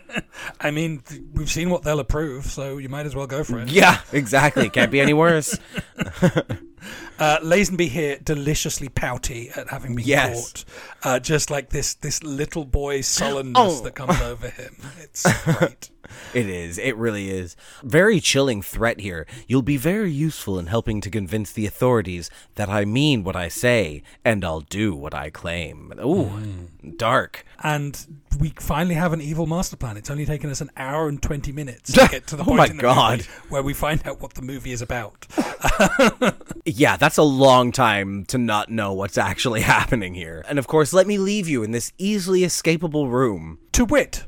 I 0.60 0.72
mean, 0.72 1.02
th- 1.02 1.22
we've 1.34 1.52
seen 1.52 1.70
what 1.70 1.84
they'll 1.84 2.00
approve, 2.00 2.46
so 2.46 2.78
you 2.78 2.90
might 2.90 3.06
as 3.06 3.16
well 3.16 3.28
go 3.28 3.44
for 3.44 3.60
it. 3.60 3.70
yeah, 3.70 4.02
exactly. 4.12 4.70
Can't 4.70 4.92
be 4.92 5.00
any 5.00 5.14
worse. 5.14 5.60
Uh, 7.18 7.40
Lazenby 7.40 7.88
here, 7.88 8.18
deliciously 8.24 8.90
pouty 8.90 9.50
at 9.56 9.70
having 9.70 9.96
been 9.96 10.06
Yes. 10.06 10.52
caught. 10.52 10.66
Uh, 11.04 11.20
just 11.20 11.50
like 11.50 11.70
this, 11.70 11.94
this 11.96 12.22
little 12.24 12.66
boy 12.66 13.02
sullenness 13.02 13.56
Oh. 13.56 13.82
that 13.84 13.96
comes 13.96 14.20
over 14.22 14.50
him. 14.50 14.76
It's 15.00 15.24
great. 15.44 15.90
It 16.34 16.48
is. 16.48 16.78
It 16.78 16.96
really 16.98 17.30
is. 17.30 17.56
Very 17.84 18.20
chilling 18.20 18.62
threat 18.62 19.00
here. 19.00 19.26
You'll 19.48 19.62
be 19.62 19.78
very 19.78 20.12
useful 20.12 20.60
in 20.60 20.68
helping 20.68 21.02
to 21.02 21.10
convince 21.10 21.52
the 21.52 21.66
authorities 21.66 22.30
that 22.56 22.70
I 22.70 22.86
mean 22.86 23.24
what 23.24 23.36
I 23.36 23.48
say 23.48 24.04
and 24.24 24.44
I'll 24.44 24.62
do 24.62 24.96
what 24.96 25.14
I 25.14 25.30
claim. 25.30 25.94
Ooh, 26.04 26.26
hmm. 26.26 26.92
dark. 26.98 27.46
and 27.64 28.06
we 28.40 28.50
finally 28.60 28.96
have 28.96 29.14
an 29.14 29.22
evil 29.22 29.46
master 29.48 29.78
plan. 29.78 29.96
It's 29.96 30.10
only 30.10 30.26
taken 30.26 30.50
us 30.50 30.60
an 30.60 30.70
hour 30.76 31.08
and 31.08 31.22
20 31.22 31.54
minutes 31.54 31.94
to 31.94 32.08
get 32.12 32.28
to 32.28 32.36
the 32.36 32.44
Oh 32.44 32.48
point 32.48 32.70
in 32.72 32.78
the 32.78 32.82
God. 32.82 33.20
movie 33.20 33.30
where 33.48 33.64
we 33.64 33.74
find 33.74 34.06
out 34.06 34.20
what 34.22 34.34
the 34.34 34.42
movie 34.42 34.72
is 34.72 34.82
about. 34.82 35.26
Yeah, 36.68 36.98
that's 36.98 37.18
a 37.18 37.24
long 37.24 37.72
time 37.72 38.26
to 38.26 38.40
not 38.40 38.70
know 38.70 38.92
what's 38.94 39.20
actually 39.20 39.62
happening 39.76 40.16
here. 40.16 40.44
And 40.50 40.58
of 40.58 40.66
course, 40.66 40.94
let 40.94 41.06
me 41.06 41.20
leave 41.20 41.48
you 41.48 41.62
in 41.62 41.70
this 41.72 41.92
easily 42.00 42.42
escapable 42.42 43.08
room. 43.12 43.60
To 43.74 43.86
wit, 43.86 44.24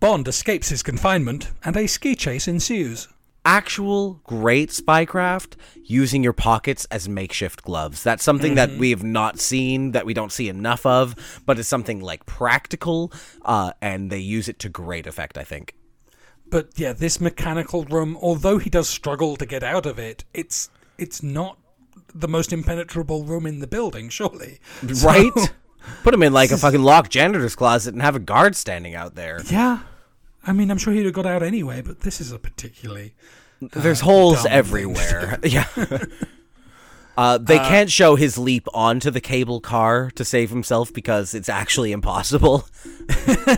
Bond 0.00 0.26
escapes 0.28 0.70
his 0.70 0.82
confinement 0.82 1.50
and 1.64 1.76
a 1.76 1.86
ski 1.86 2.14
chase 2.14 2.48
ensues. 2.48 3.08
Actual 3.44 4.20
great 4.24 4.68
spycraft 4.70 5.54
using 5.84 6.22
your 6.22 6.32
pockets 6.32 6.86
as 6.90 7.08
makeshift 7.08 7.62
gloves. 7.62 8.02
That's 8.02 8.22
something 8.22 8.54
that 8.54 8.76
we 8.78 8.90
have 8.90 9.02
not 9.02 9.38
seen, 9.40 9.92
that 9.92 10.04
we 10.06 10.12
don't 10.14 10.32
see 10.32 10.48
enough 10.48 10.84
of, 10.84 11.42
but 11.46 11.58
it's 11.58 11.68
something 11.68 12.00
like 12.00 12.26
practical, 12.26 13.12
uh, 13.44 13.72
and 13.80 14.10
they 14.10 14.18
use 14.18 14.48
it 14.48 14.58
to 14.60 14.68
great 14.68 15.06
effect, 15.06 15.38
I 15.38 15.44
think. 15.44 15.74
But 16.50 16.70
yeah, 16.76 16.92
this 16.92 17.20
mechanical 17.20 17.84
room, 17.84 18.18
although 18.20 18.58
he 18.58 18.68
does 18.68 18.88
struggle 18.88 19.36
to 19.36 19.46
get 19.46 19.62
out 19.62 19.86
of 19.86 19.98
it, 19.98 20.24
it's 20.34 20.68
it's 20.98 21.22
not 21.22 21.56
the 22.14 22.28
most 22.28 22.52
impenetrable 22.52 23.24
room 23.24 23.46
in 23.46 23.60
the 23.60 23.66
building, 23.66 24.08
surely. 24.10 24.60
So- 24.92 25.06
Right? 25.06 25.32
Put 26.02 26.12
him 26.12 26.22
in 26.22 26.34
like 26.34 26.50
a 26.50 26.56
fucking 26.58 26.82
locked 26.82 27.10
janitor's 27.10 27.56
closet 27.56 27.94
and 27.94 28.02
have 28.02 28.14
a 28.16 28.20
guard 28.20 28.54
standing 28.54 28.94
out 28.94 29.14
there. 29.14 29.40
yeah. 29.50 29.80
I 30.46 30.52
mean, 30.52 30.70
I'm 30.70 30.78
sure 30.78 30.92
he'd 30.92 31.04
have 31.04 31.14
got 31.14 31.26
out 31.26 31.42
anyway, 31.42 31.82
but 31.82 32.00
this 32.00 32.20
is 32.20 32.32
a 32.32 32.38
particularly 32.38 33.14
There's 33.60 34.00
holes 34.00 34.46
everywhere. 34.46 35.38
yeah. 35.44 35.66
Uh, 37.18 37.36
they 37.36 37.58
can't 37.58 37.90
show 37.90 38.14
his 38.14 38.38
leap 38.38 38.66
onto 38.72 39.10
the 39.10 39.20
cable 39.20 39.60
car 39.60 40.10
to 40.12 40.24
save 40.24 40.48
himself 40.48 40.90
because 40.94 41.34
it's 41.34 41.50
actually 41.50 41.92
impossible. 41.92 42.66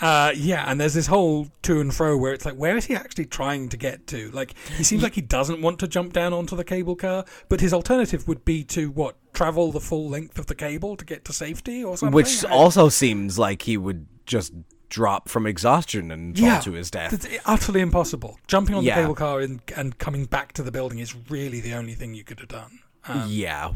Uh, 0.00 0.32
yeah, 0.36 0.64
and 0.70 0.80
there's 0.80 0.94
this 0.94 1.08
whole 1.08 1.48
to 1.62 1.80
and 1.80 1.92
fro 1.92 2.16
where 2.16 2.32
it's 2.32 2.44
like, 2.44 2.54
where 2.54 2.76
is 2.76 2.84
he 2.84 2.94
actually 2.94 3.24
trying 3.24 3.68
to 3.68 3.76
get 3.76 4.06
to? 4.06 4.30
Like, 4.30 4.54
he 4.76 4.84
seems 4.84 5.02
like 5.02 5.14
he 5.14 5.20
doesn't 5.20 5.60
want 5.60 5.80
to 5.80 5.88
jump 5.88 6.12
down 6.12 6.32
onto 6.32 6.54
the 6.54 6.62
cable 6.62 6.94
car, 6.94 7.24
but 7.48 7.60
his 7.60 7.74
alternative 7.74 8.28
would 8.28 8.44
be 8.44 8.62
to 8.64 8.90
what? 8.90 9.16
Travel 9.32 9.72
the 9.72 9.80
full 9.80 10.08
length 10.08 10.38
of 10.38 10.46
the 10.46 10.54
cable 10.54 10.96
to 10.96 11.04
get 11.04 11.24
to 11.24 11.32
safety 11.32 11.82
or 11.82 11.96
something? 11.96 12.14
Which 12.14 12.44
also 12.44 12.88
seems 12.88 13.38
like 13.38 13.62
he 13.62 13.76
would 13.76 14.06
just 14.24 14.52
drop 14.88 15.28
from 15.28 15.46
exhaustion 15.46 16.10
and 16.10 16.36
fall 16.38 16.48
yeah, 16.48 16.60
to 16.60 16.72
his 16.72 16.90
death. 16.90 17.12
It's 17.12 17.26
utterly 17.44 17.80
impossible. 17.80 18.38
Jumping 18.46 18.74
on 18.74 18.84
Yeah. 18.84 18.96
the 18.96 19.02
cable 19.02 19.14
car 19.14 19.40
and, 19.40 19.60
and 19.76 19.98
coming 19.98 20.24
back 20.24 20.52
to 20.54 20.62
the 20.62 20.72
building 20.72 20.98
is 20.98 21.14
really 21.30 21.60
the 21.60 21.74
only 21.74 21.94
thing 21.94 22.14
you 22.14 22.24
could 22.24 22.40
have 22.40 22.48
done. 22.48 22.80
Um, 23.06 23.24
yeah, 23.28 23.72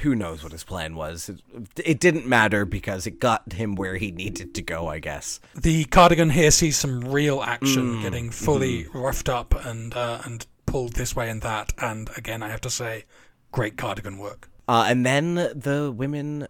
who 0.00 0.14
knows 0.14 0.42
what 0.42 0.50
his 0.52 0.64
plan 0.64 0.96
was? 0.96 1.28
It, 1.28 1.40
it 1.84 2.00
didn't 2.00 2.26
matter 2.26 2.64
because 2.64 3.06
it 3.06 3.20
got 3.20 3.52
him 3.52 3.76
where 3.76 3.96
he 3.96 4.10
needed 4.10 4.54
to 4.54 4.62
go, 4.62 4.88
I 4.88 4.98
guess. 4.98 5.38
the 5.54 5.84
cardigan 5.84 6.30
here 6.30 6.50
sees 6.50 6.76
some 6.78 7.00
real 7.00 7.42
action, 7.42 7.96
Mm, 7.96 8.02
getting 8.02 8.30
fully 8.30 8.84
mm-hmm. 8.84 8.98
roughed 8.98 9.28
up 9.28 9.54
and 9.64 9.94
uh, 9.94 10.22
and 10.24 10.46
pulled 10.66 10.94
this 10.94 11.14
way 11.14 11.28
and 11.30 11.42
that. 11.42 11.72
And 11.78 12.10
again, 12.16 12.42
I 12.42 12.48
have 12.48 12.60
to 12.62 12.70
say, 12.70 13.04
great 13.52 13.76
cardigan 13.76 14.18
work. 14.18 14.48
Uh, 14.66 14.86
and 14.88 15.04
then 15.06 15.34
the 15.34 15.92
women 15.94 16.48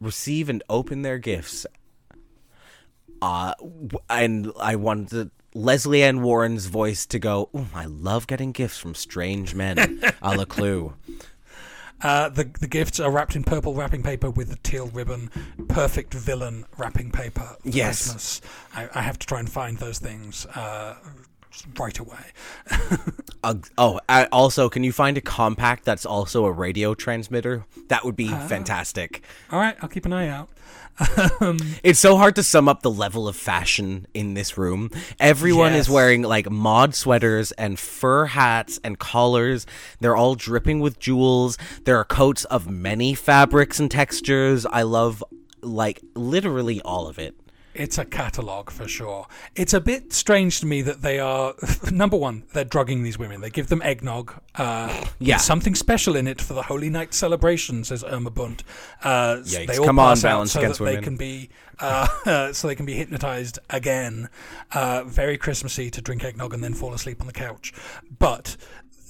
receive 0.00 0.48
and 0.48 0.62
open 0.70 1.02
their 1.02 1.18
gifts. 1.18 1.66
Uh, 3.22 3.54
and 4.08 4.52
I 4.58 4.76
wanted 4.76 5.30
Lesley 5.54 6.02
Ann 6.02 6.22
Warren's 6.22 6.66
voice 6.66 7.06
to 7.06 7.18
go, 7.18 7.48
I 7.74 7.86
love 7.86 8.26
getting 8.26 8.52
gifts 8.52 8.78
from 8.78 8.94
strange 8.94 9.54
men, 9.54 10.00
a 10.22 10.36
la 10.36 10.44
Clue. 10.44 10.94
Uh, 12.02 12.28
the 12.28 12.44
the 12.60 12.66
gifts 12.66 13.00
are 13.00 13.10
wrapped 13.10 13.34
in 13.36 13.42
purple 13.42 13.72
wrapping 13.72 14.02
paper 14.02 14.28
with 14.28 14.52
a 14.52 14.56
teal 14.56 14.88
ribbon. 14.88 15.30
Perfect 15.68 16.12
villain 16.12 16.66
wrapping 16.76 17.10
paper. 17.10 17.56
Yes. 17.64 18.42
I, 18.74 18.88
I 18.94 19.00
have 19.00 19.18
to 19.18 19.26
try 19.26 19.40
and 19.40 19.50
find 19.50 19.78
those 19.78 19.98
things 19.98 20.44
uh, 20.54 20.96
right 21.78 21.98
away. 21.98 22.32
Uh, 23.44 23.54
oh, 23.78 24.00
uh, 24.08 24.26
also, 24.32 24.68
can 24.68 24.82
you 24.82 24.90
find 24.90 25.16
a 25.16 25.20
compact 25.20 25.84
that's 25.84 26.04
also 26.04 26.46
a 26.46 26.50
radio 26.50 26.94
transmitter? 26.94 27.64
That 27.86 28.04
would 28.04 28.16
be 28.16 28.26
fantastic. 28.26 29.22
All 29.52 29.60
right, 29.60 29.76
I'll 29.80 29.88
keep 29.88 30.04
an 30.04 30.12
eye 30.12 30.26
out. 30.26 30.48
It's 31.82 31.98
so 31.98 32.16
hard 32.16 32.36
to 32.36 32.42
sum 32.42 32.68
up 32.68 32.82
the 32.82 32.90
level 32.90 33.28
of 33.28 33.36
fashion 33.36 34.06
in 34.14 34.34
this 34.34 34.56
room. 34.56 34.90
Everyone 35.20 35.74
is 35.74 35.90
wearing 35.90 36.22
like 36.22 36.50
mod 36.50 36.94
sweaters 36.94 37.52
and 37.52 37.78
fur 37.78 38.26
hats 38.26 38.80
and 38.82 38.98
collars. 38.98 39.66
They're 40.00 40.16
all 40.16 40.34
dripping 40.34 40.80
with 40.80 40.98
jewels. 40.98 41.58
There 41.84 41.98
are 41.98 42.04
coats 42.04 42.44
of 42.46 42.68
many 42.68 43.14
fabrics 43.14 43.78
and 43.78 43.90
textures. 43.90 44.64
I 44.66 44.82
love 44.82 45.22
like 45.62 46.00
literally 46.14 46.80
all 46.82 47.08
of 47.08 47.18
it. 47.18 47.34
It's 47.78 47.98
a 47.98 48.04
catalogue 48.04 48.70
for 48.70 48.88
sure. 48.88 49.26
It's 49.54 49.72
a 49.74 49.80
bit 49.80 50.12
strange 50.12 50.60
to 50.60 50.66
me 50.66 50.82
that 50.82 51.02
they 51.02 51.18
are 51.18 51.54
number 51.90 52.16
one. 52.16 52.44
They're 52.52 52.64
drugging 52.64 53.02
these 53.02 53.18
women. 53.18 53.40
They 53.40 53.50
give 53.50 53.68
them 53.68 53.82
eggnog. 53.82 54.34
Uh, 54.54 55.06
Yeah. 55.18 55.36
something 55.36 55.74
special 55.74 56.16
in 56.16 56.26
it 56.26 56.40
for 56.40 56.54
the 56.54 56.62
Holy 56.62 56.88
Night 56.90 57.14
celebration, 57.14 57.84
says 57.84 58.02
Irma 58.04 58.30
Bunt. 58.30 58.64
Uh, 59.02 59.36
Yikes. 59.36 59.66
They 59.66 59.78
all 59.78 59.86
Come 59.86 59.98
on, 59.98 60.12
pass 60.12 60.24
out 60.24 60.30
Balance 60.30 60.52
so 60.52 60.60
Against 60.60 60.78
that 60.78 60.84
they 60.86 61.00
can 61.00 61.16
be 61.16 61.50
uh, 61.78 62.52
so 62.52 62.66
they 62.68 62.74
can 62.74 62.86
be 62.86 62.94
hypnotized 62.94 63.58
again. 63.70 64.28
Uh, 64.72 65.04
very 65.04 65.36
Christmassy 65.36 65.90
to 65.90 66.00
drink 66.00 66.24
eggnog 66.24 66.54
and 66.54 66.64
then 66.64 66.74
fall 66.74 66.94
asleep 66.94 67.20
on 67.20 67.26
the 67.26 67.32
couch. 67.32 67.72
But 68.18 68.56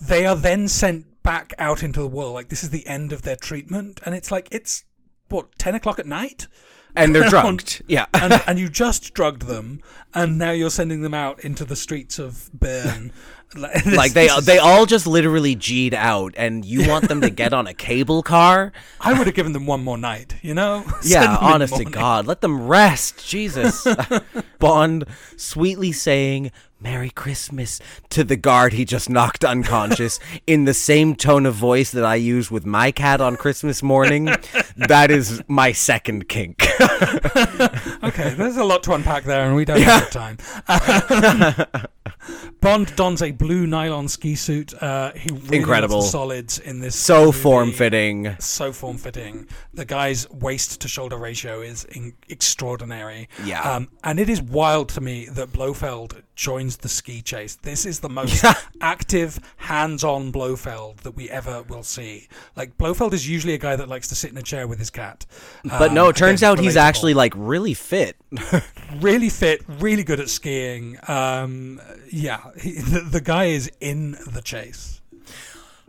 they 0.02 0.26
are 0.26 0.36
then 0.36 0.68
sent 0.68 1.22
back 1.22 1.52
out 1.58 1.82
into 1.82 2.00
the 2.00 2.08
world. 2.08 2.34
Like 2.34 2.48
this 2.48 2.62
is 2.62 2.70
the 2.70 2.86
end 2.86 3.12
of 3.12 3.22
their 3.22 3.36
treatment, 3.36 4.00
and 4.04 4.14
it's 4.14 4.30
like 4.30 4.48
it's 4.50 4.84
what 5.28 5.56
ten 5.58 5.74
o'clock 5.74 5.98
at 5.98 6.06
night. 6.06 6.46
And 6.96 7.14
they're 7.14 7.28
drugged. 7.28 7.82
Yeah. 7.86 8.06
and, 8.14 8.42
and 8.46 8.58
you 8.58 8.68
just 8.68 9.14
drugged 9.14 9.42
them, 9.42 9.82
and 10.14 10.38
now 10.38 10.50
you're 10.50 10.70
sending 10.70 11.02
them 11.02 11.14
out 11.14 11.40
into 11.40 11.64
the 11.64 11.76
streets 11.76 12.18
of 12.18 12.50
Bern. 12.52 13.12
like 13.54 13.84
this- 13.84 13.96
like 13.96 14.12
they 14.12 14.26
is... 14.26 14.46
they 14.46 14.58
all 14.58 14.86
just 14.86 15.06
literally 15.06 15.54
G'd 15.54 15.94
out, 15.94 16.34
and 16.36 16.64
you 16.64 16.88
want 16.88 17.08
them 17.08 17.20
to 17.20 17.30
get 17.30 17.52
on 17.52 17.66
a 17.66 17.74
cable 17.74 18.22
car? 18.22 18.72
I 19.00 19.16
would 19.16 19.26
have 19.26 19.36
given 19.36 19.52
them 19.52 19.66
one 19.66 19.84
more 19.84 19.98
night, 19.98 20.36
you 20.42 20.54
know? 20.54 20.84
Yeah, 21.04 21.20
them 21.20 21.30
in 21.30 21.34
the 21.34 21.40
honest 21.40 21.76
to. 21.76 21.84
God, 21.84 22.26
let 22.26 22.40
them 22.40 22.66
rest. 22.66 23.26
Jesus. 23.26 23.86
Bond 24.58 25.04
sweetly 25.36 25.92
saying 25.92 26.50
"Merry 26.86 27.10
Christmas" 27.10 27.80
to 28.10 28.22
the 28.22 28.36
guard 28.36 28.72
he 28.72 28.84
just 28.84 29.10
knocked 29.10 29.44
unconscious 29.44 30.20
in 30.46 30.66
the 30.66 30.72
same 30.74 31.16
tone 31.16 31.44
of 31.44 31.54
voice 31.56 31.90
that 31.90 32.04
I 32.04 32.14
use 32.14 32.48
with 32.48 32.64
my 32.64 32.92
cat 32.92 33.20
on 33.20 33.36
Christmas 33.36 33.82
morning. 33.82 34.26
that 34.76 35.10
is 35.10 35.42
my 35.48 35.72
second 35.72 36.28
kink. 36.28 36.64
Okay, 38.04 38.30
there's 38.34 38.56
a 38.56 38.62
lot 38.64 38.82
to 38.84 38.92
unpack 38.92 39.24
there, 39.24 39.44
and 39.46 39.56
we 39.56 39.64
don't 39.64 39.80
have 39.80 40.10
time. 40.10 40.36
Bond 42.60 42.94
dons 42.96 43.20
a 43.22 43.30
blue 43.32 43.66
nylon 43.66 44.08
ski 44.08 44.34
suit. 44.34 44.72
Uh, 44.80 45.12
he 45.12 45.28
really 45.32 45.58
Incredible. 45.58 46.02
solids 46.02 46.58
in 46.58 46.80
this. 46.80 46.94
so 46.96 47.32
form 47.32 47.72
fitting. 47.72 48.36
So 48.38 48.72
form 48.72 48.96
fitting. 48.98 49.48
The 49.74 49.84
guy's 49.84 50.28
waist 50.30 50.80
to 50.82 50.88
shoulder 50.88 51.16
ratio 51.16 51.60
is 51.60 51.84
in- 51.84 52.14
extraordinary. 52.28 53.28
Yeah. 53.44 53.60
Um, 53.62 53.88
and 54.04 54.18
it 54.20 54.28
is 54.28 54.40
wild 54.40 54.88
to 54.90 55.00
me 55.00 55.26
that 55.32 55.52
Blofeld 55.52 56.22
joins 56.36 56.76
the 56.76 56.88
ski 56.88 57.22
chase. 57.22 57.56
This 57.56 57.84
is 57.84 58.00
the 58.00 58.08
most 58.08 58.44
active, 58.80 59.40
hands-on 59.56 60.30
Blofeld 60.30 60.98
that 60.98 61.16
we 61.16 61.28
ever 61.30 61.62
will 61.62 61.82
see. 61.82 62.28
Like 62.54 62.76
Blofeld 62.78 63.14
is 63.14 63.28
usually 63.28 63.54
a 63.54 63.58
guy 63.58 63.74
that 63.74 63.88
likes 63.88 64.08
to 64.08 64.14
sit 64.14 64.30
in 64.30 64.36
a 64.36 64.42
chair 64.42 64.68
with 64.68 64.78
his 64.78 64.90
cat. 64.90 65.26
But 65.64 65.88
Um, 65.88 65.94
no, 65.94 66.08
it 66.08 66.16
turns 66.16 66.42
out 66.42 66.58
he's 66.60 66.76
actually 66.76 67.14
like 67.14 67.32
really 67.34 67.74
fit. 67.74 68.16
really 69.00 69.30
fit, 69.30 69.62
really 69.66 70.04
good 70.04 70.20
at 70.20 70.28
skiing. 70.28 70.98
Um, 71.08 71.80
yeah, 72.12 72.40
he, 72.60 72.72
the, 72.72 73.00
the 73.00 73.20
guy 73.20 73.46
is 73.46 73.70
in 73.80 74.12
the 74.12 74.42
chase. 74.42 75.00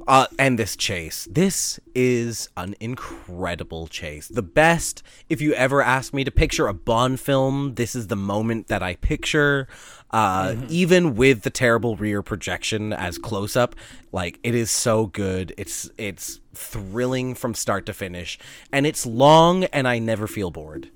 Uh, 0.05 0.27
and 0.37 0.59
this 0.59 0.75
chase. 0.75 1.27
This 1.29 1.79
is 1.95 2.49
an 2.55 2.75
incredible 2.79 3.87
chase. 3.87 4.27
The 4.27 4.43
best, 4.43 5.03
if 5.27 5.41
you 5.41 5.53
ever 5.53 5.81
ask 5.81 6.13
me 6.13 6.23
to 6.23 6.31
picture 6.31 6.67
a 6.67 6.73
Bond 6.73 7.19
film, 7.19 7.75
this 7.75 7.95
is 7.95 8.07
the 8.07 8.15
moment 8.15 8.67
that 8.67 8.83
I 8.83 8.95
picture. 8.95 9.67
Uh, 10.11 10.55
Even 10.69 11.15
with 11.15 11.41
the 11.41 11.49
terrible 11.49 11.97
rear 11.97 12.21
projection 12.21 12.93
as 12.93 13.17
close 13.17 13.57
up, 13.57 13.75
like 14.11 14.39
it 14.43 14.55
is 14.55 14.71
so 14.71 15.07
good. 15.07 15.53
It's 15.57 15.89
it's 15.97 16.39
thrilling 16.53 17.35
from 17.35 17.53
start 17.53 17.85
to 17.87 17.93
finish, 17.93 18.39
and 18.71 18.87
it's 18.87 19.05
long, 19.05 19.65
and 19.65 19.87
I 19.87 19.99
never 19.99 20.27
feel 20.27 20.51
bored. 20.51 20.89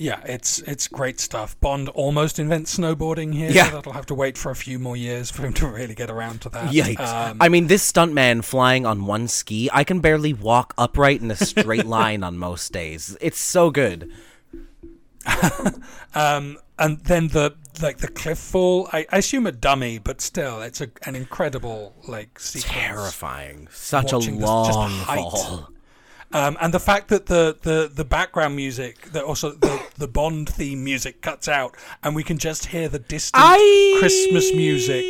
Yeah, 0.00 0.20
it's 0.24 0.60
it's 0.60 0.88
great 0.88 1.20
stuff. 1.20 1.60
Bond 1.60 1.90
almost 1.90 2.38
invents 2.38 2.78
snowboarding 2.78 3.34
here. 3.34 3.50
Yeah. 3.50 3.68
that'll 3.68 3.92
have 3.92 4.06
to 4.06 4.14
wait 4.14 4.38
for 4.38 4.50
a 4.50 4.56
few 4.56 4.78
more 4.78 4.96
years 4.96 5.30
for 5.30 5.42
him 5.42 5.52
to 5.54 5.66
really 5.68 5.94
get 5.94 6.10
around 6.10 6.40
to 6.40 6.48
that. 6.48 6.72
Yikes! 6.72 7.00
Um, 7.00 7.36
I 7.38 7.50
mean, 7.50 7.66
this 7.66 7.90
stuntman 7.92 8.42
flying 8.42 8.86
on 8.86 9.04
one 9.04 9.28
ski, 9.28 9.68
I 9.72 9.84
can 9.84 10.00
barely 10.00 10.32
walk 10.32 10.72
upright 10.78 11.20
in 11.20 11.30
a 11.30 11.36
straight 11.36 11.84
line 11.98 12.22
on 12.24 12.38
most 12.38 12.72
days. 12.72 13.14
It's 13.20 13.38
so 13.38 13.70
good. 13.70 14.10
um, 16.14 16.56
and 16.78 17.00
then 17.00 17.28
the 17.28 17.54
like 17.82 17.98
the 17.98 18.08
cliff 18.08 18.38
fall. 18.38 18.88
I, 18.92 19.06
I 19.10 19.18
assume 19.18 19.46
a 19.46 19.52
dummy, 19.52 19.98
but 19.98 20.22
still, 20.22 20.62
it's 20.62 20.80
a, 20.80 20.88
an 21.04 21.14
incredible 21.14 21.94
like 22.08 22.40
sequence. 22.40 22.72
terrifying. 22.72 23.68
Such 23.70 24.12
a 24.12 24.16
watching 24.16 24.36
this- 24.36 24.44
the 24.44 24.46
long 24.50 24.90
height. 24.90 25.30
fall. 25.30 25.68
Um, 26.32 26.56
and 26.60 26.72
the 26.72 26.78
fact 26.80 27.08
that 27.08 27.26
the, 27.26 27.56
the, 27.62 27.90
the 27.92 28.04
background 28.04 28.54
music, 28.54 29.10
that 29.12 29.24
also 29.24 29.50
the, 29.50 29.82
the 29.98 30.06
Bond 30.06 30.48
theme 30.48 30.84
music 30.84 31.22
cuts 31.22 31.48
out, 31.48 31.76
and 32.04 32.14
we 32.14 32.22
can 32.22 32.38
just 32.38 32.66
hear 32.66 32.88
the 32.88 33.00
distant 33.00 33.42
I- 33.44 33.96
Christmas 33.98 34.52
music 34.54 35.04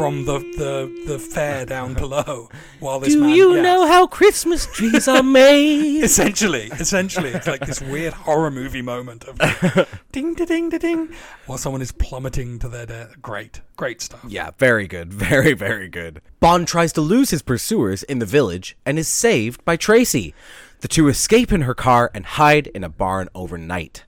from 0.00 0.24
the, 0.24 0.38
the, 0.38 1.04
the 1.06 1.18
fair 1.18 1.66
down 1.66 1.92
below. 1.92 2.48
While 2.78 3.00
this 3.00 3.12
Do 3.12 3.20
man, 3.20 3.36
you 3.36 3.56
yeah. 3.56 3.60
know 3.60 3.86
how 3.86 4.06
Christmas 4.06 4.64
trees 4.64 5.06
are 5.06 5.22
made? 5.22 6.02
Essentially, 6.04 6.70
essentially, 6.72 7.28
it's 7.28 7.46
like 7.46 7.60
this 7.66 7.82
weird 7.82 8.14
horror 8.14 8.50
movie 8.50 8.80
moment 8.80 9.24
of 9.24 9.38
like, 9.38 9.88
ding, 10.12 10.32
da, 10.32 10.46
ding, 10.46 10.70
da, 10.70 10.78
ding, 10.78 11.12
while 11.44 11.58
someone 11.58 11.82
is 11.82 11.92
plummeting 11.92 12.58
to 12.60 12.68
their 12.70 12.86
death. 12.86 13.20
Great, 13.20 13.60
great 13.76 14.00
stuff. 14.00 14.24
yeah, 14.26 14.52
very 14.56 14.88
good. 14.88 15.12
Very, 15.30 15.52
very 15.52 15.88
good. 15.88 16.22
Bond 16.40 16.66
tries 16.66 16.94
to 16.94 17.02
lose 17.02 17.28
his 17.28 17.42
pursuers 17.42 18.02
in 18.04 18.20
the 18.20 18.26
village 18.26 18.78
and 18.86 18.98
is 18.98 19.06
saved 19.06 19.62
by 19.66 19.76
Tracy. 19.76 20.34
The 20.80 20.88
two 20.88 21.08
escape 21.08 21.52
in 21.52 21.62
her 21.62 21.74
car 21.74 22.10
and 22.14 22.24
hide 22.24 22.68
in 22.68 22.82
a 22.82 22.88
barn 22.88 23.28
overnight. 23.34 24.04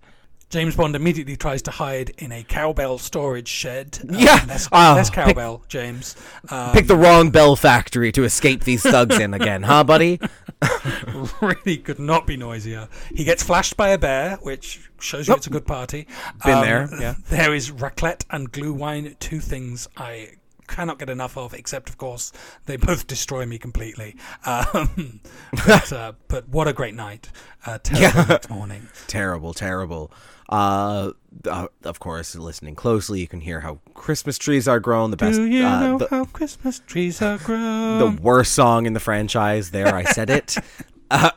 James 0.53 0.77
Bond 0.77 0.95
immediately 0.95 1.35
tries 1.35 1.63
to 1.63 1.71
hide 1.71 2.11
in 2.19 2.31
a 2.31 2.43
cowbell 2.45 2.99
storage 2.99 3.49
shed. 3.49 3.99
Uh, 4.03 4.17
Yeah, 4.19 4.45
less, 4.47 4.69
oh, 4.71 4.93
less 4.95 5.09
pick- 5.09 5.25
cowbell, 5.25 5.65
James. 5.67 6.15
Um, 6.51 6.73
Pick 6.73 6.87
the 6.89 6.95
wrong 6.97 7.31
bell 7.31 7.57
factory 7.57 8.13
to 8.13 8.25
escape 8.25 8.65
these 8.65 8.83
thugs 8.83 9.19
in 9.19 9.33
again, 9.33 9.63
huh, 9.63 9.83
buddy? 9.85 10.21
really 11.41 11.79
could 11.79 11.99
not 11.99 12.27
be 12.27 12.37
noisier. 12.37 12.89
He 13.15 13.25
gets 13.25 13.43
flashed 13.43 13.79
by 13.79 13.89
a 13.89 13.99
bear, 13.99 14.37
which 14.43 14.91
shows 15.01 15.27
you 15.27 15.35
it's 15.35 15.47
a 15.47 15.51
good 15.51 15.67
party. 15.67 16.07
Um, 16.45 16.61
there, 16.61 16.89
yeah. 17.01 17.15
There 17.31 17.55
is 17.55 17.71
raclette 17.71 18.25
and 18.31 18.53
glühwein, 18.53 19.19
two 19.21 19.41
things 19.41 19.89
I 19.97 20.33
cannot 20.69 20.99
get 20.99 21.09
enough 21.09 21.37
of, 21.39 21.55
except, 21.55 21.89
of 21.89 21.97
course, 21.97 22.31
they 22.67 22.77
both 22.77 23.07
destroy 23.07 23.47
me 23.47 23.57
completely. 23.59 24.17
Um, 24.45 25.21
but, 25.67 25.93
uh, 25.93 26.13
but 26.29 26.47
what 26.49 26.69
a 26.69 26.73
great 26.75 26.95
night. 26.95 27.31
Uh, 27.65 27.79
terrible 27.83 28.21
Yeah. 28.21 28.27
next 28.29 28.51
morning. 28.51 28.89
terrible, 29.07 29.55
terrible. 29.55 30.13
Uh, 30.49 31.13
uh, 31.49 31.67
of 31.85 32.01
course, 32.01 32.35
listening 32.35 32.75
closely, 32.75 33.21
you 33.21 33.29
can 33.29 33.41
hear 33.41 33.61
how 33.61 33.79
Christmas 33.95 34.39
trees 34.39 34.69
are 34.69 34.81
grown. 34.81 35.11
The 35.11 35.17
best, 35.17 35.39
Do 35.39 35.47
you 35.47 35.65
uh, 35.65 35.81
know 35.81 35.99
the, 35.99 36.09
how 36.09 36.25
Christmas 36.27 36.81
trees 36.81 37.23
are 37.23 37.39
grown? 37.39 37.99
the 37.99 38.23
worst 38.23 38.53
song 38.53 38.87
in 38.87 38.93
the 38.93 39.01
franchise. 39.01 39.71
There, 39.71 39.95
I 39.95 40.05
said 40.05 40.31
it. 40.31 40.57
uh, 41.11 41.31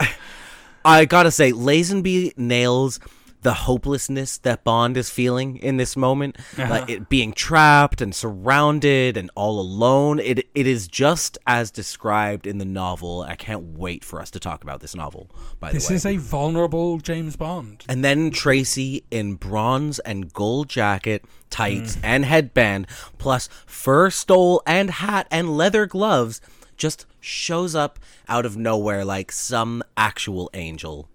I 0.84 1.06
gotta 1.06 1.32
say, 1.32 1.52
Lazenby 1.52 2.38
nails 2.38 2.99
the 3.45 3.53
hopelessness 3.53 4.39
that 4.39 4.63
Bond 4.63 4.97
is 4.97 5.11
feeling 5.11 5.57
in 5.57 5.77
this 5.77 5.95
moment, 5.95 6.35
uh-huh. 6.57 6.67
like 6.67 6.89
it 6.89 7.09
being 7.09 7.31
trapped 7.31 8.01
and 8.01 8.13
surrounded 8.13 9.17
and 9.17 9.30
all 9.35 9.59
alone. 9.59 10.17
It 10.17 10.47
it 10.55 10.65
is 10.65 10.88
just 10.88 11.38
as 11.45 11.69
described 11.69 12.47
in 12.47 12.57
the 12.57 12.65
novel. 12.65 13.22
I 13.22 13.35
can't 13.35 13.77
wait 13.77 14.03
for 14.03 14.19
us 14.19 14.31
to 14.31 14.39
talk 14.39 14.63
about 14.63 14.80
this 14.80 14.95
novel. 14.95 15.30
By 15.59 15.72
this 15.72 15.85
the 15.85 15.91
way, 15.91 15.95
this 15.95 16.05
is 16.05 16.15
a 16.15 16.17
vulnerable 16.17 16.97
James 16.97 17.35
Bond. 17.35 17.84
and 17.88 18.03
then 18.03 18.31
Tracy 18.31 19.03
in 19.11 19.35
bronze 19.35 19.99
and 19.99 20.34
gold 20.34 20.67
jacket, 20.67 21.23
tights, 21.51 21.97
mm. 21.97 21.99
and 22.03 22.26
headband, 22.26 22.88
plus 23.19 23.47
fur 23.67 24.09
stole 24.09 24.63
and 24.65 24.89
hat 24.89 25.27
and 25.30 25.55
leather 25.55 25.85
gloves, 25.85 26.41
just 26.77 27.05
shows 27.19 27.76
up 27.76 27.99
out 28.27 28.45
of 28.47 28.57
nowhere 28.57 29.05
like 29.05 29.31
some 29.31 29.84
actual 29.95 30.49
angel. 30.55 31.09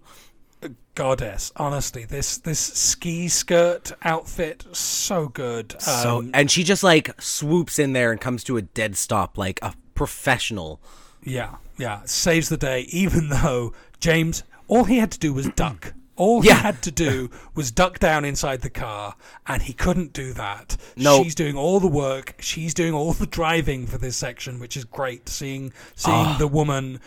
Goddess, 0.93 1.51
honestly, 1.55 2.03
this 2.05 2.37
this 2.37 2.59
ski 2.59 3.27
skirt 3.29 3.91
outfit 4.03 4.65
so 4.73 5.27
good. 5.29 5.75
So, 5.79 6.17
Um, 6.19 6.31
and 6.33 6.51
she 6.51 6.63
just 6.63 6.83
like 6.83 7.19
swoops 7.21 7.79
in 7.79 7.93
there 7.93 8.11
and 8.11 8.19
comes 8.19 8.43
to 8.45 8.57
a 8.57 8.61
dead 8.61 8.97
stop 8.97 9.37
like 9.37 9.59
a 9.61 9.73
professional. 9.95 10.81
Yeah, 11.23 11.55
yeah, 11.77 12.01
saves 12.05 12.49
the 12.49 12.57
day. 12.57 12.81
Even 12.89 13.29
though 13.29 13.73
James, 13.99 14.43
all 14.67 14.83
he 14.83 14.97
had 14.97 15.11
to 15.11 15.19
do 15.19 15.33
was 15.33 15.47
duck. 15.55 15.93
All 16.17 16.43
Yeah. 16.45 16.55
he 16.57 16.59
had 16.61 16.81
to 16.83 16.91
do 16.91 17.29
was 17.55 17.71
duck 17.71 17.97
down 17.99 18.25
inside 18.25 18.61
the 18.61 18.69
car, 18.69 19.15
and 19.47 19.61
he 19.63 19.73
couldn't 19.73 20.11
do 20.13 20.33
that. 20.33 20.75
No. 20.97 21.23
she's 21.23 21.33
doing 21.35 21.55
all 21.55 21.79
the 21.79 21.87
work. 21.87 22.35
She's 22.39 22.73
doing 22.73 22.93
all 22.93 23.13
the 23.13 23.25
driving 23.25 23.87
for 23.87 23.97
this 23.97 24.17
section, 24.17 24.59
which 24.59 24.75
is 24.75 24.83
great. 24.83 25.29
Seeing 25.29 25.71
seeing 25.95 26.15
Ah. 26.27 26.37
the 26.37 26.47
woman 26.47 26.99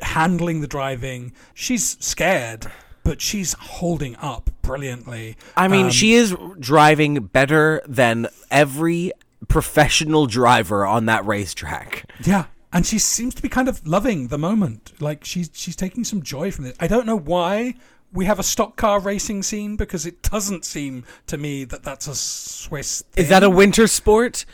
handling 0.00 0.60
the 0.60 0.66
driving. 0.68 1.32
She's 1.52 1.96
scared, 2.00 2.70
but 3.04 3.20
she's 3.20 3.52
holding 3.54 4.16
up 4.16 4.50
brilliantly. 4.62 5.36
I 5.56 5.68
mean, 5.68 5.86
Um, 5.86 5.90
she 5.92 6.14
is 6.14 6.34
driving 6.58 7.26
better 7.26 7.82
than 7.86 8.26
every 8.50 9.12
professional 9.46 10.26
driver 10.26 10.84
on 10.84 11.06
that 11.06 11.24
racetrack. 11.26 12.10
Yeah, 12.24 12.46
and 12.72 12.84
she 12.86 12.98
seems 12.98 13.34
to 13.36 13.42
be 13.42 13.48
kind 13.48 13.68
of 13.68 13.86
loving 13.86 14.28
the 14.28 14.38
moment. 14.38 14.92
Like 15.00 15.24
she's 15.24 15.50
she's 15.52 15.76
taking 15.76 16.02
some 16.02 16.22
joy 16.22 16.50
from 16.50 16.64
this. 16.64 16.76
I 16.80 16.86
don't 16.88 17.06
know 17.06 17.16
why 17.18 17.74
we 18.12 18.24
have 18.26 18.38
a 18.38 18.42
stock 18.44 18.76
car 18.76 19.00
racing 19.00 19.42
scene 19.42 19.76
because 19.76 20.06
it 20.06 20.22
doesn't 20.22 20.64
seem 20.64 21.04
to 21.26 21.36
me 21.36 21.64
that 21.64 21.82
that's 21.82 22.06
a 22.06 22.14
Swiss. 22.14 23.02
Is 23.16 23.28
that 23.28 23.42
a 23.42 23.50
winter 23.50 23.86
sport? 23.86 24.46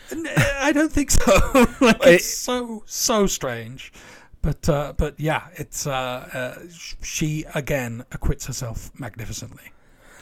I 0.59 0.73
don't 0.73 0.91
think 0.91 1.11
so. 1.11 1.67
like 1.81 1.99
it's 2.07 2.29
so 2.29 2.83
so 2.87 3.27
strange. 3.27 3.93
But 4.43 4.69
uh, 4.69 4.95
but 4.97 5.21
yeah, 5.21 5.49
it's 5.55 5.87
uh, 5.87 5.91
uh, 5.93 6.59
she 7.03 7.45
again 7.55 8.05
acquits 8.11 8.47
herself 8.47 8.91
magnificently. 8.99 9.73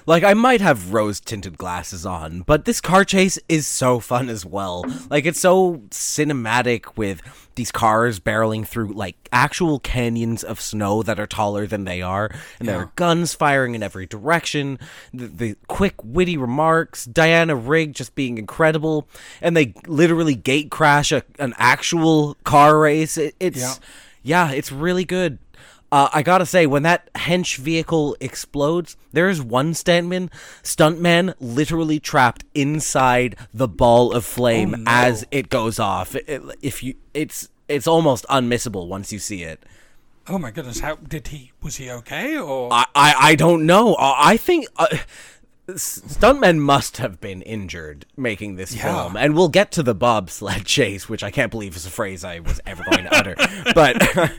Like 0.07 0.24
I 0.24 0.32
might 0.32 0.62
have 0.62 0.95
rose 0.95 1.20
tinted 1.20 1.59
glasses 1.59 2.07
on, 2.07 2.40
but 2.40 2.65
this 2.65 2.81
car 2.81 3.05
chase 3.05 3.39
is 3.47 3.66
so 3.66 4.01
fun 4.01 4.31
as 4.31 4.45
well. 4.45 4.85
Like 5.11 5.27
it's 5.27 5.39
so 5.39 5.82
cinematic 5.90 6.97
with 6.97 7.20
these 7.57 7.70
cars 7.70 8.19
barreling 8.19 8.66
through 8.66 8.95
like 8.95 9.16
actual 9.32 9.78
canyons 9.81 10.43
of 10.43 10.62
snow 10.62 11.03
that 11.03 11.20
are 11.20 11.27
taller 11.27 11.66
than 11.66 11.85
they 11.85 12.01
are, 12.01 12.31
and 12.59 12.66
there 12.66 12.78
are 12.78 12.93
guns 12.97 13.35
firing 13.35 13.74
in 13.74 13.82
every 13.82 14.07
direction. 14.07 14.78
The, 15.12 15.27
the 15.27 15.57
quick 15.69 16.03
witty 16.03 16.39
remarks, 16.39 17.05
Diana 17.05 17.55
Rigg 17.55 17.93
just 17.93 18.15
being 18.15 18.39
incredible, 18.39 19.07
and 19.43 19.55
they 19.55 19.74
literally 19.86 20.35
gate 20.35 20.70
crash 20.70 21.12
a, 21.12 21.23
an 21.39 21.53
actual 21.59 22.35
car 22.45 22.78
race. 22.78 23.19
It, 23.19 23.35
it's 23.39 23.59
Yeah. 23.59 23.74
Yeah, 24.29 24.53
it's 24.53 24.71
really 24.71 25.05
good. 25.05 25.39
Uh, 25.91 26.09
I 26.13 26.23
gotta 26.23 26.45
say, 26.45 26.67
when 26.67 26.83
that 26.83 27.11
hench 27.15 27.57
vehicle 27.57 28.15
explodes, 28.21 28.97
there 29.13 29.31
is 29.31 29.41
one 29.41 29.73
stuntman, 29.73 30.29
stuntman, 30.63 31.33
literally 31.41 31.99
trapped 31.99 32.45
inside 32.55 33.37
the 33.55 33.67
ball 33.69 34.13
of 34.13 34.25
flame 34.27 34.75
Oh, 34.75 34.79
no. 34.79 34.85
as 34.87 35.27
it 35.31 35.49
goes 35.49 35.79
off. 35.79 36.15
It- 36.15 36.43
if 36.61 36.83
you, 36.83 36.95
it's 37.15 37.49
it's 37.69 37.87
almost 37.87 38.27
unmissable 38.29 38.87
once 38.87 39.13
you 39.15 39.19
see 39.19 39.43
it. 39.43 39.65
Oh 40.27 40.37
my 40.39 40.51
goodness! 40.51 40.81
How 40.81 40.97
did 40.97 41.29
he? 41.29 41.53
Was 41.63 41.77
he 41.77 41.91
okay? 41.91 42.37
Or 42.37 42.71
I 42.71 42.85
I, 42.95 43.15
I 43.31 43.35
don't 43.35 43.65
know. 43.65 43.95
I 43.95 44.33
I 44.33 44.37
think. 44.37 44.67
Uh, 44.77 44.89
Stuntmen 45.69 46.59
must 46.61 46.97
have 46.97 47.20
been 47.20 47.43
injured 47.43 48.07
making 48.16 48.57
this 48.57 48.74
Yeah. 48.74 48.85
film, 48.85 49.16
and 49.16 49.35
we'll 49.35 49.49
get 49.49 49.70
to 49.73 49.82
the 49.82 49.95
bobsled 49.95 50.65
chase, 50.65 51.09
which 51.09 51.23
I 51.23 51.31
can't 51.31 51.51
believe 51.51 51.77
is 51.77 51.85
a 51.85 51.90
phrase 51.90 52.24
I 52.24 52.39
was 52.40 52.61
ever 52.66 52.82
going 52.90 53.05
to 53.05 53.15
utter. 53.15 53.36
But 53.74 54.32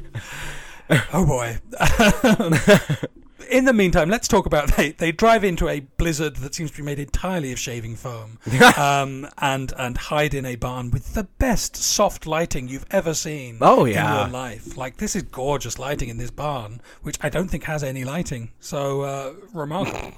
Oh 1.14 1.26
boy. 1.26 1.60
In 3.52 3.66
the 3.66 3.74
meantime, 3.74 4.10
let's 4.12 4.28
talk 4.28 4.46
about 4.46 4.76
they 4.76 4.92
they 4.92 5.12
drive 5.12 5.44
into 5.44 5.68
a 5.70 5.80
blizzard 5.80 6.36
that 6.38 6.54
seems 6.54 6.70
to 6.72 6.78
be 6.78 6.84
made 6.84 7.00
entirely 7.00 7.52
of 7.52 7.58
shaving 7.58 7.96
foam, 7.96 8.38
um, 8.78 9.28
and 9.40 9.74
and 9.76 9.98
hide 9.98 10.36
in 10.36 10.46
a 10.46 10.56
barn 10.56 10.92
with 10.92 11.16
the 11.16 11.24
best 11.40 11.76
soft 11.76 12.28
lighting 12.28 12.68
you've 12.68 12.86
ever 12.92 13.16
seen. 13.16 13.58
Oh, 13.62 13.86
in 13.86 13.94
yeah. 13.94 14.22
your 14.22 14.30
life. 14.30 14.78
Like 14.78 14.98
this 14.98 15.16
is 15.16 15.24
gorgeous 15.24 15.80
lighting 15.80 16.10
in 16.10 16.18
this 16.18 16.30
barn, 16.30 16.80
which 17.02 17.18
I 17.22 17.30
don't 17.30 17.48
think 17.48 17.64
has 17.64 17.84
any 17.84 18.04
lighting. 18.04 18.52
So 18.60 19.02
uh, 19.02 19.34
remarkable. 19.52 20.12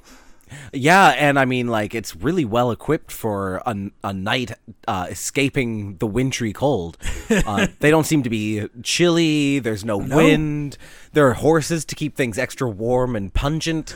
Yeah, 0.73 1.09
and 1.09 1.39
I 1.39 1.45
mean, 1.45 1.67
like, 1.67 1.95
it's 1.95 2.15
really 2.15 2.45
well 2.45 2.71
equipped 2.71 3.11
for 3.11 3.61
a, 3.65 3.75
a 4.03 4.13
night 4.13 4.51
uh, 4.87 5.07
escaping 5.09 5.97
the 5.97 6.07
wintry 6.07 6.53
cold. 6.53 6.97
Uh, 7.29 7.67
they 7.79 7.89
don't 7.91 8.05
seem 8.05 8.23
to 8.23 8.29
be 8.29 8.67
chilly, 8.83 9.59
there's 9.59 9.85
no, 9.85 9.97
wind, 9.97 10.77
there 11.13 11.27
are 11.27 11.33
horses 11.33 11.85
to 11.85 11.95
keep 11.95 12.15
things 12.15 12.37
extra 12.37 12.69
warm 12.69 13.15
and 13.15 13.33
pungent. 13.33 13.95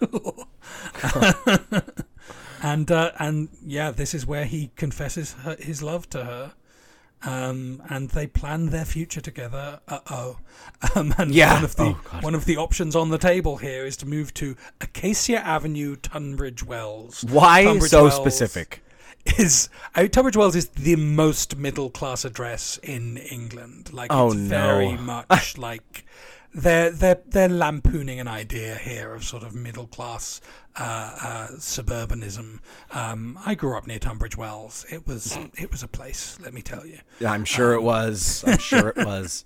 and 2.62 2.90
uh, 2.90 3.12
and 3.18 3.48
yeah, 3.64 3.90
this 3.90 4.14
is 4.14 4.26
where 4.26 4.44
he 4.44 4.70
confesses 4.76 5.34
her, 5.44 5.56
his 5.58 5.82
love 5.82 6.08
to 6.10 6.24
her. 6.24 6.52
Um, 7.24 7.82
and 7.88 8.10
they 8.10 8.26
plan 8.26 8.66
their 8.70 8.84
future 8.84 9.20
together. 9.20 9.80
Uh 9.88 10.00
oh. 10.10 10.38
Um, 10.96 11.14
and 11.16 11.32
Yeah. 11.32 11.54
one 11.54 11.64
of 11.64 11.76
the 11.76 11.82
Oh, 11.84 12.18
one 12.22 12.34
of 12.34 12.44
the 12.44 12.56
options 12.56 12.96
on 12.96 13.10
the 13.10 13.18
table 13.18 13.56
here 13.58 13.86
is 13.86 13.96
to 13.98 14.06
move 14.06 14.34
to 14.34 14.56
Acacia 14.80 15.38
Avenue, 15.46 15.94
Tunbridge 15.94 16.64
Wells. 16.64 17.24
Why 17.28 17.62
Tunbridge 17.62 17.90
so 17.90 18.02
Wells 18.02 18.16
specific? 18.16 18.82
Is 19.38 19.68
uh, 19.94 20.08
Tunbridge 20.08 20.36
Wells 20.36 20.56
is 20.56 20.66
the 20.70 20.96
most 20.96 21.56
middle 21.56 21.88
class 21.90 22.24
address 22.24 22.80
in 22.82 23.16
England. 23.16 23.92
Like 23.92 24.12
Oh, 24.12 24.32
it's 24.32 24.34
very 24.40 24.96
much 24.96 25.56
like 25.68 26.04
they're 26.54 26.90
they're 26.90 27.20
they're 27.26 27.48
lampooning 27.48 28.20
an 28.20 28.28
idea 28.28 28.74
here 28.76 29.14
of 29.14 29.24
sort 29.24 29.42
of 29.42 29.54
middle 29.54 29.86
class 29.86 30.40
uh, 30.76 30.82
uh, 31.22 31.46
suburbanism. 31.56 32.60
Um, 32.92 33.38
I 33.44 33.54
grew 33.54 33.76
up 33.76 33.86
near 33.86 33.98
Tunbridge 33.98 34.36
Wells. 34.36 34.84
It 34.90 35.06
was 35.06 35.38
it 35.58 35.70
was 35.70 35.82
a 35.82 35.88
place. 35.88 36.38
Let 36.42 36.52
me 36.54 36.62
tell 36.62 36.86
you. 36.86 36.98
I'm 37.26 37.44
sure 37.44 37.72
it 37.74 37.82
was. 37.82 38.44
I'm 38.46 38.58
sure 38.58 38.88
it 38.88 38.96
was. 39.06 39.44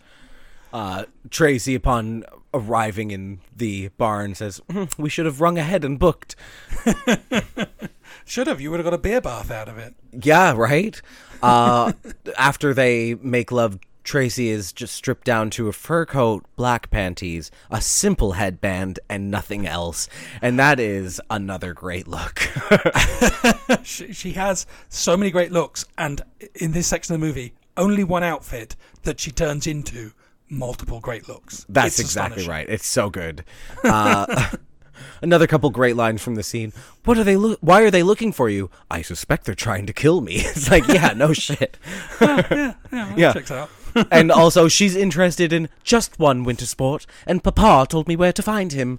Uh, 0.72 1.04
Tracy, 1.30 1.74
upon 1.74 2.24
arriving 2.52 3.10
in 3.10 3.40
the 3.56 3.88
barn, 3.96 4.34
says, 4.34 4.60
"Hmm, 4.70 4.84
We 4.98 5.08
should 5.08 5.24
have 5.26 5.40
rung 5.40 5.58
ahead 5.58 5.84
and 5.84 5.98
booked. 5.98 6.36
Should 8.24 8.46
have. 8.48 8.60
You 8.60 8.70
would 8.70 8.80
have 8.80 8.84
got 8.84 8.94
a 8.94 8.98
beer 8.98 9.20
bath 9.20 9.50
out 9.50 9.68
of 9.68 9.78
it. 9.78 9.94
Yeah, 10.12 10.52
right. 10.56 11.00
Uh, 11.42 11.92
after 12.38 12.74
they 12.74 13.14
make 13.14 13.52
love, 13.52 13.78
Tracy 14.06 14.48
is 14.50 14.72
just 14.72 14.94
stripped 14.94 15.24
down 15.24 15.50
to 15.50 15.66
a 15.68 15.72
fur 15.72 16.06
coat, 16.06 16.44
black 16.54 16.90
panties, 16.90 17.50
a 17.70 17.80
simple 17.80 18.32
headband, 18.32 19.00
and 19.08 19.30
nothing 19.32 19.66
else. 19.66 20.08
And 20.40 20.58
that 20.60 20.78
is 20.78 21.20
another 21.28 21.74
great 21.74 22.06
look. 22.08 22.40
She, 23.82 24.12
she 24.12 24.32
has 24.32 24.66
so 24.88 25.16
many 25.16 25.30
great 25.30 25.52
looks, 25.52 25.84
and 25.98 26.22
in 26.54 26.72
this 26.72 26.86
section 26.88 27.14
of 27.14 27.20
the 27.20 27.26
movie, 27.26 27.54
only 27.76 28.02
one 28.04 28.22
outfit 28.24 28.74
that 29.02 29.20
she 29.20 29.30
turns 29.30 29.66
into 29.66 30.12
multiple 30.48 30.98
great 31.00 31.28
looks. 31.28 31.64
That's 31.68 31.98
It's 31.98 32.00
exactly 32.00 32.46
right. 32.48 32.68
It's 32.68 32.86
so 32.86 33.10
good. 33.10 33.44
Uh, 33.84 34.50
another 35.22 35.46
couple 35.46 35.70
great 35.70 35.94
lines 35.96 36.22
from 36.22 36.34
the 36.36 36.42
scene. 36.42 36.72
What 37.04 37.16
are 37.18 37.24
they? 37.24 37.36
Lo- 37.36 37.56
why 37.60 37.82
are 37.82 37.90
they 37.90 38.02
looking 38.02 38.32
for 38.32 38.48
you? 38.48 38.70
I 38.90 39.02
suspect 39.02 39.44
they're 39.46 39.54
trying 39.54 39.86
to 39.86 39.92
kill 39.92 40.20
me. 40.20 40.34
It's 40.44 40.70
like, 40.70 40.86
yeah, 40.88 41.12
no 41.14 41.32
shit. 41.32 41.76
Yeah, 42.20 42.74
yeah, 42.92 43.14
Yeah. 43.16 43.32
checks 43.32 43.50
out. 43.52 43.70
And 44.10 44.30
also, 44.30 44.68
she's 44.68 44.96
interested 44.96 45.52
in 45.52 45.68
just 45.82 46.18
one 46.18 46.44
winter 46.44 46.66
sport, 46.66 47.06
and 47.26 47.42
Papa 47.42 47.86
told 47.88 48.08
me 48.08 48.16
where 48.16 48.32
to 48.32 48.42
find 48.42 48.72
him. 48.72 48.98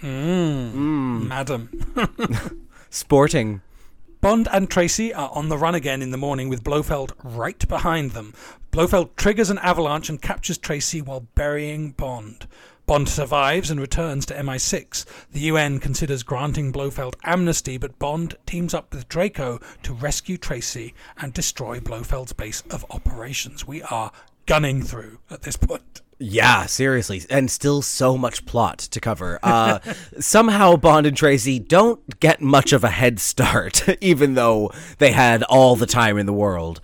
Hmm, 0.00 1.28
madam. 1.28 1.68
Sporting. 2.90 3.60
Bond 4.20 4.48
and 4.52 4.70
Tracy 4.70 5.14
are 5.14 5.30
on 5.32 5.48
the 5.48 5.56
run 5.56 5.74
again 5.74 6.02
in 6.02 6.10
the 6.10 6.18
morning 6.18 6.48
with 6.48 6.62
Blofeld 6.62 7.12
right 7.22 7.66
behind 7.68 8.10
them. 8.10 8.34
Blofeld 8.70 9.16
triggers 9.16 9.48
an 9.48 9.58
avalanche 9.58 10.10
and 10.10 10.20
captures 10.20 10.58
Tracy 10.58 11.00
while 11.00 11.26
burying 11.34 11.92
Bond. 11.92 12.46
Bond 12.90 13.08
survives 13.08 13.70
and 13.70 13.80
returns 13.80 14.26
to 14.26 14.34
MI6. 14.34 15.04
The 15.30 15.38
UN 15.42 15.78
considers 15.78 16.24
granting 16.24 16.72
Blofeld 16.72 17.14
amnesty, 17.22 17.78
but 17.78 18.00
Bond 18.00 18.34
teams 18.46 18.74
up 18.74 18.92
with 18.92 19.08
Draco 19.08 19.60
to 19.84 19.92
rescue 19.92 20.36
Tracy 20.36 20.92
and 21.16 21.32
destroy 21.32 21.78
Blofeld's 21.78 22.32
base 22.32 22.64
of 22.68 22.84
operations. 22.90 23.64
We 23.64 23.80
are 23.82 24.10
gunning 24.46 24.82
through 24.82 25.20
at 25.30 25.42
this 25.42 25.56
point. 25.56 26.00
Yeah, 26.18 26.66
seriously, 26.66 27.22
and 27.30 27.48
still 27.48 27.80
so 27.80 28.18
much 28.18 28.44
plot 28.44 28.78
to 28.80 28.98
cover. 28.98 29.38
Uh, 29.40 29.78
somehow, 30.18 30.74
Bond 30.74 31.06
and 31.06 31.16
Tracy 31.16 31.60
don't 31.60 32.18
get 32.18 32.40
much 32.40 32.72
of 32.72 32.82
a 32.82 32.90
head 32.90 33.20
start, 33.20 33.86
even 34.00 34.34
though 34.34 34.72
they 34.98 35.12
had 35.12 35.44
all 35.44 35.76
the 35.76 35.86
time 35.86 36.18
in 36.18 36.26
the 36.26 36.32
world. 36.32 36.80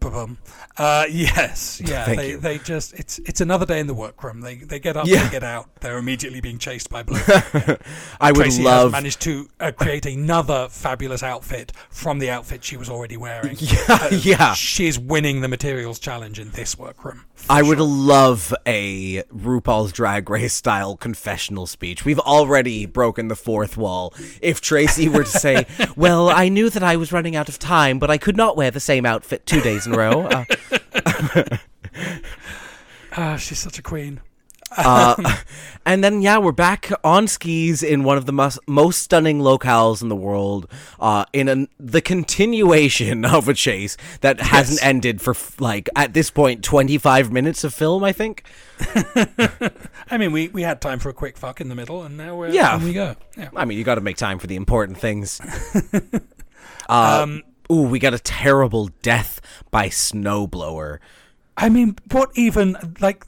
Ba-bum. 0.00 0.38
Uh, 0.80 1.04
yes, 1.10 1.80
yeah. 1.84 2.06
Thank 2.06 2.18
they 2.20 2.30
you. 2.30 2.38
they 2.38 2.58
just 2.58 2.94
it's 2.94 3.18
it's 3.20 3.42
another 3.42 3.66
day 3.66 3.80
in 3.80 3.86
the 3.86 3.92
workroom. 3.94 4.40
They 4.40 4.54
they 4.56 4.78
get 4.80 4.96
up, 4.96 5.06
Yeah. 5.06 5.24
they 5.24 5.30
get 5.30 5.42
out. 5.44 5.68
They're 5.80 5.98
immediately 5.98 6.40
being 6.40 6.56
chased 6.58 6.88
by 6.88 7.02
Blofeld. 7.04 7.80
I 8.18 8.32
would 8.32 8.40
Tracy 8.40 8.62
love. 8.62 8.92
managed 8.92 9.20
to 9.22 9.48
uh, 9.60 9.72
create 9.72 10.06
another 10.06 10.68
fabulous 10.70 11.22
outfit 11.22 11.72
from 11.90 12.18
the 12.18 12.30
outfit 12.30 12.64
she 12.64 12.78
was 12.78 12.88
already 12.88 13.16
wearing. 13.18 13.56
Yeah, 13.70 14.08
yeah. 14.10 14.54
She's 14.54 14.98
winning 14.98 15.42
the 15.42 15.48
materials 15.48 15.98
challenge 15.98 16.38
in 16.40 16.50
this 16.52 16.78
workroom. 16.78 17.24
I 17.48 17.60
would 17.62 17.78
love 17.78 18.54
a 18.66 19.22
RuPaul's 19.24 19.92
Drag 19.92 20.28
Race 20.30 20.54
style 20.54 20.96
confessional 20.96 21.66
speech. 21.66 22.04
We've 22.04 22.18
already 22.18 22.86
broken 22.86 23.28
the 23.28 23.36
fourth 23.36 23.76
wall. 23.76 24.14
If 24.40 24.60
Tracy 24.60 25.08
were 25.08 25.24
to 25.24 25.30
say, 25.30 25.66
"Well, 25.96 26.30
I 26.30 26.48
knew 26.48 26.70
that 26.70 26.82
I 26.82 26.96
was 26.96 27.12
running 27.12 27.36
out 27.36 27.48
of 27.50 27.58
time, 27.58 27.98
but 27.98 28.10
I 28.10 28.18
could 28.18 28.36
not 28.36 28.56
wear 28.56 28.70
the 28.70 28.80
same 28.80 29.04
outfit 29.04 29.44
two 29.46 29.60
days 29.60 29.86
in 29.86 29.94
a 29.94 29.98
row," 29.98 30.22
uh, 30.26 30.44
Ah, 33.16 33.36
she's 33.36 33.58
such 33.58 33.76
a 33.78 33.82
queen. 33.82 34.20
Uh, 34.76 35.16
and 35.84 36.04
then, 36.04 36.22
yeah, 36.22 36.38
we're 36.38 36.52
back 36.52 36.92
on 37.02 37.26
skis 37.26 37.82
in 37.82 38.04
one 38.04 38.16
of 38.16 38.24
the 38.24 38.32
most, 38.32 38.56
most 38.68 39.02
stunning 39.02 39.40
locales 39.40 40.00
in 40.00 40.08
the 40.08 40.14
world, 40.14 40.70
uh, 41.00 41.24
in 41.32 41.48
an, 41.48 41.66
the 41.80 42.00
continuation 42.00 43.24
of 43.36 43.48
a 43.48 43.54
chase 43.54 43.96
that 44.20 44.40
hasn't 44.40 44.80
ended 44.86 45.20
for, 45.20 45.32
f- 45.32 45.60
like, 45.60 45.88
at 45.96 46.14
this 46.14 46.30
point, 46.30 46.62
25 46.62 47.32
minutes 47.32 47.64
of 47.64 47.74
film, 47.74 48.04
I 48.04 48.12
think. 48.12 48.44
I 50.08 50.16
mean, 50.16 50.30
we, 50.30 50.46
we 50.48 50.62
had 50.62 50.80
time 50.80 51.00
for 51.00 51.08
a 51.08 51.14
quick 51.14 51.36
fuck 51.36 51.60
in 51.60 51.68
the 51.68 51.74
middle, 51.74 52.04
and 52.04 52.16
now 52.16 52.36
we're 52.36 52.50
Yeah. 52.50 52.82
we 52.82 52.92
go. 52.92 53.16
Yeah. 53.36 53.48
I 53.56 53.64
mean, 53.64 53.76
you 53.76 53.82
got 53.82 53.96
to 53.96 54.00
make 54.02 54.16
time 54.18 54.38
for 54.38 54.46
the 54.46 54.54
important 54.54 54.98
things. 54.98 55.40
uh, 56.88 57.22
Um, 57.24 57.42
ooh, 57.72 57.82
we 57.88 57.98
got 57.98 58.14
a 58.14 58.20
terrible 58.20 58.90
death 59.02 59.40
by 59.72 59.88
snowblower. 59.88 60.98
I 61.60 61.68
mean, 61.68 61.96
what 62.10 62.30
even 62.34 62.76
like 63.00 63.26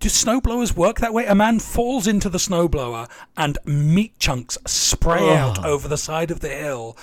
do 0.00 0.08
snowblowers 0.08 0.74
work 0.74 0.98
that 1.00 1.12
way? 1.12 1.26
A 1.26 1.34
man 1.34 1.60
falls 1.60 2.06
into 2.06 2.28
the 2.28 2.38
snowblower 2.38 3.08
and 3.36 3.58
meat 3.64 4.18
chunks 4.18 4.56
spray 4.66 5.34
out 5.34 5.64
over 5.64 5.88
the 5.88 5.98
side 5.98 6.30
of 6.30 6.40
the 6.40 6.48
hill, 6.48 6.96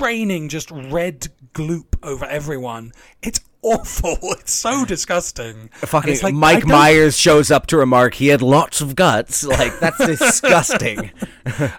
raining 0.00 0.48
just 0.48 0.70
red 0.70 1.28
gloop 1.52 1.96
over 2.02 2.24
everyone. 2.26 2.92
It's 3.22 3.40
awful. 3.62 4.18
It's 4.40 4.52
so 4.52 4.84
disgusting. 4.84 5.68
Fucking 5.74 6.12
it's 6.12 6.22
like, 6.22 6.34
Mike 6.34 6.66
Myers 6.66 7.16
shows 7.16 7.50
up 7.50 7.66
to 7.66 7.76
remark 7.76 8.14
he 8.14 8.28
had 8.28 8.42
lots 8.42 8.80
of 8.80 8.96
guts. 8.96 9.44
Like 9.44 9.78
that's 9.78 9.98
disgusting. 10.06 11.10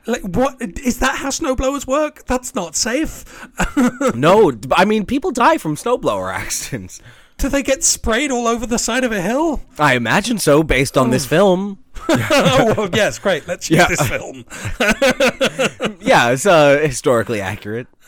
Like, 0.06 0.24
what 0.24 0.62
is 0.62 1.00
that? 1.00 1.16
How 1.18 1.30
snowblowers 1.30 1.88
work? 1.88 2.26
That's 2.26 2.54
not 2.56 2.76
safe. 2.76 3.48
no, 4.16 4.52
I 4.74 4.86
mean 4.86 5.06
people 5.06 5.32
die 5.32 5.58
from 5.58 5.76
snowblower 5.76 6.34
accidents. 6.34 7.02
Do 7.42 7.50
they 7.50 7.64
get 7.64 7.84
sprayed 7.84 8.30
all 8.30 8.46
over 8.48 8.68
the 8.68 8.78
side 8.78 9.04
of 9.04 9.12
a 9.12 9.20
hill? 9.20 9.62
I 9.80 9.96
imagine 9.96 10.38
so, 10.38 10.62
based 10.62 10.96
on 10.96 11.10
this 11.10 11.26
film. 11.26 11.80
oh 12.10 12.74
well, 12.78 12.90
yes, 12.94 13.18
great. 13.18 13.48
Let's 13.48 13.68
use 13.68 13.80
Yeah. 13.80 13.88
this 13.88 14.08
film. 14.08 14.46
Yeah, 16.02 16.30
it's 16.32 16.46
uh, 16.46 16.78
historically 16.80 17.42
accurate. 17.42 17.88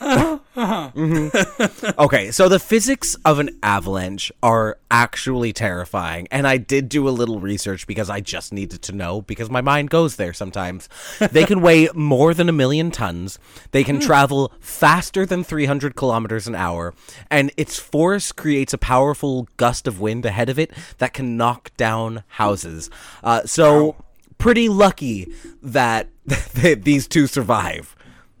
Mhm. 0.54 1.98
Okay, 1.98 2.30
so 2.30 2.48
the 2.48 2.58
physics 2.58 3.16
of 3.24 3.38
an 3.38 3.58
avalanche 3.62 4.30
are 4.42 4.78
actually 4.90 5.52
terrifying, 5.52 6.28
and 6.30 6.46
I 6.46 6.56
did 6.58 6.88
do 6.88 7.08
a 7.08 7.10
little 7.10 7.40
research 7.40 7.86
because 7.86 8.08
I 8.08 8.20
just 8.20 8.52
needed 8.52 8.82
to 8.82 8.92
know 8.92 9.22
because 9.22 9.50
my 9.50 9.60
mind 9.60 9.90
goes 9.90 10.16
there 10.16 10.32
sometimes. 10.32 10.88
They 11.18 11.44
can 11.44 11.60
weigh 11.60 11.88
more 11.94 12.34
than 12.34 12.48
a 12.48 12.52
million 12.52 12.90
tons. 12.90 13.38
They 13.72 13.82
can 13.84 13.98
travel 14.00 14.52
faster 14.60 15.26
than 15.26 15.42
300 15.44 15.96
kilometers 15.96 16.46
an 16.46 16.54
hour, 16.54 16.94
and 17.30 17.50
its 17.56 17.78
force 17.78 18.30
creates 18.32 18.72
a 18.72 18.78
powerful 18.78 19.48
gust 19.56 19.86
of 19.88 20.00
wind 20.00 20.24
ahead 20.24 20.48
of 20.48 20.58
it 20.58 20.70
that 20.98 21.12
can 21.12 21.36
knock 21.36 21.70
down 21.76 22.22
houses. 22.28 22.90
Uh, 23.22 23.42
so 23.44 23.96
pretty 24.38 24.68
lucky 24.68 25.32
that 25.62 26.08
these 26.54 27.08
two 27.08 27.26
survive. 27.26 27.96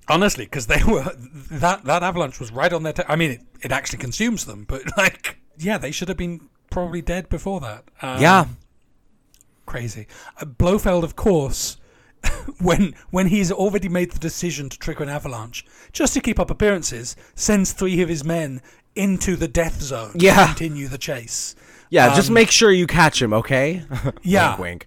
Honestly, 0.08 0.44
because 0.44 0.66
they 0.66 0.82
were 0.84 1.04
that 1.50 1.84
that 1.84 2.02
avalanche 2.02 2.38
was 2.40 2.52
right 2.52 2.72
on 2.72 2.82
their. 2.82 2.92
ta- 2.92 3.04
I 3.08 3.16
mean, 3.16 3.30
it, 3.32 3.40
it 3.62 3.72
actually 3.72 3.98
consumes 3.98 4.44
them, 4.44 4.64
but 4.68 4.82
like, 4.96 5.38
yeah, 5.58 5.78
they 5.78 5.90
should 5.90 6.08
have 6.08 6.16
been 6.18 6.48
probably 6.70 7.00
dead 7.02 7.28
before 7.28 7.60
that. 7.60 7.84
Um, 8.02 8.20
Yeah. 8.20 8.44
crazy. 9.66 10.06
Uh, 10.40 10.44
Blofeld, 10.44 11.04
of 11.04 11.16
course, 11.16 11.78
when 12.60 12.94
when 13.10 13.28
he's 13.28 13.50
already 13.52 13.88
made 13.88 14.10
the 14.12 14.18
decision 14.18 14.68
to 14.68 14.78
trigger 14.78 15.02
an 15.04 15.08
avalanche, 15.08 15.64
just 15.92 16.14
to 16.14 16.20
keep 16.20 16.38
up 16.38 16.50
appearances, 16.50 17.16
sends 17.34 17.72
three 17.72 18.00
of 18.02 18.08
his 18.08 18.24
men 18.24 18.60
into 18.94 19.36
the 19.36 19.48
death 19.48 19.80
zone 19.80 20.12
Yeah. 20.16 20.40
to 20.40 20.46
continue 20.48 20.88
the 20.88 20.98
chase. 20.98 21.54
Yeah, 21.90 22.14
just 22.14 22.30
make 22.30 22.50
sure 22.50 22.70
you 22.72 22.86
catch 22.86 23.20
him, 23.22 23.32
okay? 23.32 23.84
Yeah. 24.22 24.50
wink, 24.50 24.60
wink. 24.60 24.86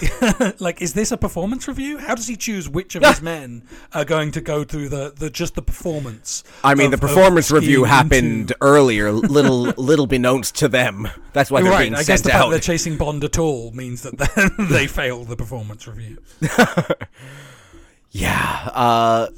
like, 0.58 0.80
is 0.82 0.94
this 0.94 1.12
a 1.12 1.16
performance 1.16 1.68
review? 1.68 1.98
How 1.98 2.14
does 2.14 2.26
he 2.26 2.36
choose 2.36 2.68
which 2.68 2.94
of 2.94 3.04
his 3.04 3.22
men 3.22 3.62
are 3.92 4.04
going 4.04 4.30
to 4.32 4.40
go 4.40 4.64
through 4.64 4.88
the, 4.88 5.12
the 5.16 5.30
just 5.30 5.54
the 5.54 5.62
performance? 5.62 6.44
I 6.64 6.74
mean, 6.74 6.86
of- 6.86 7.00
the 7.00 7.06
performance 7.06 7.50
review 7.50 7.84
happened 7.84 8.50
into- 8.52 8.56
earlier, 8.60 9.12
little 9.12 9.62
little 9.76 10.06
beknownst 10.06 10.52
to 10.54 10.68
them. 10.68 11.08
That's 11.32 11.50
why 11.50 11.62
they're 11.62 11.70
right. 11.70 11.80
being 11.82 11.94
I 11.94 12.02
guess 12.02 12.22
the 12.22 12.30
fact 12.30 12.50
they're 12.50 12.58
chasing 12.58 12.96
Bond 12.96 13.24
at 13.24 13.38
all 13.38 13.70
means 13.72 14.02
that 14.02 14.18
they, 14.18 14.64
they 14.64 14.86
failed 14.86 15.28
the 15.28 15.36
performance 15.36 15.86
review. 15.86 16.18
Yeah, 18.10 18.68
uh, 18.74 19.28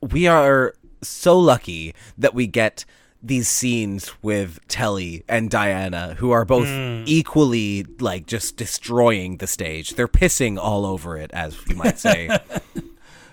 we 0.00 0.26
are 0.26 0.74
so 1.02 1.38
lucky 1.38 1.94
that 2.16 2.34
we 2.34 2.46
get 2.46 2.84
these 3.26 3.48
scenes 3.48 4.12
with 4.22 4.58
Telly 4.68 5.24
and 5.28 5.48
Diana, 5.50 6.14
who 6.18 6.30
are 6.30 6.44
both 6.44 6.66
Hmm. 6.68 7.04
equally 7.06 7.84
like 8.00 8.26
just 8.26 8.56
destroying 8.56 9.38
the 9.38 9.46
stage. 9.46 9.94
They're 9.94 10.08
pissing 10.08 10.58
all 10.58 10.84
over 10.86 11.16
it, 11.16 11.30
as 11.32 11.56
you 11.68 11.74
might 11.76 11.98
say. 11.98 12.28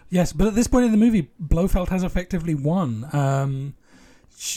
Yes, 0.09 0.33
but 0.33 0.45
at 0.47 0.55
this 0.55 0.67
point 0.67 0.83
in 0.85 0.91
the 0.91 0.97
movie, 0.97 1.29
Blofeld 1.39 1.87
has 1.87 2.03
effectively 2.03 2.53
won. 2.53 3.07
Um, 3.13 3.75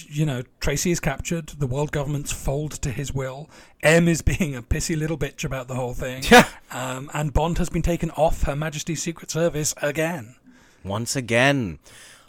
you 0.08 0.26
know, 0.26 0.42
Tracy 0.58 0.90
is 0.90 0.98
captured. 0.98 1.46
The 1.50 1.68
world 1.68 1.92
governments 1.92 2.32
fold 2.32 2.72
to 2.82 2.90
his 2.90 3.14
will. 3.14 3.48
M 3.80 4.08
is 4.08 4.20
being 4.20 4.56
a 4.56 4.62
pissy 4.62 4.98
little 4.98 5.16
bitch 5.16 5.44
about 5.44 5.68
the 5.68 5.76
whole 5.76 5.94
thing. 5.94 6.24
Yeah. 6.28 6.48
um, 6.72 7.08
and 7.14 7.32
Bond 7.32 7.58
has 7.58 7.68
been 7.68 7.82
taken 7.82 8.10
off 8.12 8.42
Her 8.42 8.56
Majesty's 8.56 9.00
Secret 9.02 9.30
Service 9.30 9.76
again. 9.80 10.34
once 10.82 11.14
again. 11.14 11.78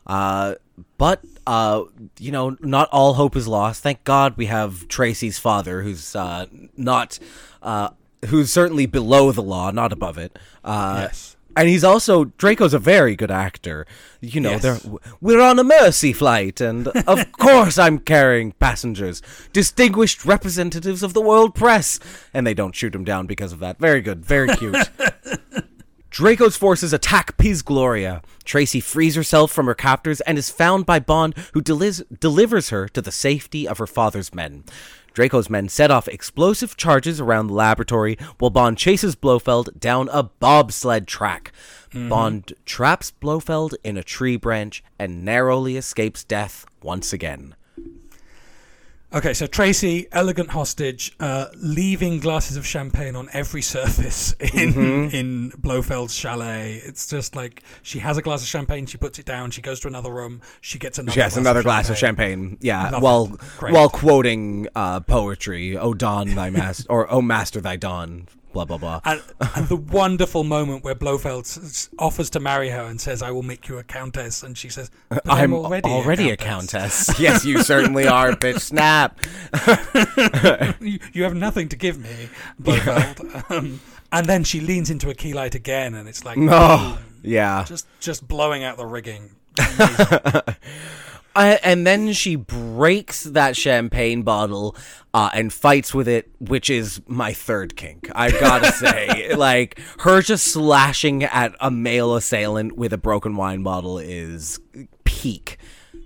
Uh, 0.06 0.56
but 0.98 1.22
uh, 1.48 1.84
you 2.20 2.32
know, 2.32 2.58
not 2.60 2.90
all 2.92 3.14
hope 3.14 3.36
is 3.36 3.48
lost. 3.48 3.82
Thank 3.84 4.04
God 4.04 4.36
we 4.38 4.48
have 4.48 4.88
Tracy's 4.88 5.38
father, 5.40 5.82
who's 5.84 6.16
uh, 6.16 6.46
not, 6.76 7.20
uh, 7.62 7.90
who's 8.28 8.52
certainly 8.52 8.86
below 8.86 9.32
the 9.32 9.44
law, 9.44 9.72
not 9.72 9.92
above 9.94 10.18
it. 10.18 10.38
Uh, 10.64 11.02
Yes. 11.08 11.32
And 11.58 11.70
he's 11.70 11.86
also 11.86 12.26
Draco's 12.26 12.74
a 12.74 12.80
very 12.80 13.16
good 13.16 13.32
actor. 13.32 13.88
You 14.20 14.42
know, 14.42 14.60
Yes. 14.62 14.86
we're 15.22 15.40
on 15.40 15.58
a 15.58 15.64
mercy 15.64 16.12
flight, 16.12 16.60
and 16.60 16.90
of 16.90 17.32
course 17.40 17.78
I'm 17.78 18.00
carrying 18.00 18.52
passengers, 18.54 19.22
distinguished 19.54 20.26
representatives 20.26 21.02
of 21.02 21.14
the 21.14 21.22
world 21.22 21.56
press, 21.56 21.98
and 22.34 22.46
they 22.46 22.54
don't 22.54 22.76
shoot 22.76 22.94
him 22.94 23.06
down 23.06 23.26
because 23.26 23.54
of 23.54 23.60
that. 23.60 23.80
Very 23.80 24.02
good, 24.02 24.26
very 24.26 24.50
cute. 24.58 24.76
Draco's 26.16 26.56
forces 26.56 26.94
attack 26.94 27.36
Piz 27.36 27.62
Gloria. 27.62 28.22
Tracy 28.46 28.80
frees 28.80 29.16
herself 29.16 29.52
from 29.52 29.66
her 29.66 29.74
captors 29.74 30.22
and 30.22 30.38
is 30.38 30.50
found 30.50 30.86
by 30.86 30.98
Bond, 30.98 31.36
who 31.54 31.60
delivers 31.60 32.70
her 32.70 32.88
to 32.88 33.02
the 33.02 33.12
safety 33.12 33.68
of 33.68 33.80
her 33.80 33.86
father's 33.86 34.34
men. 34.34 34.64
Draco's 35.12 35.50
men 35.50 35.68
set 35.68 35.92
off 35.92 36.08
explosive 36.08 36.78
charges 36.78 37.20
around 37.20 37.48
the 37.48 37.54
laboratory 37.54 38.18
while 38.40 38.50
Bond 38.50 38.78
chases 38.78 39.14
Blofeld 39.14 39.78
down 39.78 40.08
a 40.14 40.24
bobsled 40.24 41.06
track. 41.06 41.52
Mm-hmm. 41.90 42.08
Bond 42.08 42.54
traps 42.64 43.12
Blofeld 43.12 43.76
in 43.84 43.98
a 43.98 44.04
tree 44.04 44.38
branch 44.38 44.86
and 44.98 45.26
narrowly 45.26 45.76
escapes 45.76 46.24
death 46.24 46.66
once 46.82 47.12
again. 47.12 47.56
Okay, 49.16 49.34
so 49.34 49.48
Tracy, 49.48 50.08
elegant 50.12 50.50
hostage, 50.50 51.16
uh, 51.22 51.46
leaving 51.56 52.20
glasses 52.20 52.58
of 52.58 52.68
champagne 52.68 53.16
on 53.16 53.30
every 53.32 53.62
surface 53.62 54.34
in 54.42 54.74
Mm-hmm. 54.74 55.16
in 55.16 55.52
Blofeld's 55.52 56.14
chalet. 56.14 56.82
It's 56.84 57.08
just 57.08 57.34
like 57.34 57.64
she 57.82 58.00
has 58.00 58.18
a 58.18 58.22
glass 58.22 58.42
of 58.42 58.50
champagne, 58.50 58.86
she 58.88 58.98
puts 58.98 59.18
it 59.18 59.26
down, 59.26 59.52
she 59.52 59.62
goes 59.62 59.80
to 59.82 59.88
another 59.88 60.12
room, 60.12 60.42
she 60.60 60.78
gets 60.80 60.98
another. 61.00 61.14
She 61.14 61.22
has 61.22 61.34
glass 61.34 61.40
another 61.42 61.60
of 61.60 61.66
glass 61.66 61.90
of 61.90 61.98
champagne. 61.98 62.58
Yeah, 62.60 62.90
Love 62.90 63.02
while 63.02 63.26
while 63.70 63.88
quoting 63.90 64.68
uh, 64.76 65.00
poetry. 65.00 65.78
"O 65.78 65.94
dawn, 65.94 66.36
thy 66.36 66.50
master," 66.50 66.84
or 66.90 67.10
"O 67.10 67.22
master, 67.22 67.62
thy 67.62 67.78
dawn." 67.78 68.28
Blah 68.56 68.64
blah 68.64 68.78
blah. 68.78 69.02
And, 69.04 69.22
and 69.58 69.68
the 69.68 69.76
wonderful 69.76 70.46
moment 70.46 70.86
where 70.86 70.96
Blofeld 70.96 71.42
s- 71.42 71.90
offers 72.00 72.30
to 72.30 72.40
marry 72.40 72.70
her 72.70 72.84
and 72.84 73.02
says, 73.02 73.22
"I 73.22 73.30
will 73.32 73.44
make 73.44 73.68
you 73.68 73.78
a 73.80 73.84
countess," 73.84 74.44
and 74.44 74.58
she 74.58 74.70
says, 74.70 74.90
"But 75.10 75.24
I'm, 75.28 75.54
already, 75.54 76.30
a 76.30 76.38
countess. 76.38 77.14
yes, 77.20 77.44
you 77.44 77.62
certainly 77.64 78.08
are, 78.08 78.32
bitch. 78.32 78.62
Snap. 78.62 79.20
you, 80.80 81.00
you 81.12 81.24
have 81.24 81.36
nothing 81.36 81.68
to 81.68 81.76
give 81.76 82.00
me, 82.00 82.30
Blofeld." 82.60 83.20
Um, 83.50 83.82
and 84.14 84.26
then 84.26 84.46
she 84.46 84.62
leans 84.62 84.90
into 84.90 85.10
a 85.10 85.14
key 85.14 85.34
light 85.34 85.54
again, 85.54 85.94
and 85.94 86.08
it's 86.08 86.24
like, 86.24 86.38
Oh, 86.40 86.98
yeah. 87.24 87.66
just 87.68 87.86
just 88.00 88.26
blowing 88.26 88.64
out 88.64 88.78
the 88.78 88.86
rigging. 88.86 89.32
Uh, 91.36 91.58
and 91.64 91.86
then 91.86 92.14
she 92.14 92.36
breaks 92.38 93.24
that 93.24 93.56
champagne 93.58 94.22
bottle 94.24 94.76
uh, 95.14 95.30
and 95.34 95.52
fights 95.52 95.94
with 95.94 96.08
it, 96.08 96.30
which 96.40 96.70
is 96.70 97.02
my 97.08 97.34
third 97.34 97.76
kink. 97.76 98.10
I 98.16 98.32
gotta 98.32 98.72
say, 98.72 99.36
like 99.36 99.80
her 100.00 100.22
just 100.22 100.48
slashing 100.48 101.24
at 101.26 101.54
a 101.60 101.70
male 101.70 102.16
assailant 102.16 102.78
with 102.78 102.94
a 102.94 102.98
broken 102.98 103.36
wine 103.36 103.64
bottle 103.64 103.98
is 103.98 104.60
peak. 105.04 105.58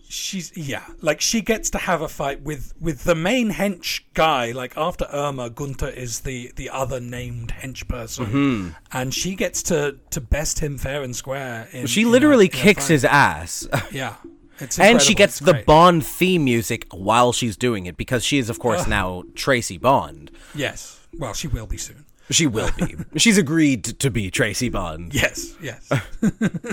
she's 0.08 0.52
yeah 0.58 0.84
like 1.02 1.22
she 1.22 1.40
gets 1.42 1.70
to 1.70 1.78
have 1.78 2.02
a 2.02 2.08
fight 2.08 2.42
with 2.42 2.74
with 2.80 3.04
the 3.04 3.14
main 3.14 3.52
hench 3.52 4.02
guy 4.16 4.52
like 4.52 4.76
after 4.76 5.06
irma 5.14 5.50
gunter 5.52 5.88
is 5.88 6.22
the 6.22 6.52
the 6.56 6.68
other 6.70 7.00
named 7.00 7.54
hench 7.62 7.88
person 7.88 8.26
Mm-hmm. 8.26 8.70
and 8.92 9.14
she 9.14 9.36
gets 9.36 9.62
to 9.64 9.98
to 10.10 10.20
best 10.20 10.60
him 10.60 10.78
fair 10.80 11.04
and 11.04 11.16
square 11.16 11.68
in, 11.72 11.86
She 11.86 12.06
literally 12.06 12.48
a 12.48 12.50
kicks 12.50 12.88
his 12.88 13.06
ass. 13.06 13.68
yeah 13.92 14.16
and 14.80 15.02
she 15.02 15.14
gets 15.14 15.38
It's 15.38 15.46
the 15.46 15.54
great. 15.54 15.66
Bond 15.66 16.06
theme 16.06 16.44
music 16.44 16.88
while 16.92 17.32
she's 17.34 17.56
doing 17.58 17.86
it 17.86 17.98
because 17.98 18.24
she 18.24 18.38
is, 18.38 18.50
of 18.50 18.60
course, 18.60 18.88
now 18.88 19.24
Tracy 19.36 19.78
Bond. 19.78 20.32
yes 20.56 21.00
well 21.18 21.34
she 21.34 21.48
will 21.48 21.66
be 21.68 21.78
soon 21.78 22.06
She 22.30 22.46
will 22.48 22.70
be. 22.78 22.96
She's 23.18 23.38
agreed 23.40 23.84
to 24.00 24.10
be 24.12 24.30
Tracy 24.30 24.70
Bond. 24.70 25.14
yes 25.14 25.56
yes 25.62 25.90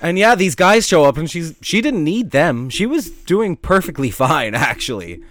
And 0.00 0.16
yeah, 0.16 0.36
these 0.36 0.54
guys 0.54 0.86
show 0.86 1.04
up, 1.04 1.16
and 1.16 1.28
she's 1.28 1.54
she 1.60 1.80
didn't 1.80 2.04
need 2.04 2.30
them. 2.30 2.70
She 2.70 2.86
was 2.86 3.10
doing 3.10 3.56
perfectly 3.56 4.10
fine, 4.12 4.54
actually. 4.70 5.22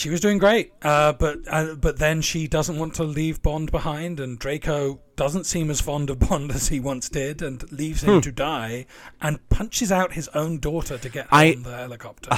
She 0.00 0.08
was 0.10 0.20
doing 0.20 0.38
great 0.38 0.72
uh, 0.82 1.12
but 1.12 1.38
uh, 1.48 1.74
but 1.74 1.98
then 1.98 2.20
she 2.22 2.46
doesn't 2.48 2.78
want 2.78 2.94
to 2.94 3.04
leave 3.04 3.42
bond 3.42 3.70
behind 3.70 4.18
and 4.18 4.38
draco 4.38 4.98
doesn't 5.16 5.44
seem 5.44 5.70
as 5.70 5.80
fond 5.80 6.08
of 6.10 6.18
bond 6.18 6.50
as 6.58 6.68
he 6.68 6.80
once 6.80 7.08
did 7.08 7.42
and 7.42 7.70
leaves 7.70 8.02
Hmm. 8.02 8.10
him 8.12 8.20
to 8.22 8.32
die 8.32 8.86
and 9.20 9.46
punches 9.50 9.92
out 9.92 10.14
his 10.14 10.28
own 10.28 10.58
daughter 10.58 10.96
to 10.98 11.08
get 11.08 11.26
I- 11.30 11.52
on 11.54 11.62
the 11.62 11.76
helicopter 11.76 12.30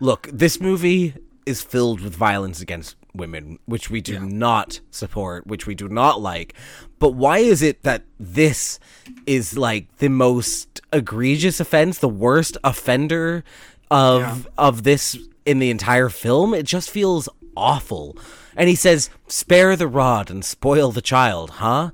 Look, 0.00 0.28
this 0.32 0.60
movie 0.60 1.14
is 1.46 1.62
filled 1.62 2.00
with 2.00 2.14
violence 2.16 2.60
against 2.60 2.96
women, 3.14 3.58
which 3.64 3.90
we 3.90 4.00
do 4.00 4.18
not 4.18 4.80
support, 4.90 5.46
which 5.46 5.66
we 5.68 5.74
do 5.76 5.88
not 5.88 6.20
like. 6.20 6.52
But 6.98 7.10
why 7.10 7.38
is 7.38 7.62
it 7.62 7.84
that 7.84 8.02
this 8.18 8.80
is 9.24 9.56
like 9.56 9.86
the 9.98 10.08
most 10.08 10.80
egregious 10.92 11.60
offense, 11.60 11.98
the 11.98 12.08
worst 12.08 12.56
offender 12.64 13.44
of 13.90 14.20
Yeah. 14.22 14.36
of 14.58 14.82
this 14.82 15.16
in 15.46 15.58
the 15.58 15.70
entire 15.70 16.08
film? 16.08 16.54
It 16.54 16.64
just 16.66 16.90
feels 16.90 17.28
awful. 17.56 18.16
And 18.56 18.68
he 18.68 18.74
says, 18.74 19.10
"Spare 19.26 19.76
the 19.76 19.88
rod 19.88 20.30
and 20.30 20.44
spoil 20.44 20.92
the 20.92 21.02
child," 21.02 21.50
huh? 21.50 21.90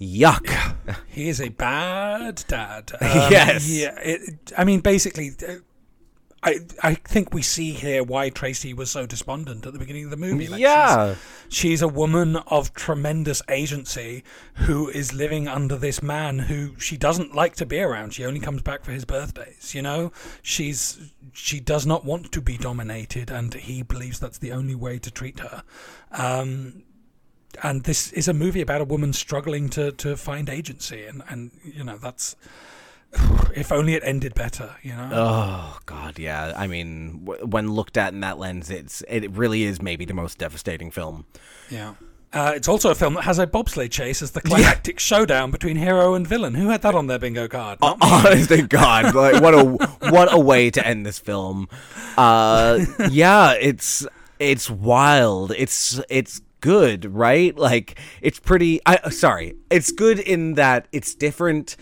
Yuck. 0.00 0.74
He 1.08 1.28
is 1.28 1.40
a 1.40 1.48
bad 1.48 2.44
dad. 2.48 2.92
Um, 3.00 3.30
Yes. 3.32 3.68
Yeah. 3.68 3.98
It, 4.00 4.52
I 4.56 4.64
mean, 4.64 4.80
basically, 4.80 5.32
uh, 5.46 5.54
I 6.40 6.60
I 6.82 6.94
think 6.94 7.34
we 7.34 7.42
see 7.42 7.72
here 7.72 8.04
why 8.04 8.30
Tracy 8.30 8.72
was 8.72 8.90
so 8.92 9.06
despondent 9.06 9.66
at 9.66 9.72
the 9.72 9.78
beginning 9.78 10.04
of 10.04 10.10
the 10.10 10.16
movie. 10.16 10.46
Like, 10.46 10.60
Yeah. 10.60 11.14
She's, 11.48 11.58
she's 11.58 11.82
a 11.82 11.88
woman 11.88 12.36
of 12.46 12.72
tremendous 12.74 13.42
agency 13.48 14.22
who 14.54 14.88
is 14.88 15.12
living 15.12 15.48
under 15.48 15.76
this 15.76 16.00
man 16.00 16.38
who 16.38 16.78
she 16.78 16.96
doesn't 16.96 17.34
like 17.34 17.56
to 17.56 17.66
be 17.66 17.80
around. 17.80 18.14
She 18.14 18.24
only 18.24 18.40
comes 18.40 18.62
back 18.62 18.84
for 18.84 18.92
his 18.92 19.04
birthdays. 19.04 19.74
You 19.74 19.82
know, 19.82 20.12
she's 20.42 21.10
she 21.38 21.60
does 21.60 21.86
not 21.86 22.04
want 22.04 22.32
to 22.32 22.40
be 22.40 22.56
dominated, 22.58 23.30
and 23.30 23.54
he 23.54 23.82
believes 23.82 24.18
that's 24.18 24.38
the 24.38 24.50
only 24.52 24.74
way 24.74 24.98
to 24.98 25.10
treat 25.10 25.38
her. 25.40 25.62
Um, 26.10 26.82
and 27.62 27.84
this 27.84 28.12
is 28.12 28.28
a 28.28 28.34
movie 28.34 28.60
about 28.60 28.80
a 28.80 28.84
woman 28.84 29.12
struggling 29.12 29.68
to 29.70 29.90
to 29.92 30.16
find 30.16 30.48
agency 30.50 31.06
and 31.06 31.22
and 31.28 31.50
you 31.64 31.82
know 31.82 31.96
that's 31.96 32.36
if 33.56 33.72
only 33.72 33.94
it 33.94 34.02
ended 34.04 34.34
better 34.34 34.76
you 34.82 34.94
know 34.94 35.08
Oh 35.12 35.78
God, 35.86 36.18
yeah. 36.18 36.52
I 36.54 36.66
mean, 36.66 37.24
w- 37.24 37.46
when 37.46 37.72
looked 37.72 37.96
at 37.96 38.12
in 38.12 38.20
that 38.20 38.38
lens, 38.38 38.68
it's 38.70 39.02
it 39.08 39.30
really 39.30 39.62
is 39.62 39.80
maybe 39.80 40.04
the 40.04 40.14
most 40.14 40.38
devastating 40.38 40.90
film. 40.90 41.24
yeah 41.70 41.94
uh, 42.32 42.52
it's 42.54 42.68
also 42.68 42.90
a 42.90 42.94
film 42.94 43.14
that 43.14 43.24
has 43.24 43.38
a 43.38 43.46
bobsleigh 43.46 43.90
chase 43.90 44.20
as 44.20 44.32
the 44.32 44.40
climactic 44.40 45.00
showdown 45.00 45.50
between 45.50 45.76
hero 45.76 46.14
and 46.14 46.26
villain. 46.26 46.54
Who 46.54 46.68
had 46.68 46.82
that 46.82 46.94
on 46.94 47.06
their 47.06 47.18
bingo 47.18 47.48
card? 47.48 47.80
Not. 47.80 47.98
Honest 48.00 48.48
to 48.50 48.62
God, 48.62 49.14
like 49.14 49.42
what 49.42 49.54
a 49.54 49.64
what 50.10 50.32
a 50.32 50.38
way 50.38 50.70
to 50.70 50.86
end 50.86 51.06
this 51.06 51.18
film. 51.18 51.68
Uh, 52.16 52.84
yeah, 53.10 53.52
it's 53.52 54.06
it's 54.38 54.68
wild. 54.68 55.52
It's 55.56 56.00
it's 56.10 56.42
good, 56.60 57.06
right? 57.06 57.56
Like 57.56 57.98
it's 58.20 58.38
pretty. 58.38 58.80
I 58.84 59.08
sorry, 59.08 59.54
it's 59.70 59.90
good 59.90 60.18
in 60.18 60.54
that 60.54 60.86
it's 60.92 61.14
different. 61.14 61.76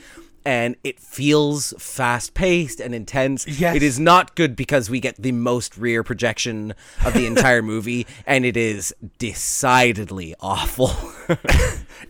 And 0.46 0.76
it 0.84 1.00
feels 1.00 1.74
fast 1.78 2.34
paced 2.34 2.80
and 2.80 2.94
intense. 2.94 3.46
Yes. 3.46 3.74
It 3.74 3.82
is 3.82 3.98
not 3.98 4.36
good 4.36 4.54
because 4.54 4.88
we 4.88 5.00
get 5.00 5.16
the 5.20 5.32
most 5.32 5.76
rear 5.76 6.04
projection 6.04 6.72
of 7.04 7.14
the 7.14 7.26
entire 7.26 7.62
movie, 7.72 8.06
and 8.26 8.44
it 8.44 8.56
is 8.56 8.94
decidedly 9.18 10.34
awful. 10.40 10.92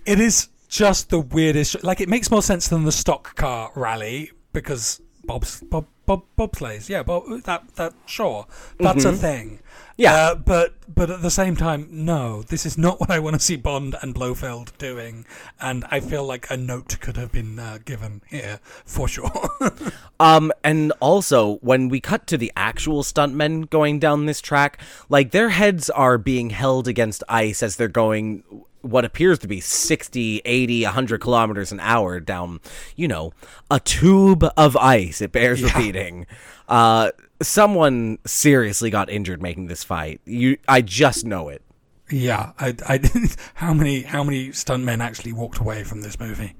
It 0.05 0.21
is 0.21 0.49
just 0.69 1.11
the 1.11 1.21
weirdest. 1.21 1.83
Like 1.83 2.01
it 2.01 2.09
makes 2.09 2.31
more 2.31 2.43
sense 2.43 2.69
than 2.69 2.85
the 2.85 2.93
stock 2.93 3.35
car 3.35 3.73
rally 3.75 4.31
because 4.53 5.01
Bob's 5.27 5.61
Bob 5.62 5.86
Bob 6.07 6.23
bobsleighs. 6.39 6.89
Yeah, 6.89 7.03
Bob, 7.03 7.43
that 7.44 7.74
that 7.74 7.94
sure 8.07 8.47
that's 8.78 9.05
a 9.05 9.12
thing. 9.12 9.61
Yeah. 9.97 10.12
uh, 10.15 10.35
but 10.36 10.74
but 10.93 11.11
at 11.11 11.23
the 11.23 11.31
same 11.31 11.57
time, 11.57 11.89
no, 11.90 12.43
this 12.43 12.65
is 12.65 12.78
not 12.78 13.01
what 13.01 13.11
I 13.11 13.19
want 13.19 13.35
to 13.35 13.40
see 13.40 13.57
Bond 13.57 13.97
and 14.01 14.15
Blofeld 14.15 14.77
doing, 14.78 15.27
and 15.61 15.85
I 15.90 16.01
feel 16.01 16.24
like 16.24 16.48
a 16.51 16.57
note 16.57 17.01
could 17.01 17.16
have 17.16 17.32
been 17.32 17.59
uh, 17.59 17.78
given 17.85 18.23
here 18.28 18.61
for 18.85 19.09
sure. 19.09 19.31
Um, 20.19 20.51
and 20.65 20.93
also 21.01 21.57
when 21.57 21.90
we 21.90 22.01
cut 22.01 22.27
to 22.28 22.39
the 22.39 22.51
actual 22.57 23.03
stuntmen 23.03 23.69
going 23.69 23.98
down 23.98 24.24
this 24.24 24.40
track, 24.40 24.81
like 25.11 25.31
their 25.31 25.51
heads 25.51 25.90
are 25.90 26.16
being 26.16 26.48
held 26.48 26.89
against 26.89 27.23
ice 27.28 27.62
as 27.62 27.77
they're 27.77 27.89
going 27.89 28.43
what 28.91 29.05
appears 29.05 29.39
to 29.41 29.49
be 29.49 29.61
60, 29.61 30.43
80, 30.45 30.85
100 30.85 31.21
kilometers 31.21 31.73
an 31.73 31.81
hour 31.81 32.21
down, 32.21 32.61
you 32.97 33.09
know, 33.09 33.33
a 33.71 33.81
tube 33.81 34.45
of 34.57 34.77
ice. 34.77 35.21
It 35.21 35.33
bears 35.33 35.63
repeating. 35.63 36.27
Uh, 36.69 37.11
someone 37.43 38.19
seriously 38.27 38.91
got 38.91 39.11
injured 39.11 39.43
making 39.43 39.67
this 39.67 39.85
fight. 39.85 40.21
You, 40.25 40.57
I 40.69 40.81
just 40.83 41.25
know 41.25 41.49
it. 41.49 41.63
yeah, 42.11 42.53
I, 42.59 42.75
I 42.87 43.01
how 43.55 43.75
many 43.75 44.03
how 44.03 44.23
many 44.25 44.49
stuntmen 44.51 45.01
actually 45.01 45.33
walked 45.33 45.59
away 45.59 45.83
from 45.85 46.03
this 46.03 46.19
movie? 46.21 46.55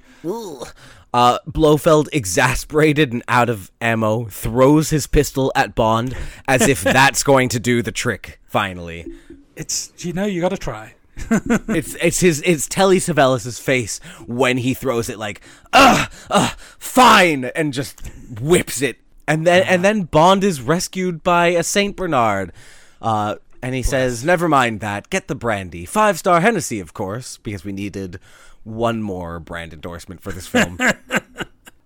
Uh, 1.15 1.39
Blofeld, 1.47 2.09
exasperated 2.12 3.12
and 3.12 3.23
out 3.28 3.48
of 3.48 3.70
ammo, 3.81 4.24
throws 4.27 4.90
his 4.90 5.07
pistol 5.07 5.51
at 5.55 5.74
Bond 5.74 6.16
as 6.47 6.66
if 6.69 6.82
that's 6.85 7.23
going 7.23 7.48
to 7.51 7.61
do 7.61 7.81
the 7.81 7.93
trick. 7.93 8.40
Finally, 8.44 9.07
It's 9.55 9.93
you 10.05 10.12
know 10.12 10.24
you 10.27 10.40
got 10.40 10.51
to 10.51 10.59
try. 10.59 10.94
It's 11.16 11.94
it's 11.94 12.20
his 12.20 12.43
it's 12.44 12.68
Telly 12.68 12.98
Savalas's 12.98 13.59
face 13.59 13.98
when 14.26 14.59
he 14.59 14.74
throws 14.74 15.09
it 15.09 15.18
like, 15.18 15.40
ugh, 15.72 16.10
ugh, 16.30 16.56
fine, 16.78 17.47
and 17.56 17.72
just 17.72 18.06
whips 18.40 18.82
it, 18.82 18.98
and 19.26 19.47
then 19.47 19.62
and 19.64 19.84
then 19.84 20.02
Bond 20.02 20.44
is 20.44 20.60
rescued 20.60 21.22
by 21.22 21.48
a 21.48 21.62
Saint 21.62 21.97
Bernard, 21.97 22.52
uh, 23.01 23.36
and 23.62 23.74
he 23.74 23.82
says, 23.82 24.24
"Never 24.24 24.48
mind 24.48 24.80
that, 24.80 25.10
get 25.10 25.28
the 25.28 25.34
brandy, 25.34 25.84
five 25.86 26.18
star 26.18 26.40
Hennessy, 26.40 26.80
of 26.80 26.94
course, 26.94 27.38
because 27.38 27.64
we 27.64 27.72
needed." 27.72 28.20
One 28.64 29.01
more 29.01 29.38
brand 29.38 29.72
endorsement 29.72 30.22
for 30.22 30.32
this 30.32 30.48
film. 30.48 30.76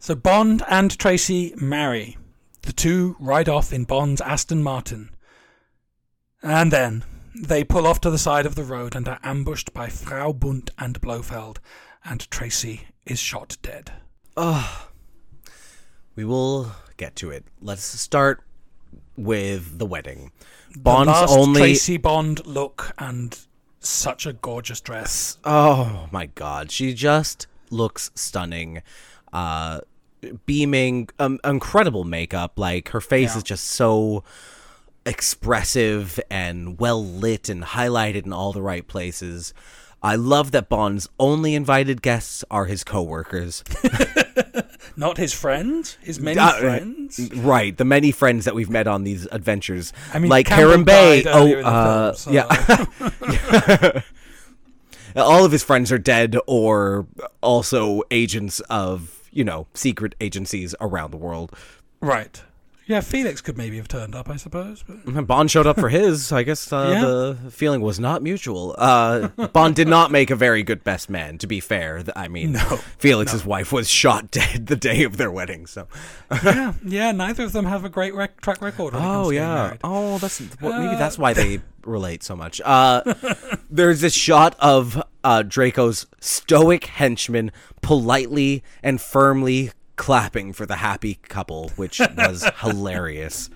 So 0.02 0.14
Bond 0.14 0.62
and 0.66 0.98
Tracy 0.98 1.52
marry. 1.60 2.16
The 2.62 2.72
two 2.72 3.16
ride 3.20 3.50
off 3.50 3.70
in 3.70 3.84
Bond's 3.84 4.22
Aston 4.22 4.62
Martin. 4.62 5.10
And 6.42 6.72
then 6.72 7.04
they 7.34 7.64
pull 7.64 7.86
off 7.86 8.00
to 8.02 8.10
the 8.10 8.18
side 8.18 8.46
of 8.46 8.54
the 8.54 8.64
road 8.64 8.94
and 8.96 9.06
are 9.08 9.18
ambushed 9.22 9.72
by 9.72 9.88
Frau 9.88 10.32
Bunt 10.32 10.70
and 10.78 11.00
Blofeld, 11.00 11.58
and 12.04 12.30
Tracy 12.30 12.82
is 13.06 13.18
shot 13.18 13.56
dead. 13.62 13.92
We 16.16 16.24
will 16.24 16.72
get 16.96 17.16
to 17.16 17.30
it. 17.30 17.44
Let's 17.60 17.82
start 17.82 18.42
with 19.16 19.78
the 19.78 19.86
wedding. 19.86 20.32
The 20.72 20.78
Bond's 20.80 21.08
last 21.08 21.32
only. 21.32 21.60
Tracy 21.60 21.96
Bond 21.96 22.46
look 22.46 22.92
and 22.98 23.38
such 23.80 24.26
a 24.26 24.32
gorgeous 24.32 24.80
dress. 24.80 25.38
Oh 25.44 26.08
my 26.10 26.26
god, 26.26 26.70
she 26.70 26.92
just 26.94 27.46
looks 27.70 28.10
stunning. 28.14 28.82
Uh, 29.32 29.80
beaming, 30.44 31.08
um, 31.18 31.38
incredible 31.44 32.04
makeup. 32.04 32.58
Like 32.58 32.90
her 32.90 33.00
face 33.00 33.32
Yeah. 33.32 33.38
is 33.38 33.42
just 33.44 33.64
so 33.64 34.24
expressive 35.06 36.20
and 36.30 36.78
well 36.78 37.04
lit 37.04 37.48
and 37.48 37.62
highlighted 37.62 38.26
in 38.26 38.32
all 38.32 38.52
the 38.52 38.62
right 38.62 38.86
places. 38.86 39.52
I 40.02 40.14
love 40.16 40.50
that 40.52 40.68
Bond's 40.70 41.08
only 41.18 41.54
invited 41.54 42.00
guests 42.00 42.42
are 42.50 42.64
his 42.66 42.84
coworkers. 42.84 43.62
Not 44.96 45.18
his 45.18 45.32
friends, 45.34 45.98
his 46.02 46.18
many 46.18 46.38
Uh, 46.38 46.52
friends. 46.58 47.30
Right, 47.34 47.76
the 47.76 47.84
many 47.84 48.10
friends 48.10 48.44
that 48.46 48.54
we've 48.54 48.70
met 48.70 48.86
on 48.86 49.04
these 49.04 49.26
adventures. 49.30 49.92
I 50.14 50.18
mean, 50.18 50.30
like 50.30 50.46
Campbell 50.46 50.68
Kerim 50.68 50.84
Bey. 50.84 51.24
Oh, 51.26 51.38
earlier 51.40 51.58
in 51.58 51.64
the 51.64 51.70
uh, 51.70 52.12
film, 52.12 52.16
so- 52.16 52.30
yeah. 52.32 54.02
All 55.16 55.44
of 55.44 55.52
his 55.52 55.62
friends 55.62 55.90
are 55.90 55.98
dead 55.98 56.36
or 56.46 57.06
also 57.42 58.02
agents 58.10 58.60
of, 58.70 59.28
you 59.32 59.42
know, 59.44 59.66
secret 59.74 60.14
agencies 60.20 60.74
around 60.80 61.10
the 61.10 61.16
world. 61.16 61.54
Right. 62.00 62.42
Yeah, 62.90 63.00
Felix 63.02 63.40
could 63.40 63.56
maybe 63.56 63.76
have 63.76 63.86
turned 63.86 64.16
up, 64.16 64.28
I 64.28 64.34
suppose. 64.34 64.82
But 64.82 65.26
Bond 65.28 65.48
showed 65.48 65.66
up 65.68 65.78
for 65.78 65.88
his. 66.00 66.32
I 66.32 66.42
guess 66.42 66.72
uh, 66.72 66.88
Yeah. 66.92 67.00
the 67.44 67.50
feeling 67.52 67.82
was 67.82 68.00
not 68.00 68.20
mutual. 68.20 68.74
Uh, 68.76 69.28
Bond 69.28 69.76
did 69.76 69.86
not 69.86 70.10
make 70.10 70.30
a 70.30 70.34
very 70.36 70.64
good 70.64 70.82
best 70.82 71.08
man, 71.08 71.38
to 71.38 71.46
be 71.46 71.60
fair. 71.60 72.02
I 72.16 72.26
mean, 72.26 72.52
no, 72.52 72.58
Felix's 72.98 73.44
wife 73.46 73.70
was 73.72 73.88
shot 73.88 74.30
dead 74.32 74.66
the 74.66 74.74
day 74.74 75.04
of 75.04 75.18
their 75.18 75.30
wedding, 75.30 75.66
so. 75.68 75.86
yeah, 76.44 76.72
yeah, 76.84 77.12
neither 77.12 77.44
of 77.44 77.52
them 77.52 77.64
have 77.66 77.84
a 77.84 77.88
great 77.88 78.12
rec- 78.14 78.40
track 78.40 78.60
record. 78.60 78.92
when 78.94 79.02
it 79.02 79.06
comes 79.06 79.26
Oh 79.28 79.30
yeah. 79.30 79.76
Oh, 79.84 80.18
that's 80.18 80.42
well, 80.60 80.80
maybe 80.82 80.96
that's 80.96 81.16
why 81.16 81.32
they 81.32 81.60
relate 81.84 82.24
so 82.24 82.34
much. 82.34 82.60
Uh, 82.64 83.14
there's 83.70 84.00
this 84.00 84.14
shot 84.14 84.56
of 84.58 85.00
uh, 85.22 85.42
Draco's 85.42 86.06
stoic 86.18 86.86
henchman 86.86 87.52
politely 87.82 88.62
and 88.82 89.00
firmly 89.00 89.70
clapping 90.00 90.52
for 90.54 90.64
the 90.66 90.76
happy 90.76 91.18
couple, 91.28 91.70
which 91.76 92.00
was 92.16 92.44
hilarious. 92.60 93.50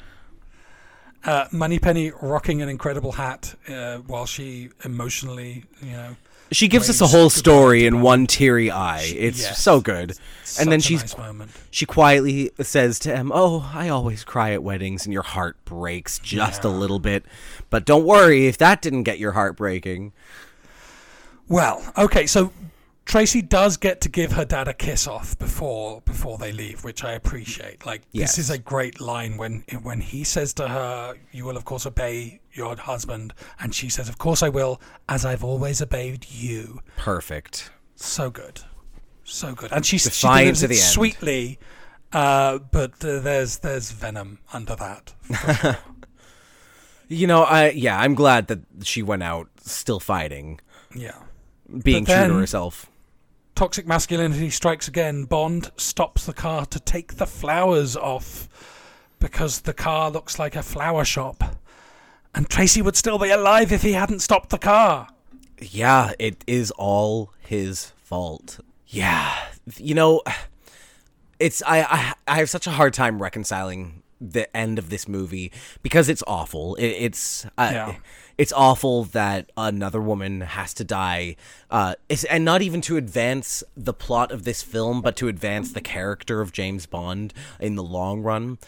Uh, 1.25 1.47
Moneypenny 1.51 2.13
rocking 2.21 2.61
an 2.61 2.69
incredible 2.69 3.13
hat 3.13 3.55
uh, 3.69 3.97
while 3.99 4.27
she 4.27 4.69
emotionally, 4.85 5.65
you 5.83 5.93
know, 5.93 6.17
She 6.53 6.69
gives 6.69 6.91
us 6.91 7.01
a 7.01 7.07
whole 7.07 7.31
story 7.31 7.87
in 7.87 8.03
one 8.03 8.27
teary 8.27 8.71
eye. 8.71 9.05
It's 9.17 9.41
Yes. 9.41 9.59
so 9.63 9.81
good. 9.81 10.13
and 10.61 10.71
then 10.71 10.81
she's 10.81 11.17
nice 11.17 11.49
she 11.71 11.87
quietly 11.87 12.51
says 12.61 12.99
to 13.01 13.17
him, 13.17 13.33
"Oh, 13.35 13.71
I 13.75 13.89
always 13.89 14.23
cry 14.23 14.53
at 14.53 14.63
weddings, 14.63 15.07
and 15.07 15.13
your 15.15 15.23
heart 15.23 15.57
breaks 15.65 16.19
just 16.19 16.63
a 16.63 16.69
little 16.69 16.99
bit. 16.99 17.25
But 17.71 17.87
don't 17.87 18.05
worry 18.05 18.47
if 18.47 18.59
that 18.59 18.83
didn't 18.83 19.05
get 19.05 19.19
your 19.19 19.33
heart 19.33 19.57
breaking." 19.57 20.13
Well, 21.49 21.83
okay, 21.97 22.27
so 22.27 22.53
Tracy 23.05 23.43
does 23.43 23.77
get 23.77 24.01
to 24.01 24.09
give 24.09 24.33
her 24.33 24.45
dad 24.45 24.67
a 24.67 24.73
kiss 24.75 25.07
off 25.07 25.39
before 25.39 26.01
before 26.03 26.39
they 26.39 26.53
leave, 26.53 26.85
which 26.85 27.05
I 27.05 27.13
appreciate. 27.13 27.85
Like 27.85 28.03
Yes. 28.13 28.37
this 28.37 28.39
is 28.47 28.51
a 28.51 28.59
great 28.59 29.01
line 29.01 29.37
when 29.37 29.65
when 29.83 30.01
he 30.01 30.25
says 30.25 30.53
to 30.55 30.69
her, 30.69 31.15
"You 31.31 31.45
will 31.45 31.57
of 31.57 31.65
course 31.65 31.85
obey 31.87 32.41
your 32.53 32.75
husband," 32.77 33.35
and 33.61 33.75
she 33.75 33.89
says, 33.91 34.09
"Of 34.09 34.17
course 34.19 34.43
I 34.43 34.49
will, 34.49 34.81
as 35.09 35.25
I've 35.25 35.45
always 35.45 35.83
obeyed 35.83 36.27
you." 36.31 36.81
Perfect. 36.97 37.71
So 37.95 38.31
good, 38.31 38.63
so 39.23 39.55
good, 39.55 39.71
and 39.71 39.85
she, 39.85 39.99
she 39.99 40.09
Defiant 40.09 40.57
delivers 40.59 40.63
it 40.63 40.69
the 40.69 40.75
end. 40.75 40.83
sweetly, 40.83 41.59
uh, 42.13 42.59
but 42.59 42.93
uh, 43.05 43.21
there's 43.21 43.59
there's 43.59 43.91
venom 43.93 44.39
under 44.53 44.75
that. 44.77 45.15
You 47.07 47.27
know, 47.27 47.43
I 47.43 47.69
yeah, 47.71 47.99
I'm 48.01 48.15
glad 48.15 48.47
that 48.49 48.61
she 48.83 49.03
went 49.03 49.23
out 49.23 49.49
still 49.63 50.01
fighting, 50.01 50.59
Yeah. 50.95 51.13
being 51.83 52.05
But 52.05 52.15
true 52.27 52.29
to 52.35 52.41
herself. 52.41 52.87
Toxic 53.55 53.87
masculinity 53.87 54.51
strikes 54.51 54.89
again. 54.89 55.25
Bond 55.25 55.71
stops 55.77 56.27
the 56.27 56.33
car 56.33 56.67
to 56.67 56.81
take 56.81 57.15
the 57.15 57.27
flowers 57.27 57.97
off 57.97 58.49
because 59.21 59.61
the 59.61 59.73
car 59.75 60.11
looks 60.11 60.39
like 60.39 60.57
a 60.57 60.63
flower 60.63 61.05
shop. 61.05 61.57
And 62.35 62.49
Tracy 62.51 62.83
would 62.83 62.97
still 62.97 63.19
be 63.19 63.31
alive 63.31 63.71
if 63.71 63.83
he 63.83 63.93
hadn't 63.93 64.21
stopped 64.21 64.51
the 64.51 64.59
car. 64.59 65.09
Yeah, 65.61 66.13
it 66.19 66.43
is 66.49 66.73
all 66.73 67.33
his 67.39 67.93
fault. 68.03 68.59
Yeah, 68.89 69.33
you 69.77 69.95
know, 69.95 70.23
it's 71.39 71.63
I 71.65 71.83
I, 71.83 72.15
I 72.27 72.37
have 72.39 72.51
such 72.51 72.67
a 72.67 72.71
hard 72.73 72.93
time 72.93 73.23
reconciling 73.23 74.03
the 74.21 74.55
end 74.57 74.79
of 74.81 74.91
this 74.91 75.07
movie 75.07 75.53
because 75.83 76.09
it's 76.09 76.25
awful. 76.27 76.75
It, 76.75 76.87
it's 76.87 77.45
uh, 77.57 77.71
Yeah. 77.73 77.95
It's 78.37 78.53
awful 78.53 79.05
that 79.05 79.51
another 79.57 80.01
woman 80.01 80.41
has 80.41 80.75
to 80.75 80.85
die, 80.85 81.37
uh, 81.71 81.95
and 82.29 82.45
not 82.45 82.63
even 82.63 82.81
to 82.83 82.97
advance 82.97 83.63
the 83.77 83.93
plot 83.93 84.33
of 84.33 84.45
this 84.45 84.63
film, 84.63 85.01
but 85.01 85.17
to 85.17 85.29
advance 85.29 85.73
the 85.73 85.81
character 85.81 86.41
of 86.41 86.53
James 86.53 86.87
Bond 86.87 87.33
in 87.61 87.77
the 87.77 87.83
long 87.83 88.23
run. 88.23 88.59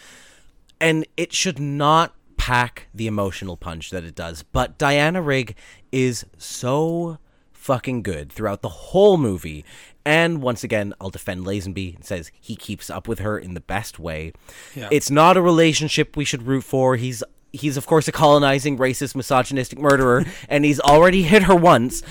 And 0.80 1.06
it 1.16 1.32
should 1.32 1.58
not 1.58 2.14
pack 2.36 2.88
the 2.94 3.06
emotional 3.06 3.56
punch 3.56 3.90
that 3.90 4.04
it 4.04 4.14
does. 4.14 4.42
But 4.42 4.78
Diana 4.78 5.22
Rigg 5.22 5.56
is 5.90 6.26
so 6.36 7.18
fucking 7.52 8.02
good 8.02 8.30
throughout 8.30 8.62
the 8.62 8.68
whole 8.68 9.16
movie. 9.16 9.64
And 10.04 10.40
once 10.40 10.62
again, 10.62 10.94
I'll 11.00 11.10
defend 11.10 11.44
Lazenby 11.44 11.96
and 11.96 12.04
says 12.04 12.30
he 12.40 12.54
keeps 12.54 12.88
up 12.88 13.08
with 13.08 13.18
her 13.18 13.36
in 13.36 13.54
the 13.54 13.60
best 13.60 13.98
way. 13.98 14.32
Yeah. 14.76 14.88
It's 14.92 15.10
not 15.10 15.36
a 15.36 15.42
relationship 15.42 16.16
we 16.16 16.24
should 16.24 16.46
root 16.46 16.62
for. 16.62 16.94
He's 16.94 17.24
he's 17.52 17.76
of 17.76 17.86
course 17.86 18.08
a 18.08 18.12
colonizing, 18.12 18.78
racist, 18.78 19.14
misogynistic 19.14 19.78
murderer, 19.78 20.24
and 20.48 20.64
he's 20.64 20.80
already 20.80 21.22
hit 21.22 21.44
her 21.44 21.54
once. 21.56 22.02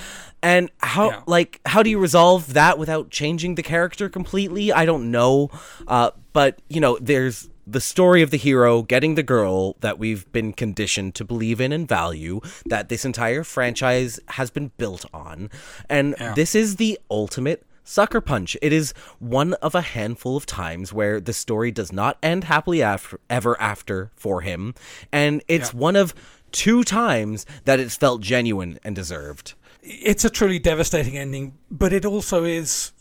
And 0.44 0.70
how 0.80 1.10
Yeah. 1.10 1.22
like 1.28 1.60
how 1.66 1.82
do 1.82 1.90
you 1.90 1.98
resolve 2.00 2.54
that 2.54 2.78
without 2.78 3.10
changing 3.10 3.56
the 3.56 3.64
character 3.64 4.10
completely? 4.10 4.72
I 4.72 4.86
don't 4.86 5.10
know. 5.12 5.50
Uh, 5.88 6.12
but 6.34 6.62
you 6.70 6.80
know, 6.80 6.98
there's 7.02 7.50
the 7.68 7.82
story 7.82 8.22
of 8.22 8.30
the 8.30 8.38
hero 8.38 8.84
getting 8.84 9.16
the 9.16 9.24
girl 9.24 9.76
that 9.80 9.98
we've 9.98 10.32
been 10.32 10.54
conditioned 10.54 11.16
to 11.16 11.26
believe 11.26 11.60
in 11.60 11.72
and 11.72 11.88
value 11.88 12.40
that 12.68 12.90
this 12.90 13.04
entire 13.06 13.44
franchise 13.44 14.20
has 14.30 14.52
been 14.52 14.70
built 14.78 15.04
on. 15.12 15.50
And 15.90 16.14
this 16.36 16.54
is 16.54 16.76
the 16.76 17.00
ultimate 17.10 17.66
sucker 17.86 18.20
punch. 18.20 18.58
It 18.62 18.74
is 18.74 18.94
one 19.20 19.54
of 19.56 19.74
a 19.76 19.82
handful 19.82 20.36
of 20.36 20.46
times 20.46 20.92
where 20.92 21.22
the 21.22 21.32
story 21.34 21.72
does 21.72 21.94
not 21.94 22.18
end 22.22 22.44
happily 22.46 22.84
after, 22.84 23.20
ever 23.30 23.60
after 23.62 24.12
for 24.16 24.42
him. 24.42 24.74
And 25.12 25.42
it's 25.48 25.74
Yeah. 25.74 25.80
one 25.80 25.96
of 25.96 26.14
two 26.52 26.84
times 26.84 27.46
that 27.64 27.80
it's 27.80 27.96
felt 27.96 28.20
genuine 28.22 28.80
and 28.84 28.96
deserved. 28.96 29.54
It's 29.84 30.26
a 30.26 30.30
truly 30.30 30.60
devastating 30.60 31.16
ending, 31.18 31.54
but 31.72 31.94
it 31.94 32.04
also 32.06 32.44
is. 32.44 32.92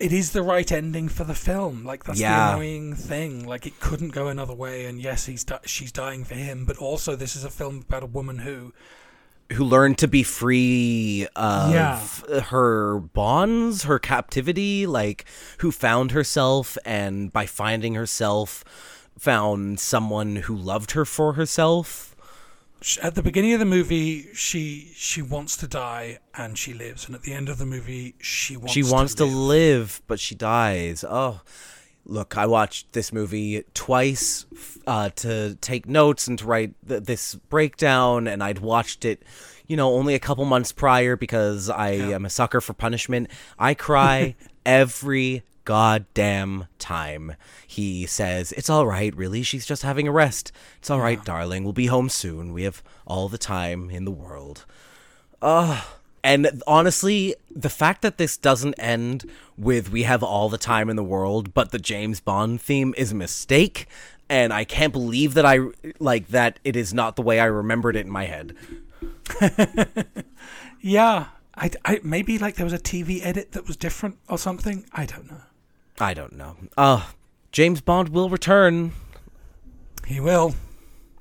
It 0.00 0.12
is 0.12 0.30
the 0.30 0.42
right 0.42 0.70
ending 0.70 1.08
for 1.08 1.24
the 1.24 1.34
film. 1.34 1.84
Like 1.84 2.04
that's 2.04 2.20
Yeah. 2.20 2.50
the 2.50 2.52
annoying 2.54 2.94
thing. 2.94 3.44
Like 3.46 3.66
it 3.66 3.80
couldn't 3.80 4.10
go 4.10 4.28
another 4.28 4.54
way. 4.54 4.84
And 4.86 5.00
yes, 5.00 5.26
he's 5.26 5.42
di- 5.42 5.58
she's 5.64 5.90
dying 5.90 6.24
for 6.24 6.34
him, 6.34 6.64
but 6.64 6.76
also 6.76 7.16
this 7.16 7.34
is 7.34 7.42
a 7.42 7.50
film 7.50 7.84
about 7.88 8.04
a 8.04 8.06
woman 8.06 8.38
who 8.38 8.72
who 9.54 9.64
learned 9.64 9.98
to 9.98 10.08
be 10.08 10.22
free 10.22 11.26
of 11.34 11.72
Yeah. 11.72 12.00
her 12.50 12.98
bonds, 12.98 13.84
her 13.84 13.98
captivity, 13.98 14.86
like 14.86 15.24
who 15.58 15.70
found 15.72 16.10
herself 16.12 16.76
and 16.84 17.32
by 17.32 17.46
finding 17.46 17.94
herself 17.94 18.62
found 19.18 19.80
someone 19.80 20.36
who 20.36 20.54
loved 20.54 20.92
her 20.92 21.04
for 21.04 21.32
herself. 21.32 22.14
at 23.02 23.16
the 23.16 23.22
beginning 23.24 23.52
of 23.52 23.58
the 23.58 23.64
movie 23.66 24.28
she 24.34 24.92
she 24.94 25.20
wants 25.20 25.56
to 25.56 25.66
die 25.66 26.16
and 26.34 26.56
she 26.56 26.72
lives 26.72 27.06
and 27.06 27.14
at 27.16 27.22
the 27.22 27.32
end 27.32 27.48
of 27.48 27.58
the 27.58 27.66
movie 27.66 28.14
she 28.20 28.56
wants 28.56 28.72
she 28.72 28.84
wants 28.84 29.14
to 29.16 29.24
live. 29.24 29.34
live, 29.34 30.02
but 30.06 30.20
she 30.20 30.36
dies. 30.36 31.04
Oh, 31.08 31.40
look, 32.08 32.36
I 32.36 32.46
watched 32.46 32.92
this 32.92 33.12
movie 33.12 33.62
twice 33.74 34.46
uh, 34.86 35.10
to 35.16 35.56
take 35.60 35.86
notes 35.86 36.26
and 36.26 36.38
to 36.38 36.46
write 36.46 36.74
th- 36.88 37.04
this 37.04 37.34
breakdown, 37.34 38.26
and 38.26 38.42
I'd 38.42 38.58
watched 38.58 39.04
it, 39.04 39.22
you 39.66 39.76
know, 39.76 39.94
only 39.94 40.14
a 40.14 40.18
couple 40.18 40.44
months 40.46 40.72
prior 40.72 41.16
because 41.16 41.70
I 41.70 41.90
am 41.90 42.24
a 42.24 42.30
sucker 42.30 42.60
for 42.60 42.72
punishment. 42.72 43.30
I 43.58 43.74
cry 43.74 44.34
every 44.66 45.44
goddamn 45.64 46.66
time 46.78 47.34
he 47.66 48.06
says, 48.06 48.52
It's 48.52 48.70
all 48.70 48.86
right, 48.86 49.14
really. 49.14 49.42
She's 49.42 49.66
just 49.66 49.82
having 49.82 50.08
a 50.08 50.12
rest. 50.12 50.50
It's 50.78 50.88
all 50.90 51.00
right, 51.00 51.22
darling. 51.22 51.62
We'll 51.62 51.74
be 51.74 51.86
home 51.86 52.08
soon. 52.08 52.54
We 52.54 52.62
have 52.62 52.82
all 53.06 53.28
the 53.28 53.38
time 53.38 53.90
in 53.90 54.06
the 54.06 54.10
world. 54.10 54.64
And 56.24 56.62
honestly, 56.66 57.34
the 57.54 57.68
fact 57.70 58.02
that 58.02 58.18
this 58.18 58.36
doesn't 58.36 58.74
end 58.74 59.30
with 59.56 59.90
we 59.90 60.02
have 60.02 60.22
all 60.22 60.48
the 60.48 60.58
time 60.58 60.90
in 60.90 60.96
the 60.96 61.04
world, 61.04 61.54
but 61.54 61.70
the 61.70 61.78
James 61.78 62.20
Bond 62.20 62.60
theme 62.60 62.94
is 62.96 63.12
a 63.12 63.14
mistake, 63.14 63.86
and 64.28 64.52
I 64.52 64.64
can't 64.64 64.92
believe 64.92 65.34
that 65.34 65.46
I 65.46 65.58
like 65.98 66.28
that 66.28 66.58
it 66.64 66.76
is 66.76 66.92
not 66.92 67.16
the 67.16 67.22
way 67.22 67.40
I 67.40 67.44
remembered 67.46 67.96
it 67.96 68.06
in 68.06 68.12
my 68.12 68.24
head. 68.24 68.54
yeah 70.80 71.26
I, 71.54 71.70
I 71.84 72.00
maybe 72.02 72.38
like 72.38 72.56
there 72.56 72.64
was 72.64 72.72
a 72.72 72.78
tv 72.78 73.20
edit 73.24 73.52
that 73.52 73.66
was 73.66 73.76
different 73.76 74.18
or 74.28 74.38
something 74.38 74.84
i 74.92 75.06
don't 75.06 75.30
know 75.30 75.42
I 76.00 76.14
don't 76.14 76.34
know. 76.34 76.56
Uh 76.76 77.06
James 77.50 77.80
Bond 77.80 78.10
will 78.10 78.28
return. 78.30 78.92
he 80.06 80.20
will 80.20 80.54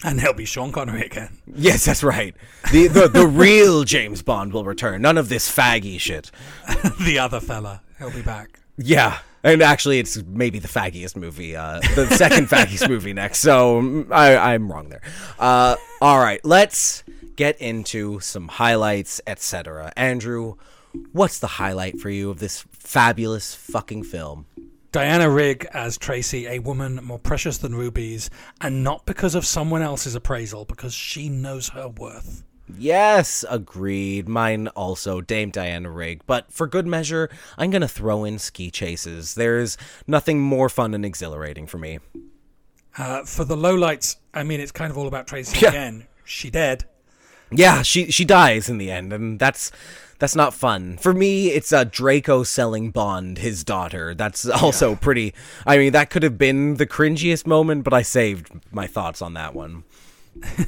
and 0.03 0.21
he'll 0.21 0.33
be 0.33 0.45
sean 0.45 0.71
connery 0.71 1.01
again 1.01 1.29
Yes, 1.55 1.85
that's 1.85 2.03
right. 2.03 2.35
The 2.71 2.87
the, 2.87 3.07
the 3.07 3.25
real 3.25 3.83
James 3.83 4.21
Bond 4.21 4.53
will 4.53 4.63
return. 4.65 5.01
None 5.01 5.17
of 5.17 5.29
this 5.29 5.49
faggy 5.53 5.99
shit. 5.99 6.29
the 7.01 7.17
other 7.19 7.39
fella 7.39 7.81
he'll 7.97 8.11
be 8.11 8.21
back 8.21 8.59
Yeah. 8.77 9.19
And 9.43 9.61
actually, 9.61 9.99
it's 9.99 10.21
maybe 10.25 10.59
the 10.59 10.67
faggiest 10.67 11.15
movie, 11.15 11.55
uh, 11.55 11.79
the 11.95 12.07
second 12.17 12.47
faggiest 12.49 12.89
movie 12.89 13.13
next. 13.13 13.39
So 13.39 13.81
mm, 13.81 14.11
I, 14.11 14.53
I'm 14.53 14.69
wrong 14.69 14.89
there. 14.89 15.01
Uh, 15.39 15.75
all 16.01 16.19
right, 16.19 16.43
let's 16.43 17.03
get 17.35 17.57
into 17.61 18.19
some 18.19 18.49
highlights, 18.49 19.21
etc. 19.25 19.93
Andrew, 19.95 20.55
what's 21.13 21.39
the 21.39 21.47
highlight 21.47 21.99
for 21.99 22.09
you 22.09 22.29
of 22.29 22.39
this 22.39 22.65
fabulous 22.71 23.55
fucking 23.55 24.03
film? 24.03 24.47
Diana 24.91 25.30
Rigg 25.30 25.68
as 25.73 25.97
Tracy, 25.97 26.47
a 26.47 26.59
woman 26.59 26.95
more 27.03 27.19
precious 27.19 27.57
than 27.57 27.76
rubies, 27.76 28.30
and 28.61 28.84
not 28.84 29.05
because 29.05 29.35
of 29.35 29.45
someone 29.45 29.81
else's 29.81 30.15
appraisal, 30.15 30.65
because 30.65 30.93
she 30.93 31.30
knows 31.30 31.69
her 31.69 31.88
worth. 31.89 32.43
Yes, 32.77 33.45
agreed. 33.49 34.27
Mine 34.27 34.68
also, 34.69 35.22
Dame 35.22 35.51
Diana 35.51 35.89
Rigg. 35.89 36.22
But 36.27 36.51
for 36.51 36.68
good 36.68 36.85
measure, 36.88 37.30
I'm 37.57 37.69
gonna 37.69 37.88
throw 37.88 38.23
in 38.26 38.39
ski 38.39 38.72
chases. 38.72 39.35
There's 39.35 39.77
nothing 40.05 40.41
more 40.41 40.68
fun 40.68 40.93
and 40.93 41.05
exhilarating 41.05 41.68
for 41.68 41.77
me. 41.77 41.99
Uh, 42.97 43.23
for 43.23 43.45
the 43.45 43.55
lowlights, 43.55 44.18
I 44.34 44.43
mean, 44.43 44.59
it's 44.59 44.72
kind 44.72 44.91
of 44.91 44.97
all 44.97 45.07
about 45.07 45.27
Tracy 45.27 45.59
Yeah. 45.61 45.69
again. 45.69 46.07
She 46.26 46.49
dead. 46.49 46.85
Yeah, 47.51 47.81
she 47.84 48.11
she 48.11 48.26
dies 48.26 48.68
in 48.68 48.77
the 48.80 48.91
end, 48.91 49.14
and 49.14 49.39
that's 49.39 49.72
that's 50.19 50.35
not 50.35 50.53
fun. 50.53 50.98
For 50.98 51.14
me, 51.14 51.49
it's 51.49 51.72
uh, 51.72 51.84
Draco 51.84 52.44
selling 52.44 52.91
Bond 52.91 53.38
his 53.38 53.64
daughter. 53.64 54.14
That's 54.15 54.48
also 54.49 54.95
pretty. 54.95 55.34
I 55.65 55.77
mean, 55.77 55.91
that 55.94 56.10
could 56.10 56.23
have 56.23 56.38
been 56.38 56.76
the 56.76 56.88
cringiest 56.88 57.45
moment, 57.45 57.84
but 57.84 57.94
I 57.94 58.02
saved 58.02 58.49
my 58.72 58.88
thoughts 58.88 59.22
on 59.22 59.34
that 59.34 59.53
one. 59.53 59.84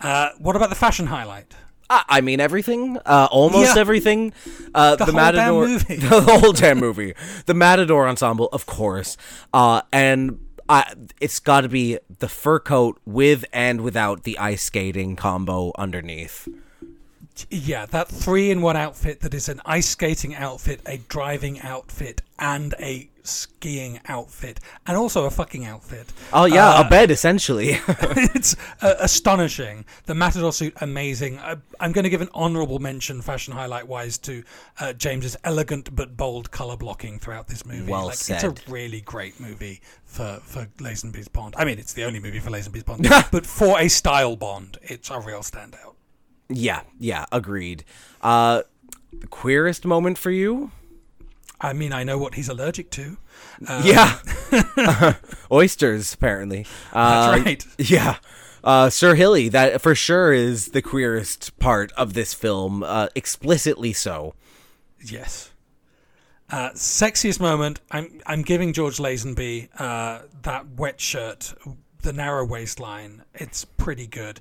Uh, 0.00 0.30
what 0.38 0.54
about 0.54 0.68
the 0.68 0.74
fashion 0.74 1.06
highlight? 1.06 1.54
I, 1.88 2.04
I 2.08 2.20
mean, 2.20 2.38
everything, 2.38 2.98
uh, 3.06 3.28
almost 3.30 3.74
Yeah. 3.74 3.80
everything. 3.80 4.34
Uh, 4.74 4.96
the, 4.96 5.04
whole 5.06 5.14
damn 5.14 5.22
Matador, 5.34 5.66
movie. 5.66 5.96
the 5.96 6.20
whole 6.20 6.52
damn 6.52 6.78
movie, 6.78 7.14
the 7.46 7.54
Matador 7.54 8.06
ensemble, 8.06 8.48
of 8.52 8.66
course, 8.66 9.16
uh, 9.54 9.80
and. 9.92 10.40
I, 10.66 10.94
it's 11.20 11.40
got 11.40 11.60
to 11.60 11.68
be 11.68 11.98
the 12.20 12.28
fur 12.28 12.58
coat 12.58 12.98
with 13.04 13.44
and 13.52 13.82
without 13.82 14.24
the 14.24 14.38
ice 14.38 14.62
skating 14.62 15.14
combo 15.14 15.72
underneath. 15.76 16.48
Yeah, 17.50 17.86
that 17.86 18.08
three 18.08 18.50
in 18.50 18.62
one 18.62 18.76
outfit 18.76 19.20
that 19.20 19.34
is 19.34 19.48
an 19.48 19.60
ice 19.64 19.88
skating 19.88 20.34
outfit, 20.34 20.80
a 20.86 20.98
driving 20.98 21.60
outfit, 21.60 22.22
and 22.38 22.74
a 22.78 23.10
skiing 23.24 24.00
outfit 24.06 24.60
and 24.86 24.96
also 24.96 25.24
a 25.24 25.30
fucking 25.30 25.64
outfit. 25.64 26.12
Oh 26.32 26.44
yeah, 26.44 26.70
Uh, 26.70 26.84
a 26.84 26.88
bed 26.88 27.10
essentially. 27.10 27.70
it's 27.88 28.54
uh, 28.82 28.94
astonishing. 29.00 29.84
The 30.04 30.14
Matador 30.14 30.52
suit, 30.52 30.74
amazing. 30.80 31.38
I, 31.38 31.56
I'm 31.80 31.92
going 31.92 32.04
to 32.04 32.10
give 32.10 32.20
an 32.20 32.28
honourable 32.34 32.78
mention, 32.78 33.22
fashion 33.22 33.54
highlight 33.54 33.88
wise, 33.88 34.18
to 34.18 34.44
uh, 34.78 34.92
James's 34.92 35.36
elegant 35.44 35.94
but 35.94 36.16
bold 36.16 36.50
colour 36.50 36.76
blocking 36.76 37.18
throughout 37.18 37.48
this 37.48 37.64
movie. 37.64 37.90
Well 37.90 38.06
like, 38.06 38.16
said. 38.16 38.44
It's 38.44 38.68
a 38.68 38.70
really 38.70 39.00
great 39.00 39.40
movie 39.40 39.80
for 40.04 40.40
for 40.44 40.66
Lazenby's 40.78 41.28
Bond. 41.28 41.54
I 41.56 41.64
mean, 41.64 41.78
it's 41.78 41.94
the 41.94 42.04
only 42.04 42.20
movie 42.20 42.40
for 42.40 42.50
Lazenby's 42.50 42.84
Bond, 42.84 43.08
but 43.32 43.46
for 43.46 43.80
a 43.80 43.88
style 43.88 44.36
Bond, 44.36 44.78
it's 44.82 45.10
a 45.10 45.18
real 45.18 45.40
standout. 45.40 45.94
Yeah, 46.48 46.82
yeah, 46.98 47.26
agreed. 47.32 47.84
Uh, 48.20 48.62
the 49.12 49.26
queerest 49.26 49.84
moment 49.84 50.18
for 50.18 50.30
you? 50.30 50.70
I 51.60 51.72
mean, 51.72 51.92
I 51.92 52.04
know 52.04 52.18
what 52.18 52.34
he's 52.34 52.48
allergic 52.48 52.90
to. 52.90 53.16
Uh, 53.66 53.82
yeah, 53.84 55.14
oysters 55.52 56.12
apparently. 56.12 56.66
Uh, 56.92 57.32
That's 57.32 57.44
right. 57.44 57.66
Yeah. 57.78 58.16
Uh, 58.62 58.88
Sir 58.88 59.14
Hilly, 59.14 59.48
that 59.50 59.80
for 59.82 59.94
sure 59.94 60.32
is 60.32 60.68
the 60.68 60.80
queerest 60.80 61.58
part 61.58 61.92
of 61.92 62.14
this 62.14 62.32
film, 62.32 62.82
uh, 62.82 63.08
explicitly 63.14 63.92
so. 63.92 64.34
Yes. 65.04 65.50
Uh, 66.50 66.70
sexiest 66.70 67.40
moment. 67.40 67.80
I'm 67.90 68.20
I'm 68.26 68.42
giving 68.42 68.72
George 68.72 68.98
Lazenby 68.98 69.68
uh, 69.78 70.22
that 70.42 70.68
wet 70.76 71.00
shirt, 71.00 71.54
the 72.02 72.12
narrow 72.12 72.44
waistline. 72.44 73.24
It's 73.34 73.64
pretty 73.64 74.06
good. 74.06 74.40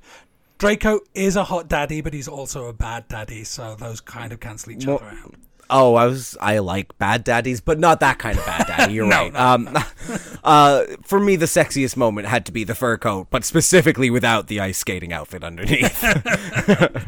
Draco 0.58 1.00
is 1.14 1.36
a 1.36 1.44
hot 1.44 1.68
daddy, 1.68 2.02
but 2.02 2.14
he's 2.14 2.28
also 2.28 2.68
a 2.68 2.74
bad 2.74 3.08
daddy, 3.08 3.44
so 3.44 3.76
those 3.76 4.00
kind 4.02 4.32
of 4.32 4.40
cancel 4.40 4.72
each 4.72 4.86
Well- 4.86 4.98
other 4.98 5.18
out. 5.24 5.36
Oh, 5.70 5.96
I 5.96 6.06
was 6.06 6.38
I 6.40 6.60
like 6.60 6.96
bad 7.00 7.24
daddies, 7.24 7.60
but 7.62 7.80
not 7.80 8.02
that 8.02 8.20
kind 8.20 8.38
of 8.38 8.46
bad 8.46 8.68
daddy. 8.68 8.94
You're 8.94 9.08
No, 9.08 9.30
right. 9.30 9.34
no, 9.34 9.40
um, 9.40 9.70
uh, 10.44 10.84
for 11.04 11.20
me, 11.20 11.36
the 11.36 11.46
sexiest 11.48 11.96
moment 11.98 12.28
had 12.28 12.46
to 12.46 12.52
be 12.52 12.64
the 12.64 12.76
fur 12.76 12.98
coat, 12.98 13.28
but 13.32 13.44
specifically 13.44 14.10
without 14.12 14.48
the 14.48 14.60
ice 14.60 14.78
skating 14.78 15.12
outfit 15.14 15.44
underneath. 15.44 16.04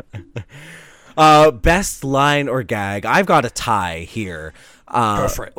uh, 1.18 1.52
best 1.52 2.04
line 2.04 2.48
or 2.48 2.64
gag? 2.64 3.06
I've 3.06 3.26
got 3.26 3.46
a 3.46 3.50
tie 3.50 4.00
here. 4.10 4.54
Uh, 4.88 5.24
Go 5.24 5.28
for 5.28 5.46
it. 5.46 5.54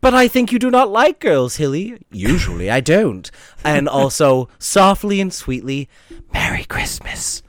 But 0.00 0.14
I 0.14 0.28
think 0.28 0.52
you 0.52 0.58
do 0.58 0.70
not 0.70 0.90
like 0.90 1.18
girls, 1.18 1.56
Hilly. 1.56 1.98
Usually 2.10 2.70
I 2.70 2.80
don't. 2.80 3.30
And 3.64 3.88
also, 3.88 4.48
softly 4.58 5.20
and 5.20 5.32
sweetly, 5.32 5.88
Merry 6.32 6.64
Christmas. 6.64 7.42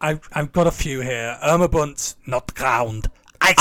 I've 0.00 0.28
I've 0.32 0.52
got 0.52 0.66
a 0.66 0.70
few 0.72 1.00
here. 1.00 1.38
Irma 1.42 1.68
Bunt, 1.68 2.16
not 2.26 2.54
ground. 2.54 3.08
Ice. 3.40 3.56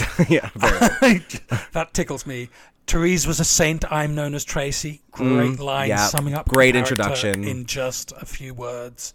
Ice. 0.00 0.02
yeah, 0.30 0.48
very 0.54 1.22
that 1.72 1.92
tickles 1.92 2.26
me. 2.26 2.48
Therese 2.86 3.26
was 3.26 3.38
a 3.38 3.44
saint. 3.44 3.84
I'm 3.92 4.14
known 4.14 4.34
as 4.34 4.44
Tracy. 4.44 5.02
Great 5.10 5.58
line, 5.60 5.86
Mm, 5.86 5.90
yeah, 5.90 6.06
summing 6.06 6.32
up. 6.34 6.48
great 6.48 6.74
introduction. 6.74 7.44
in 7.44 7.66
just 7.66 8.12
a 8.12 8.24
few 8.24 8.54
words. 8.54 9.12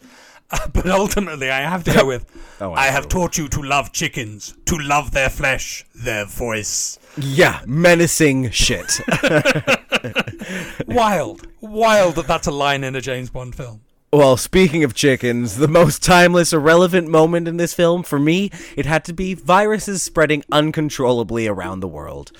Uh, 0.51 0.67
but 0.73 0.87
ultimately, 0.87 1.49
I 1.49 1.61
have 1.61 1.83
to 1.85 1.93
go 1.93 2.05
with. 2.05 2.25
Oh, 2.61 2.73
I 2.73 2.83
I 2.83 2.87
have 2.91 3.07
taught 3.09 3.37
you 3.39 3.47
to 3.49 3.61
love 3.63 3.91
chickens, 3.91 4.53
to 4.65 4.77
love 4.77 5.09
their 5.11 5.29
flesh, 5.29 5.85
their 5.95 6.25
voice. 6.25 6.99
Yeah, 7.17 7.61
menacing 7.65 8.49
shit. 8.51 8.99
Wild, 10.87 11.47
wild 11.61 12.15
that 12.15 12.27
that's 12.27 12.47
a 12.47 12.51
line 12.51 12.83
in 12.83 12.95
a 12.95 13.01
James 13.01 13.29
Bond 13.29 13.55
film. 13.55 13.81
Well, 14.11 14.37
speaking 14.37 14.83
of 14.83 14.93
chickens, 14.93 15.57
the 15.57 15.67
most 15.67 16.03
timeless, 16.03 16.53
irrelevant 16.53 17.07
moment 17.07 17.47
in 17.47 17.57
this 17.57 17.73
film, 17.73 18.03
for 18.03 18.19
me, 18.19 18.51
it 18.77 18.85
had 18.85 19.03
to 19.05 19.13
be 19.13 19.33
viruses 19.33 20.03
spreading 20.03 20.43
uncontrollably 20.51 21.47
around 21.47 21.79
the 21.79 21.87
world. 21.87 22.31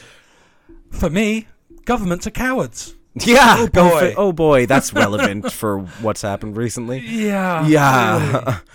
For 0.92 1.10
me, 1.10 1.48
governments 1.86 2.28
are 2.28 2.32
cowards. 2.32 2.96
Yeah, 3.16 3.56
Oh, 3.60 3.68
go 3.68 3.90
boy. 3.90 4.14
oh 4.18 4.32
boy, 4.34 4.66
that's 4.66 4.94
relevant 4.94 5.52
for 5.52 5.80
what's 6.02 6.22
happened 6.22 6.58
recently. 6.58 7.00
Yeah. 7.00 7.66
Yeah. 7.68 8.60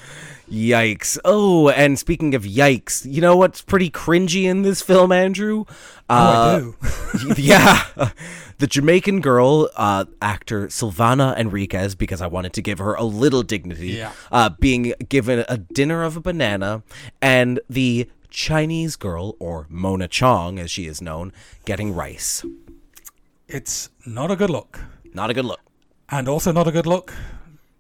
Yikes. 0.51 1.19
Oh, 1.25 1.69
and 1.69 1.99
speaking 1.99 2.35
of 2.35 2.45
yikes, 2.45 3.05
you 3.11 3.21
know 3.21 3.37
what's 3.37 3.61
pretty 3.61 3.91
cringy 3.91 4.45
in 4.45 4.63
this 4.63 4.81
film, 4.81 5.13
Andrew? 5.13 5.65
Oh, 6.09 6.15
Uh, 6.15 6.73
I 7.15 7.35
do. 7.35 7.35
yeah. 7.43 7.85
The 8.59 8.67
Jamaican 8.67 9.21
girl, 9.21 9.69
uh, 9.77 10.07
actor 10.23 10.69
Sylvana 10.69 11.37
Henriques, 11.39 11.97
because 11.97 12.23
I 12.23 12.27
wanted 12.27 12.53
to 12.55 12.63
give 12.63 12.79
her 12.79 12.95
a 12.95 13.05
little 13.05 13.43
dignity, 13.43 13.89
Yeah. 13.89 14.13
uh, 14.33 14.49
being 14.59 14.95
given 15.09 15.45
a 15.49 15.59
dinner 15.59 16.03
of 16.03 16.17
a 16.17 16.21
banana, 16.21 16.83
and 17.21 17.61
the 17.69 18.09
Chinese 18.31 18.97
girl, 18.97 19.37
or 19.39 19.67
Mona 19.69 20.09
Chong 20.09 20.59
as 20.59 20.71
she 20.71 20.87
is 20.87 21.01
known, 21.03 21.33
getting 21.67 21.95
rice. 21.95 22.45
It's 23.47 23.91
not 24.07 24.31
a 24.31 24.37
good 24.37 24.51
look. 24.51 24.81
Not 25.15 25.31
a 25.31 25.35
good 25.35 25.45
look. 25.45 25.61
And 26.11 26.27
also 26.29 26.53
not 26.53 26.67
a 26.67 26.73
good 26.73 26.87
look. 26.87 27.15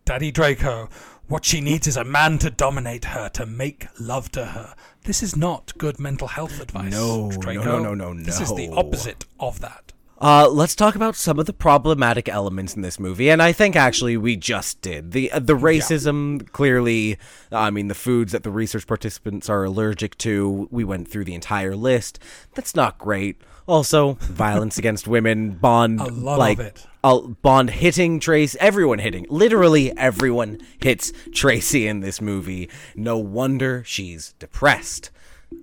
Daddy 0.04 0.30
Draco. 0.30 0.88
What 1.28 1.44
she 1.44 1.60
needs 1.60 1.86
is 1.86 1.98
a 1.98 2.04
man 2.04 2.38
to 2.38 2.50
dominate 2.50 3.04
her, 3.04 3.28
to 3.30 3.44
make 3.44 3.86
love 4.00 4.32
to 4.32 4.46
her. 4.46 4.74
This 5.04 5.22
is 5.22 5.36
not 5.36 5.76
good 5.76 6.00
mental 6.00 6.26
health 6.26 6.58
advice. 6.58 6.90
No, 6.90 7.28
no, 7.28 7.36
Draco. 7.36 7.62
no, 7.82 7.94
no, 7.94 8.12
no, 8.14 8.22
This 8.22 8.40
is 8.40 8.54
the 8.54 8.70
opposite 8.70 9.26
of 9.38 9.60
that. 9.60 9.92
Uh, 10.20 10.48
let's 10.48 10.74
talk 10.74 10.96
about 10.96 11.14
some 11.14 11.38
of 11.38 11.44
the 11.44 11.52
problematic 11.52 12.28
elements 12.28 12.74
in 12.74 12.82
this 12.82 12.98
movie, 12.98 13.30
and 13.30 13.40
I 13.40 13.52
think 13.52 13.76
actually 13.76 14.16
we 14.16 14.36
just 14.36 14.80
did 14.80 15.12
the 15.12 15.30
uh, 15.30 15.38
the 15.38 15.54
racism. 15.54 16.50
Clearly, 16.50 17.18
I 17.52 17.70
mean 17.70 17.86
the 17.86 17.94
foods 17.94 18.32
that 18.32 18.42
the 18.42 18.50
research 18.50 18.86
participants 18.86 19.48
are 19.48 19.62
allergic 19.62 20.18
to. 20.18 20.66
We 20.72 20.82
went 20.82 21.08
through 21.08 21.24
the 21.24 21.34
entire 21.34 21.76
list. 21.76 22.18
That's 22.54 22.74
not 22.74 22.98
great. 22.98 23.40
Also, 23.68 24.14
violence 24.14 24.78
against 24.78 25.06
women. 25.06 25.50
Bond, 25.52 26.00
A 26.00 26.06
lot 26.06 26.38
like 26.38 26.58
of 26.58 26.64
it. 26.66 26.86
uh, 27.04 27.18
Bond 27.20 27.70
hitting 27.70 28.18
Trace. 28.18 28.56
Everyone 28.58 28.98
hitting. 28.98 29.26
Literally 29.28 29.96
everyone 29.96 30.58
hits 30.80 31.12
Tracy 31.34 31.86
in 31.86 32.00
this 32.00 32.20
movie. 32.20 32.70
No 32.96 33.18
wonder 33.18 33.84
she's 33.86 34.32
depressed. 34.38 35.10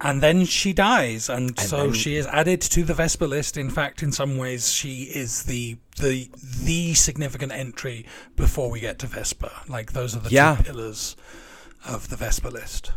And 0.01 0.21
then 0.21 0.45
she 0.45 0.73
dies, 0.73 1.29
and, 1.29 1.59
so 1.59 1.77
then- 1.77 1.93
she 1.93 2.15
is 2.15 2.25
added 2.27 2.59
to 2.61 2.83
the 2.83 2.93
Vesper 2.95 3.27
list. 3.27 3.55
In 3.57 3.69
fact, 3.69 4.01
in 4.01 4.11
some 4.11 4.37
ways, 4.37 4.71
she 4.71 5.03
is 5.03 5.43
the 5.43 5.77
the 5.99 6.29
the 6.63 6.93
significant 6.95 7.51
entry 7.51 8.05
before 8.35 8.69
we 8.71 8.79
get 8.79 8.97
to 8.99 9.07
Vesper. 9.07 9.51
Like 9.67 9.93
those 9.93 10.15
are 10.15 10.19
the 10.19 10.29
Yeah. 10.31 10.55
two 10.57 10.63
pillars 10.63 11.15
of 11.87 12.09
the 12.09 12.15
Vesper 12.15 12.49
list. 12.51 12.91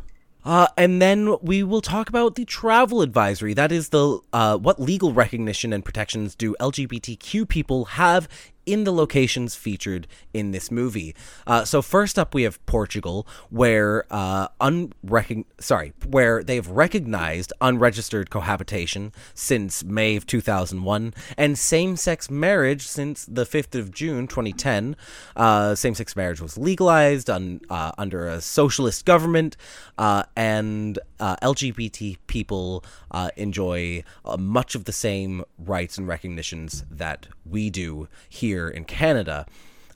Uh, 0.48 0.66
and 0.78 1.02
then 1.02 1.36
we 1.42 1.62
will 1.62 1.82
talk 1.82 2.08
about 2.08 2.34
the 2.34 2.46
travel 2.46 3.02
advisory. 3.02 3.52
That 3.52 3.70
is 3.70 3.90
the 3.90 4.18
uh, 4.32 4.56
what 4.56 4.80
legal 4.80 5.12
recognition 5.12 5.74
and 5.74 5.84
protections 5.84 6.34
do 6.34 6.56
LGBTQ 6.58 7.46
people 7.46 7.84
have 7.84 8.26
in 8.68 8.84
the 8.84 8.92
locations 8.92 9.54
featured 9.54 10.06
in 10.34 10.50
this 10.50 10.70
movie. 10.70 11.14
Uh, 11.46 11.64
so 11.64 11.80
first 11.80 12.18
up, 12.18 12.34
we 12.34 12.42
have 12.42 12.64
Portugal, 12.66 13.26
where 13.48 14.04
uh, 14.10 14.48
unrecog- 14.60 15.46
sorry, 15.58 15.94
where 16.06 16.44
they've 16.44 16.68
recognized 16.68 17.50
unregistered 17.62 18.28
cohabitation 18.28 19.10
since 19.32 19.82
May 19.82 20.16
of 20.16 20.26
2001 20.26 21.14
and 21.38 21.58
same-sex 21.58 22.30
marriage 22.30 22.86
since 22.86 23.24
the 23.24 23.46
5th 23.46 23.74
of 23.74 23.90
June 23.90 24.26
2010. 24.26 24.96
Uh, 25.34 25.74
same-sex 25.74 26.14
marriage 26.14 26.42
was 26.42 26.58
legalized 26.58 27.30
un- 27.30 27.62
uh, 27.70 27.92
under 27.96 28.28
a 28.28 28.42
socialist 28.42 29.06
government, 29.06 29.56
uh, 29.98 30.22
and 30.36 30.98
uh, 31.18 31.36
LGBT 31.36 32.16
people 32.28 32.84
uh, 33.10 33.30
enjoy 33.36 34.04
uh, 34.24 34.36
much 34.36 34.74
of 34.74 34.84
the 34.84 34.92
same 34.92 35.44
rights 35.58 35.98
and 35.98 36.06
recognitions 36.06 36.84
that 36.90 37.26
we 37.44 37.68
do 37.68 38.08
here 38.28 38.68
in 38.68 38.84
Canada. 38.84 39.44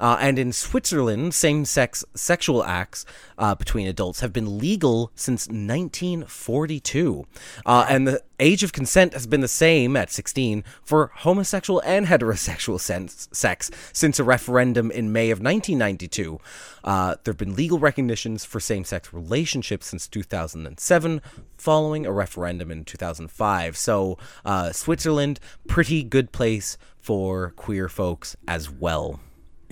Uh, 0.03 0.17
and 0.21 0.37
in 0.37 0.53
Switzerland, 0.53 1.33
same 1.33 1.65
sex 1.65 2.05
sexual 2.13 2.65
acts 2.65 3.07
uh, 3.39 3.55
between 3.55 3.87
adults 3.87 4.19
have 4.19 4.33
been 4.33 4.59
legal 4.59 5.13
since 5.15 5.47
1942. 5.47 7.25
Uh, 7.65 7.87
and 7.89 8.09
the 8.09 8.21
age 8.41 8.65
of 8.65 8.73
consent 8.73 9.13
has 9.13 9.29
been 9.29 9.43
the 9.43 9.47
same 9.47 9.97
at 9.97 10.11
16 10.11 10.65
for 10.83 11.13
homosexual 11.19 11.81
and 11.87 12.09
heterosexual 12.09 12.81
sense, 12.81 13.29
sex 13.33 13.71
since 13.93 14.19
a 14.19 14.25
referendum 14.25 14.91
in 14.91 15.13
May 15.13 15.31
of 15.31 15.39
1992. 15.39 16.41
Uh, 16.83 17.15
there 17.23 17.31
have 17.31 17.39
been 17.39 17.55
legal 17.55 17.79
recognitions 17.79 18.45
for 18.45 18.59
same 18.59 18.83
sex 18.83 19.13
relationships 19.13 19.87
since 19.87 20.09
2007, 20.09 21.23
following 21.57 22.07
a 22.07 22.13
referendum 22.13 22.73
in 22.73 22.85
2005. 22.85 23.77
So, 23.77 24.19
uh, 24.45 24.73
Switzerland, 24.73 25.39
pretty 25.69 26.03
good 26.03 26.33
place 26.33 26.77
for 26.99 27.51
queer 27.51 27.89
folks 27.89 28.37
as 28.49 28.69
well. 28.69 29.21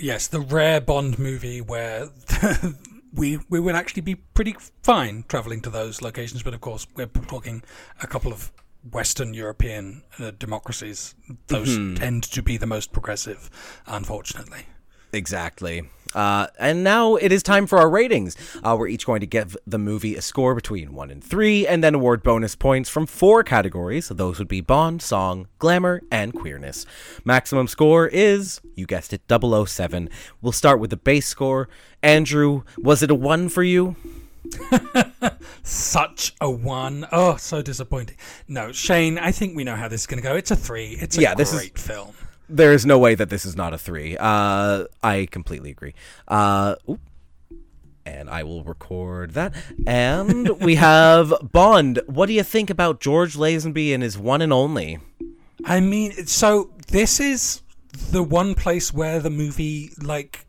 Yes, 0.01 0.27
the 0.27 0.41
rare 0.41 0.81
Bond 0.81 1.19
movie 1.19 1.61
where 1.61 2.09
we 3.15 3.39
we 3.49 3.61
would 3.61 3.75
actually 3.75 4.03
be 4.03 4.15
pretty 4.15 4.57
fine 4.83 5.25
traveling 5.29 5.61
to 5.63 5.71
those 5.71 6.01
locations, 6.03 6.43
but 6.43 6.55
of 6.55 6.61
course 6.61 6.87
we're 6.97 7.07
talking 7.07 7.63
a 8.03 8.07
couple 8.07 8.33
of 8.33 8.53
Western 8.91 9.35
European 9.35 10.03
uh, 10.19 10.31
democracies. 10.39 11.15
Those 11.49 11.77
tend 11.99 12.23
to 12.25 12.43
be 12.43 12.57
the 12.57 12.67
most 12.67 12.93
progressive, 12.93 13.51
unfortunately. 13.87 14.67
Exactly. 15.13 15.83
Uh, 16.13 16.49
and 16.59 16.83
now 16.83 17.15
it 17.15 17.31
is 17.31 17.41
time 17.41 17.69
for 17.69 17.79
our 17.79 17.89
ratings. 17.89 18.37
Uh, 18.65 18.75
we're 18.77 18.89
each 18.89 19.07
going 19.07 19.21
to 19.21 19.27
give 19.27 19.57
the 19.65 19.79
movie 19.79 20.17
a 20.17 20.21
score 20.23 20.57
between 20.57 20.93
1 20.93 21.09
and 21.09 21.23
3, 21.23 21.69
and 21.69 21.85
then 21.85 21.95
award 21.95 22.25
bonus 22.25 22.57
points 22.57 22.89
from 22.91 23.07
four 23.07 23.45
categories. 23.45 24.09
Those 24.09 24.41
would 24.41 24.49
be 24.49 24.61
Bond, 24.61 25.03
Song, 25.03 25.47
Glamour, 25.61 26.03
and 26.11 26.35
Queerness. 26.35 26.85
Maximum 27.25 27.69
score 27.69 28.09
is, 28.09 28.61
you 28.75 28.87
guessed 28.87 29.13
it, 29.13 29.23
007. 29.31 30.09
We'll 30.43 30.51
start 30.51 30.81
with 30.81 30.91
the 30.91 30.97
base 30.97 31.29
score. 31.29 31.69
Andrew, 32.03 32.63
was 32.77 33.05
it 33.05 33.11
a 33.13 33.15
1 33.15 33.49
for 33.49 33.63
you? 33.63 33.95
Such 35.63 36.35
a 36.41 36.51
one. 36.51 37.07
Oh, 37.13 37.37
so 37.37 37.63
disappointing. 37.63 38.17
No, 38.49 38.73
Shane, 38.73 39.19
I 39.19 39.31
think 39.33 39.55
we 39.57 39.65
know 39.65 39.77
how 39.77 39.87
this 39.87 40.01
is 40.03 40.07
going 40.07 40.21
to 40.21 40.27
go. 40.29 40.35
It's 40.35 40.51
a 40.51 40.57
three. 40.57 40.97
It's 41.01 41.17
a 41.19 41.21
Yeah, 41.21 41.35
this 41.35 41.53
is- 41.53 41.59
great 41.59 41.79
film. 41.79 42.15
There 42.51 42.73
is 42.73 42.85
no 42.85 42.99
way 42.99 43.15
that 43.15 43.31
this 43.31 43.47
is 43.47 43.57
not 43.57 43.73
a 43.73 43.79
3. 43.79 44.17
Uh, 44.19 44.85
I 45.03 45.29
completely 45.31 45.71
agree. 45.71 45.95
Uh, 46.27 46.75
and 48.05 48.29
I 48.29 48.43
will 48.43 48.65
record 48.65 49.33
that. 49.33 49.55
And 49.87 50.49
we 50.61 50.75
have 50.77 51.33
Bond. 51.53 52.01
What 52.07 52.27
do 52.27 52.33
you 52.33 52.43
think 52.43 52.71
about 52.71 53.01
George 53.01 53.37
Lazenby 53.37 53.95
and 53.95 54.03
his 54.03 54.19
one 54.19 54.43
and 54.43 54.53
only? 54.53 54.99
I 55.65 55.81
mean, 55.81 56.27
so 56.27 56.71
this 56.89 57.21
is 57.21 57.63
the 58.11 58.23
one 58.23 58.55
place 58.55 58.93
where 58.93 59.21
the 59.21 59.31
movie, 59.31 59.91
like, 60.03 60.47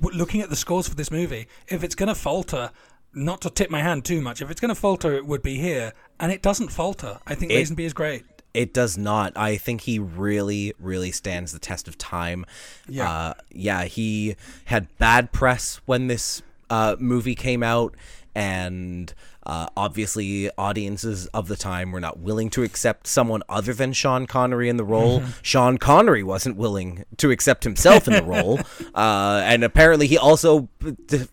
looking 0.00 0.40
at 0.40 0.50
the 0.50 0.56
scores 0.56 0.88
for 0.88 0.94
this 0.94 1.10
movie, 1.10 1.46
if 1.68 1.84
it's 1.84 1.94
going 1.94 2.08
to 2.08 2.14
falter, 2.14 2.70
not 3.12 3.40
to 3.42 3.50
tip 3.50 3.70
my 3.70 3.80
hand 3.80 4.04
too 4.04 4.20
much, 4.20 4.42
if 4.42 4.50
it's 4.50 4.60
going 4.60 4.74
to 4.74 4.80
falter, 4.80 5.12
it 5.14 5.26
would 5.26 5.42
be 5.42 5.56
here. 5.56 5.92
And 6.18 6.32
it 6.32 6.42
doesn't 6.42 6.68
falter. 6.68 7.20
I 7.26 7.34
think 7.34 7.52
It- 7.52 7.56
Lazenby 7.68 7.80
is 7.84 7.92
great. 7.92 8.24
It 8.54 8.72
does 8.72 8.96
not. 8.96 9.32
I 9.36 9.56
think 9.56 9.82
he 9.82 9.98
really, 9.98 10.72
really 10.78 11.10
stands 11.10 11.52
the 11.52 11.58
test 11.58 11.88
of 11.88 11.98
time. 11.98 12.46
Yeah. 12.88 13.10
Uh, 13.10 13.34
yeah, 13.50 13.84
he 13.84 14.36
had 14.66 14.86
bad 14.98 15.32
press 15.32 15.80
when 15.86 16.06
this 16.06 16.40
uh, 16.70 16.94
movie 17.00 17.34
came 17.34 17.64
out, 17.64 17.96
and 18.32 19.12
uh, 19.46 19.66
obviously, 19.76 20.50
audiences 20.56 21.26
of 21.28 21.48
the 21.48 21.56
time 21.56 21.92
were 21.92 22.00
not 22.00 22.18
willing 22.18 22.48
to 22.50 22.62
accept 22.62 23.06
someone 23.06 23.42
other 23.48 23.74
than 23.74 23.92
Sean 23.92 24.26
Connery 24.26 24.68
in 24.68 24.76
the 24.76 24.84
role. 24.84 25.22
Sean 25.42 25.76
Connery 25.76 26.22
wasn't 26.22 26.56
willing 26.56 27.04
to 27.18 27.30
accept 27.30 27.64
himself 27.64 28.08
in 28.08 28.14
the 28.14 28.22
role, 28.22 28.60
uh, 28.94 29.42
and 29.44 29.62
apparently, 29.62 30.06
he 30.06 30.16
also 30.16 30.68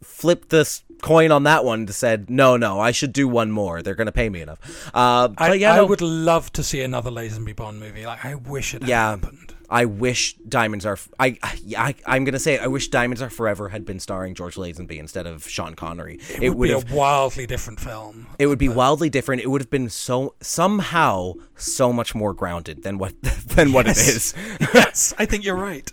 flipped 0.01 0.49
this 0.49 0.83
coin 1.01 1.31
on 1.31 1.43
that 1.43 1.63
one 1.65 1.85
to 1.87 1.93
said, 1.93 2.29
"No, 2.29 2.57
no, 2.57 2.79
I 2.79 2.91
should 2.91 3.13
do 3.13 3.27
one 3.27 3.51
more. 3.51 3.81
They're 3.81 3.95
going 3.95 4.05
to 4.07 4.11
pay 4.11 4.29
me 4.29 4.41
enough." 4.41 4.59
Uh, 4.93 5.29
I, 5.37 5.53
yeah, 5.53 5.73
I 5.73 5.77
no, 5.77 5.85
would 5.87 6.01
love 6.01 6.51
to 6.53 6.63
see 6.63 6.81
another 6.81 7.11
Lazenby 7.11 7.55
Bond 7.55 7.79
movie. 7.79 8.05
Like, 8.05 8.23
I 8.25 8.35
wish 8.35 8.73
it 8.73 8.83
Yeah. 8.83 9.11
happened. 9.11 9.53
I 9.71 9.85
wish 9.85 10.35
Diamonds 10.47 10.85
Are. 10.85 10.97
I. 11.17 11.37
I. 11.77 11.95
I'm 12.05 12.25
gonna 12.25 12.39
say 12.39 12.55
it. 12.55 12.61
I 12.61 12.67
wish 12.67 12.89
Diamonds 12.89 13.21
Are 13.21 13.29
Forever 13.29 13.69
had 13.69 13.85
been 13.85 13.99
starring 14.01 14.35
George 14.35 14.55
Lazenby 14.55 14.97
instead 14.97 15.25
of 15.25 15.47
Sean 15.47 15.75
Connery. 15.75 16.19
It, 16.29 16.43
It 16.43 16.49
would 16.49 16.67
be 16.67 16.73
have. 16.73 16.91
a 16.91 16.95
wildly 16.95 17.47
different 17.47 17.79
film. 17.79 18.27
It 18.37 18.47
would 18.47 18.59
be 18.59 18.67
wildly 18.67 19.09
different. 19.09 19.41
It 19.41 19.47
would 19.47 19.61
have 19.61 19.69
been 19.69 19.89
so 19.89 20.35
somehow 20.41 21.33
so 21.55 21.93
much 21.93 22.13
more 22.13 22.33
grounded 22.33 22.83
than 22.83 22.97
what 22.97 23.13
than 23.21 23.71
what 23.71 23.87
it 23.87 23.97
is. 23.97 24.33
yes, 24.73 25.13
I 25.17 25.25
think 25.25 25.45
you're 25.45 25.55
right. 25.55 25.89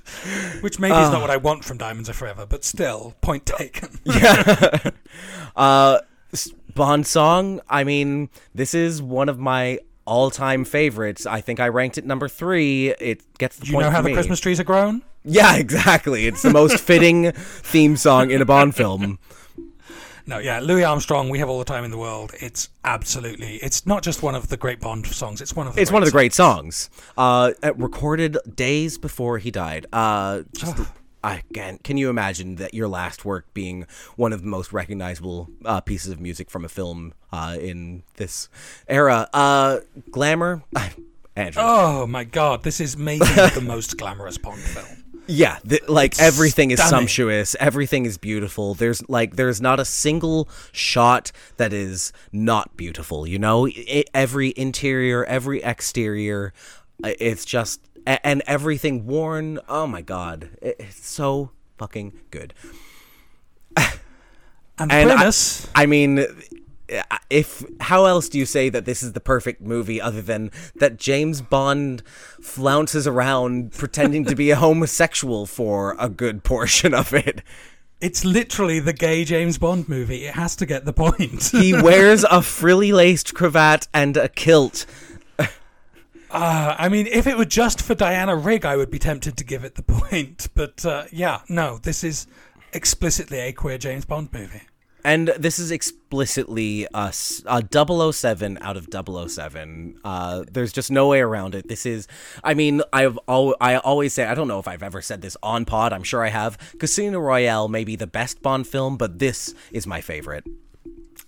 Which 0.60 0.80
maybe 0.80 0.96
is 0.96 1.10
not 1.12 1.20
what 1.20 1.30
I 1.30 1.36
want 1.36 1.64
from 1.64 1.78
Diamonds 1.78 2.08
Are 2.10 2.14
Forever, 2.14 2.46
but 2.46 2.64
still, 2.64 3.14
point 3.20 3.46
taken. 3.46 4.00
Yeah. 4.04 4.90
Uh, 5.54 6.00
Bond 6.74 7.06
song. 7.06 7.60
I 7.68 7.84
mean, 7.84 8.28
this 8.54 8.74
is 8.74 9.00
one 9.02 9.28
of 9.28 9.38
my 9.38 9.78
all-time 10.08 10.64
favorites. 10.64 11.26
I 11.26 11.40
think 11.40 11.60
I 11.60 11.68
ranked 11.68 11.98
it 11.98 12.04
number 12.06 12.28
three. 12.28 12.90
It 12.98 13.22
gets 13.38 13.56
the 13.58 13.66
you 13.66 13.74
point 13.74 13.84
know 13.84 13.90
how 13.90 14.00
the 14.02 14.08
me. 14.08 14.14
Christmas 14.14 14.40
trees 14.40 14.58
are 14.58 14.64
grown? 14.64 15.02
Yeah, 15.24 15.56
exactly. 15.66 16.26
It's 16.26 16.42
the 16.42 16.50
most 16.50 16.78
fitting 16.78 17.32
theme 17.32 17.96
song 17.96 18.30
in 18.30 18.40
a 18.40 18.44
Bond 18.44 18.74
film. 18.74 19.18
No, 20.26 20.38
yeah, 20.38 20.60
Louis 20.60 20.84
Armstrong. 20.84 21.30
We 21.30 21.38
have 21.38 21.48
all 21.48 21.58
the 21.58 21.64
time 21.64 21.84
in 21.84 21.90
the 21.90 21.96
world. 21.96 22.32
It's 22.38 22.68
absolutely. 22.84 23.56
It's 23.56 23.86
not 23.86 24.02
just 24.02 24.22
one 24.22 24.34
of 24.34 24.48
the 24.48 24.58
great 24.58 24.78
Bond 24.78 25.06
songs. 25.06 25.40
It's 25.40 25.56
one 25.56 25.66
of. 25.66 25.74
The 25.74 25.80
It's 25.80 25.90
one 25.90 26.02
of 26.02 26.06
the 26.06 26.12
great 26.12 26.18
great 26.18 26.34
songs. 26.34 26.90
Uh, 27.16 27.52
uh, 27.62 27.72
recorded 27.76 28.36
days 28.54 28.98
before 28.98 29.38
he 29.38 29.50
died. 29.50 29.86
Uh, 29.90 30.42
just 30.54 30.76
I 31.22 31.42
again, 31.50 31.78
can 31.82 31.96
you 31.96 32.10
imagine 32.10 32.56
that 32.56 32.74
your 32.74 32.88
last 32.88 33.24
work 33.24 33.52
being 33.54 33.86
one 34.16 34.32
of 34.32 34.42
the 34.42 34.48
most 34.48 34.72
recognizable 34.72 35.48
uh, 35.64 35.80
pieces 35.80 36.12
of 36.12 36.20
music 36.20 36.50
from 36.50 36.64
a 36.64 36.68
film 36.68 37.14
uh, 37.32 37.56
in 37.60 38.02
this 38.16 38.48
era? 38.88 39.28
Uh, 39.32 39.78
glamour, 40.10 40.62
Andrew. 41.36 41.62
Oh 41.64 42.06
my 42.06 42.24
God! 42.24 42.62
This 42.62 42.80
is 42.80 42.96
maybe 42.96 43.24
the 43.54 43.64
most 43.64 43.96
glamorous 43.96 44.38
Bond 44.38 44.60
film. 44.60 45.04
Yeah, 45.30 45.58
like 45.88 46.18
everything 46.18 46.70
is 46.70 46.82
sumptuous, 46.82 47.54
everything 47.60 48.06
is 48.06 48.16
beautiful. 48.16 48.72
There's 48.72 49.06
like 49.10 49.36
there's 49.36 49.60
not 49.60 49.78
a 49.78 49.84
single 49.84 50.48
shot 50.72 51.32
that 51.58 51.74
is 51.74 52.14
not 52.32 52.76
beautiful. 52.78 53.26
You 53.26 53.38
know, 53.38 53.66
I 53.66 54.04
every 54.14 54.54
interior, 54.56 55.26
every 55.26 55.62
exterior, 55.62 56.54
uh, 57.04 57.10
it's 57.20 57.44
just 57.44 57.80
a- 58.08 58.26
and 58.26 58.42
everything 58.46 59.06
worn. 59.06 59.60
Oh 59.68 59.86
my 59.86 60.00
god, 60.02 60.50
it, 60.62 60.76
it's 60.80 61.06
so 61.06 61.50
fucking 61.76 62.18
good. 62.30 62.54
And, 64.80 64.92
And 64.92 65.10
I- 65.10 65.32
I 65.74 65.86
mean, 65.86 66.24
if 67.30 67.64
how 67.80 68.04
else 68.04 68.28
do 68.28 68.38
you 68.38 68.46
say 68.46 68.68
that 68.68 68.84
this 68.84 69.02
is 69.02 69.12
the 69.12 69.18
perfect 69.20 69.60
movie 69.60 70.00
other 70.00 70.22
than 70.22 70.52
that 70.76 70.98
James 70.98 71.40
Bond 71.40 72.04
flounces 72.40 73.04
around 73.04 73.72
pretending 73.72 74.24
to 74.26 74.36
be 74.36 74.50
a 74.52 74.56
homosexual 74.66 75.46
for 75.46 75.96
a 75.98 76.08
good 76.08 76.44
portion 76.44 76.94
of 76.94 77.12
it? 77.12 77.42
It's 78.00 78.24
literally 78.24 78.78
the 78.78 78.92
gay 78.92 79.24
James 79.24 79.58
Bond 79.58 79.88
movie. 79.88 80.26
It 80.26 80.34
has 80.36 80.54
to 80.56 80.66
get 80.66 80.84
the 80.84 80.92
point. 80.92 81.48
He 81.50 81.72
wears 81.82 82.22
a 82.30 82.40
frilly 82.40 82.92
laced 82.92 83.34
cravat 83.34 83.88
and 83.92 84.16
a 84.16 84.28
kilt. 84.28 84.86
Uh, 86.30 86.76
I 86.78 86.88
mean, 86.88 87.06
if 87.06 87.26
it 87.26 87.38
were 87.38 87.44
just 87.44 87.80
for 87.80 87.94
Diana 87.94 88.36
Rigg, 88.36 88.64
I 88.64 88.76
would 88.76 88.90
be 88.90 88.98
tempted 88.98 89.36
to 89.38 89.44
give 89.44 89.64
it 89.64 89.74
the 89.76 89.82
point. 89.94 90.48
But 90.54 90.84
uh, 90.84 91.04
yeah, 91.10 91.40
no, 91.48 91.78
this 91.78 92.04
is 92.04 92.26
explicitly 92.72 93.38
a 93.40 93.52
queer 93.52 93.78
James 93.78 94.04
Bond 94.04 94.32
movie. 94.32 94.62
And 95.04 95.28
this 95.38 95.58
is 95.58 95.70
explicitly 95.70 96.86
a 96.92 97.12
007 97.12 98.58
out 98.60 98.76
of 98.76 98.88
007. 99.30 99.98
Uh, 100.04 100.44
there's 100.50 100.72
just 100.72 100.90
no 100.90 101.08
way 101.08 101.20
around 101.20 101.54
it. 101.54 101.68
This 101.68 101.86
is, 101.86 102.08
I 102.42 102.52
mean, 102.54 102.82
I've 102.92 103.18
al- 103.28 103.54
I 103.60 103.76
always 103.76 104.12
say, 104.12 104.24
I 104.24 104.34
don't 104.34 104.48
know 104.48 104.58
if 104.58 104.66
I've 104.68 104.82
ever 104.82 105.00
said 105.00 105.22
this 105.22 105.36
on 105.42 105.64
pod, 105.64 105.92
I'm 105.92 106.02
sure 106.02 106.26
I 106.26 106.28
have. 106.28 106.58
Casino 106.78 107.20
Royale 107.20 107.68
may 107.68 107.84
be 107.84 107.96
the 107.96 108.08
best 108.08 108.42
Bond 108.42 108.66
film, 108.66 108.96
but 108.96 109.18
this 109.18 109.54
is 109.70 109.86
my 109.86 110.00
favorite. 110.00 110.44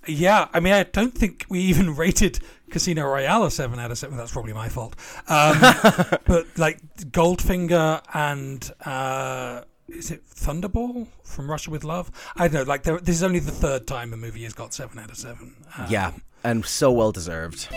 Yeah, 0.06 0.48
I 0.52 0.60
mean, 0.60 0.72
I 0.72 0.82
don't 0.82 1.14
think 1.14 1.46
we 1.48 1.60
even 1.60 1.94
rated 1.96 2.40
Casino 2.70 3.04
Royale 3.06 3.44
a 3.44 3.50
seven 3.50 3.78
out 3.78 3.90
of 3.90 3.98
seven. 3.98 4.16
That's 4.16 4.32
probably 4.32 4.52
my 4.52 4.68
fault. 4.68 4.96
Um, 5.28 5.58
but 6.26 6.46
like 6.56 6.80
Goldfinger 7.10 8.02
and 8.14 8.70
uh, 8.84 9.62
is 9.88 10.10
it 10.10 10.26
Thunderball 10.28 11.06
from 11.24 11.50
Russia 11.50 11.70
with 11.70 11.84
Love? 11.84 12.10
I 12.36 12.48
don't 12.48 12.54
know. 12.54 12.62
Like, 12.62 12.84
there, 12.84 12.98
this 12.98 13.16
is 13.16 13.22
only 13.22 13.40
the 13.40 13.50
third 13.50 13.86
time 13.86 14.12
a 14.12 14.16
movie 14.16 14.44
has 14.44 14.52
got 14.52 14.72
seven 14.72 14.98
out 14.98 15.10
of 15.10 15.16
seven. 15.16 15.54
Uh, 15.76 15.86
Yeah, 15.90 16.12
and 16.44 16.64
so 16.64 16.90
well 16.92 17.12
deserved. 17.12 17.68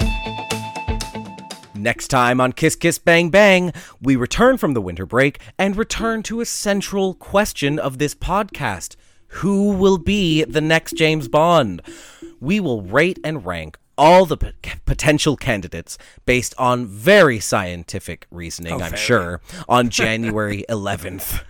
Next 1.76 2.08
time 2.10 2.40
on 2.40 2.54
Kiss 2.54 2.76
Kiss 2.76 2.98
Bang 3.00 3.30
Bang, 3.30 3.74
we 4.00 4.16
return 4.16 4.58
from 4.58 4.74
the 4.74 4.82
winter 4.82 5.06
break 5.06 5.42
and 5.58 5.76
return 5.76 6.24
to 6.24 6.40
a 6.40 6.46
central 6.46 7.14
question 7.16 7.80
of 7.80 7.98
this 7.98 8.16
podcast 8.16 8.96
Who 9.28 9.72
will 9.72 9.98
be 9.98 10.44
the 10.44 10.62
next 10.62 10.96
James 10.96 11.28
Bond? 11.28 11.82
We 12.40 12.60
will 12.60 12.84
rate 12.84 13.20
and 13.24 13.46
rank 13.46 13.78
all 13.98 14.26
the 14.26 14.38
p- 14.38 14.52
potential 14.86 15.36
candidates 15.38 15.98
based 16.26 16.54
on 16.58 16.86
very 16.88 17.40
scientific 17.40 18.26
reasoning, 18.32 18.74
oh, 18.74 18.80
I'm 18.80 18.92
very. 18.92 18.98
sure, 19.02 19.42
on 19.70 19.90
January 20.02 20.66
11th. 20.70 21.44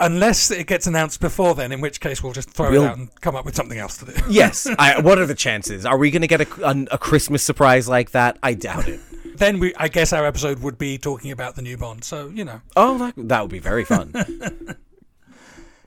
Unless 0.00 0.50
it 0.50 0.66
gets 0.66 0.86
announced 0.86 1.20
before 1.20 1.54
then, 1.54 1.72
in 1.72 1.80
which 1.80 2.00
case 2.00 2.22
we'll 2.22 2.32
just 2.32 2.50
throw 2.50 2.70
We'll- 2.70 2.84
it 2.84 2.88
out 2.88 2.96
and 2.98 3.20
come 3.20 3.34
up 3.36 3.44
with 3.44 3.54
something 3.56 3.78
else 3.78 3.96
to 3.98 4.06
do. 4.06 4.12
Yes, 4.28 4.66
I, 4.78 5.00
what 5.00 5.18
are 5.18 5.26
the 5.26 5.34
chances? 5.34 5.84
Are 5.86 5.96
we 5.98 6.10
going 6.10 6.22
to 6.22 6.28
get 6.28 6.40
a, 6.40 6.66
a, 6.68 6.86
a 6.92 6.98
Christmas 6.98 7.42
surprise 7.42 7.88
like 7.88 8.10
that? 8.12 8.38
I 8.42 8.54
doubt 8.54 8.88
it. 8.88 9.00
then 9.38 9.58
we, 9.58 9.74
I 9.76 9.88
guess, 9.88 10.12
our 10.12 10.24
episode 10.26 10.60
would 10.60 10.78
be 10.78 10.98
talking 10.98 11.30
about 11.30 11.56
the 11.56 11.62
new 11.62 11.76
Bond. 11.76 12.04
So 12.04 12.28
you 12.28 12.44
know, 12.44 12.60
Oh, 12.76 12.98
that, 12.98 13.14
that 13.16 13.40
would 13.42 13.50
be 13.50 13.58
very 13.58 13.84
fun. 13.84 14.12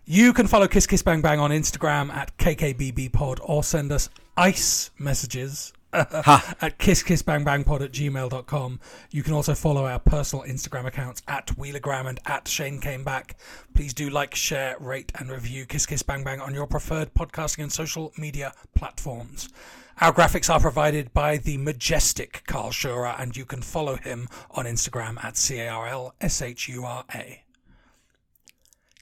You 0.06 0.34
can 0.34 0.48
follow 0.48 0.68
Kiss 0.68 0.88
Kiss 0.88 1.04
Bang 1.04 1.22
Bang 1.22 1.40
on 1.40 1.52
Instagram 1.52 2.10
at 2.12 2.36
KKBBpod 2.38 3.40
or 3.44 3.64
send 3.64 3.92
us 3.92 4.10
ice 4.40 4.90
messages 4.98 5.74
at 5.92 6.78
kisskissbangbangpod 6.80 7.82
at 7.82 7.92
gmail.com. 7.92 8.80
You 9.12 9.22
can 9.22 9.34
also 9.34 9.54
follow 9.54 9.86
our 9.86 10.00
personal 10.00 10.46
Instagram 10.46 10.86
accounts 10.86 11.22
at 11.28 11.48
Wheelergram 11.48 12.08
and 12.08 12.20
at 12.26 12.48
Shane 12.48 12.80
Came 12.80 13.04
Back. 13.04 13.36
Please 13.76 13.94
do 13.94 14.10
like, 14.10 14.34
share, 14.34 14.78
rate, 14.80 15.12
and 15.20 15.30
review 15.30 15.66
Kiss 15.66 15.86
Kiss 15.86 16.04
Bang 16.04 16.24
Bang 16.24 16.40
on 16.40 16.54
your 16.54 16.68
preferred 16.68 17.14
podcasting 17.14 17.64
and 17.64 17.72
social 17.72 18.14
media 18.18 18.54
platforms. 18.76 19.50
Our 20.00 20.14
graphics 20.14 20.50
are 20.50 20.62
provided 20.62 21.12
by 21.14 21.36
the 21.36 21.58
majestic 21.58 22.44
Carl 22.48 22.70
Shura, 22.70 23.20
and 23.20 23.36
you 23.36 23.44
can 23.44 23.62
follow 23.62 23.98
him 23.98 24.30
on 24.52 24.64
Instagram 24.64 25.22
at 25.22 25.36
C 25.36 25.60
A 25.60 25.68
R 25.68 25.88
L 25.88 26.16
S 26.22 26.42
H 26.42 26.70
U 26.70 26.86
R 26.86 27.04
A. 27.14 27.44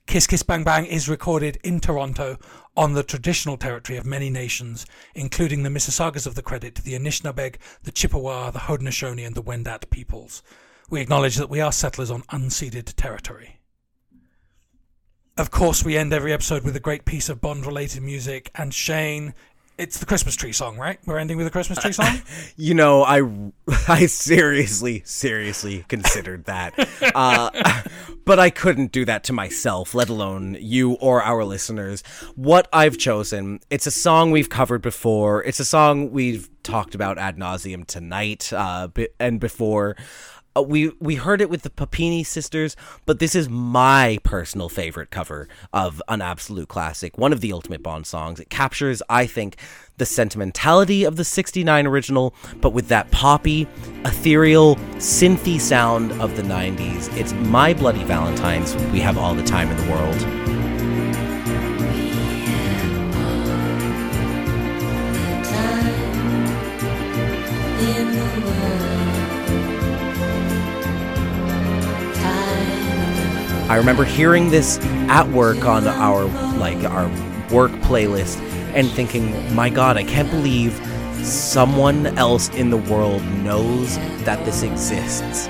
Kiss 0.07 0.25
Kiss 0.25 0.41
Bang 0.41 0.63
Bang 0.63 0.85
is 0.85 1.09
recorded 1.09 1.59
in 1.65 1.81
Toronto 1.81 2.37
on 2.77 2.93
the 2.93 3.03
traditional 3.03 3.57
territory 3.57 3.97
of 3.97 4.05
many 4.05 4.29
nations, 4.29 4.85
including 5.15 5.63
the 5.63 5.69
Mississaugas 5.69 6.27
of 6.27 6.35
the 6.35 6.43
Credit, 6.43 6.75
the 6.75 6.93
Anishinaabeg, 6.93 7.55
the 7.83 7.91
Chippewa, 7.91 8.51
the 8.51 8.59
Haudenosaunee, 8.59 9.25
and 9.25 9.35
the 9.35 9.41
Wendat 9.41 9.89
peoples. 9.89 10.43
We 10.87 11.01
acknowledge 11.01 11.35
that 11.37 11.49
we 11.49 11.59
are 11.59 11.71
settlers 11.71 12.11
on 12.11 12.21
unceded 12.29 12.93
territory. 12.95 13.59
Of 15.37 15.49
course, 15.49 15.83
we 15.83 15.97
end 15.97 16.13
every 16.13 16.31
episode 16.31 16.63
with 16.63 16.75
a 16.75 16.79
great 16.79 17.03
piece 17.03 17.29
of 17.29 17.41
Bond 17.41 17.65
related 17.65 18.03
music, 18.03 18.51
and 18.53 18.73
Shane, 18.73 19.33
it's 19.77 19.99
the 19.99 20.05
Christmas 20.05 20.35
tree 20.35 20.51
song, 20.51 20.77
right? 20.77 20.99
We're 21.05 21.19
ending 21.19 21.37
with 21.37 21.47
a 21.47 21.51
Christmas 21.51 21.79
tree 21.79 21.91
song? 21.91 22.21
You 22.55 22.73
know, 22.73 23.03
I 23.03 23.21
I 23.87 24.07
seriously, 24.07 25.03
seriously 25.05 25.85
considered 25.87 26.45
that, 26.45 26.73
uh, 27.15 27.83
but 28.25 28.39
I 28.39 28.49
couldn't 28.49 28.91
do 28.91 29.05
that 29.05 29.23
to 29.25 29.33
myself, 29.33 29.93
let 29.93 30.09
alone 30.09 30.57
you 30.59 30.93
or 30.93 31.21
our 31.21 31.43
listeners. 31.43 32.01
What 32.35 32.67
I've 32.73 32.97
chosen, 32.97 33.59
it's 33.69 33.85
a 33.85 33.91
song 33.91 34.31
we've 34.31 34.49
covered 34.49 34.81
before. 34.81 35.43
It's 35.43 35.59
a 35.59 35.65
song 35.65 36.11
we've 36.11 36.49
talked 36.63 36.95
about 36.95 37.17
ad 37.17 37.37
nauseum 37.37 37.85
tonight 37.85 38.51
uh, 38.51 38.89
and 39.19 39.39
before. 39.39 39.95
Uh, 40.57 40.61
we 40.61 40.91
we 40.99 41.15
heard 41.15 41.41
it 41.41 41.49
with 41.49 41.61
the 41.61 41.69
Puppini 41.69 42.23
sisters, 42.23 42.75
but 43.05 43.19
this 43.19 43.35
is 43.35 43.47
my 43.49 44.17
personal 44.23 44.69
favorite 44.69 45.11
cover 45.11 45.47
of 45.71 46.01
an 46.07 46.21
absolute 46.21 46.67
classic, 46.67 47.17
one 47.17 47.31
of 47.31 47.41
the 47.41 47.53
ultimate 47.53 47.83
Bond 47.83 48.07
songs. 48.07 48.39
It 48.39 48.49
captures, 48.49 49.03
I 49.09 49.27
think, 49.27 49.57
the 49.97 50.05
sentimentality 50.05 51.03
of 51.03 51.15
the 51.15 51.23
69 51.23 51.85
original, 51.85 52.33
but 52.61 52.73
with 52.73 52.87
that 52.87 53.11
poppy, 53.11 53.67
ethereal, 54.05 54.75
synthy 54.95 55.59
sound 55.59 56.11
of 56.13 56.35
the 56.35 56.43
90s. 56.43 57.15
It's 57.15 57.33
My 57.33 57.73
Bloody 57.73 58.03
Valentine's. 58.03 58.75
We 58.91 58.99
have 59.01 59.17
all 59.17 59.35
the 59.35 59.43
time 59.43 59.69
in 59.69 59.77
the 59.77 59.91
world. 59.91 60.66
I 73.69 73.75
remember 73.75 74.05
hearing 74.05 74.49
this 74.49 74.79
at 75.09 75.27
work 75.29 75.65
on 75.65 75.87
our 75.87 76.23
like 76.57 76.81
our 76.85 77.07
work 77.51 77.71
playlist 77.81 78.39
and 78.73 78.89
thinking, 78.89 79.53
"My 79.53 79.69
god, 79.69 79.97
I 79.97 80.03
can't 80.03 80.29
believe 80.31 80.79
someone 81.21 82.07
else 82.17 82.47
in 82.49 82.69
the 82.69 82.77
world 82.77 83.23
knows 83.43 83.97
that 84.23 84.43
this 84.45 84.63
exists." 84.63 85.49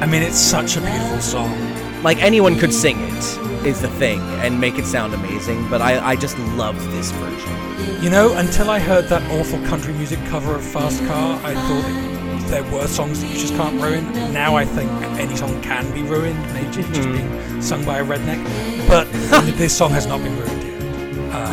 I 0.00 0.06
mean, 0.06 0.22
it's 0.22 0.38
such 0.38 0.76
a 0.76 0.80
beautiful 0.80 1.20
song. 1.20 1.56
Like 2.04 2.22
anyone 2.22 2.56
could 2.60 2.72
sing 2.72 2.96
it 3.00 3.66
is 3.66 3.80
the 3.80 3.88
thing 3.98 4.20
and 4.44 4.60
make 4.60 4.78
it 4.78 4.86
sound 4.86 5.12
amazing, 5.12 5.68
but 5.68 5.82
I 5.82 5.98
I 6.12 6.14
just 6.14 6.38
love 6.56 6.76
this 6.92 7.10
version. 7.10 8.02
You 8.02 8.10
know, 8.10 8.36
until 8.36 8.70
I 8.70 8.78
heard 8.78 9.08
that 9.08 9.22
awful 9.32 9.60
country 9.66 9.92
music 9.94 10.20
cover 10.26 10.54
of 10.54 10.62
Fast 10.62 11.04
Car, 11.06 11.40
I 11.42 11.54
thought 11.54 12.17
there 12.48 12.64
were 12.72 12.86
songs 12.86 13.20
that 13.20 13.28
you 13.28 13.38
just 13.38 13.54
can't 13.54 13.80
ruin. 13.80 14.10
Now 14.32 14.56
I 14.56 14.64
think 14.64 14.90
any 15.18 15.36
song 15.36 15.60
can 15.62 15.90
be 15.92 16.02
ruined, 16.02 16.40
maybe 16.54 16.70
just 16.70 16.92
being 17.02 17.62
sung 17.62 17.84
by 17.84 17.98
a 17.98 18.04
redneck. 18.04 18.42
But 18.88 19.04
this 19.58 19.76
song 19.76 19.90
has 19.90 20.06
not 20.06 20.22
been 20.22 20.36
ruined 20.36 20.62
yet. 20.62 20.78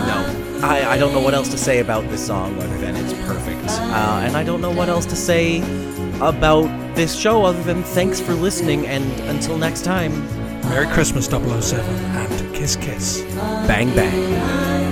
No, 0.08 0.60
I, 0.64 0.94
I 0.94 0.98
don't 0.98 1.14
know 1.14 1.20
what 1.22 1.34
else 1.34 1.50
to 1.50 1.58
say 1.58 1.80
about 1.80 2.08
this 2.10 2.26
song 2.26 2.58
other 2.60 2.78
than 2.78 2.96
it's 2.96 3.14
perfect. 3.28 3.66
Uh, 3.70 4.22
and 4.24 4.36
I 4.38 4.44
don't 4.44 4.62
know 4.62 4.72
what 4.72 4.90
else 4.90 5.06
to 5.08 5.16
say 5.16 5.60
about 6.22 6.68
this 6.96 7.14
show 7.18 7.44
other 7.44 7.62
than 7.64 7.84
thanks 7.84 8.22
for 8.22 8.34
listening 8.34 8.88
and 8.88 9.04
until 9.30 9.58
next 9.58 9.84
time, 9.84 10.12
Merry 10.70 10.88
Christmas 10.88 11.26
007 11.26 11.86
and 11.86 12.56
Kiss 12.56 12.76
Kiss. 12.78 13.22
bang 13.68 13.94
bang. 13.96 14.85